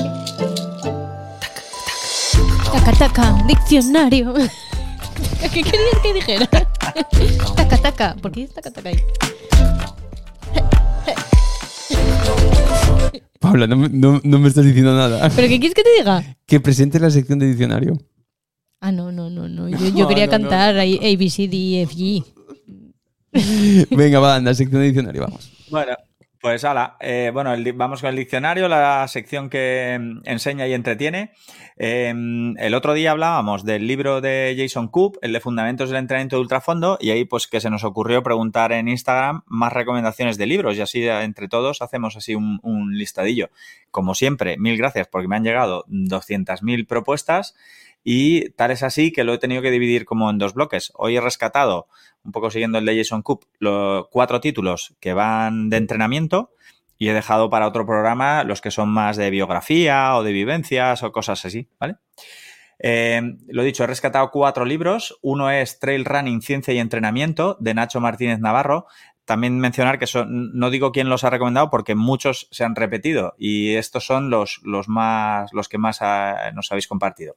Taca, 2.71 2.93
taca, 2.97 3.43
diccionario. 3.45 4.33
¿Qué 5.53 5.63
querías 5.63 5.99
que 6.01 6.13
dijera? 6.13 6.47
taca, 7.55 7.77
taca. 7.77 8.15
¿Por 8.21 8.31
qué 8.31 8.39
dices 8.41 8.55
taca, 8.55 8.71
taca 8.71 8.87
ahí? 8.87 9.03
Paula, 13.41 13.67
no, 13.67 14.39
me 14.39 14.47
estás 14.47 14.63
diciendo 14.63 14.95
nada. 14.95 15.29
¿Pero 15.35 15.49
qué 15.49 15.59
quieres 15.59 15.75
que 15.75 15.83
te 15.83 15.93
diga? 15.97 16.23
Que 16.45 16.61
presente 16.61 17.01
la 17.01 17.09
sección 17.09 17.37
de 17.39 17.47
diccionario. 17.47 17.97
Ah, 18.79 18.93
no, 18.93 19.11
no, 19.11 19.29
no, 19.29 19.49
no. 19.49 19.67
Yo, 19.67 20.07
quería 20.07 20.29
cantar 20.29 20.77
A, 20.77 20.83
B, 20.83 21.29
C, 21.29 21.49
D, 21.49 21.81
F, 21.81 21.93
G. 21.93 22.23
Venga, 23.91 24.19
va, 24.19 24.35
anda, 24.35 24.53
sección 24.53 24.81
de 24.81 24.87
diccionario, 24.87 25.21
vamos. 25.21 25.51
Bueno, 25.69 25.95
pues 26.45 26.63
hala, 26.63 26.95
eh, 26.99 27.31
bueno, 27.33 27.55
vamos 27.73 28.01
con 28.01 28.11
el 28.11 28.15
diccionario, 28.15 28.69
la 28.69 29.07
sección 29.07 29.49
que 29.49 29.97
mm, 29.99 30.21
enseña 30.25 30.67
y 30.67 30.73
entretiene. 30.73 31.31
Em, 31.75 32.55
el 32.59 32.75
otro 32.75 32.93
día 32.93 33.11
hablábamos 33.11 33.65
del 33.65 33.87
libro 33.87 34.21
de 34.21 34.55
Jason 34.55 34.87
Coop, 34.87 35.17
el 35.21 35.33
de 35.33 35.39
Fundamentos 35.39 35.89
del 35.89 35.97
Entrenamiento 35.97 36.35
de 36.35 36.43
Ultrafondo, 36.43 36.97
y 37.01 37.09
ahí 37.09 37.25
pues 37.25 37.47
que 37.47 37.59
se 37.59 37.69
nos 37.69 37.83
ocurrió 37.83 38.21
preguntar 38.21 38.71
en 38.71 38.87
Instagram 38.87 39.41
más 39.47 39.73
recomendaciones 39.73 40.37
de 40.37 40.45
libros 40.45 40.77
y 40.77 40.81
así 40.81 41.05
entre 41.07 41.47
todos 41.47 41.81
hacemos 41.81 42.15
así 42.15 42.35
un, 42.35 42.59
un 42.61 42.95
listadillo. 42.95 43.49
Como 43.89 44.13
siempre, 44.13 44.57
mil 44.57 44.77
gracias 44.77 45.07
porque 45.07 45.27
me 45.27 45.35
han 45.35 45.43
llegado 45.43 45.83
200.000 45.87 46.85
propuestas 46.87 47.55
y 48.05 48.51
tal 48.51 48.69
es 48.69 48.83
así 48.83 49.11
que 49.11 49.23
lo 49.23 49.33
he 49.33 49.39
tenido 49.39 49.63
que 49.63 49.71
dividir 49.71 50.05
como 50.05 50.29
en 50.29 50.37
dos 50.37 50.53
bloques. 50.53 50.93
Hoy 50.95 51.17
he 51.17 51.21
rescatado, 51.21 51.87
un 52.23 52.31
poco 52.31 52.51
siguiendo 52.51 52.77
el 52.77 52.85
de 52.85 52.95
Jason 52.95 53.23
Coop, 53.23 53.45
los 53.59 54.07
cuatro 54.11 54.39
títulos 54.39 54.95
que 54.99 55.13
van 55.13 55.69
de 55.69 55.77
entrenamiento 55.77 56.51
y 56.99 57.09
he 57.09 57.13
dejado 57.13 57.49
para 57.49 57.67
otro 57.67 57.85
programa 57.85 58.43
los 58.43 58.61
que 58.61 58.69
son 58.69 58.89
más 58.89 59.17
de 59.17 59.31
biografía 59.31 60.15
o 60.15 60.23
de 60.23 60.31
vivencias 60.31 61.01
o 61.01 61.11
cosas 61.11 61.43
así, 61.45 61.67
¿vale? 61.79 61.95
Eh, 62.77 63.21
lo 63.47 63.63
dicho, 63.63 63.83
he 63.83 63.87
rescatado 63.87 64.29
cuatro 64.31 64.65
libros. 64.65 65.17
Uno 65.21 65.49
es 65.49 65.79
Trail 65.79 66.05
Running, 66.05 66.41
Ciencia 66.41 66.73
y 66.73 66.79
Entrenamiento, 66.79 67.57
de 67.59 67.73
Nacho 67.73 68.01
Martínez 68.01 68.39
Navarro. 68.39 68.85
también 69.23 69.59
mencionar 69.59 69.97
que 69.97 70.05
no 70.27 70.69
digo 70.69 70.91
quién 70.91 71.09
los 71.09 71.23
ha 71.23 71.31
recomendado 71.31 71.71
porque 71.71 71.95
muchos 71.95 72.47
se 72.51 72.63
han 72.63 72.75
repetido 72.75 73.33
y 73.39 73.73
estos 73.73 74.05
son 74.05 74.29
los, 74.29 74.59
los 74.63 74.87
más, 74.87 75.51
los 75.51 75.67
que 75.67 75.79
más 75.79 75.99
nos 76.53 76.71
habéis 76.71 76.87
compartido. 76.87 77.35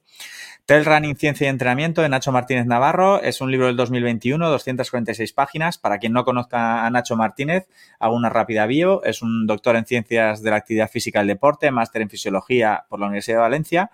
Trail 0.69 0.85
Running 0.85 1.15
Ciencia 1.15 1.47
y 1.47 1.49
Entrenamiento 1.49 2.03
de 2.03 2.09
Nacho 2.09 2.31
Martínez 2.31 2.67
Navarro 2.67 3.23
es 3.23 3.41
un 3.41 3.49
libro 3.49 3.65
del 3.65 3.75
2021, 3.75 4.51
246 4.51 5.33
páginas. 5.33 5.79
Para 5.79 5.97
quien 5.97 6.13
no 6.13 6.23
conozca 6.23 6.85
a 6.85 6.89
Nacho 6.91 7.15
Martínez, 7.15 7.67
hago 7.97 8.15
una 8.15 8.29
rápida 8.29 8.67
bio. 8.67 9.03
Es 9.03 9.23
un 9.23 9.47
doctor 9.47 9.77
en 9.77 9.85
Ciencias 9.85 10.43
de 10.43 10.51
la 10.51 10.57
Actividad 10.57 10.87
Física 10.87 11.17
y 11.17 11.21
el 11.21 11.27
Deporte, 11.27 11.71
máster 11.71 12.03
en 12.03 12.11
Fisiología 12.11 12.85
por 12.87 12.99
la 12.99 13.07
Universidad 13.07 13.37
de 13.37 13.41
Valencia 13.41 13.89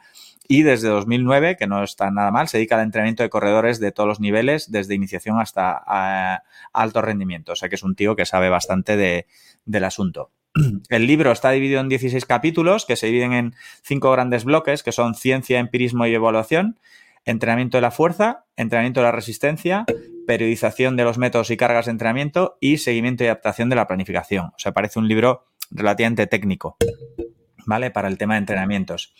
y 0.49 0.63
desde 0.63 0.89
2009, 0.89 1.55
que 1.55 1.65
no 1.65 1.81
está 1.81 2.11
nada 2.11 2.29
mal, 2.31 2.49
se 2.49 2.57
dedica 2.57 2.75
al 2.75 2.83
entrenamiento 2.83 3.23
de 3.23 3.29
corredores 3.29 3.79
de 3.79 3.93
todos 3.93 4.09
los 4.09 4.19
niveles, 4.19 4.69
desde 4.69 4.95
iniciación 4.95 5.39
hasta 5.39 5.81
eh, 5.89 6.45
alto 6.73 7.01
rendimiento. 7.01 7.53
O 7.53 7.55
sea 7.55 7.69
que 7.69 7.75
es 7.75 7.83
un 7.83 7.95
tío 7.95 8.17
que 8.17 8.25
sabe 8.25 8.49
bastante 8.49 8.97
de, 8.97 9.27
del 9.63 9.85
asunto. 9.85 10.29
El 10.89 11.07
libro 11.07 11.31
está 11.31 11.51
dividido 11.51 11.81
en 11.81 11.89
16 11.89 12.25
capítulos 12.25 12.85
que 12.85 12.95
se 12.95 13.07
dividen 13.07 13.33
en 13.33 13.55
cinco 13.81 14.11
grandes 14.11 14.45
bloques, 14.45 14.83
que 14.83 14.91
son 14.91 15.15
ciencia, 15.15 15.59
empirismo 15.59 16.05
y 16.05 16.13
evaluación, 16.13 16.79
entrenamiento 17.25 17.77
de 17.77 17.81
la 17.81 17.91
fuerza, 17.91 18.45
entrenamiento 18.55 19.01
de 19.01 19.05
la 19.05 19.11
resistencia, 19.11 19.85
periodización 20.27 20.95
de 20.95 21.03
los 21.03 21.17
métodos 21.17 21.51
y 21.51 21.57
cargas 21.57 21.85
de 21.85 21.91
entrenamiento 21.91 22.57
y 22.59 22.77
seguimiento 22.77 23.23
y 23.23 23.27
adaptación 23.27 23.69
de 23.69 23.75
la 23.75 23.87
planificación. 23.87 24.47
O 24.47 24.59
sea, 24.59 24.71
parece 24.71 24.99
un 24.99 25.07
libro 25.07 25.45
relativamente 25.71 26.27
técnico. 26.27 26.77
¿Vale? 27.65 27.91
Para 27.91 28.07
el 28.07 28.17
tema 28.17 28.35
de 28.35 28.39
entrenamientos. 28.39 29.13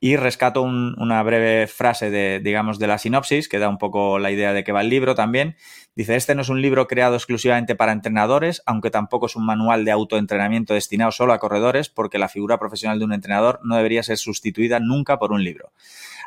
Y 0.00 0.16
rescato 0.16 0.62
una 0.62 1.22
breve 1.22 1.66
frase 1.66 2.10
de, 2.10 2.40
digamos, 2.40 2.78
de 2.78 2.86
la 2.86 2.98
sinopsis, 2.98 3.48
que 3.48 3.58
da 3.58 3.68
un 3.68 3.78
poco 3.78 4.18
la 4.18 4.30
idea 4.30 4.52
de 4.52 4.64
qué 4.64 4.72
va 4.72 4.80
el 4.80 4.88
libro 4.88 5.14
también. 5.14 5.56
Dice, 5.94 6.16
este 6.16 6.34
no 6.34 6.42
es 6.42 6.48
un 6.48 6.62
libro 6.62 6.86
creado 6.86 7.16
exclusivamente 7.16 7.74
para 7.74 7.92
entrenadores, 7.92 8.62
aunque 8.66 8.90
tampoco 8.90 9.26
es 9.26 9.36
un 9.36 9.44
manual 9.44 9.84
de 9.84 9.90
autoentrenamiento 9.90 10.74
destinado 10.74 11.10
solo 11.10 11.32
a 11.32 11.38
corredores, 11.38 11.88
porque 11.88 12.18
la 12.18 12.28
figura 12.28 12.58
profesional 12.58 12.98
de 12.98 13.04
un 13.04 13.12
entrenador 13.12 13.60
no 13.64 13.76
debería 13.76 14.02
ser 14.02 14.18
sustituida 14.18 14.78
nunca 14.80 15.18
por 15.18 15.32
un 15.32 15.42
libro. 15.42 15.72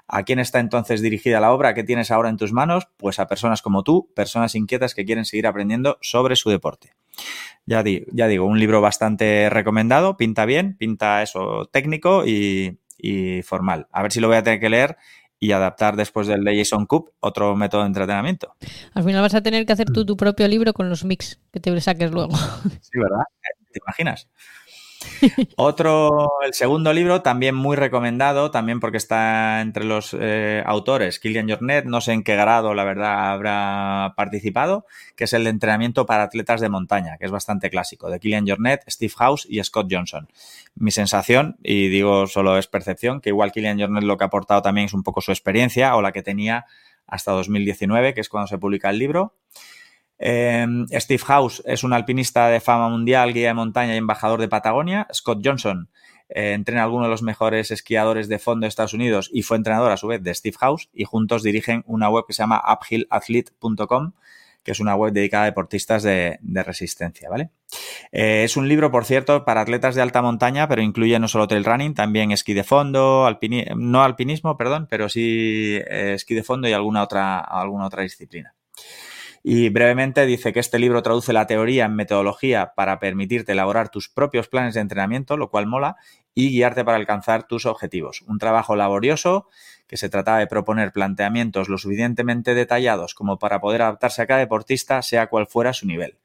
¿A 0.08 0.24
quién 0.24 0.40
está 0.40 0.60
entonces 0.60 1.02
dirigida 1.02 1.40
la 1.40 1.54
obra 1.54 1.74
que 1.74 1.84
tienes 1.84 2.12
ahora 2.12 2.30
en 2.30 2.38
tus 2.38 2.52
manos? 2.52 2.90
Pues 2.98 3.20
a 3.20 3.28
personas 3.28 3.62
como 3.62 3.84
tú, 3.84 4.12
personas 4.14 4.56
inquietas 4.56 4.94
que 4.94 5.06
quieren 5.06 5.26
seguir 5.26 5.48
aprendiendo 5.48 5.98
sobre 6.02 6.36
su 6.36 6.50
deporte. 6.50 6.96
Ya, 7.66 7.84
ya 7.86 8.28
digo, 8.28 8.46
un 8.46 8.60
libro 8.60 8.82
bastante 8.82 9.50
recomendado, 9.50 10.18
pinta 10.18 10.46
bien, 10.46 10.76
pinta 10.78 11.22
eso 11.22 11.70
técnico 11.72 12.26
y, 12.26 12.78
formal. 13.44 13.88
A 13.92 14.02
ver 14.04 14.12
si 14.12 14.20
lo 14.20 14.28
voy 14.28 14.38
a 14.38 14.44
tener 14.44 14.60
que 14.60 14.70
leer 14.70 14.98
y 15.40 15.54
adaptar 15.54 15.96
después 15.96 16.28
del 16.28 16.44
de 16.44 16.58
Jason 16.58 16.86
Coop 16.86 17.10
otro 17.20 17.56
método 17.56 17.82
de 17.82 17.88
entretenimiento. 17.88 18.56
Al 18.94 19.04
final 19.04 19.22
vas 19.22 19.34
a 19.34 19.42
tener 19.42 19.66
que 19.66 19.74
hacer 19.74 19.88
tú 19.88 20.06
tu 20.06 20.16
propio 20.16 20.48
libro 20.48 20.74
con 20.74 20.88
los 20.90 21.04
mix 21.04 21.40
que 21.52 21.60
te 21.60 21.82
saques 21.82 22.12
luego. 22.12 22.36
Sí, 22.82 23.00
¿verdad? 23.00 23.24
¿Te 23.72 23.80
imaginas? 23.84 24.28
Otro, 25.56 26.34
el 26.46 26.54
segundo 26.54 26.94
libro, 26.94 27.22
también 27.22 27.56
muy 27.56 27.76
recomendado, 27.76 28.52
también 28.52 28.80
porque 28.80 28.98
está 28.98 29.62
entre 29.62 29.84
los 29.84 30.16
eh, 30.20 30.64
autores, 30.66 31.20
Kilian 31.20 31.50
Jornet, 31.50 31.86
no 31.86 32.02
sé 32.02 32.14
en 32.14 32.24
qué 32.24 32.36
grado, 32.36 32.74
la 32.74 32.84
verdad, 32.84 33.32
habrá 33.32 34.14
participado, 34.16 34.86
que 35.16 35.26
es 35.26 35.34
el 35.34 35.44
de 35.44 35.50
entrenamiento 35.50 36.06
para 36.06 36.24
atletas 36.24 36.62
de 36.62 36.70
montaña, 36.70 37.18
que 37.18 37.26
es 37.26 37.32
bastante 37.32 37.70
clásico, 37.70 38.10
de 38.10 38.20
Kilian 38.20 38.48
Jornet, 38.48 38.84
Steve 38.90 39.14
House 39.18 39.48
y 39.50 39.64
Scott 39.64 39.88
Johnson. 39.90 40.28
Mi 40.76 40.92
sensación, 40.92 41.58
y 41.64 41.90
digo 41.90 42.28
solo 42.28 42.58
es 42.58 42.68
percepción, 42.68 43.22
que 43.22 43.30
igual 43.30 43.52
Kilian 43.52 43.80
Jornet 43.80 44.04
lo 44.04 44.18
que 44.18 44.24
ha 44.24 44.28
aportado 44.28 44.62
también 44.62 44.86
es 44.86 44.94
un 44.94 45.04
poco 45.04 45.22
su 45.22 45.32
experiencia 45.32 45.96
o 45.96 46.02
la 46.02 46.12
que 46.12 46.24
tenía 46.24 46.66
hasta 47.08 47.32
2019, 47.32 48.14
que 48.14 48.22
es 48.22 48.30
cuando 48.30 48.48
se 48.48 48.58
publica 48.58 48.90
el 48.90 48.98
libro. 48.98 49.34
Em, 50.24 50.86
Steve 50.88 51.24
House 51.26 51.64
es 51.66 51.84
un 51.84 51.94
alpinista 51.94 52.48
de 52.48 52.60
fama 52.60 52.90
mundial, 52.90 53.34
guía 53.34 53.48
de 53.48 53.54
montaña 53.56 53.96
y 53.96 53.98
embajador 53.98 54.40
de 54.40 54.48
Patagonia. 54.48 55.08
Scott 55.12 55.42
Johnson 55.44 55.90
eh, 56.30 56.54
entrena 56.54 56.82
a 56.82 56.84
algunos 56.84 57.08
de 57.08 57.10
los 57.10 57.24
mejores 57.24 57.72
esquiadores 57.72 58.28
de 58.28 58.38
fondo 58.38 58.66
de 58.66 58.68
Estados 58.68 58.94
Unidos 58.94 59.32
y 59.34 59.42
fue 59.42 59.58
entrenador 59.58 59.92
a 59.92 59.98
su 59.98 60.06
vez 60.06 60.22
de 60.22 60.36
Steve 60.36 60.56
House 60.60 60.90
y 60.94 61.06
juntos 61.06 61.42
dirigen 61.42 61.84
una 61.88 62.08
web 62.10 62.26
que 62.28 62.34
se 62.34 62.44
llama 62.44 62.62
uphillathlete.com 62.72 64.12
que 64.64 64.74
es 64.74 64.80
una 64.80 64.96
web 64.96 65.12
dedicada 65.12 65.46
a 65.46 65.48
deportistas 65.48 66.04
de, 66.04 66.38
resistencia, 66.44 67.32
¿vale? 67.32 67.50
Eh, 68.12 68.44
es 68.44 68.58
un 68.58 68.68
libro, 68.68 68.92
por 68.92 69.06
cierto, 69.06 69.44
para 69.44 69.62
atletas 69.62 69.96
de 69.96 70.04
alta 70.04 70.22
montaña, 70.22 70.68
pero 70.68 70.84
incluye 70.84 71.18
no 71.18 71.28
solo 71.28 71.48
trail 71.48 71.66
running, 71.66 71.96
también 71.96 72.32
esquí 72.32 72.54
de 72.54 72.64
fondo, 72.64 73.28
no 73.76 74.04
alpinismo, 74.04 74.58
perdón, 74.58 74.86
pero 74.88 75.10
sí 75.10 75.78
eh, 75.78 76.14
esquí 76.14 76.36
de 76.36 76.44
fondo 76.44 76.68
y 76.68 76.74
alguna 76.74 77.02
otra, 77.02 77.40
alguna 77.40 77.88
otra 77.88 78.04
disciplina. 78.04 78.54
Y 79.44 79.70
brevemente 79.70 80.26
dice 80.26 80.54
que 80.54 80.60
este 80.60 80.78
libro 80.78 81.02
traduce 81.02 81.34
la 81.34 81.48
teoría 81.48 81.86
en 81.86 81.96
metodología 81.96 82.74
para 82.76 83.00
permitirte 83.00 83.54
elaborar 83.54 83.90
tus 83.90 84.08
propios 84.08 84.48
planes 84.48 84.76
de 84.76 84.82
entrenamiento, 84.82 85.36
lo 85.36 85.50
cual 85.50 85.66
mola, 85.66 85.96
y 86.36 86.52
guiarte 86.52 86.86
para 86.86 86.98
alcanzar 86.98 87.48
tus 87.48 87.66
objetivos. 87.66 88.22
Un 88.28 88.38
trabajo 88.38 88.76
laborioso 88.76 89.48
que 89.88 89.98
se 89.98 90.10
trataba 90.10 90.38
de 90.38 90.48
proponer 90.48 90.92
planteamientos 90.92 91.70
lo 91.70 91.78
suficientemente 91.78 92.54
detallados 92.54 93.14
como 93.14 93.40
para 93.40 93.60
poder 93.60 93.82
adaptarse 93.82 94.22
a 94.22 94.28
cada 94.28 94.40
deportista, 94.40 95.02
sea 95.02 95.28
cual 95.28 95.48
fuera 95.48 95.74
su 95.74 95.88
nivel. 95.88 96.20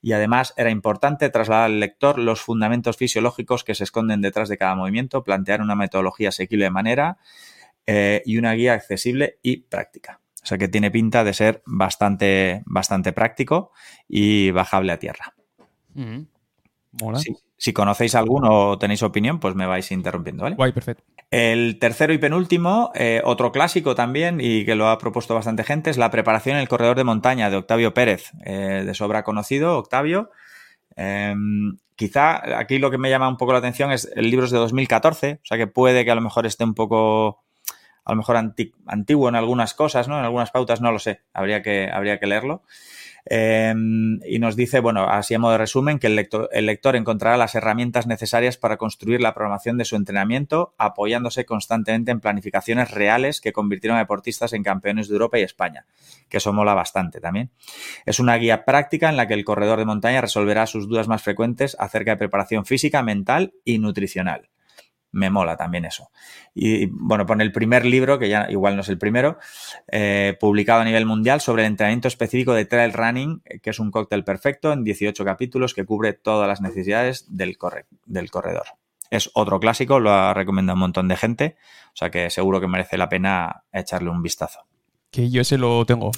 Y 0.00 0.12
además 0.12 0.54
era 0.56 0.70
importante 0.70 1.28
trasladar 1.28 1.66
al 1.66 1.80
lector 1.80 2.18
los 2.18 2.40
fundamentos 2.40 2.96
fisiológicos 2.96 3.64
que 3.64 3.74
se 3.74 3.84
esconden 3.84 4.22
detrás 4.22 4.48
de 4.48 4.56
cada 4.56 4.74
movimiento, 4.74 5.24
plantear 5.24 5.60
una 5.60 5.74
metodología 5.74 6.30
asequible 6.30 6.64
de 6.64 6.70
manera 6.70 7.18
eh, 7.86 8.22
y 8.24 8.38
una 8.38 8.52
guía 8.52 8.74
accesible 8.74 9.38
y 9.42 9.58
práctica. 9.58 10.20
O 10.42 10.46
sea 10.46 10.58
que 10.58 10.68
tiene 10.68 10.90
pinta 10.90 11.24
de 11.24 11.34
ser 11.34 11.62
bastante, 11.66 12.62
bastante 12.66 13.12
práctico 13.12 13.72
y 14.08 14.50
bajable 14.50 14.92
a 14.92 14.98
tierra. 14.98 15.34
Si, 17.56 17.72
conocéis 17.72 18.14
alguno 18.14 18.70
o 18.70 18.78
tenéis 18.78 19.02
opinión, 19.02 19.38
pues 19.38 19.54
me 19.54 19.66
vais 19.66 19.92
interrumpiendo, 19.92 20.44
¿vale? 20.44 20.56
Guay, 20.56 20.72
perfecto. 20.72 21.04
El 21.30 21.78
tercero 21.78 22.12
y 22.12 22.18
penúltimo, 22.18 22.90
eh, 22.94 23.20
otro 23.24 23.52
clásico 23.52 23.94
también 23.94 24.40
y 24.40 24.64
que 24.64 24.74
lo 24.74 24.88
ha 24.88 24.98
propuesto 24.98 25.34
bastante 25.34 25.62
gente, 25.62 25.90
es 25.90 25.98
La 25.98 26.10
preparación 26.10 26.56
en 26.56 26.62
el 26.62 26.68
corredor 26.68 26.96
de 26.96 27.04
montaña 27.04 27.50
de 27.50 27.56
Octavio 27.56 27.94
Pérez, 27.94 28.32
eh, 28.44 28.82
de 28.84 28.94
sobra 28.94 29.22
conocido, 29.22 29.78
Octavio. 29.78 30.30
Em, 30.96 31.76
quizá 31.94 32.58
aquí 32.58 32.78
lo 32.78 32.90
que 32.90 32.98
me 32.98 33.10
llama 33.10 33.28
un 33.28 33.36
poco 33.36 33.52
la 33.52 33.58
atención 33.58 33.92
es 33.92 34.10
el 34.16 34.30
libro 34.30 34.46
es 34.46 34.50
de 34.50 34.58
2014, 34.58 35.40
o 35.42 35.46
sea 35.46 35.58
que 35.58 35.66
puede 35.66 36.04
que 36.04 36.10
a 36.10 36.14
lo 36.14 36.22
mejor 36.22 36.46
esté 36.46 36.64
un 36.64 36.74
poco 36.74 37.44
a 38.04 38.12
lo 38.12 38.16
mejor 38.16 38.36
antiguo 38.36 39.28
en 39.28 39.34
algunas 39.34 39.74
cosas, 39.74 40.08
¿no? 40.08 40.18
En 40.18 40.24
algunas 40.24 40.50
pautas, 40.50 40.80
no 40.80 40.92
lo 40.92 40.98
sé, 40.98 41.22
habría 41.32 41.62
que, 41.62 41.88
habría 41.92 42.18
que 42.18 42.26
leerlo. 42.26 42.62
Em, 43.26 44.20
y 44.24 44.38
nos 44.38 44.56
dice, 44.56 44.80
bueno, 44.80 45.04
así 45.04 45.34
a 45.34 45.38
modo 45.38 45.52
de 45.52 45.58
resumen, 45.58 45.98
que 45.98 46.06
el 46.06 46.16
lector, 46.16 46.48
el 46.52 46.66
lector, 46.66 46.96
encontrará 46.96 47.36
las 47.36 47.54
herramientas 47.54 48.06
necesarias 48.06 48.56
para 48.56 48.76
construir 48.76 49.20
la 49.20 49.34
programación 49.34 49.76
de 49.78 49.84
su 49.84 49.96
entrenamiento, 49.96 50.74
apoyándose 50.78 51.44
constantemente 51.44 52.10
en 52.10 52.20
planificaciones 52.20 52.90
reales 52.90 53.40
que 53.40 53.52
convirtieron 53.52 53.96
a 53.96 54.00
deportistas 54.00 54.52
en 54.52 54.62
campeones 54.62 55.08
de 55.08 55.14
Europa 55.14 55.38
y 55.38 55.42
España, 55.42 55.86
que 56.28 56.38
eso 56.38 56.52
mola 56.52 56.74
bastante 56.74 57.20
también. 57.20 57.50
Es 58.06 58.20
una 58.20 58.36
guía 58.36 58.64
práctica 58.64 59.08
en 59.08 59.16
la 59.16 59.26
que 59.26 59.34
el 59.34 59.44
corredor 59.44 59.78
de 59.78 59.84
montaña 59.84 60.20
resolverá 60.20 60.66
sus 60.66 60.88
dudas 60.88 61.08
más 61.08 61.22
frecuentes 61.22 61.76
acerca 61.78 62.12
de 62.12 62.16
preparación 62.16 62.64
física, 62.64 63.02
mental 63.02 63.54
y 63.64 63.78
nutricional 63.78 64.48
me 65.12 65.30
mola 65.30 65.56
también 65.56 65.84
eso. 65.84 66.10
Y 66.54 66.86
bueno, 66.86 67.26
pone 67.26 67.44
el 67.44 67.52
primer 67.52 67.84
libro, 67.84 68.18
que 68.18 68.28
ya 68.28 68.46
igual 68.50 68.76
no 68.76 68.82
es 68.82 68.88
el 68.88 68.98
primero, 68.98 69.38
eh, 69.88 70.36
publicado 70.40 70.80
a 70.80 70.84
nivel 70.84 71.06
mundial 71.06 71.40
sobre 71.40 71.62
el 71.62 71.68
entrenamiento 71.68 72.08
específico 72.08 72.54
de 72.54 72.64
trail 72.64 72.92
running, 72.92 73.42
que 73.62 73.70
es 73.70 73.78
un 73.78 73.90
cóctel 73.90 74.24
perfecto 74.24 74.72
en 74.72 74.84
18 74.84 75.24
capítulos 75.24 75.74
que 75.74 75.84
cubre 75.84 76.12
todas 76.12 76.48
las 76.48 76.60
necesidades 76.60 77.26
del, 77.28 77.56
del 78.06 78.30
corredor. 78.30 78.66
Es 79.10 79.30
otro 79.34 79.58
clásico, 79.58 79.98
lo 79.98 80.12
ha 80.12 80.34
recomendado 80.34 80.74
un 80.74 80.80
montón 80.80 81.08
de 81.08 81.16
gente, 81.16 81.56
o 81.88 81.96
sea 81.96 82.10
que 82.10 82.30
seguro 82.30 82.60
que 82.60 82.68
merece 82.68 82.96
la 82.96 83.08
pena 83.08 83.64
echarle 83.72 84.10
un 84.10 84.22
vistazo 84.22 84.66
que 85.10 85.30
yo 85.30 85.40
ese 85.40 85.58
lo 85.58 85.84
tengo. 85.86 86.12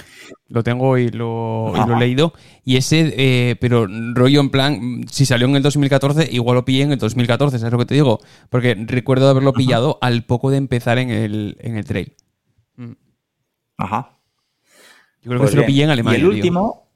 Lo 0.49 0.63
tengo 0.63 0.99
y 0.99 1.09
lo, 1.09 1.73
he 1.75 1.99
leído. 1.99 2.35
Y 2.65 2.77
ese, 2.77 3.15
eh, 3.17 3.57
pero 3.57 3.87
rollo 4.15 4.41
en 4.41 4.51
plan, 4.51 5.05
si 5.11 5.25
salió 5.25 5.47
en 5.47 5.57
el 5.57 5.63
2014, 5.63 6.29
igual 6.31 6.57
lo 6.57 6.65
pillé 6.65 6.83
en 6.83 6.93
el 6.93 6.99
2014, 6.99 7.59
¿sabes 7.59 7.73
lo 7.73 7.79
que 7.79 7.87
te 7.87 7.95
digo? 7.95 8.21
Porque 8.51 8.75
recuerdo 8.75 9.29
haberlo 9.29 9.53
pillado 9.53 9.99
al 10.01 10.25
poco 10.25 10.51
de 10.51 10.59
empezar 10.59 10.99
en 10.99 11.11
el, 11.11 11.57
en 11.61 11.77
el 11.77 11.85
trail. 11.85 12.15
Mm. 12.77 12.93
Ajá. 13.79 14.19
Yo 15.23 15.31
creo 15.31 15.43
que 15.43 15.49
se 15.49 15.57
lo 15.57 15.67
pillé 15.67 15.85
en 15.85 15.91
alemán. 15.91 16.15
Y 16.15 16.17
el 16.19 16.27
último. 16.27 16.89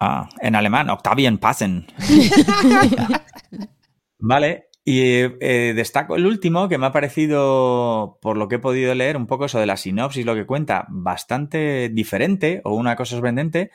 Ah, 0.00 0.28
en 0.40 0.56
alemán, 0.56 0.90
Octavian 0.90 1.38
Passen. 1.38 1.86
vale, 4.18 4.66
y 4.84 5.00
eh, 5.00 5.72
destaco 5.76 6.16
el 6.16 6.26
último, 6.26 6.68
que 6.68 6.76
me 6.76 6.86
ha 6.86 6.92
parecido, 6.92 8.18
por 8.20 8.36
lo 8.36 8.48
que 8.48 8.56
he 8.56 8.58
podido 8.58 8.94
leer, 8.94 9.16
un 9.16 9.28
poco 9.28 9.44
eso 9.44 9.60
de 9.60 9.66
la 9.66 9.76
sinopsis, 9.76 10.26
lo 10.26 10.34
que 10.34 10.44
cuenta, 10.44 10.86
bastante 10.88 11.88
diferente 11.88 12.60
o 12.64 12.74
una 12.74 12.96
cosa 12.96 13.14
sorprendente, 13.14 13.70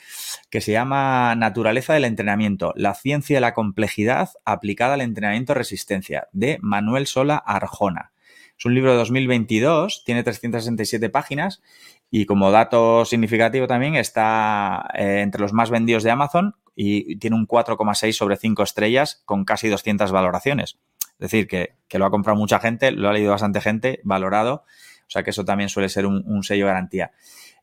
que 0.49 0.59
se 0.59 0.73
llama 0.73 1.33
Naturaleza 1.35 1.93
del 1.93 2.03
entrenamiento, 2.03 2.73
la 2.75 2.93
ciencia 2.93 3.37
de 3.37 3.41
la 3.41 3.53
complejidad 3.53 4.31
aplicada 4.43 4.95
al 4.95 5.01
entrenamiento 5.01 5.53
resistencia, 5.53 6.27
de 6.33 6.57
Manuel 6.61 7.07
Sola 7.07 7.37
Arjona. 7.37 8.11
Es 8.57 8.65
un 8.65 8.73
libro 8.73 8.91
de 8.91 8.97
2022, 8.97 10.03
tiene 10.03 10.23
367 10.23 11.09
páginas 11.09 11.61
y 12.09 12.25
como 12.25 12.51
dato 12.51 13.05
significativo 13.05 13.67
también 13.67 13.95
está 13.95 14.89
eh, 14.95 15.21
entre 15.21 15.41
los 15.41 15.53
más 15.53 15.69
vendidos 15.69 16.03
de 16.03 16.11
Amazon 16.11 16.55
y 16.75 17.17
tiene 17.17 17.35
un 17.35 17.47
4,6 17.47 18.11
sobre 18.13 18.35
5 18.35 18.63
estrellas 18.63 19.21
con 19.25 19.45
casi 19.45 19.69
200 19.69 20.11
valoraciones. 20.11 20.79
Es 21.19 21.31
decir, 21.31 21.47
que, 21.47 21.73
lo 21.97 22.05
ha 22.05 22.11
comprado 22.11 22.37
mucha 22.37 22.59
gente, 22.59 22.91
lo 22.91 23.09
ha 23.09 23.13
leído 23.13 23.31
bastante 23.31 23.59
gente, 23.61 23.99
valorado. 24.03 24.63
O 25.07 25.09
sea 25.09 25.23
que 25.23 25.31
eso 25.31 25.45
también 25.45 25.69
suele 25.69 25.89
ser 25.89 26.05
un, 26.05 26.43
sello 26.43 26.67
garantía. 26.67 27.11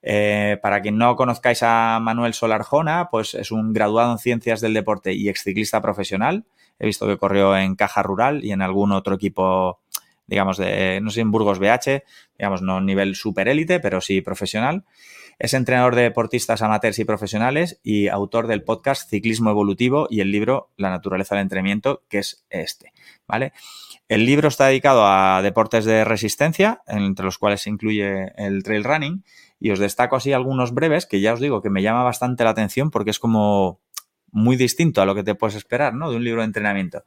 Eh, 0.02 0.59
para 0.60 0.82
quien 0.82 0.98
no 0.98 1.14
conozcáis 1.16 1.62
a 1.62 1.98
Manuel 2.01 2.35
Solarjona, 2.35 3.09
pues 3.10 3.35
es 3.35 3.51
un 3.51 3.72
graduado 3.72 4.12
en 4.12 4.18
ciencias 4.18 4.60
del 4.60 4.74
deporte 4.74 5.12
y 5.14 5.28
exciclista 5.28 5.81
profesional. 5.81 6.44
He 6.78 6.86
visto 6.86 7.06
que 7.06 7.16
corrió 7.16 7.56
en 7.56 7.76
Caja 7.76 8.02
Rural 8.02 8.44
y 8.44 8.52
en 8.52 8.60
algún 8.60 8.93
otro 8.93 9.14
equipo, 9.14 9.81
digamos, 10.26 10.59
de, 10.59 11.01
no 11.01 11.10
sé, 11.10 11.20
en 11.20 11.31
Burgos 11.31 11.59
BH, 11.59 12.02
digamos, 12.36 12.62
no 12.62 12.81
nivel 12.81 13.14
super 13.14 13.48
élite, 13.48 13.78
pero 13.78 14.01
sí 14.01 14.20
profesional. 14.20 14.85
Es 15.39 15.55
entrenador 15.55 15.94
de 15.94 16.02
deportistas 16.02 16.62
amateurs 16.62 16.98
y 16.98 17.05
profesionales 17.05 17.81
y 17.82 18.09
autor 18.09 18.47
del 18.47 18.62
podcast 18.62 19.09
Ciclismo 19.09 19.51
Evolutivo 19.51 20.06
y 20.11 20.20
el 20.20 20.31
libro 20.31 20.70
La 20.77 20.90
naturaleza 20.90 21.35
del 21.35 21.43
entrenamiento, 21.43 22.02
que 22.09 22.19
es 22.19 22.47
este, 22.51 22.93
¿vale? 23.27 23.52
El 24.09 24.27
libro 24.27 24.48
está 24.48 24.66
dedicado 24.66 25.06
a 25.06 25.40
deportes 25.43 25.85
de 25.85 26.05
resistencia, 26.05 26.82
entre 26.86 27.24
los 27.24 27.39
cuales 27.39 27.62
se 27.62 27.70
incluye 27.70 28.32
el 28.36 28.62
trail 28.62 28.85
running, 28.85 29.24
y 29.59 29.70
os 29.70 29.78
destaco 29.78 30.16
así 30.16 30.32
algunos 30.32 30.74
breves 30.74 31.06
que 31.06 31.20
ya 31.20 31.32
os 31.32 31.40
digo 31.40 31.62
que 31.62 31.70
me 31.70 31.82
llama 31.82 32.02
bastante 32.02 32.44
la 32.44 32.51
atención 32.51 32.90
porque 32.90 33.11
es 33.11 33.19
como 33.19 33.81
muy 34.35 34.56
distinto 34.56 35.01
a 35.01 35.06
lo 35.06 35.15
que 35.15 35.23
te 35.23 35.36
puedes 35.36 35.55
esperar, 35.55 35.94
¿no? 35.94 36.11
De 36.11 36.16
un 36.16 36.24
libro 36.24 36.40
de 36.40 36.47
entrenamiento. 36.47 37.05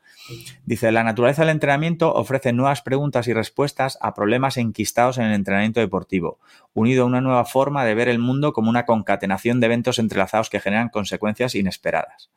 Dice, 0.66 0.92
la 0.94 1.04
naturaleza 1.04 1.42
del 1.42 1.52
entrenamiento 1.52 2.14
ofrece 2.14 2.54
nuevas 2.54 2.82
preguntas 2.82 3.28
y 3.28 3.34
respuestas 3.34 3.98
a 4.02 4.14
problemas 4.14 4.56
enquistados 4.56 5.18
en 5.18 5.26
el 5.26 5.34
entrenamiento 5.34 5.82
deportivo, 5.82 6.40
unido 6.74 7.04
a 7.04 7.06
una 7.06 7.20
nueva 7.20 7.44
forma 7.44 7.84
de 7.84 7.96
ver 7.96 8.08
el 8.08 8.18
mundo 8.18 8.54
como 8.54 8.70
una 8.70 8.86
concatenación 8.86 9.60
de 9.60 9.66
eventos 9.66 10.00
entrelazados 10.00 10.50
que 10.50 10.62
generan 10.62 10.88
consecuencias 10.88 11.54
inesperadas. 11.54 12.32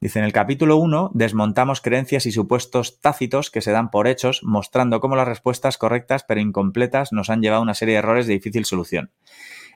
Dice, 0.00 0.18
en 0.20 0.26
el 0.26 0.32
capítulo 0.32 0.76
1 0.76 1.10
desmontamos 1.14 1.80
creencias 1.80 2.26
y 2.26 2.32
supuestos 2.32 3.00
tácitos 3.00 3.50
que 3.50 3.62
se 3.62 3.72
dan 3.72 3.90
por 3.90 4.06
hechos, 4.06 4.42
mostrando 4.44 5.00
cómo 5.00 5.16
las 5.16 5.26
respuestas 5.26 5.78
correctas 5.78 6.22
pero 6.22 6.40
incompletas 6.40 7.12
nos 7.12 7.28
han 7.28 7.40
llevado 7.40 7.60
a 7.60 7.62
una 7.62 7.74
serie 7.74 7.94
de 7.94 7.98
errores 7.98 8.26
de 8.26 8.34
difícil 8.34 8.66
solución. 8.66 9.10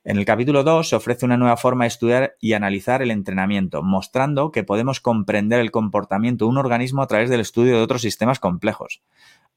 En 0.03 0.17
el 0.17 0.25
capítulo 0.25 0.65
2 0.65 0.89
se 0.89 0.97
ofrece 0.97 1.27
una 1.27 1.37
nueva 1.37 1.59
forma 1.59 1.85
de 1.85 1.89
estudiar 1.89 2.37
y 2.41 2.55
analizar 2.55 3.03
el 3.03 3.11
entrenamiento, 3.11 3.83
mostrando 3.83 4.51
que 4.51 4.65
podemos 4.65 4.99
comprender 5.01 5.61
el 5.61 5.71
comportamiento 5.71 6.47
de 6.47 6.51
un 6.51 6.57
organismo 6.57 7.03
a 7.03 7.07
través 7.07 7.29
del 7.29 7.41
estudio 7.41 7.77
de 7.77 7.83
otros 7.83 8.01
sistemas 8.01 8.41
complejos. 8.41 9.03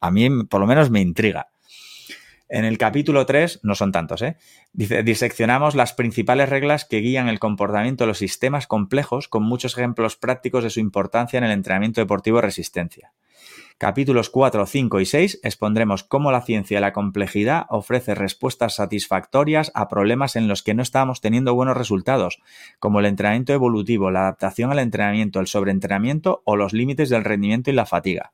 A 0.01 0.11
mí, 0.11 0.29
por 0.45 0.59
lo 0.59 0.67
menos, 0.67 0.89
me 0.89 0.99
intriga. 0.99 1.47
En 2.49 2.65
el 2.65 2.77
capítulo 2.77 3.25
3, 3.25 3.61
no 3.63 3.73
son 3.73 3.93
tantos, 3.93 4.21
¿eh? 4.21 4.35
Dice, 4.73 5.01
diseccionamos 5.01 5.75
las 5.75 5.93
principales 5.93 6.49
reglas 6.49 6.83
que 6.83 6.99
guían 6.99 7.29
el 7.29 7.39
comportamiento 7.39 8.03
de 8.03 8.09
los 8.09 8.17
sistemas 8.17 8.67
complejos 8.67 9.29
con 9.29 9.43
muchos 9.43 9.77
ejemplos 9.77 10.17
prácticos 10.17 10.65
de 10.65 10.69
su 10.69 10.81
importancia 10.81 11.37
en 11.37 11.45
el 11.45 11.51
entrenamiento 11.51 12.01
deportivo 12.01 12.37
de 12.37 12.43
resistencia. 12.43 13.13
Capítulos 13.77 14.29
4, 14.29 14.65
5 14.65 14.99
y 14.99 15.05
6 15.05 15.39
expondremos 15.43 16.03
cómo 16.03 16.31
la 16.31 16.41
ciencia 16.41 16.77
de 16.77 16.81
la 16.81 16.93
complejidad 16.93 17.65
ofrece 17.69 18.15
respuestas 18.15 18.75
satisfactorias 18.75 19.71
a 19.73 19.87
problemas 19.87 20.35
en 20.35 20.47
los 20.47 20.63
que 20.63 20.73
no 20.73 20.83
estábamos 20.83 21.21
teniendo 21.21 21.55
buenos 21.55 21.75
resultados, 21.75 22.39
como 22.79 22.99
el 22.99 23.07
entrenamiento 23.07 23.51
evolutivo, 23.51 24.11
la 24.11 24.21
adaptación 24.21 24.71
al 24.71 24.79
entrenamiento, 24.79 25.39
el 25.39 25.47
sobreentrenamiento 25.47 26.43
o 26.45 26.55
los 26.55 26.73
límites 26.73 27.09
del 27.09 27.23
rendimiento 27.23 27.71
y 27.71 27.73
la 27.73 27.85
fatiga. 27.85 28.33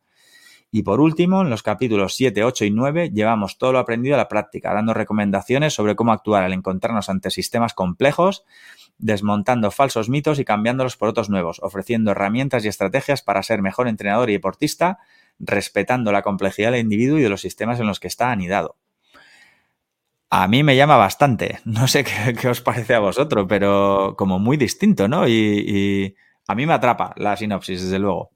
Y 0.72 0.84
por 0.84 1.02
último, 1.02 1.42
en 1.42 1.50
los 1.50 1.64
capítulos 1.64 2.14
7, 2.16 2.44
8 2.44 2.66
y 2.66 2.72
9 2.72 3.10
llevamos 3.12 3.58
todo 3.58 3.72
lo 3.74 3.80
aprendido 3.80 4.14
a 4.14 4.20
la 4.20 4.28
práctica, 4.28 4.72
dando 4.72 4.94
recomendaciones 4.94 5.74
sobre 5.74 5.96
cómo 5.96 6.12
actuar 6.12 6.44
al 6.44 6.54
encontrarnos 6.54 7.10
ante 7.10 7.32
sistemas 7.32 7.74
complejos, 7.74 8.46
desmontando 9.00 9.72
falsos 9.72 10.10
mitos 10.10 10.38
y 10.38 10.46
cambiándolos 10.46 10.96
por 10.96 11.10
otros 11.10 11.30
nuevos, 11.30 11.60
ofreciendo 11.64 12.12
herramientas 12.12 12.66
y 12.66 12.68
estrategias 12.68 13.24
para 13.24 13.42
ser 13.42 13.64
mejor 13.64 13.88
entrenador 13.88 14.30
y 14.30 14.34
deportista, 14.34 15.00
respetando 15.40 16.12
la 16.12 16.22
complejidad 16.22 16.72
del 16.72 16.82
individuo 16.82 17.18
y 17.18 17.24
de 17.24 17.30
los 17.30 17.42
sistemas 17.42 17.80
en 17.80 17.88
los 17.88 18.00
que 18.00 18.08
está 18.08 18.32
anidado. 18.32 18.76
A 20.30 20.48
mí 20.48 20.64
me 20.64 20.76
llama 20.76 20.98
bastante. 20.98 21.60
No 21.66 21.88
sé 21.88 22.04
qué, 22.04 22.48
os 22.48 22.62
parece 22.62 22.94
a 22.94 23.00
vosotros, 23.00 23.46
pero 23.48 24.16
como 24.18 24.40
muy 24.40 24.58
distinto, 24.58 25.08
¿no? 25.08 25.28
Y, 25.28 26.16
a 26.48 26.56
mí 26.56 26.66
me 26.66 26.74
atrapa 26.74 27.14
la 27.18 27.38
sinopsis, 27.38 27.84
desde 27.84 28.00
luego. 28.00 28.32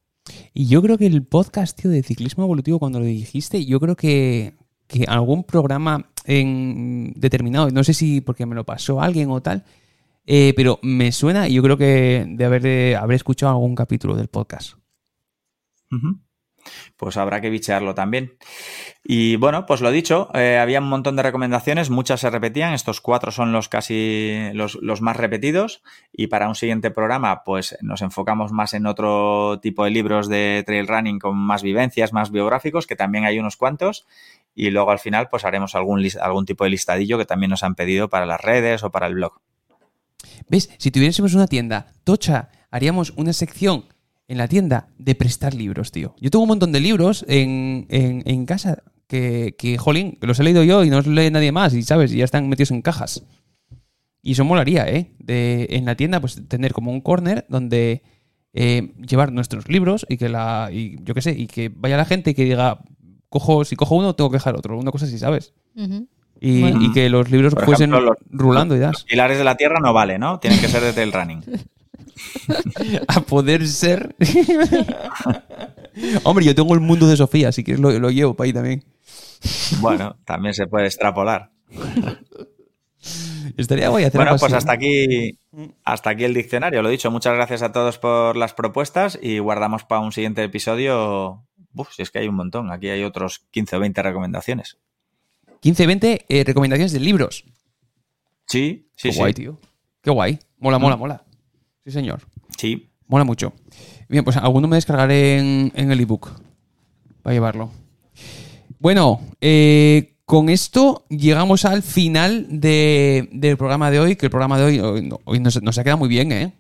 Y 0.54 0.68
yo 0.68 0.82
creo 0.82 0.98
que 0.98 1.08
el 1.08 1.26
podcast, 1.26 1.80
tío, 1.80 1.92
de 1.92 2.04
ciclismo 2.04 2.44
evolutivo, 2.44 2.80
cuando 2.80 3.00
lo 3.00 3.06
dijiste, 3.06 3.66
yo 3.66 3.80
creo 3.80 3.96
que, 3.96 4.54
que 4.88 5.06
algún 5.08 5.44
programa 5.44 6.10
en 6.26 7.14
determinado, 7.16 7.70
no 7.72 7.84
sé 7.84 7.94
si 7.94 8.22
porque 8.22 8.46
me 8.46 8.56
lo 8.56 8.66
pasó 8.66 9.02
alguien 9.02 9.32
o 9.32 9.42
tal, 9.42 9.66
eh, 10.26 10.54
pero 10.56 10.80
me 10.84 11.12
suena 11.12 11.50
y 11.50 11.56
yo 11.56 11.64
creo 11.64 11.78
que 11.78 12.26
de 12.28 12.46
haber, 12.46 12.62
de 12.62 12.96
haber 12.96 13.16
escuchado 13.16 13.52
algún 13.52 13.76
capítulo 13.76 14.16
del 14.16 14.30
podcast 14.30 14.76
pues 16.98 17.18
habrá 17.18 17.42
que 17.42 17.50
bichearlo 17.50 17.96
también. 17.96 18.38
Y 19.04 19.36
bueno, 19.36 19.66
pues 19.66 19.82
lo 19.82 19.92
dicho, 19.92 20.30
eh, 20.34 20.58
había 20.58 20.80
un 20.80 20.88
montón 20.88 21.16
de 21.16 21.24
recomendaciones, 21.24 21.90
muchas 21.90 22.22
se 22.22 22.30
repetían, 22.30 22.74
estos 22.74 23.02
cuatro 23.02 23.32
son 23.32 23.52
los 23.52 23.68
casi 23.68 24.50
los, 24.54 25.02
más 25.02 25.18
repetidos 25.18 25.84
y 26.14 26.28
para 26.28 26.48
un 26.48 26.56
siguiente 26.56 26.90
programa 26.90 27.44
pues 27.44 27.78
nos 27.82 28.02
enfocamos 28.02 28.54
más 28.54 28.74
en 28.74 28.86
otro 28.86 29.60
tipo 29.62 29.84
de 29.84 29.92
libros 29.92 30.30
de 30.30 30.64
trail 30.66 30.88
running 30.88 31.20
con 31.20 31.38
más 31.38 31.64
vivencias, 31.64 32.14
más 32.14 32.32
biográficos, 32.32 32.88
que 32.88 32.96
también 32.96 33.26
hay 33.26 33.40
unos 33.40 33.58
cuantos 33.58 34.08
y 34.56 34.70
luego 34.70 34.92
al 34.92 35.00
final 35.00 35.28
pues 35.30 35.44
haremos 35.44 35.76
algún, 35.76 36.06
algún 36.22 36.46
tipo 36.46 36.64
de 36.64 36.70
listadillo 36.70 37.18
que 37.18 37.26
también 37.26 37.50
nos 37.50 37.64
han 37.64 37.76
pedido 37.76 38.10
para 38.10 38.26
las 38.26 38.40
redes 38.40 38.84
o 38.84 38.92
para 38.92 39.08
el 39.08 39.16
blog. 39.16 39.42
¿Ves? 40.48 40.70
Si 40.78 40.92
tuviésemos 40.92 41.34
una 41.34 41.48
tienda 41.48 41.88
tocha, 42.04 42.50
haríamos 42.72 43.12
una 43.18 43.34
sección 43.34 43.86
en 44.28 44.38
la 44.38 44.48
tienda 44.48 44.88
de 44.98 45.16
prestar 45.16 45.54
libros, 45.54 45.92
tío. 45.92 46.16
Yo 46.20 46.30
tengo 46.30 46.44
un 46.44 46.50
montón 46.50 46.72
de 46.72 46.80
libros 46.80 47.26
en, 47.28 47.86
en, 47.90 48.46
casa 48.46 48.84
que, 49.08 49.56
que, 49.58 49.78
jolín, 49.78 50.18
que 50.20 50.28
los 50.28 50.40
he 50.40 50.44
leído 50.44 50.64
yo 50.64 50.84
y 50.84 50.90
no 50.90 50.98
los 50.98 51.08
lee 51.08 51.30
nadie 51.32 51.52
más, 51.52 51.74
y 51.74 51.84
sabes, 51.84 52.14
y 52.14 52.18
ya 52.18 52.26
están 52.26 52.50
metidos 52.50 52.72
en 52.72 52.82
cajas. 52.82 53.24
Y 54.22 54.32
eso 54.32 54.46
molaría, 54.46 54.90
¿eh? 54.90 55.12
De, 55.20 55.68
en 55.72 55.86
la 55.86 55.96
tienda, 55.96 56.22
pues 56.22 56.48
tener 56.48 56.72
como 56.72 56.92
un 56.92 57.02
corner 57.02 57.46
donde 57.50 58.04
eh, 58.54 58.94
llevar 59.06 59.34
nuestros 59.34 59.68
libros 59.68 60.06
y 60.08 60.18
que 60.18 60.30
la. 60.30 60.70
Y 60.72 61.04
yo 61.04 61.14
qué 61.14 61.22
sé, 61.22 61.32
y 61.32 61.48
que 61.48 61.70
vaya 61.70 61.98
la 61.98 62.06
gente 62.06 62.32
y 62.32 62.34
que 62.34 62.46
diga, 62.46 62.80
cojo, 63.28 63.66
si 63.66 63.76
cojo 63.76 63.96
uno, 63.96 64.16
tengo 64.16 64.30
que 64.30 64.38
dejar 64.38 64.56
otro. 64.56 64.80
Una 64.80 64.92
cosa 64.92 65.06
así, 65.06 65.20
¿sabes? 65.20 65.54
y, 66.40 66.92
que 66.94 67.10
los 67.10 67.30
libros 67.32 67.54
fuesen 67.66 67.92
rulando 68.30 68.76
y 68.76 68.80
das. 68.80 68.94
Los 68.94 69.04
pilares 69.04 69.38
de 69.38 69.44
la 69.44 69.58
tierra 69.58 69.80
no 69.82 69.92
vale, 69.92 70.18
¿no? 70.18 70.40
Tienen 70.40 70.60
que 70.60 70.70
ser 70.70 70.84
de 70.84 70.94
trail 70.94 71.12
running. 71.12 71.44
a 73.08 73.22
poder 73.22 73.68
ser. 73.68 74.16
Hombre, 76.24 76.46
yo 76.46 76.56
tengo 76.56 76.74
el 76.74 76.80
mundo 76.80 77.08
de 77.08 77.18
Sofía, 77.18 77.50
así 77.50 77.64
que 77.64 77.78
lo, 77.78 77.92
lo 77.92 78.12
llevo 78.12 78.36
para 78.36 78.46
ahí 78.46 78.54
también. 78.54 78.84
Bueno, 79.80 80.18
también 80.26 80.54
se 80.54 80.68
puede 80.68 80.88
extrapolar. 80.88 81.52
Estaría 83.58 83.90
guay 83.90 84.06
hacer 84.06 84.20
Bueno, 84.20 84.38
pues 84.38 84.54
hasta 84.54 84.72
aquí, 84.72 85.38
hasta 85.84 86.12
aquí 86.12 86.24
el 86.24 86.34
diccionario. 86.34 86.82
Lo 86.82 86.90
dicho, 86.90 87.12
muchas 87.12 87.36
gracias 87.36 87.62
a 87.62 87.72
todos 87.72 88.00
por 88.00 88.36
las 88.36 88.54
propuestas 88.54 89.20
y 89.22 89.40
guardamos 89.40 89.84
para 89.84 90.02
un 90.02 90.12
siguiente 90.12 90.44
episodio. 90.44 91.44
Uf, 91.76 91.94
si 91.94 92.02
es 92.02 92.12
que 92.12 92.20
hay 92.20 92.28
un 92.28 92.36
montón. 92.36 92.72
Aquí 92.72 92.90
hay 92.90 93.04
otros 93.04 93.46
15 93.52 93.76
o 93.76 93.80
20 93.80 94.02
recomendaciones. 94.02 94.78
15 95.60 95.84
o 95.84 95.88
20 95.88 96.26
eh, 96.28 96.44
recomendaciones 96.44 96.94
de 96.94 97.00
libros. 97.00 97.46
Sí, 98.48 98.88
sí, 98.96 99.12
Qué 99.12 99.16
guay, 99.16 99.34
tío. 99.34 99.60
Qué 100.02 100.12
guay. 100.12 100.40
Mola, 100.60 100.80
mola, 100.80 100.96
mm. 100.96 101.00
mola. 101.00 101.24
Sí, 101.86 101.92
señor. 101.92 102.22
Sí. 102.58 102.90
Mola 103.08 103.26
mucho. 103.26 103.54
Bien, 104.10 104.24
pues 104.24 104.38
alguno 104.38 104.68
me 104.68 104.78
descargaré 104.78 105.38
en, 105.38 105.72
el 105.92 106.00
ebook 106.00 106.32
para 107.22 107.34
llevarlo. 107.34 107.72
Bueno, 108.80 109.22
eh, 109.42 110.16
con 110.26 110.50
esto 110.50 111.06
llegamos 111.10 111.66
al 111.66 111.84
final 111.84 112.48
del 112.50 113.58
programa 113.58 113.92
de 113.92 114.00
hoy, 114.00 114.16
que 114.16 114.28
el 114.28 114.30
programa 114.30 114.58
de 114.58 114.64
hoy, 114.64 115.10
hoy 115.26 115.40
nos, 115.40 115.58
ha 115.78 115.84
quedado 115.84 115.98
muy 115.98 116.10
bien, 116.10 116.32
¿eh? 116.32 116.54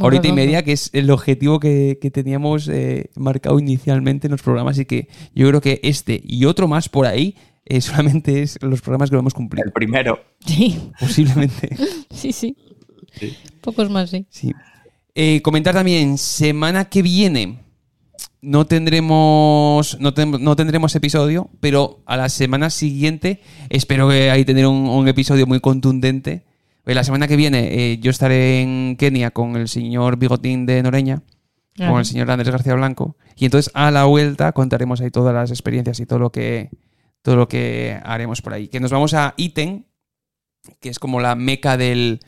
Ahorita 0.00 0.28
y 0.28 0.32
media, 0.32 0.62
que 0.62 0.72
es 0.72 0.90
el 0.92 1.10
objetivo 1.10 1.58
que, 1.58 1.96
teníamos 2.12 2.68
eh, 2.68 3.10
marcado 3.16 3.58
inicialmente 3.58 4.26
en 4.26 4.32
los 4.32 4.42
programas 4.42 4.78
y 4.78 4.84
que 4.84 5.08
yo 5.34 5.48
creo 5.48 5.62
que 5.62 5.80
este 5.82 6.20
y 6.22 6.44
otro 6.44 6.68
más 6.68 6.90
por 6.90 7.06
ahí 7.06 7.36
eh, 7.64 7.80
solamente 7.80 8.42
es 8.42 8.58
los 8.60 8.82
programas 8.82 9.08
que 9.08 9.16
lo 9.16 9.20
hemos 9.20 9.34
cumplido. 9.34 9.64
El 9.64 9.72
primero. 9.72 10.20
Sí. 10.44 10.90
Posiblemente. 11.00 11.74
sí, 12.10 12.32
sí. 12.32 12.56
Pocos 13.60 13.90
más, 13.90 14.10
sí. 14.10 14.26
sí. 14.30 14.52
Eh, 15.14 15.42
comentar 15.42 15.74
también, 15.74 16.18
semana 16.18 16.86
que 16.86 17.02
viene 17.02 17.58
no 18.42 18.66
tendremos, 18.66 19.96
no, 20.00 20.12
tendremos 20.56 20.94
episodio, 20.96 21.48
pero 21.60 22.00
a 22.06 22.16
la 22.16 22.28
semana 22.28 22.70
siguiente 22.70 23.40
espero 23.70 24.08
que 24.08 24.30
ahí 24.30 24.44
tener 24.44 24.66
un, 24.66 25.06
episodio 25.08 25.46
muy 25.46 25.60
contundente. 25.60 26.44
Pues 26.82 26.96
la 26.96 27.04
semana 27.04 27.28
que 27.28 27.36
viene 27.36 27.92
eh, 27.92 27.98
yo 27.98 28.10
estaré 28.10 28.60
en 28.60 28.96
Kenia 28.96 29.30
con 29.30 29.54
el 29.54 29.68
señor 29.68 30.18
Bigotín 30.18 30.66
de 30.66 30.82
Noreña, 30.82 31.22
con 31.78 32.00
el 32.00 32.04
señor 32.04 32.28
Andrés 32.32 32.50
García 32.50 32.74
Blanco, 32.74 33.16
y 33.36 33.44
entonces 33.44 33.70
a 33.74 33.92
la 33.92 34.04
vuelta 34.06 34.50
contaremos 34.50 35.00
ahí 35.00 35.12
todas 35.12 35.32
las 35.32 35.50
experiencias 35.50 36.00
y 36.00 36.06
todo 36.06 36.18
lo 36.18 36.32
que, 36.32 36.70
todo 37.22 37.36
lo 37.36 37.46
que 37.46 38.00
haremos 38.02 38.42
por 38.42 38.54
ahí. 38.54 38.66
Que 38.66 38.80
nos 38.80 38.90
vamos 38.90 39.14
a 39.14 39.34
Iten, 39.36 39.86
que 40.80 40.88
es 40.88 40.98
como 40.98 41.20
la 41.20 41.36
meca 41.36 41.76
del, 41.76 42.18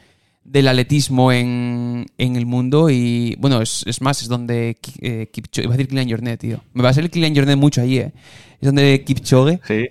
del 0.44 0.68
atletismo 0.68 1.32
en, 1.32 2.06
el 2.18 2.46
mundo 2.46 2.90
y 2.90 3.36
bueno, 3.38 3.62
es, 3.62 4.00
más, 4.00 4.22
es 4.22 4.28
donde 4.28 4.76
eh, 5.00 5.28
Kipchoge, 5.32 5.64
iba 5.64 5.74
a 5.74 5.76
decir 5.76 5.88
Kylian 5.88 6.10
Jornet, 6.10 6.40
tío. 6.40 6.60
Me 6.72 6.82
va 6.82 6.90
a 6.90 6.92
ser 6.92 7.04
el 7.04 7.10
Kylian 7.10 7.34
Jornet 7.34 7.56
mucho 7.56 7.80
allí, 7.80 7.98
¿eh? 7.98 8.12
Es 8.60 8.66
donde 8.66 9.02
Kipchoge. 9.04 9.60
Sí. 9.66 9.88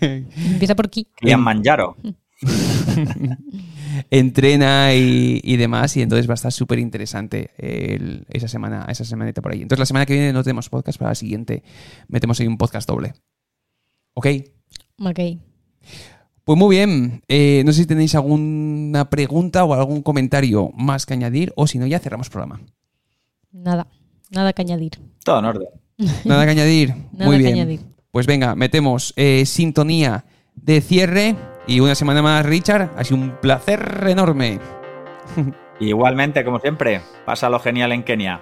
Empieza 0.52 0.76
por 0.76 0.90
Ki. 0.90 1.08
Kylian 1.16 1.40
Manjaro. 1.40 1.96
entrena 4.10 4.94
y, 4.94 5.56
demás 5.56 5.96
y 5.96 6.02
entonces 6.02 6.28
va 6.28 6.34
a 6.34 6.36
estar 6.36 6.52
súper 6.52 6.78
interesante 6.78 7.50
esa 8.28 8.46
semana 8.46 8.86
esa 8.88 9.04
semanita 9.04 9.42
por 9.42 9.52
ahí. 9.52 9.62
Entonces 9.62 9.80
la 9.80 9.86
semana 9.86 10.06
que 10.06 10.12
viene 10.12 10.32
no 10.32 10.42
tenemos 10.42 10.68
podcast, 10.68 10.98
para 10.98 11.10
la 11.10 11.14
siguiente 11.14 11.62
metemos 12.08 12.38
ahí 12.40 12.46
un 12.46 12.58
podcast 12.58 12.88
doble. 12.88 13.14
¿Ok? 14.14 14.26
Ok. 15.00 15.47
Pues 16.48 16.58
muy 16.58 16.76
bien. 16.76 17.20
Eh, 17.28 17.62
no 17.66 17.72
sé 17.72 17.82
si 17.82 17.86
tenéis 17.86 18.14
alguna 18.14 19.10
pregunta 19.10 19.64
o 19.64 19.74
algún 19.74 20.00
comentario 20.00 20.70
más 20.74 21.04
que 21.04 21.12
añadir 21.12 21.52
o 21.56 21.66
si 21.66 21.78
no, 21.78 21.86
ya 21.86 21.98
cerramos 21.98 22.30
programa. 22.30 22.58
Nada, 23.52 23.86
nada 24.30 24.54
que 24.54 24.62
añadir. 24.62 24.92
Todo 25.22 25.40
en 25.40 25.44
orden. 25.44 25.68
Nada 26.24 26.46
que 26.46 26.52
añadir. 26.52 26.94
muy 27.12 27.36
bien. 27.36 27.80
Pues 28.10 28.26
venga, 28.26 28.54
metemos 28.54 29.12
eh, 29.16 29.44
sintonía 29.44 30.24
de 30.54 30.80
cierre 30.80 31.36
y 31.66 31.80
una 31.80 31.94
semana 31.94 32.22
más, 32.22 32.46
Richard. 32.46 32.92
Ha 32.96 33.04
sido 33.04 33.20
un 33.20 33.38
placer 33.42 34.06
enorme. 34.08 34.58
Igualmente, 35.80 36.46
como 36.46 36.60
siempre, 36.60 37.02
pasa 37.26 37.50
lo 37.50 37.60
genial 37.60 37.92
en 37.92 38.04
Kenia. 38.04 38.40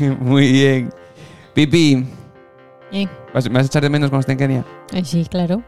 muy 0.18 0.50
bien. 0.50 0.90
Pipi. 1.54 2.04
¿Me 2.90 3.08
vas 3.32 3.46
a 3.46 3.60
echar 3.60 3.82
de 3.84 3.90
menos 3.90 4.10
cuando 4.10 4.22
esté 4.22 4.32
en 4.32 4.38
Kenia? 4.38 4.64
Eh, 4.92 5.04
sí, 5.04 5.24
claro. 5.30 5.62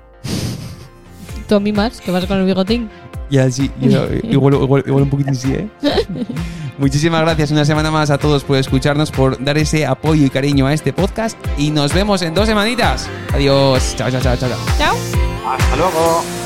Tú 1.49 1.57
a 1.57 1.61
mí 1.61 1.73
más, 1.73 2.01
que 2.01 2.11
vas 2.11 2.27
con 2.27 2.39
el 2.39 2.47
bigotín. 2.47 2.89
Ya, 3.31 3.51
sí, 3.51 3.71
igual, 4.23 4.55
un 4.55 5.11
poquito 5.11 5.35
sí, 5.35 5.53
¿eh? 5.53 5.69
Muchísimas 6.79 7.23
gracias 7.23 7.51
una 7.51 7.65
semana 7.65 7.91
más 7.91 8.11
a 8.11 8.19
todos 8.19 8.45
por 8.45 8.59
escucharnos, 8.59 9.11
por 9.11 9.43
dar 9.43 9.57
ese 9.57 9.87
apoyo 9.87 10.27
y 10.27 10.31
cariño 10.31 10.67
a 10.67 10.75
este 10.75 10.93
podcast. 10.93 11.39
Y 11.57 11.71
nos 11.71 11.95
vemos 11.95 12.21
en 12.21 12.35
dos 12.35 12.47
semanitas. 12.47 13.09
Adiós. 13.33 13.95
Chao, 13.97 14.11
chao, 14.11 14.21
chao, 14.21 14.37
chao. 14.37 14.51
Chao. 14.79 14.97
Hasta 15.47 15.77
luego. 15.77 16.46